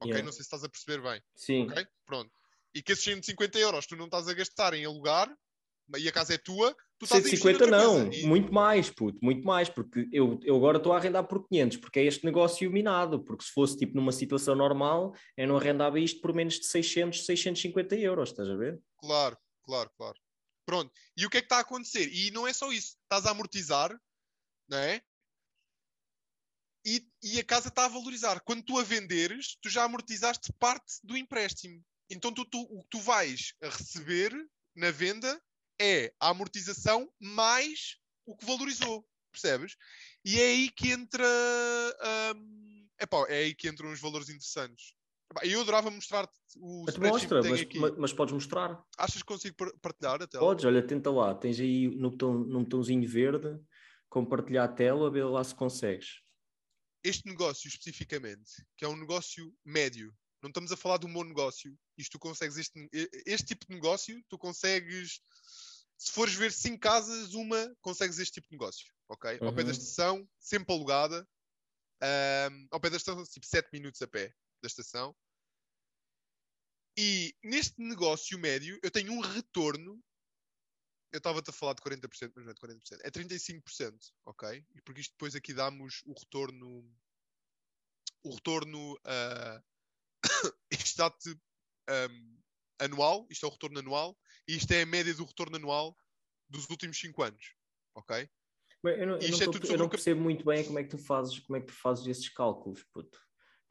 Ok? 0.00 0.10
Yeah. 0.10 0.24
não 0.24 0.32
sei 0.32 0.38
se 0.38 0.46
estás 0.46 0.64
a 0.64 0.68
perceber 0.68 1.00
bem. 1.02 1.22
Sim, 1.36 1.70
ok? 1.70 1.86
Pronto. 2.04 2.30
E 2.74 2.82
que 2.82 2.92
esses 2.92 3.04
150 3.04 3.58
euros 3.58 3.86
tu 3.86 3.96
não 3.96 4.06
estás 4.06 4.28
a 4.28 4.34
gastar 4.34 4.74
em 4.74 4.84
alugar 4.84 5.32
e 5.96 6.08
a 6.08 6.12
casa 6.12 6.34
é 6.34 6.38
tua 6.38 6.74
tu 7.02 7.04
estás 7.04 7.24
a 7.24 7.28
investir 7.28 7.40
150 7.40 7.66
noutra 7.66 8.06
não. 8.06 8.12
E- 8.12 8.26
muito 8.26 8.52
mais, 8.52 8.88
puto, 8.88 9.18
muito 9.20 9.44
mais, 9.44 9.68
porque 9.68 10.08
eu, 10.12 10.38
eu 10.44 10.56
agora 10.56 10.78
estou 10.78 10.92
a 10.92 10.96
arrendar 10.96 11.24
por 11.24 11.46
500, 11.48 11.78
porque 11.78 11.98
é 11.98 12.04
este 12.04 12.24
negócio 12.24 12.70
minado, 12.70 13.22
porque 13.24 13.44
se 13.44 13.50
fosse 13.50 13.76
tipo 13.76 13.96
numa 13.96 14.12
situação 14.12 14.54
normal, 14.54 15.12
eu 15.36 15.48
não 15.48 15.56
arrendava 15.56 15.98
isto 15.98 16.20
por 16.20 16.32
menos 16.32 16.60
de 16.60 16.66
600, 16.66 17.26
650 17.26 17.96
euros, 17.96 18.30
estás 18.30 18.48
a 18.48 18.54
ver? 18.54 18.80
Claro, 18.98 19.36
claro, 19.72 19.90
claro. 19.96 20.18
Pronto. 20.66 20.92
E 21.16 21.24
o 21.24 21.30
que 21.30 21.38
é 21.38 21.40
que 21.40 21.46
está 21.46 21.56
a 21.56 21.60
acontecer? 21.60 22.12
E 22.12 22.30
não 22.30 22.46
é 22.46 22.52
só 22.52 22.70
isso. 22.70 22.96
Estás 23.04 23.24
a 23.24 23.30
amortizar, 23.30 23.98
não 24.68 24.76
é? 24.78 25.02
E, 26.84 27.08
e 27.22 27.40
a 27.40 27.44
casa 27.44 27.68
está 27.68 27.86
a 27.86 27.88
valorizar. 27.88 28.40
Quando 28.40 28.62
tu 28.64 28.78
a 28.78 28.82
venderes, 28.82 29.56
tu 29.62 29.70
já 29.70 29.84
amortizaste 29.84 30.52
parte 30.58 30.98
do 31.02 31.16
empréstimo. 31.16 31.82
Então 32.10 32.32
tu, 32.34 32.44
tu- 32.44 32.68
o 32.70 32.82
que 32.82 32.88
tu 32.90 33.00
vais 33.00 33.54
a 33.62 33.68
receber 33.70 34.32
na 34.76 34.90
venda 34.90 35.42
é 35.80 36.12
a 36.20 36.28
amortização 36.28 37.10
mais 37.18 37.96
o 38.26 38.36
que 38.36 38.44
valorizou. 38.44 39.08
Percebes? 39.32 39.76
E 40.24 40.38
é 40.38 40.44
aí 40.44 40.70
que 40.70 40.90
entra. 40.90 41.24
hum, 42.36 42.88
epá, 43.00 43.24
é 43.28 43.38
aí 43.38 43.54
que 43.54 43.68
entram 43.68 43.90
os 43.90 44.00
valores 44.00 44.28
interessantes. 44.28 44.94
Eu 45.42 45.60
adorava 45.62 45.90
mostrar-te 45.90 46.32
o 46.56 46.84
Mas 46.86 46.96
mostra, 46.96 47.42
mas, 47.42 47.66
mas, 47.74 47.98
mas 47.98 48.12
podes 48.12 48.34
mostrar. 48.34 48.82
Achas 48.98 49.22
que 49.22 49.28
consigo 49.28 49.56
par- 49.56 49.72
partilhar 49.80 50.22
a 50.22 50.26
tela? 50.26 50.44
Podes, 50.44 50.64
olha, 50.64 50.86
tenta 50.86 51.10
lá, 51.10 51.34
tens 51.34 51.58
aí 51.60 51.88
no, 51.88 52.10
botão, 52.10 52.34
no 52.34 52.60
botãozinho 52.60 53.08
verde, 53.08 53.58
compartilhar 54.08 54.64
a 54.64 54.68
tela, 54.68 55.10
vê 55.10 55.22
lá 55.24 55.42
se 55.42 55.54
consegues. 55.54 56.20
Este 57.04 57.26
negócio 57.26 57.68
especificamente, 57.68 58.64
que 58.76 58.84
é 58.84 58.88
um 58.88 58.96
negócio 58.96 59.52
médio, 59.64 60.14
não 60.42 60.48
estamos 60.48 60.70
a 60.72 60.76
falar 60.76 60.98
de 60.98 61.06
um 61.06 61.12
bom 61.12 61.24
negócio. 61.24 61.76
Isto 61.96 62.12
tu 62.12 62.18
consegues 62.18 62.56
este, 62.56 62.88
este 63.26 63.46
tipo 63.46 63.66
de 63.66 63.74
negócio, 63.74 64.22
tu 64.28 64.38
consegues 64.38 65.20
Se 65.96 66.10
fores 66.10 66.34
ver 66.34 66.50
cinco 66.52 66.80
casas, 66.80 67.32
uma 67.32 67.72
consegues 67.80 68.18
este 68.18 68.34
tipo 68.34 68.48
de 68.48 68.56
negócio, 68.56 68.92
ok? 69.08 69.38
Ao 69.40 69.52
pé 69.52 69.62
da 69.62 69.70
Uhum. 69.70 69.70
estação, 69.70 70.28
sempre 70.38 70.74
alugada. 70.74 71.26
ahm, 72.02 72.66
ao 72.72 72.80
pé 72.80 72.90
da 72.90 72.96
estação, 72.96 73.22
tipo 73.24 73.46
7 73.46 73.68
minutos 73.72 74.02
a 74.02 74.08
pé 74.08 74.34
da 74.62 74.68
estação. 74.68 75.14
E 76.96 77.34
neste 77.42 77.80
negócio 77.80 78.38
médio, 78.38 78.78
eu 78.82 78.90
tenho 78.90 79.12
um 79.12 79.20
retorno. 79.20 80.02
Eu 81.12 81.18
estava-te 81.18 81.50
a 81.50 81.52
falar 81.52 81.74
de 81.74 81.82
40%, 81.82 82.32
mas 82.34 82.44
não 82.44 82.52
é 82.52 82.54
de 82.54 82.60
40%. 82.60 83.00
É 83.02 83.10
35%, 83.10 84.12
ok? 84.24 84.64
E 84.74 84.80
porque 84.80 85.00
isto 85.00 85.12
depois 85.12 85.34
aqui 85.34 85.52
damos 85.52 86.02
o 86.06 86.12
retorno. 86.18 86.90
O 88.22 88.34
retorno. 88.34 88.98
ah, 89.04 89.62
isto 90.70 90.96
dá-te 90.96 91.36
ahm, 91.88 92.38
anual. 92.78 93.26
Isto 93.30 93.46
é 93.46 93.48
o 93.48 93.52
retorno 93.52 93.78
anual. 93.78 94.18
E 94.46 94.56
isto 94.56 94.70
é 94.72 94.82
a 94.82 94.86
média 94.86 95.14
do 95.14 95.24
retorno 95.24 95.56
anual 95.56 95.96
dos 96.48 96.68
últimos 96.68 96.98
5 96.98 97.22
anos, 97.22 97.54
ok? 97.94 98.28
Bem, 98.84 98.98
eu 98.98 99.06
não, 99.06 99.18
eu 99.18 99.30
não 99.30 99.38
é 99.38 99.44
tô- 99.44 99.50
tudo 99.52 99.66
eu 99.68 99.78
não 99.78 99.88
percebo 99.88 100.20
muito 100.20 100.44
bem 100.44 100.64
como 100.64 100.78
é 100.78 100.82
que 100.82 100.90
tu 100.90 100.98
fazes, 100.98 101.38
como 101.40 101.56
é 101.56 101.60
que 101.60 101.68
tu 101.68 101.72
fazes 101.72 102.06
esses 102.06 102.28
cálculos, 102.28 102.82
puto. 102.84 103.18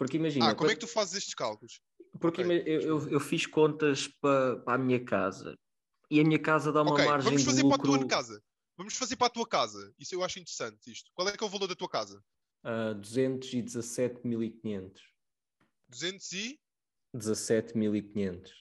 Porque 0.02 0.18
imagina, 0.18 0.48
Ah, 0.48 0.56
como 0.56 0.72
é 0.72 0.74
que 0.74 0.80
tu 0.80 0.88
fazes 0.88 1.14
estes 1.14 1.36
cálculos? 1.36 1.80
porque 2.20 2.42
ok, 2.42 2.44
ima- 2.44 2.54
eu, 2.68 2.82
eu, 2.82 3.10
eu 3.12 3.20
fiz 3.20 3.46
contas 3.46 4.08
para 4.08 4.64
a 4.66 4.76
minha 4.76 5.06
casa 5.06 5.56
e 6.10 6.20
a 6.20 6.24
minha 6.24 6.42
casa 6.42 6.72
dá 6.72 6.82
uma 6.82 6.94
Ok, 6.94 7.06
margem 7.06 7.26
vamos 7.26 7.42
de 7.42 7.46
fazer 7.46 7.62
para 7.62 7.76
a 7.76 7.78
lucro 7.78 8.00
tua 8.00 8.08
casa. 8.08 8.44
Vamos 8.76 8.98
fazer 8.98 9.16
para 9.16 9.28
a 9.28 9.30
tua 9.30 9.48
casa. 9.48 9.94
Isso 10.00 10.16
eu 10.16 10.24
acho 10.24 10.40
interessante. 10.40 10.92
Isto. 10.92 11.12
Qual 11.14 11.30
é 11.30 11.38
que 11.38 11.44
é 11.44 11.46
o 11.46 11.50
valor 11.52 11.68
da 11.68 11.76
tua 11.76 11.88
casa? 11.88 12.20
a 12.64 12.94
217.500. 12.94 15.04
200 15.88 16.32
e 16.32 16.60
17.500. 17.14 18.52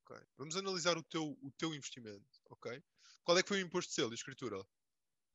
Ok. 0.00 0.16
Vamos 0.36 0.56
analisar 0.56 0.98
o 0.98 1.02
teu, 1.04 1.38
o 1.40 1.52
teu 1.52 1.72
investimento, 1.72 2.26
ok? 2.50 2.82
Qual 3.22 3.38
é 3.38 3.42
que 3.42 3.48
foi 3.48 3.62
o 3.62 3.66
imposto 3.66 3.90
de 3.90 3.94
selo 3.94 4.12
e 4.12 4.14
escritura? 4.14 4.56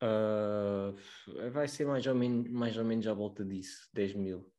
Ah, 0.02 0.94
vai 1.52 1.68
ser 1.68 1.86
mais 1.86 2.06
ou, 2.08 2.16
menos, 2.16 2.50
mais 2.52 2.76
ou 2.78 2.84
menos 2.84 3.06
à 3.08 3.14
volta 3.14 3.46
disso, 3.46 3.88
10 3.94 4.14
mil. 4.14 4.52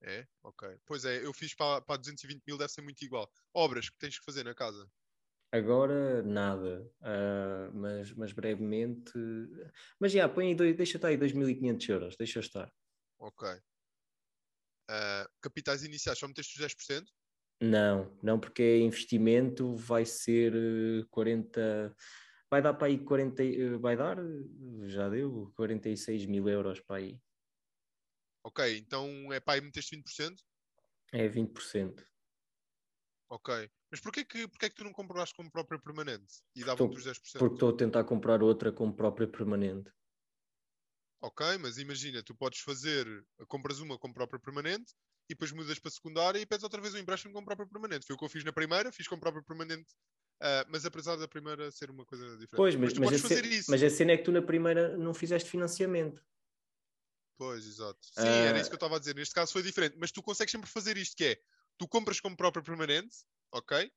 É? 0.00 0.26
Ok. 0.42 0.78
Pois 0.86 1.04
é, 1.04 1.24
eu 1.24 1.34
fiz 1.34 1.54
para, 1.54 1.82
para 1.82 1.98
220 1.98 2.42
mil, 2.46 2.56
deve 2.56 2.72
ser 2.72 2.82
muito 2.82 3.02
igual. 3.02 3.30
Obras 3.52 3.90
que 3.90 3.98
tens 3.98 4.18
que 4.18 4.24
fazer 4.24 4.44
na 4.44 4.54
casa. 4.54 4.88
Agora 5.50 6.22
nada, 6.22 6.90
Ah, 7.00 7.70
mas, 7.74 8.12
mas 8.12 8.32
brevemente. 8.32 9.12
Mas 9.98 10.12
já, 10.12 10.28
põe 10.28 10.48
aí, 10.48 10.54
dois, 10.54 10.76
deixa 10.76 10.96
estar 10.98 11.08
aí 11.08 11.16
2.500 11.16 11.88
euros, 11.88 12.16
deixa 12.16 12.40
estar. 12.40 12.72
Ok. 13.18 13.60
Ah, 14.88 15.28
capitais 15.40 15.82
iniciais, 15.82 16.18
só 16.18 16.26
meteste 16.28 16.54
os 16.54 16.60
10%? 16.60 17.10
Não, 17.60 18.16
não, 18.22 18.38
porque 18.38 18.62
é 18.62 18.78
investimento, 18.78 19.74
vai 19.74 20.04
ser 20.04 20.54
eh, 20.54 21.04
40. 21.10 21.94
Vai 22.50 22.62
dar 22.62 22.74
para 22.74 22.86
aí 22.86 22.98
40. 23.04 23.42
eh, 23.44 23.76
Vai 23.78 23.96
dar, 23.96 24.16
já 24.86 25.08
deu, 25.08 25.52
46 25.54 26.24
mil 26.26 26.48
euros 26.48 26.80
para 26.80 26.96
aí. 26.96 27.20
Ok, 28.42 28.78
então 28.78 29.32
é 29.32 29.40
para 29.40 29.54
aí 29.54 29.60
meteste 29.60 29.96
20%? 29.96 30.42
É 31.12 31.28
20%. 31.28 32.06
Ok. 33.30 33.70
Mas 33.90 34.00
porquê 34.00 34.24
que, 34.24 34.48
porquê 34.48 34.70
que 34.70 34.76
tu 34.76 34.84
não 34.84 34.92
compraste 34.92 35.34
como 35.34 35.50
própria 35.50 35.78
permanente? 35.80 36.42
E 36.54 36.60
Estou- 36.60 36.76
davam-te 36.76 36.96
os 36.98 37.04
10%? 37.04 37.38
Porque 37.40 37.54
estou 37.54 37.70
a 37.70 37.76
tentar 37.76 38.04
comprar 38.04 38.42
outra 38.42 38.72
como 38.72 38.94
própria 38.94 39.28
permanente. 39.28 39.90
Ok, 41.20 41.58
mas 41.58 41.78
imagina, 41.78 42.22
tu 42.22 42.34
podes 42.34 42.60
fazer, 42.60 43.06
compras 43.48 43.80
uma 43.80 43.98
com 43.98 44.12
própria 44.12 44.40
permanente 44.40 44.94
e 45.28 45.34
depois 45.34 45.52
mudas 45.52 45.78
para 45.78 45.90
secundária 45.90 46.38
e 46.38 46.46
pedes 46.46 46.64
outra 46.64 46.80
vez 46.80 46.94
um 46.94 46.98
empréstimo 46.98 47.32
com 47.34 47.44
própria 47.44 47.68
permanente. 47.68 48.06
Foi 48.06 48.14
o 48.16 48.18
que 48.18 48.24
eu 48.24 48.28
fiz 48.28 48.44
na 48.44 48.52
primeira, 48.52 48.90
fiz 48.90 49.06
com 49.06 49.18
própria 49.20 49.42
permanente, 49.42 49.86
ah, 50.40 50.64
mas 50.68 50.84
apesar 50.86 51.16
da 51.16 51.28
primeira 51.28 51.70
ser 51.70 51.90
uma 51.90 52.04
coisa 52.06 52.24
diferente. 52.32 52.56
Pois, 52.56 52.74
mas, 52.76 52.92
mas, 52.94 52.98
podes 53.10 53.24
a 53.24 53.28
fazer 53.28 53.44
ce- 53.44 53.54
isso. 53.58 53.70
mas 53.70 53.82
a 53.82 53.90
cena 53.90 54.12
é 54.12 54.16
que 54.16 54.24
tu 54.24 54.32
na 54.32 54.40
primeira 54.42 54.96
não 54.96 55.12
fizeste 55.12 55.50
financiamento. 55.50 56.24
Pois, 57.36 57.64
exato. 57.66 57.98
Sim, 58.02 58.22
era 58.26 58.56
Ah. 58.56 58.60
isso 58.60 58.68
que 58.70 58.74
eu 58.74 58.78
estava 58.78 58.96
a 58.96 58.98
dizer. 58.98 59.14
Neste 59.14 59.34
caso 59.34 59.52
foi 59.52 59.62
diferente, 59.62 59.96
mas 59.98 60.10
tu 60.10 60.22
consegues 60.22 60.50
sempre 60.50 60.68
fazer 60.68 60.96
isto, 60.96 61.16
que 61.16 61.24
é, 61.24 61.38
tu 61.78 61.86
compras 61.86 62.18
como 62.20 62.36
própria 62.36 62.62
permanente, 62.64 63.16
ok? 63.52 63.90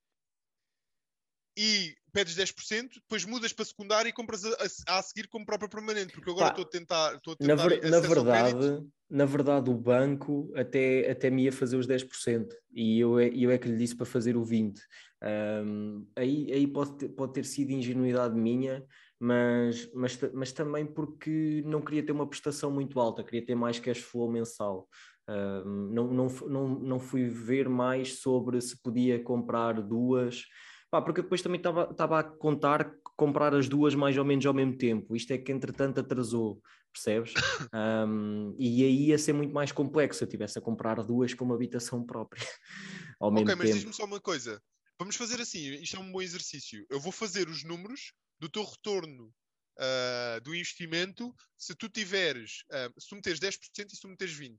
E 1.57 1.93
pedes 2.13 2.35
10%, 2.35 2.95
depois 2.95 3.25
mudas 3.25 3.53
para 3.53 3.65
secundária 3.65 4.09
e 4.09 4.13
compras 4.13 4.43
a, 4.45 4.49
a- 4.87 4.99
a 4.99 5.01
seguir 5.03 5.27
como 5.27 5.45
própria 5.45 5.69
permanente, 5.69 6.13
porque 6.13 6.29
agora 6.29 6.49
estou 6.49 6.63
a 6.63 6.67
tentar, 6.67 7.15
estou 7.15 7.33
a 7.33 7.37
Na, 7.39 7.55
tentar 7.55 7.67
ver- 7.67 7.83
na 7.89 7.97
ao 7.97 8.01
crédito. 8.03 8.15
verdade, 8.15 8.87
na 9.09 9.25
verdade, 9.25 9.69
o 9.69 9.73
banco 9.73 10.51
até, 10.55 11.09
até 11.11 11.29
me 11.29 11.43
ia 11.43 11.51
fazer 11.51 11.75
os 11.77 11.85
10% 11.87 12.55
e 12.73 12.99
eu 12.99 13.19
é, 13.19 13.27
eu 13.29 13.51
é 13.51 13.57
que 13.57 13.67
lhe 13.67 13.77
disse 13.77 13.95
para 13.95 14.05
fazer 14.05 14.37
o 14.37 14.43
20%. 14.43 14.79
Ahm, 15.23 16.05
aí 16.15 16.51
aí 16.51 16.65
pode, 16.67 16.97
ter, 16.97 17.09
pode 17.09 17.33
ter 17.33 17.45
sido 17.45 17.71
ingenuidade 17.71 18.33
minha, 18.35 18.83
mas, 19.19 19.91
mas, 19.93 20.17
mas 20.33 20.51
também 20.51 20.85
porque 20.85 21.61
não 21.65 21.81
queria 21.81 22.03
ter 22.03 22.11
uma 22.11 22.27
prestação 22.27 22.71
muito 22.71 22.99
alta, 22.99 23.23
queria 23.23 23.45
ter 23.45 23.55
mais 23.55 23.79
cash 23.79 23.99
flow 23.99 24.31
mensal. 24.31 24.87
Ahm, 25.27 25.91
não, 25.93 26.07
não, 26.07 26.27
não, 26.47 26.67
não 26.79 26.99
fui 26.99 27.25
ver 27.29 27.69
mais 27.69 28.19
sobre 28.19 28.59
se 28.61 28.81
podia 28.81 29.21
comprar 29.23 29.81
duas. 29.81 30.43
Pá, 30.91 31.01
porque 31.01 31.21
depois 31.21 31.41
também 31.41 31.59
estava 31.59 32.19
a 32.19 32.23
contar 32.23 32.95
comprar 33.15 33.53
as 33.55 33.69
duas 33.69 33.95
mais 33.95 34.17
ou 34.17 34.25
menos 34.25 34.45
ao 34.45 34.53
mesmo 34.53 34.77
tempo. 34.77 35.15
Isto 35.15 35.31
é 35.33 35.37
que 35.37 35.51
entretanto 35.51 35.99
atrasou, 35.99 36.61
percebes? 36.91 37.33
Um, 37.73 38.53
e 38.59 38.83
aí 38.83 39.05
ia 39.07 39.17
ser 39.17 39.31
muito 39.31 39.53
mais 39.53 39.71
complexo 39.71 40.17
se 40.19 40.25
eu 40.25 40.27
tivesse 40.27 40.59
a 40.59 40.61
comprar 40.61 41.01
duas 41.03 41.33
com 41.33 41.45
uma 41.45 41.55
habitação 41.55 42.05
própria 42.05 42.41
ao 43.17 43.31
Ok, 43.31 43.45
mesmo 43.45 43.55
mas 43.55 43.69
tempo. 43.69 43.75
diz-me 43.75 43.93
só 43.93 44.03
uma 44.03 44.19
coisa. 44.19 44.61
Vamos 44.99 45.15
fazer 45.15 45.39
assim, 45.39 45.73
isto 45.75 45.95
é 45.95 45.99
um 45.99 46.11
bom 46.11 46.21
exercício. 46.21 46.85
Eu 46.89 46.99
vou 46.99 47.11
fazer 47.13 47.47
os 47.47 47.63
números 47.63 48.13
do 48.39 48.49
teu 48.49 48.63
retorno 48.65 49.33
ah, 49.79 50.39
do 50.43 50.53
investimento 50.53 51.33
se 51.57 51.73
tu 51.73 51.87
tiveres, 51.87 52.63
ah, 52.71 52.91
se 52.99 53.07
tu 53.07 53.15
meteres 53.15 53.39
10% 53.39 53.93
e 53.93 53.95
se 53.95 54.01
tu 54.01 54.07
meteres 54.09 54.33
20%. 54.33 54.57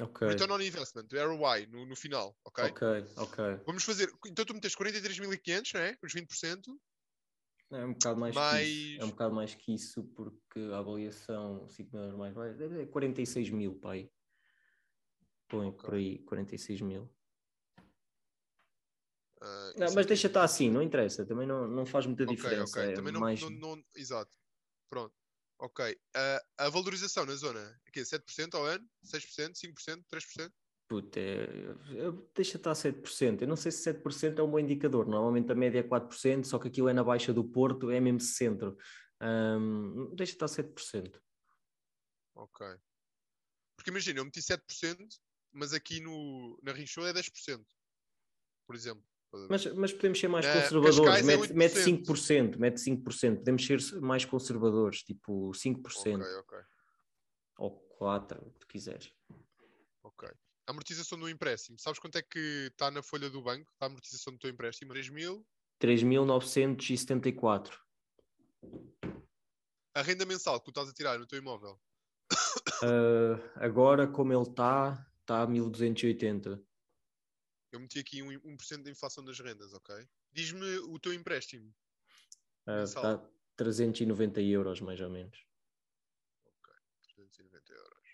Ok, 0.00 0.26
Return 0.28 0.52
on 0.52 0.60
Investment, 0.62 1.06
ROI, 1.12 1.66
no, 1.66 1.84
no 1.86 1.94
final, 1.96 2.36
ok? 2.44 2.64
ok, 2.64 2.86
ok. 3.16 3.44
Vamos 3.66 3.84
fazer, 3.84 4.10
então 4.26 4.44
tu 4.44 4.54
metes 4.54 4.74
43.500, 4.74 5.74
não 5.74 5.80
é? 5.80 5.98
Os 6.02 6.12
20%. 6.14 6.80
É 7.72 7.84
um 7.84 7.92
bocado 7.92 8.18
mais, 8.20 8.34
que 8.34 8.40
isso. 8.40 8.92
É 8.92 8.96
um 8.96 8.98
Mais- 9.06 9.10
bocado 9.10 9.34
mais 9.34 9.54
que 9.54 9.74
isso 9.74 10.02
porque 10.16 10.58
a 10.72 10.78
avaliação 10.78 11.68
5 11.68 11.96
mil 11.96 12.18
mais 12.18 12.34
deve 12.56 12.76
ser 12.76 12.86
46 12.90 13.50
mil, 13.50 13.74
pai. 13.78 14.10
Põe 15.48 15.68
Ok. 15.68 15.84
por 15.84 15.94
aí 15.94 16.18
46 16.20 16.80
mil. 16.80 17.08
ah, 19.40 19.72
Não, 19.76 19.86
mas 19.86 19.96
aqui- 19.98 20.06
deixa 20.08 20.26
estar 20.26 20.42
assim, 20.44 20.70
não 20.70 20.82
interessa, 20.82 21.24
também 21.26 21.46
não, 21.46 21.66
não 21.68 21.86
faz 21.86 22.06
muita 22.06 22.26
diferença. 22.26 22.80
ok. 22.80 22.92
é 22.92 22.94
Também 22.94 23.12
não, 23.12 23.20
mais... 23.20 23.40
não, 23.40 23.50
não- 23.50 23.84
Exato. 23.94 24.36
Pronto. 24.88 25.14
Ok. 25.60 25.94
Ah, 26.16 26.42
a 26.56 26.68
valorização 26.70 27.26
na 27.26 27.34
zona, 27.34 27.78
aqui, 27.86 28.02
7% 28.02 28.54
ao 28.54 28.64
ano? 28.64 28.88
6%? 29.02 29.58
5%? 29.58 30.04
3%? 30.08 30.50
Puta, 30.88 31.20
é, 31.20 31.46
eu- 31.94 32.28
deixa 32.34 32.56
estar 32.56 32.74
7%. 32.74 33.42
Eu 33.42 33.48
não 33.48 33.56
sei 33.56 33.70
se 33.70 33.82
7% 33.82 34.40
é 34.40 34.42
um 34.42 34.50
bom 34.50 34.58
indicador. 34.58 35.06
Normalmente 35.06 35.52
a 35.52 35.54
média 35.54 35.78
é 35.78 35.82
4%, 35.82 36.46
só 36.46 36.58
que 36.58 36.68
aquilo 36.68 36.88
é 36.88 36.94
na 36.94 37.04
Baixa 37.04 37.32
do 37.32 37.44
Porto, 37.44 37.90
é 37.90 38.00
mesmo 38.00 38.20
centro. 38.20 38.76
Ahm, 39.20 40.14
deixa 40.16 40.32
estar 40.32 40.48
7%. 40.48 41.22
Ok. 42.34 42.66
Porque 43.76 43.90
imagina, 43.90 44.20
eu 44.20 44.24
meti 44.24 44.40
7%, 44.40 45.20
mas 45.52 45.74
aqui 45.74 46.00
no, 46.00 46.58
na 46.62 46.72
Rinchou 46.72 47.06
é 47.06 47.12
10%. 47.12 47.66
Por 48.66 48.74
exemplo. 48.74 49.04
Mas, 49.48 49.64
mas 49.74 49.92
podemos 49.92 50.18
ser 50.18 50.28
mais 50.28 50.44
Eh, 50.44 50.52
conservadores. 50.62 50.96
Cascais 50.98 51.28
é 51.28 51.36
Mete, 51.36 51.52
mete 51.54 51.74
8%. 51.78 52.04
5%, 52.04 52.58
mete 52.58 52.80
5%. 52.80 53.36
Podemos 53.38 53.64
ser 53.66 53.80
mais 54.00 54.24
conservadores, 54.24 55.02
tipo 55.02 55.52
5% 55.54 56.20
Ok, 56.20 56.34
ok. 56.38 56.58
ou 57.58 57.96
4%, 58.00 58.38
o 58.46 58.50
que 58.52 58.58
tu 58.60 58.66
quiseres. 58.66 59.12
Ok. 60.02 60.28
A 60.66 60.70
amortização 60.72 61.18
do 61.18 61.28
empréstimo. 61.28 61.78
Sabes 61.78 61.98
quanto 61.98 62.16
é 62.18 62.22
que 62.22 62.68
está 62.72 62.90
na 62.90 63.02
folha 63.02 63.28
do 63.30 63.42
banco? 63.42 63.70
A 63.80 63.86
amortização 63.86 64.32
do 64.32 64.38
teu 64.38 64.50
empréstimo? 64.50 64.92
3 64.92 65.08
mil. 65.10 65.46
3.974. 65.80 67.72
A 69.94 70.02
renda 70.02 70.24
mensal 70.26 70.58
que 70.60 70.66
tu 70.66 70.70
estás 70.70 70.88
a 70.88 70.92
tirar 70.92 71.18
no 71.18 71.26
teu 71.26 71.38
imóvel. 71.38 71.78
Ah, 72.82 73.38
agora, 73.56 74.06
como 74.08 74.32
ele 74.32 74.42
está, 74.48 75.06
está 75.20 75.42
a 75.42 75.46
1.280. 75.46 76.58
Eu 77.72 77.78
meti 77.80 78.00
aqui 78.00 78.22
um, 78.22 78.30
1% 78.30 78.82
de 78.82 78.90
inflação 78.90 79.24
das 79.24 79.38
rendas, 79.38 79.72
ok? 79.72 80.08
Diz-me 80.32 80.78
o 80.78 80.98
teu 80.98 81.14
empréstimo. 81.14 81.72
Ah, 82.66 82.80
Mensal. 82.80 83.14
Está 83.14 83.30
390 83.56 84.40
euros, 84.40 84.80
mais 84.80 85.00
ou 85.00 85.10
menos. 85.10 85.46
390 87.14 87.72
euros. 87.72 88.08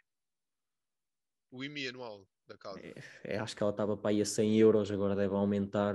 O 1.50 1.64
IMI 1.64 1.88
anual 1.88 2.28
da 2.46 2.58
casa. 2.58 2.80
É, 3.24 3.38
acho 3.38 3.56
que 3.56 3.62
ela 3.62 3.70
estava 3.70 3.96
para 3.96 4.10
aí 4.10 4.20
a 4.20 4.26
100 4.26 4.58
euros, 4.58 4.90
agora 4.90 5.16
deve 5.16 5.34
aumentar. 5.34 5.94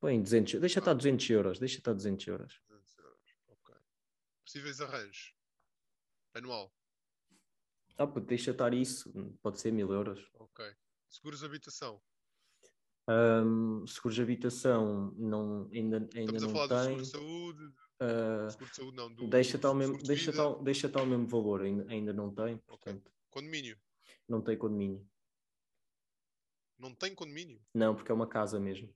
Põe 0.00 0.20
200, 0.20 0.60
deixa 0.60 0.80
estar 0.80 0.94
200 0.94 1.30
euros, 1.30 1.58
deixa 1.60 1.78
estar 1.78 1.92
200 1.92 2.26
euros. 2.26 2.60
200 2.68 2.98
euros. 2.98 3.20
Ok. 3.46 3.74
Possíveis 4.44 4.80
arranjos. 4.80 5.34
Anual. 6.34 6.74
Ah, 7.96 8.06
deixa 8.06 8.50
estar 8.50 8.74
isso, 8.74 9.12
pode 9.40 9.60
ser 9.60 9.70
1000 9.70 9.92
euros. 9.92 10.28
Ok. 10.34 10.64
Seguros 11.08 11.40
de 11.40 11.46
habitação. 11.46 12.02
Um, 13.08 13.84
seguros 13.86 14.14
de 14.14 14.22
habitação 14.22 15.12
não, 15.16 15.68
ainda, 15.72 16.08
ainda 16.14 16.36
Estamos 16.36 16.42
não 16.42 16.68
tem. 16.68 16.78
seguro 16.78 17.02
de 17.02 17.08
saúde, 17.08 17.74
Uh, 18.02 18.50
seguro 18.50 18.70
de 18.70 18.76
saúde 18.76 18.96
não, 18.96 19.14
do 19.14 19.28
deixa 19.28 19.58
tal 19.58 19.74
mesmo, 19.74 19.94
seguro 19.94 20.02
de 20.02 20.08
deixa 20.08 20.32
tal, 20.32 20.62
deixa 20.62 20.88
tal 20.88 21.06
mesmo 21.06 21.26
valor, 21.28 21.62
ainda, 21.62 21.84
ainda 21.88 22.12
não 22.12 22.34
tem, 22.34 22.58
portanto, 22.58 23.12
condomínio. 23.30 23.80
não 24.28 24.42
tem 24.42 24.58
condomínio. 24.58 25.08
Não 26.78 26.92
tem 26.94 27.14
condomínio? 27.14 27.64
Não, 27.72 27.94
porque 27.94 28.10
é 28.10 28.14
uma 28.14 28.28
casa 28.28 28.58
mesmo. 28.58 28.92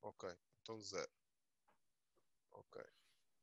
Ok, 0.00 0.28
então 0.62 0.80
zero. 0.80 1.10
Ok. 2.52 2.80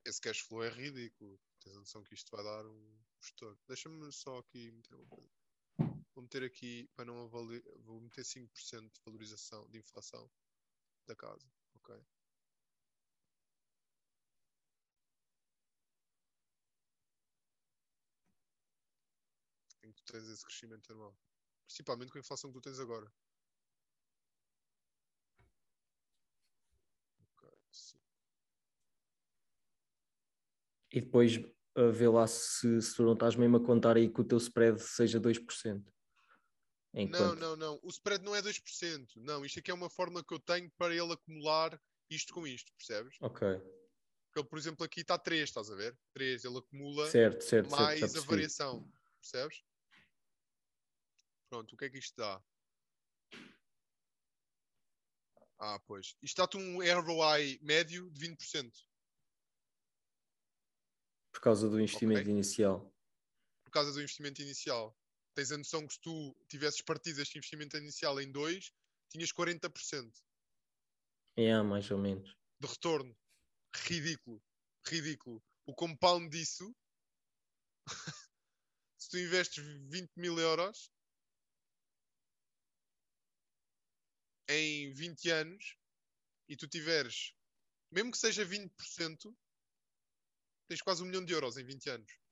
Esse 0.06 0.22
cash 0.22 0.40
flow 0.40 0.64
é 0.64 0.70
ridículo. 0.70 1.38
Tens 1.60 1.76
a 1.76 1.80
noção 1.80 2.04
que 2.04 2.14
isto 2.14 2.32
vai 2.32 2.44
dar 2.44 2.66
um 2.66 2.98
gestor. 3.20 3.58
Deixa-me 3.68 4.10
só 4.14 4.38
aqui 4.38 4.72
meter 4.72 4.96
uma 4.96 5.08
coisa. 5.08 5.45
Vou 6.16 6.24
meter 6.24 6.44
aqui 6.44 6.90
para 6.96 7.04
não 7.04 7.26
avaliar. 7.26 7.62
Vou 7.84 8.00
meter 8.00 8.24
5% 8.24 8.94
de 8.94 9.02
valorização 9.06 9.70
de 9.70 9.80
inflação 9.80 10.32
da 11.06 11.14
casa. 11.14 11.46
Ok. 11.76 11.94
Em 19.84 19.92
que 19.92 20.02
tu 20.04 20.14
tens 20.14 20.28
esse 20.30 20.46
crescimento 20.46 20.92
anual. 20.94 21.16
Principalmente 21.68 22.12
com 22.12 22.18
a 22.18 22.22
inflação 22.22 22.50
que 22.50 22.60
tu 22.60 22.62
tens 22.62 22.80
agora. 22.80 23.12
E 30.94 31.02
depois 31.02 31.36
uh, 31.36 31.92
vê 31.92 32.08
lá 32.08 32.26
se, 32.26 32.82
se 32.82 32.96
tu 32.96 33.04
não 33.04 33.12
estás 33.12 33.36
mesmo 33.36 33.58
a 33.58 33.66
contar 33.66 33.98
aí 33.98 34.10
que 34.10 34.22
o 34.22 34.24
teu 34.24 34.38
spread 34.38 34.80
seja 34.82 35.20
2%. 35.20 35.95
Não, 36.96 37.02
Enquanto... 37.04 37.40
não, 37.40 37.56
não. 37.56 37.80
O 37.84 37.90
spread 37.90 38.24
não 38.24 38.36
é 38.36 38.42
2%. 38.42 39.18
Não, 39.18 39.46
isto 39.46 39.60
aqui 39.60 39.70
é 39.70 39.74
uma 39.74 39.90
fórmula 39.90 40.24
que 40.24 40.34
eu 40.34 40.40
tenho 40.40 40.72
para 40.78 40.96
ele 40.96 41.12
acumular 41.12 41.80
isto 42.10 42.34
com 42.34 42.48
isto, 42.48 42.72
percebes? 42.78 43.18
Ok, 43.20 43.62
ele, 44.36 44.48
por 44.48 44.60
exemplo, 44.60 44.86
aqui 44.86 45.02
está 45.02 45.18
3, 45.18 45.44
estás 45.44 45.72
a 45.72 45.76
ver? 45.76 45.98
3, 46.14 46.44
ele 46.44 46.58
acumula 46.58 47.10
certo, 47.10 47.42
certo, 47.42 47.70
certo, 47.70 47.72
mais 47.72 48.00
já 48.00 48.20
a 48.20 48.24
variação, 48.24 48.92
percebes? 49.22 49.64
Pronto, 51.50 51.74
o 51.74 51.78
que 51.78 51.86
é 51.86 51.90
que 51.90 51.98
isto 51.98 52.16
dá? 52.18 52.44
Ah, 55.58 55.80
pois. 55.88 56.18
Isto 56.22 56.42
dá-te 56.42 56.58
um 56.58 56.80
ROI 56.80 57.60
médio 57.62 58.12
de 58.12 58.20
20%. 58.20 58.74
Por 61.32 61.40
causa 61.40 61.70
do 61.70 61.80
investimento 61.80 62.22
Ok. 62.22 62.32
inicial. 62.32 62.92
por 63.64 63.72
causa 63.72 63.92
do 63.92 64.00
investimento 64.00 64.42
inicial. 64.42 64.98
Tens 65.36 65.52
a 65.52 65.58
noção 65.58 65.86
que 65.86 65.94
se 65.94 66.00
tu 66.00 66.34
tivesses 66.48 66.82
partido 66.82 67.22
este 67.22 67.38
investimento 67.38 67.76
inicial 67.76 68.20
em 68.22 68.32
2, 68.32 68.72
tinhas 69.10 69.34
40% 69.34 70.14
É, 71.36 71.62
mais 71.62 71.92
ou 71.92 71.98
menos. 71.98 72.34
de 72.60 72.68
retorno. 72.68 73.16
Ridículo. 73.76 74.42
Ridículo. 74.88 75.44
O 75.66 75.76
compound 75.76 76.30
disso, 76.30 76.74
se 78.98 79.10
tu 79.10 79.18
investes 79.18 79.62
20 79.62 80.12
mil 80.16 80.40
euros 80.40 80.90
em 84.48 84.94
20 84.94 85.30
anos 85.32 85.76
e 86.48 86.56
tu 86.56 86.68
tiveres, 86.68 87.34
mesmo 87.92 88.12
que 88.12 88.18
seja 88.18 88.46
20%, 88.46 89.36
tens 90.70 90.82
quase 90.82 91.04
um 91.04 91.08
milhão 91.08 91.26
de 91.26 91.34
euros 91.34 91.58
em 91.58 91.66
20 91.66 91.90
anos. 91.90 92.25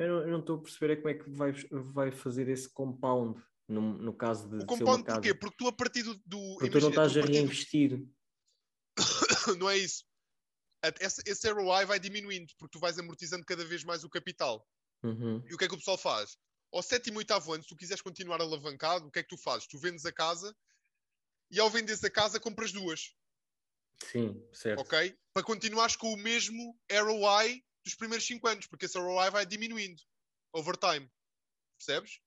Eu 0.00 0.26
não- 0.28 0.40
estou 0.40 0.56
a 0.58 0.62
perceber 0.62 0.92
é 0.92 0.96
como 0.96 1.08
é 1.08 1.14
que 1.14 1.30
vai, 1.30 1.52
vai 1.70 2.10
fazer 2.12 2.48
esse 2.48 2.68
compound 2.72 3.40
no, 3.68 3.80
no 3.98 4.12
caso 4.14 4.48
de, 4.48 4.56
O 4.56 4.60
ser 4.60 4.66
compound 4.66 5.04
casa. 5.04 5.20
porquê? 5.20 5.34
Porque 5.34 5.56
tu 5.58 5.68
a 5.68 5.72
partir 5.72 6.02
do. 6.02 6.14
do 6.26 6.38
Porque 6.58 6.70
tu 6.70 6.80
não 6.80 6.88
imagina, 6.88 6.88
estás 6.88 7.16
a 7.16 7.20
partir 7.20 7.32
do- 7.32 7.36
reinvestir. 7.38 8.08
não 9.58 9.70
é 9.70 9.76
isso. 9.78 10.04
Esse, 10.98 11.22
esse 11.26 11.52
ROI 11.52 11.84
vai 11.84 12.00
diminuindo 12.00 12.52
porque 12.58 12.78
tu 12.78 12.80
vais 12.80 12.98
amortizando 12.98 13.44
cada 13.44 13.64
vez 13.64 13.84
mais 13.84 14.02
o 14.02 14.08
capital. 14.08 14.66
Uhum. 15.02 15.42
E 15.48 15.54
o 15.54 15.58
que 15.58 15.64
é 15.64 15.68
que 15.68 15.74
o 15.74 15.78
pessoal 15.78 15.98
faz? 15.98 16.36
Ao 16.72 16.82
sétimo, 16.82 17.18
oitavo 17.18 17.52
ano, 17.52 17.62
se 17.62 17.68
tu 17.68 17.76
quiseres 17.76 18.00
continuar 18.02 18.40
alavancado, 18.40 19.06
o 19.06 19.10
que 19.10 19.18
é 19.18 19.22
que 19.22 19.28
tu 19.28 19.36
fazes? 19.36 19.66
Tu 19.66 19.78
vendes 19.78 20.06
a 20.06 20.12
casa 20.12 20.56
e 21.50 21.58
ao 21.60 21.68
venderes 21.68 22.02
a 22.04 22.10
casa 22.10 22.38
compras 22.40 22.72
duas, 22.72 23.14
Sim, 24.10 24.42
certo. 24.52 24.80
ok? 24.80 25.14
Para 25.34 25.42
continuares 25.42 25.96
com 25.96 26.12
o 26.12 26.16
mesmo 26.16 26.78
ROI 26.90 27.62
dos 27.84 27.94
primeiros 27.94 28.26
5 28.26 28.46
anos, 28.46 28.66
porque 28.66 28.86
esse 28.86 28.98
ROI 28.98 29.30
vai 29.30 29.46
diminuindo 29.46 30.00
over 30.52 30.76
time. 30.76 31.10
Percebes? 31.78 32.20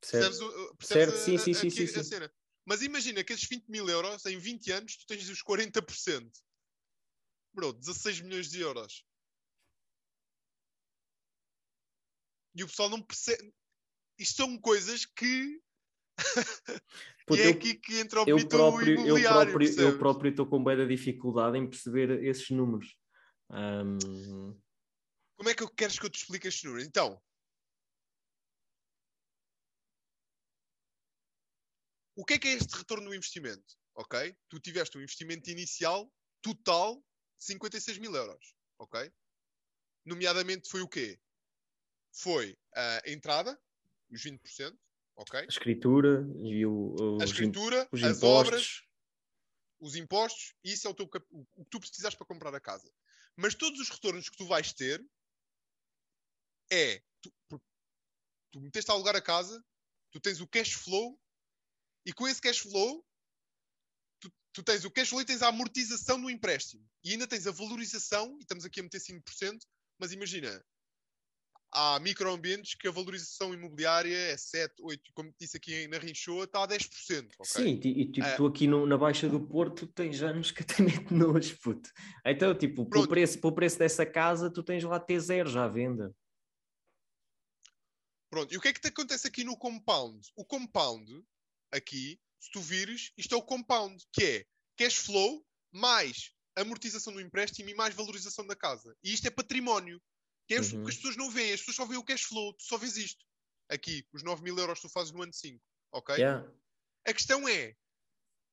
Percebes, 0.00 0.38
percebes 0.78 1.20
sim, 1.20 1.36
a- 1.36 1.38
sim, 1.38 1.54
sim, 1.70 1.86
sim, 1.86 2.00
a 2.00 2.04
cena? 2.04 2.32
Mas 2.64 2.82
imagina 2.82 3.24
que 3.24 3.32
esses 3.32 3.48
20 3.48 3.66
mil 3.68 3.88
euros, 3.88 4.24
em 4.26 4.38
20 4.38 4.70
anos, 4.70 4.96
tu 4.96 5.06
tens 5.06 5.28
os 5.28 5.42
40%. 5.42 6.30
Bro, 7.52 7.72
16 7.72 8.20
milhões 8.20 8.48
de 8.50 8.60
euros. 8.60 9.04
E 12.54 12.62
o 12.62 12.66
pessoal 12.66 12.88
não 12.88 13.02
percebe. 13.02 13.52
Isto 14.18 14.36
são 14.36 14.58
coisas 14.58 15.04
que. 15.06 15.60
E 17.32 17.38
é 17.38 17.46
eu- 17.46 17.50
aqui 17.52 17.74
que 17.74 18.00
entra 18.00 18.22
o 18.24 18.28
eu 18.28 18.48
próprio, 18.48 18.88
eu 18.88 19.16
imobiliário. 19.16 19.52
próprio, 19.52 19.80
eu 19.80 19.98
próprio 19.98 20.30
estou 20.30 20.46
com 20.46 20.64
bem 20.64 20.84
dificuldade 20.88 21.56
em 21.56 21.68
perceber 21.68 22.24
esses 22.24 22.50
números. 22.50 22.96
Ahm, 23.50 24.54
Como 25.36 25.48
é 25.48 25.54
que 25.54 25.62
eu 25.62 25.68
queres 25.68 25.98
que 25.98 26.06
eu 26.06 26.10
te 26.10 26.18
explique 26.18 26.48
estes 26.48 26.64
números? 26.64 26.86
Então, 26.86 27.20
o 32.16 32.24
que 32.24 32.34
é 32.34 32.38
que 32.38 32.48
é 32.48 32.52
este 32.52 32.76
retorno 32.76 33.08
do 33.08 33.14
investimento? 33.14 33.76
Ok? 33.94 34.36
Tu 34.48 34.60
tiveste 34.60 34.96
um 34.98 35.00
investimento 35.02 35.50
inicial 35.50 36.10
total 36.42 36.96
de 37.38 37.44
56 37.44 37.98
mil 37.98 38.14
euros. 38.14 38.54
Ok? 38.78 39.10
Nomeadamente 40.04 40.68
foi 40.70 40.80
o 40.82 40.88
quê? 40.88 41.18
Foi 42.12 42.56
a 42.74 43.02
entrada, 43.10 43.60
os 44.10 44.22
20%. 44.22 44.78
Ok? 45.16 45.38
a 45.38 45.44
escritura 45.44 46.24
e 46.42 46.64
o, 46.64 46.94
A 47.20 47.24
os, 47.24 47.30
im- 47.30 47.32
escritura, 47.34 47.88
os 47.92 48.02
as 48.02 48.22
obras, 48.22 48.62
impostos. 48.62 48.88
os 49.80 49.94
impostos, 49.96 50.54
e 50.64 50.72
isso 50.72 50.86
é 50.86 50.90
o, 50.90 50.94
teu 50.94 51.10
o 51.30 51.46
o 51.56 51.64
que 51.64 51.70
tu 51.70 51.78
precisaste 51.80 52.16
para 52.16 52.26
comprar 52.26 52.54
a 52.54 52.60
casa. 52.60 52.90
Mas 53.40 53.54
todos 53.54 53.80
os 53.80 53.88
retornos 53.88 54.28
que 54.28 54.36
tu 54.36 54.46
vais 54.46 54.70
ter 54.74 55.02
é 56.70 57.02
tu, 57.22 57.32
tu 58.52 58.60
meteste 58.60 58.90
a 58.90 58.94
alugar 58.94 59.16
a 59.16 59.22
casa, 59.22 59.64
tu 60.12 60.20
tens 60.20 60.40
o 60.42 60.46
cash 60.46 60.74
flow, 60.74 61.18
e 62.04 62.12
com 62.12 62.28
esse 62.28 62.40
cash 62.40 62.58
flow 62.58 63.02
tu, 64.20 64.30
tu 64.52 64.62
tens 64.62 64.84
o 64.84 64.90
cash 64.90 65.08
flow 65.08 65.22
e 65.22 65.24
tens 65.24 65.40
a 65.40 65.48
amortização 65.48 66.20
do 66.20 66.28
empréstimo. 66.28 66.86
E 67.02 67.12
ainda 67.12 67.26
tens 67.26 67.46
a 67.46 67.50
valorização, 67.50 68.36
e 68.38 68.42
estamos 68.42 68.66
aqui 68.66 68.80
a 68.80 68.82
meter 68.82 69.00
5%, 69.00 69.58
mas 69.98 70.12
imagina, 70.12 70.62
há 71.72 71.98
microambientes 72.00 72.74
que 72.74 72.88
a 72.88 72.90
valorização 72.90 73.54
imobiliária 73.54 74.16
é 74.16 74.36
7, 74.36 74.74
8, 74.82 75.10
como 75.14 75.32
disse 75.38 75.56
aqui 75.56 75.86
na 75.88 75.98
Rinchoa, 75.98 76.44
está 76.44 76.62
a 76.64 76.66
10%. 76.66 77.34
ok? 77.38 77.44
Sim, 77.64 77.80
e 77.88 78.10
tipo, 78.10 78.26
Ah. 78.26 78.36
tu 78.36 78.46
aqui 78.46 78.66
no- 78.66 78.86
na 78.86 78.96
Baixa 78.98 79.28
do 79.28 79.40
Porto 79.46 79.86
tens 79.86 80.20
anos 80.22 80.50
que 80.50 80.62
até 80.62 80.82
mete 80.82 81.12
nojo, 81.14 81.56
puto. 81.60 81.90
Então, 82.26 82.56
tipo, 82.56 82.84
pelo 82.88 83.06
preço, 83.08 83.40
pelo 83.40 83.54
preço 83.54 83.78
dessa 83.78 84.04
casa, 84.04 84.50
tu 84.50 84.62
tens 84.62 84.82
lá 84.84 84.98
T0 84.98 85.48
já 85.48 85.64
à 85.64 85.68
venda. 85.68 86.14
Pronto, 88.30 88.52
e 88.52 88.56
o 88.56 88.60
que 88.60 88.68
é 88.68 88.72
que 88.72 88.80
te 88.80 88.88
acontece 88.88 89.26
aqui 89.26 89.42
no 89.44 89.56
compound? 89.56 90.20
O 90.36 90.44
compound, 90.44 91.24
aqui, 91.72 92.20
se 92.38 92.50
tu 92.52 92.60
vires, 92.60 93.12
isto 93.16 93.34
é 93.34 93.38
o 93.38 93.42
compound, 93.42 94.02
que 94.12 94.22
é 94.24 94.46
cash 94.76 94.96
flow 94.98 95.44
mais 95.72 96.32
amortização 96.56 97.12
do 97.12 97.20
empréstimo 97.20 97.68
e 97.70 97.74
mais 97.74 97.94
valorização 97.94 98.46
da 98.46 98.54
casa. 98.56 98.96
E 99.02 99.12
isto 99.12 99.26
é 99.26 99.30
património. 99.30 100.00
Que 100.50 100.56
é 100.56 100.60
Uhum. 100.60 100.84
as 100.88 100.96
pessoas 100.96 101.16
não 101.16 101.30
veem, 101.30 101.52
as 101.52 101.60
pessoas 101.60 101.76
só 101.76 101.84
veem 101.84 102.00
o 102.00 102.02
cash 102.02 102.22
flow, 102.22 102.52
tu 102.54 102.64
só 102.64 102.76
vês 102.76 102.96
isto. 102.96 103.24
Aqui, 103.68 104.04
os 104.12 104.24
9 104.24 104.42
mil 104.42 104.58
euros 104.58 104.80
que 104.80 104.88
tu 104.88 104.92
fazes 104.92 105.12
no 105.12 105.22
ano 105.22 105.32
5. 105.32 105.64
Ok? 105.92 106.16
Yeah. 106.16 106.44
A 107.06 107.12
questão 107.12 107.48
é, 107.48 107.76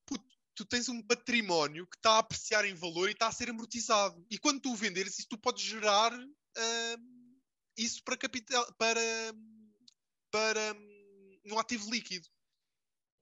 puto, 0.06 0.24
tu 0.54 0.64
tens 0.64 0.88
um 0.88 1.02
património 1.02 1.88
que 1.88 1.96
está 1.96 2.12
a 2.12 2.18
apreciar 2.18 2.64
em 2.64 2.72
valor 2.72 3.08
e 3.08 3.14
está 3.14 3.26
a 3.26 3.32
ser 3.32 3.50
amortizado. 3.50 4.24
E 4.30 4.38
quando 4.38 4.60
tu 4.60 4.70
o 4.70 4.76
venderes, 4.76 5.18
isso 5.18 5.26
tu 5.28 5.36
podes 5.36 5.64
gerar 5.64 6.12
hum, 6.16 7.40
isso 7.76 8.00
para 8.04 8.16
capital, 8.16 8.72
para, 8.74 9.34
para 10.30 10.74
hum, 10.74 11.40
um 11.46 11.58
ativo 11.58 11.90
líquido. 11.90 12.28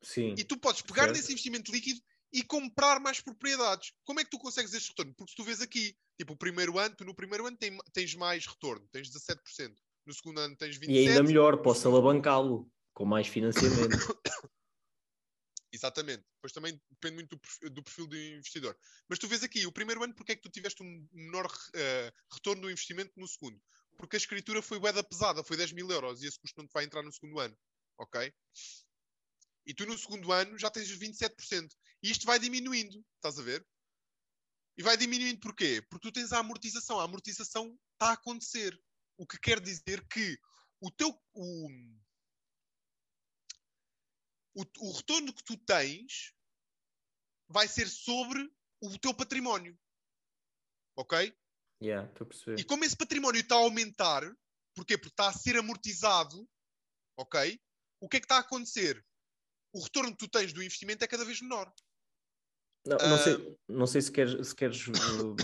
Sim. 0.03 0.35
E 0.37 0.45
tu 0.45 0.59
podes 0.59 0.83
pegar 0.83 1.05
Certo. 1.05 1.17
nesse 1.17 1.33
investimento 1.33 1.73
líquido 1.73 2.03
e 2.33 2.43
comprar 2.43 3.01
mais 3.01 3.21
propriedades. 3.21 3.93
Como 4.05 4.21
é 4.21 4.25
que 4.25 4.31
tu 4.31 4.39
consegues 4.39 4.73
este 4.75 4.89
retorno? 4.89 5.15
Porque 5.15 5.31
se 5.31 5.37
tu 5.37 5.45
vês 5.45 5.61
aqui, 5.61 5.97
tipo, 6.19 6.35
o 6.35 6.37
primeiro 6.37 6.79
ano, 6.79 6.95
tu 6.97 7.05
no 7.05 7.15
primeiro 7.15 7.47
ano 7.47 7.57
tem- 7.57 7.79
tens 7.93 8.15
mais 8.15 8.47
retorno, 8.47 8.87
tens 8.93 9.09
17%. 9.11 9.75
No 10.05 10.13
segundo 10.15 10.41
ano 10.41 10.57
tens 10.57 10.77
27%. 10.77 10.91
E 10.91 11.09
ainda 11.09 11.23
melhor, 11.23 11.63
posso 11.63 11.89
alavancá-lo 11.89 12.71
com 12.93 13.05
mais 13.05 13.27
financiamento. 13.29 13.97
Exatamente. 15.73 16.25
Depois 16.37 16.53
também 16.53 16.81
depende 16.91 17.15
muito 17.17 17.31
do 17.31 17.39
perfil, 17.39 17.71
do 17.71 17.83
perfil 17.83 18.07
do 18.07 18.17
investidor. 18.17 18.79
Mas 19.09 19.19
tu 19.19 19.29
vês 19.29 19.43
aqui, 19.43 19.67
o 19.67 19.73
primeiro 19.73 20.03
ano, 20.03 20.15
porque 20.15 20.33
é 20.33 20.37
que 20.37 20.43
tu 20.43 20.49
tiveste 20.49 20.83
um 20.83 21.07
menor 21.13 21.47
eh, 21.75 22.13
retorno 22.33 22.63
do 22.63 22.71
investimento 22.71 23.13
no 23.17 23.27
segundo? 23.27 23.61
Porque 23.99 24.17
a 24.17 24.19
escritura 24.19 24.63
foi 24.63 24.79
bué 24.79 24.93
da 24.93 25.03
pesada, 25.03 25.43
foi 25.45 25.57
10 25.57 25.73
mil 25.73 25.91
euros 25.91 26.23
e 26.23 26.27
esse 26.27 26.39
custo 26.39 26.59
não 26.59 26.67
te 26.67 26.73
vai 26.73 26.85
entrar 26.85 27.03
no 27.03 27.13
segundo 27.13 27.39
ano. 27.41 27.57
ok? 27.99 28.33
E 29.67 29.75
tu 29.75 29.85
no 29.85 29.99
segundo 29.99 30.33
ano 30.33 30.57
já 30.59 30.71
tens 30.71 30.89
os 30.91 30.99
27%. 30.99 31.75
E 32.03 32.11
isto 32.11 32.25
vai 32.25 32.39
diminuindo, 32.39 33.05
estás 33.17 33.39
a 33.39 33.43
ver? 33.43 33.67
E 34.79 34.83
vai 34.83 34.97
diminuindo 34.97 35.41
porquê? 35.41 35.83
Porque 35.91 36.09
tu 36.09 36.13
tens 36.13 36.33
a 36.33 36.39
amortização. 36.39 37.01
A 37.01 37.05
amortização 37.05 37.77
está 37.95 38.11
a 38.11 38.13
acontecer. 38.13 38.79
O 39.17 39.27
que 39.27 39.39
quer 39.39 39.61
dizer 39.61 40.07
que 40.09 40.39
o 40.81 40.91
teu. 40.91 41.09
O, 41.35 41.69
o, 44.55 44.65
o 44.81 44.93
retorno 44.93 45.35
que 45.35 45.45
tu 45.45 45.57
tens 45.57 46.33
vai 47.49 47.67
ser 47.67 47.89
sobre 47.89 48.49
o 48.81 48.99
teu 48.99 49.15
património. 49.15 49.79
Ok? 50.97 51.37
Yeah, 51.83 52.09
estou 52.09 52.25
a 52.25 52.29
perceber. 52.29 52.61
E 52.61 52.65
como 52.65 52.85
esse 52.85 52.97
património 52.97 53.41
está 53.41 53.55
a 53.55 53.59
aumentar, 53.59 54.23
porquê? 54.75 54.97
Porque 54.97 55.13
está 55.13 55.29
a 55.29 55.33
ser 55.33 55.57
amortizado, 55.57 56.49
ok? 57.19 57.61
O 58.01 58.09
que 58.09 58.17
é 58.19 58.21
que 58.21 58.25
está 58.25 58.37
a 58.37 58.41
acontecer? 58.41 59.05
O 59.77 59.83
retorno 59.83 60.11
que 60.11 60.17
tu 60.17 60.29
tens 60.29 60.55
do 60.55 60.63
investimento 60.63 61.05
é 61.05 61.07
cada 61.07 61.23
vez 61.23 61.43
menor. 61.43 61.71
Não, 62.87 62.97
não, 62.97 63.19
sei, 63.19 63.59
não 63.69 63.87
sei 63.87 64.01
se 64.01 64.11
queres, 64.11 64.49
se 64.49 64.55
queres 64.55 64.87
uh, 64.87 65.37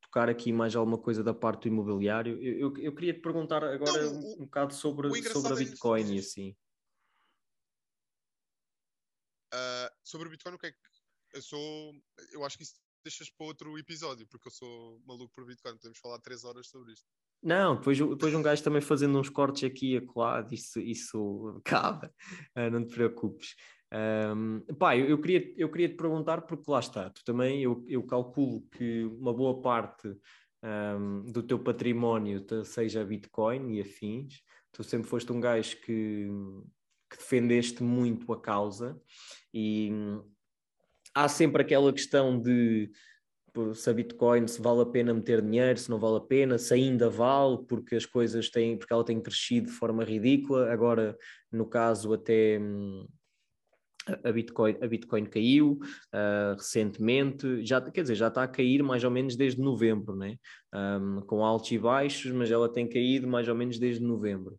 tocar 0.00 0.28
aqui 0.28 0.52
mais 0.52 0.76
alguma 0.76 0.96
coisa 0.96 1.24
da 1.24 1.34
parte 1.34 1.62
do 1.62 1.68
imobiliário. 1.68 2.40
Eu, 2.40 2.70
eu, 2.70 2.76
eu 2.76 2.94
queria 2.94 3.14
te 3.14 3.20
perguntar 3.20 3.64
agora 3.64 4.04
não, 4.04 4.12
o, 4.12 4.14
um, 4.14 4.32
um 4.34 4.44
bocado 4.44 4.74
sobre, 4.74 5.08
sobre 5.24 5.52
a 5.52 5.56
é 5.56 5.58
Bitcoin 5.58 6.02
é 6.02 6.14
e 6.14 6.18
assim. 6.20 6.56
Uh, 9.52 9.90
sobre 10.04 10.28
o 10.28 10.30
Bitcoin, 10.30 10.54
o 10.54 10.58
que 10.58 10.66
é 10.68 10.70
que 10.70 10.78
eu 11.32 11.42
sou. 11.42 11.92
Eu 12.30 12.44
acho 12.44 12.56
que 12.56 12.62
isso 12.62 12.76
deixas 13.02 13.28
para 13.28 13.46
outro 13.46 13.76
episódio, 13.76 14.24
porque 14.28 14.46
eu 14.46 14.52
sou 14.52 15.00
maluco 15.04 15.34
por 15.34 15.44
Bitcoin. 15.44 15.76
Podemos 15.78 15.98
falar 15.98 16.20
três 16.20 16.44
horas 16.44 16.68
sobre 16.68 16.92
isto. 16.92 17.06
Não, 17.42 17.74
depois, 17.74 17.98
depois 17.98 18.34
um 18.34 18.42
gajo 18.42 18.62
também 18.62 18.82
fazendo 18.82 19.18
uns 19.18 19.30
cortes 19.30 19.64
aqui 19.64 19.94
e 19.94 19.96
acolá, 19.96 20.46
isso, 20.52 20.78
isso 20.78 21.60
cabe, 21.64 22.06
uh, 22.06 22.70
não 22.70 22.86
te 22.86 22.94
preocupes. 22.94 23.56
Um, 23.92 24.60
pá, 24.74 24.96
eu, 24.96 25.06
eu, 25.06 25.20
queria, 25.20 25.52
eu 25.56 25.68
queria 25.68 25.88
te 25.88 25.96
perguntar, 25.96 26.42
porque 26.42 26.70
lá 26.70 26.78
está, 26.78 27.10
tu 27.10 27.24
também, 27.24 27.62
eu, 27.62 27.84
eu 27.88 28.02
calculo 28.04 28.62
que 28.70 29.04
uma 29.04 29.34
boa 29.34 29.60
parte 29.60 30.16
um, 30.62 31.22
do 31.24 31.42
teu 31.42 31.58
património 31.58 32.44
seja 32.64 33.04
Bitcoin 33.04 33.74
e 33.74 33.80
afins. 33.80 34.42
Tu 34.72 34.84
sempre 34.84 35.08
foste 35.08 35.32
um 35.32 35.40
gajo 35.40 35.76
que, 35.80 36.28
que 37.10 37.18
defendeste 37.18 37.82
muito 37.82 38.32
a 38.32 38.40
causa 38.40 39.00
e 39.52 39.90
há 41.14 41.28
sempre 41.28 41.62
aquela 41.62 41.92
questão 41.92 42.40
de 42.40 42.90
se 43.74 43.90
a 43.90 43.92
Bitcoin 43.92 44.46
se 44.46 44.62
vale 44.62 44.82
a 44.82 44.86
pena 44.86 45.12
meter 45.12 45.42
dinheiro, 45.42 45.76
se 45.76 45.90
não 45.90 45.98
vale 45.98 46.18
a 46.18 46.20
pena, 46.20 46.56
se 46.56 46.72
ainda 46.72 47.10
vale, 47.10 47.64
porque 47.66 47.96
as 47.96 48.06
coisas 48.06 48.48
têm, 48.48 48.78
porque 48.78 48.92
ela 48.92 49.04
tem 49.04 49.20
crescido 49.20 49.66
de 49.66 49.72
forma 49.72 50.04
ridícula. 50.04 50.72
Agora, 50.72 51.16
no 51.50 51.66
caso, 51.66 52.12
até 52.12 52.60
hum, 52.60 53.08
a 54.24 54.32
Bitcoin, 54.32 54.76
a 54.80 54.86
Bitcoin 54.86 55.24
caiu 55.26 55.78
uh, 56.14 56.56
recentemente, 56.56 57.64
já, 57.64 57.80
quer 57.80 58.02
dizer, 58.02 58.14
já 58.14 58.28
está 58.28 58.42
a 58.42 58.48
cair 58.48 58.82
mais 58.82 59.04
ou 59.04 59.10
menos 59.10 59.36
desde 59.36 59.60
novembro, 59.60 60.16
né? 60.16 60.36
Um, 60.74 61.20
com 61.22 61.44
altos 61.44 61.70
e 61.72 61.78
baixos, 61.78 62.32
mas 62.32 62.50
ela 62.50 62.72
tem 62.72 62.88
caído 62.88 63.26
mais 63.26 63.48
ou 63.48 63.54
menos 63.54 63.78
desde 63.78 64.02
novembro. 64.02 64.58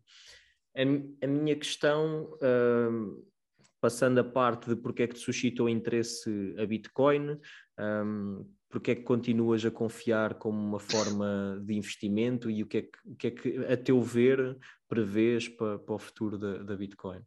A, 0.76 0.82
a 1.24 1.26
minha 1.26 1.56
questão, 1.56 2.30
passando 3.80 4.18
a 4.18 4.24
parte 4.24 4.68
de 4.70 4.76
porque 4.76 5.02
é 5.02 5.06
que 5.06 5.14
te 5.14 5.20
suscitou 5.20 5.68
interesse 5.68 6.54
a 6.56 6.64
Bitcoin, 6.64 7.38
um, 7.78 8.46
porque 8.72 8.92
é 8.92 8.94
que 8.94 9.02
continuas 9.02 9.64
a 9.66 9.70
confiar 9.70 10.34
como 10.34 10.58
uma 10.58 10.80
forma 10.80 11.60
de 11.62 11.74
investimento 11.74 12.50
e 12.50 12.62
o 12.62 12.66
que 12.66 12.78
é 12.78 12.82
que, 12.82 12.98
o 13.04 13.16
que, 13.16 13.26
é 13.26 13.30
que 13.30 13.58
a 13.66 13.76
teu 13.76 14.00
ver, 14.00 14.56
prevês 14.88 15.46
para, 15.46 15.78
para 15.78 15.94
o 15.94 15.98
futuro 15.98 16.38
da, 16.38 16.62
da 16.62 16.74
Bitcoin? 16.74 17.20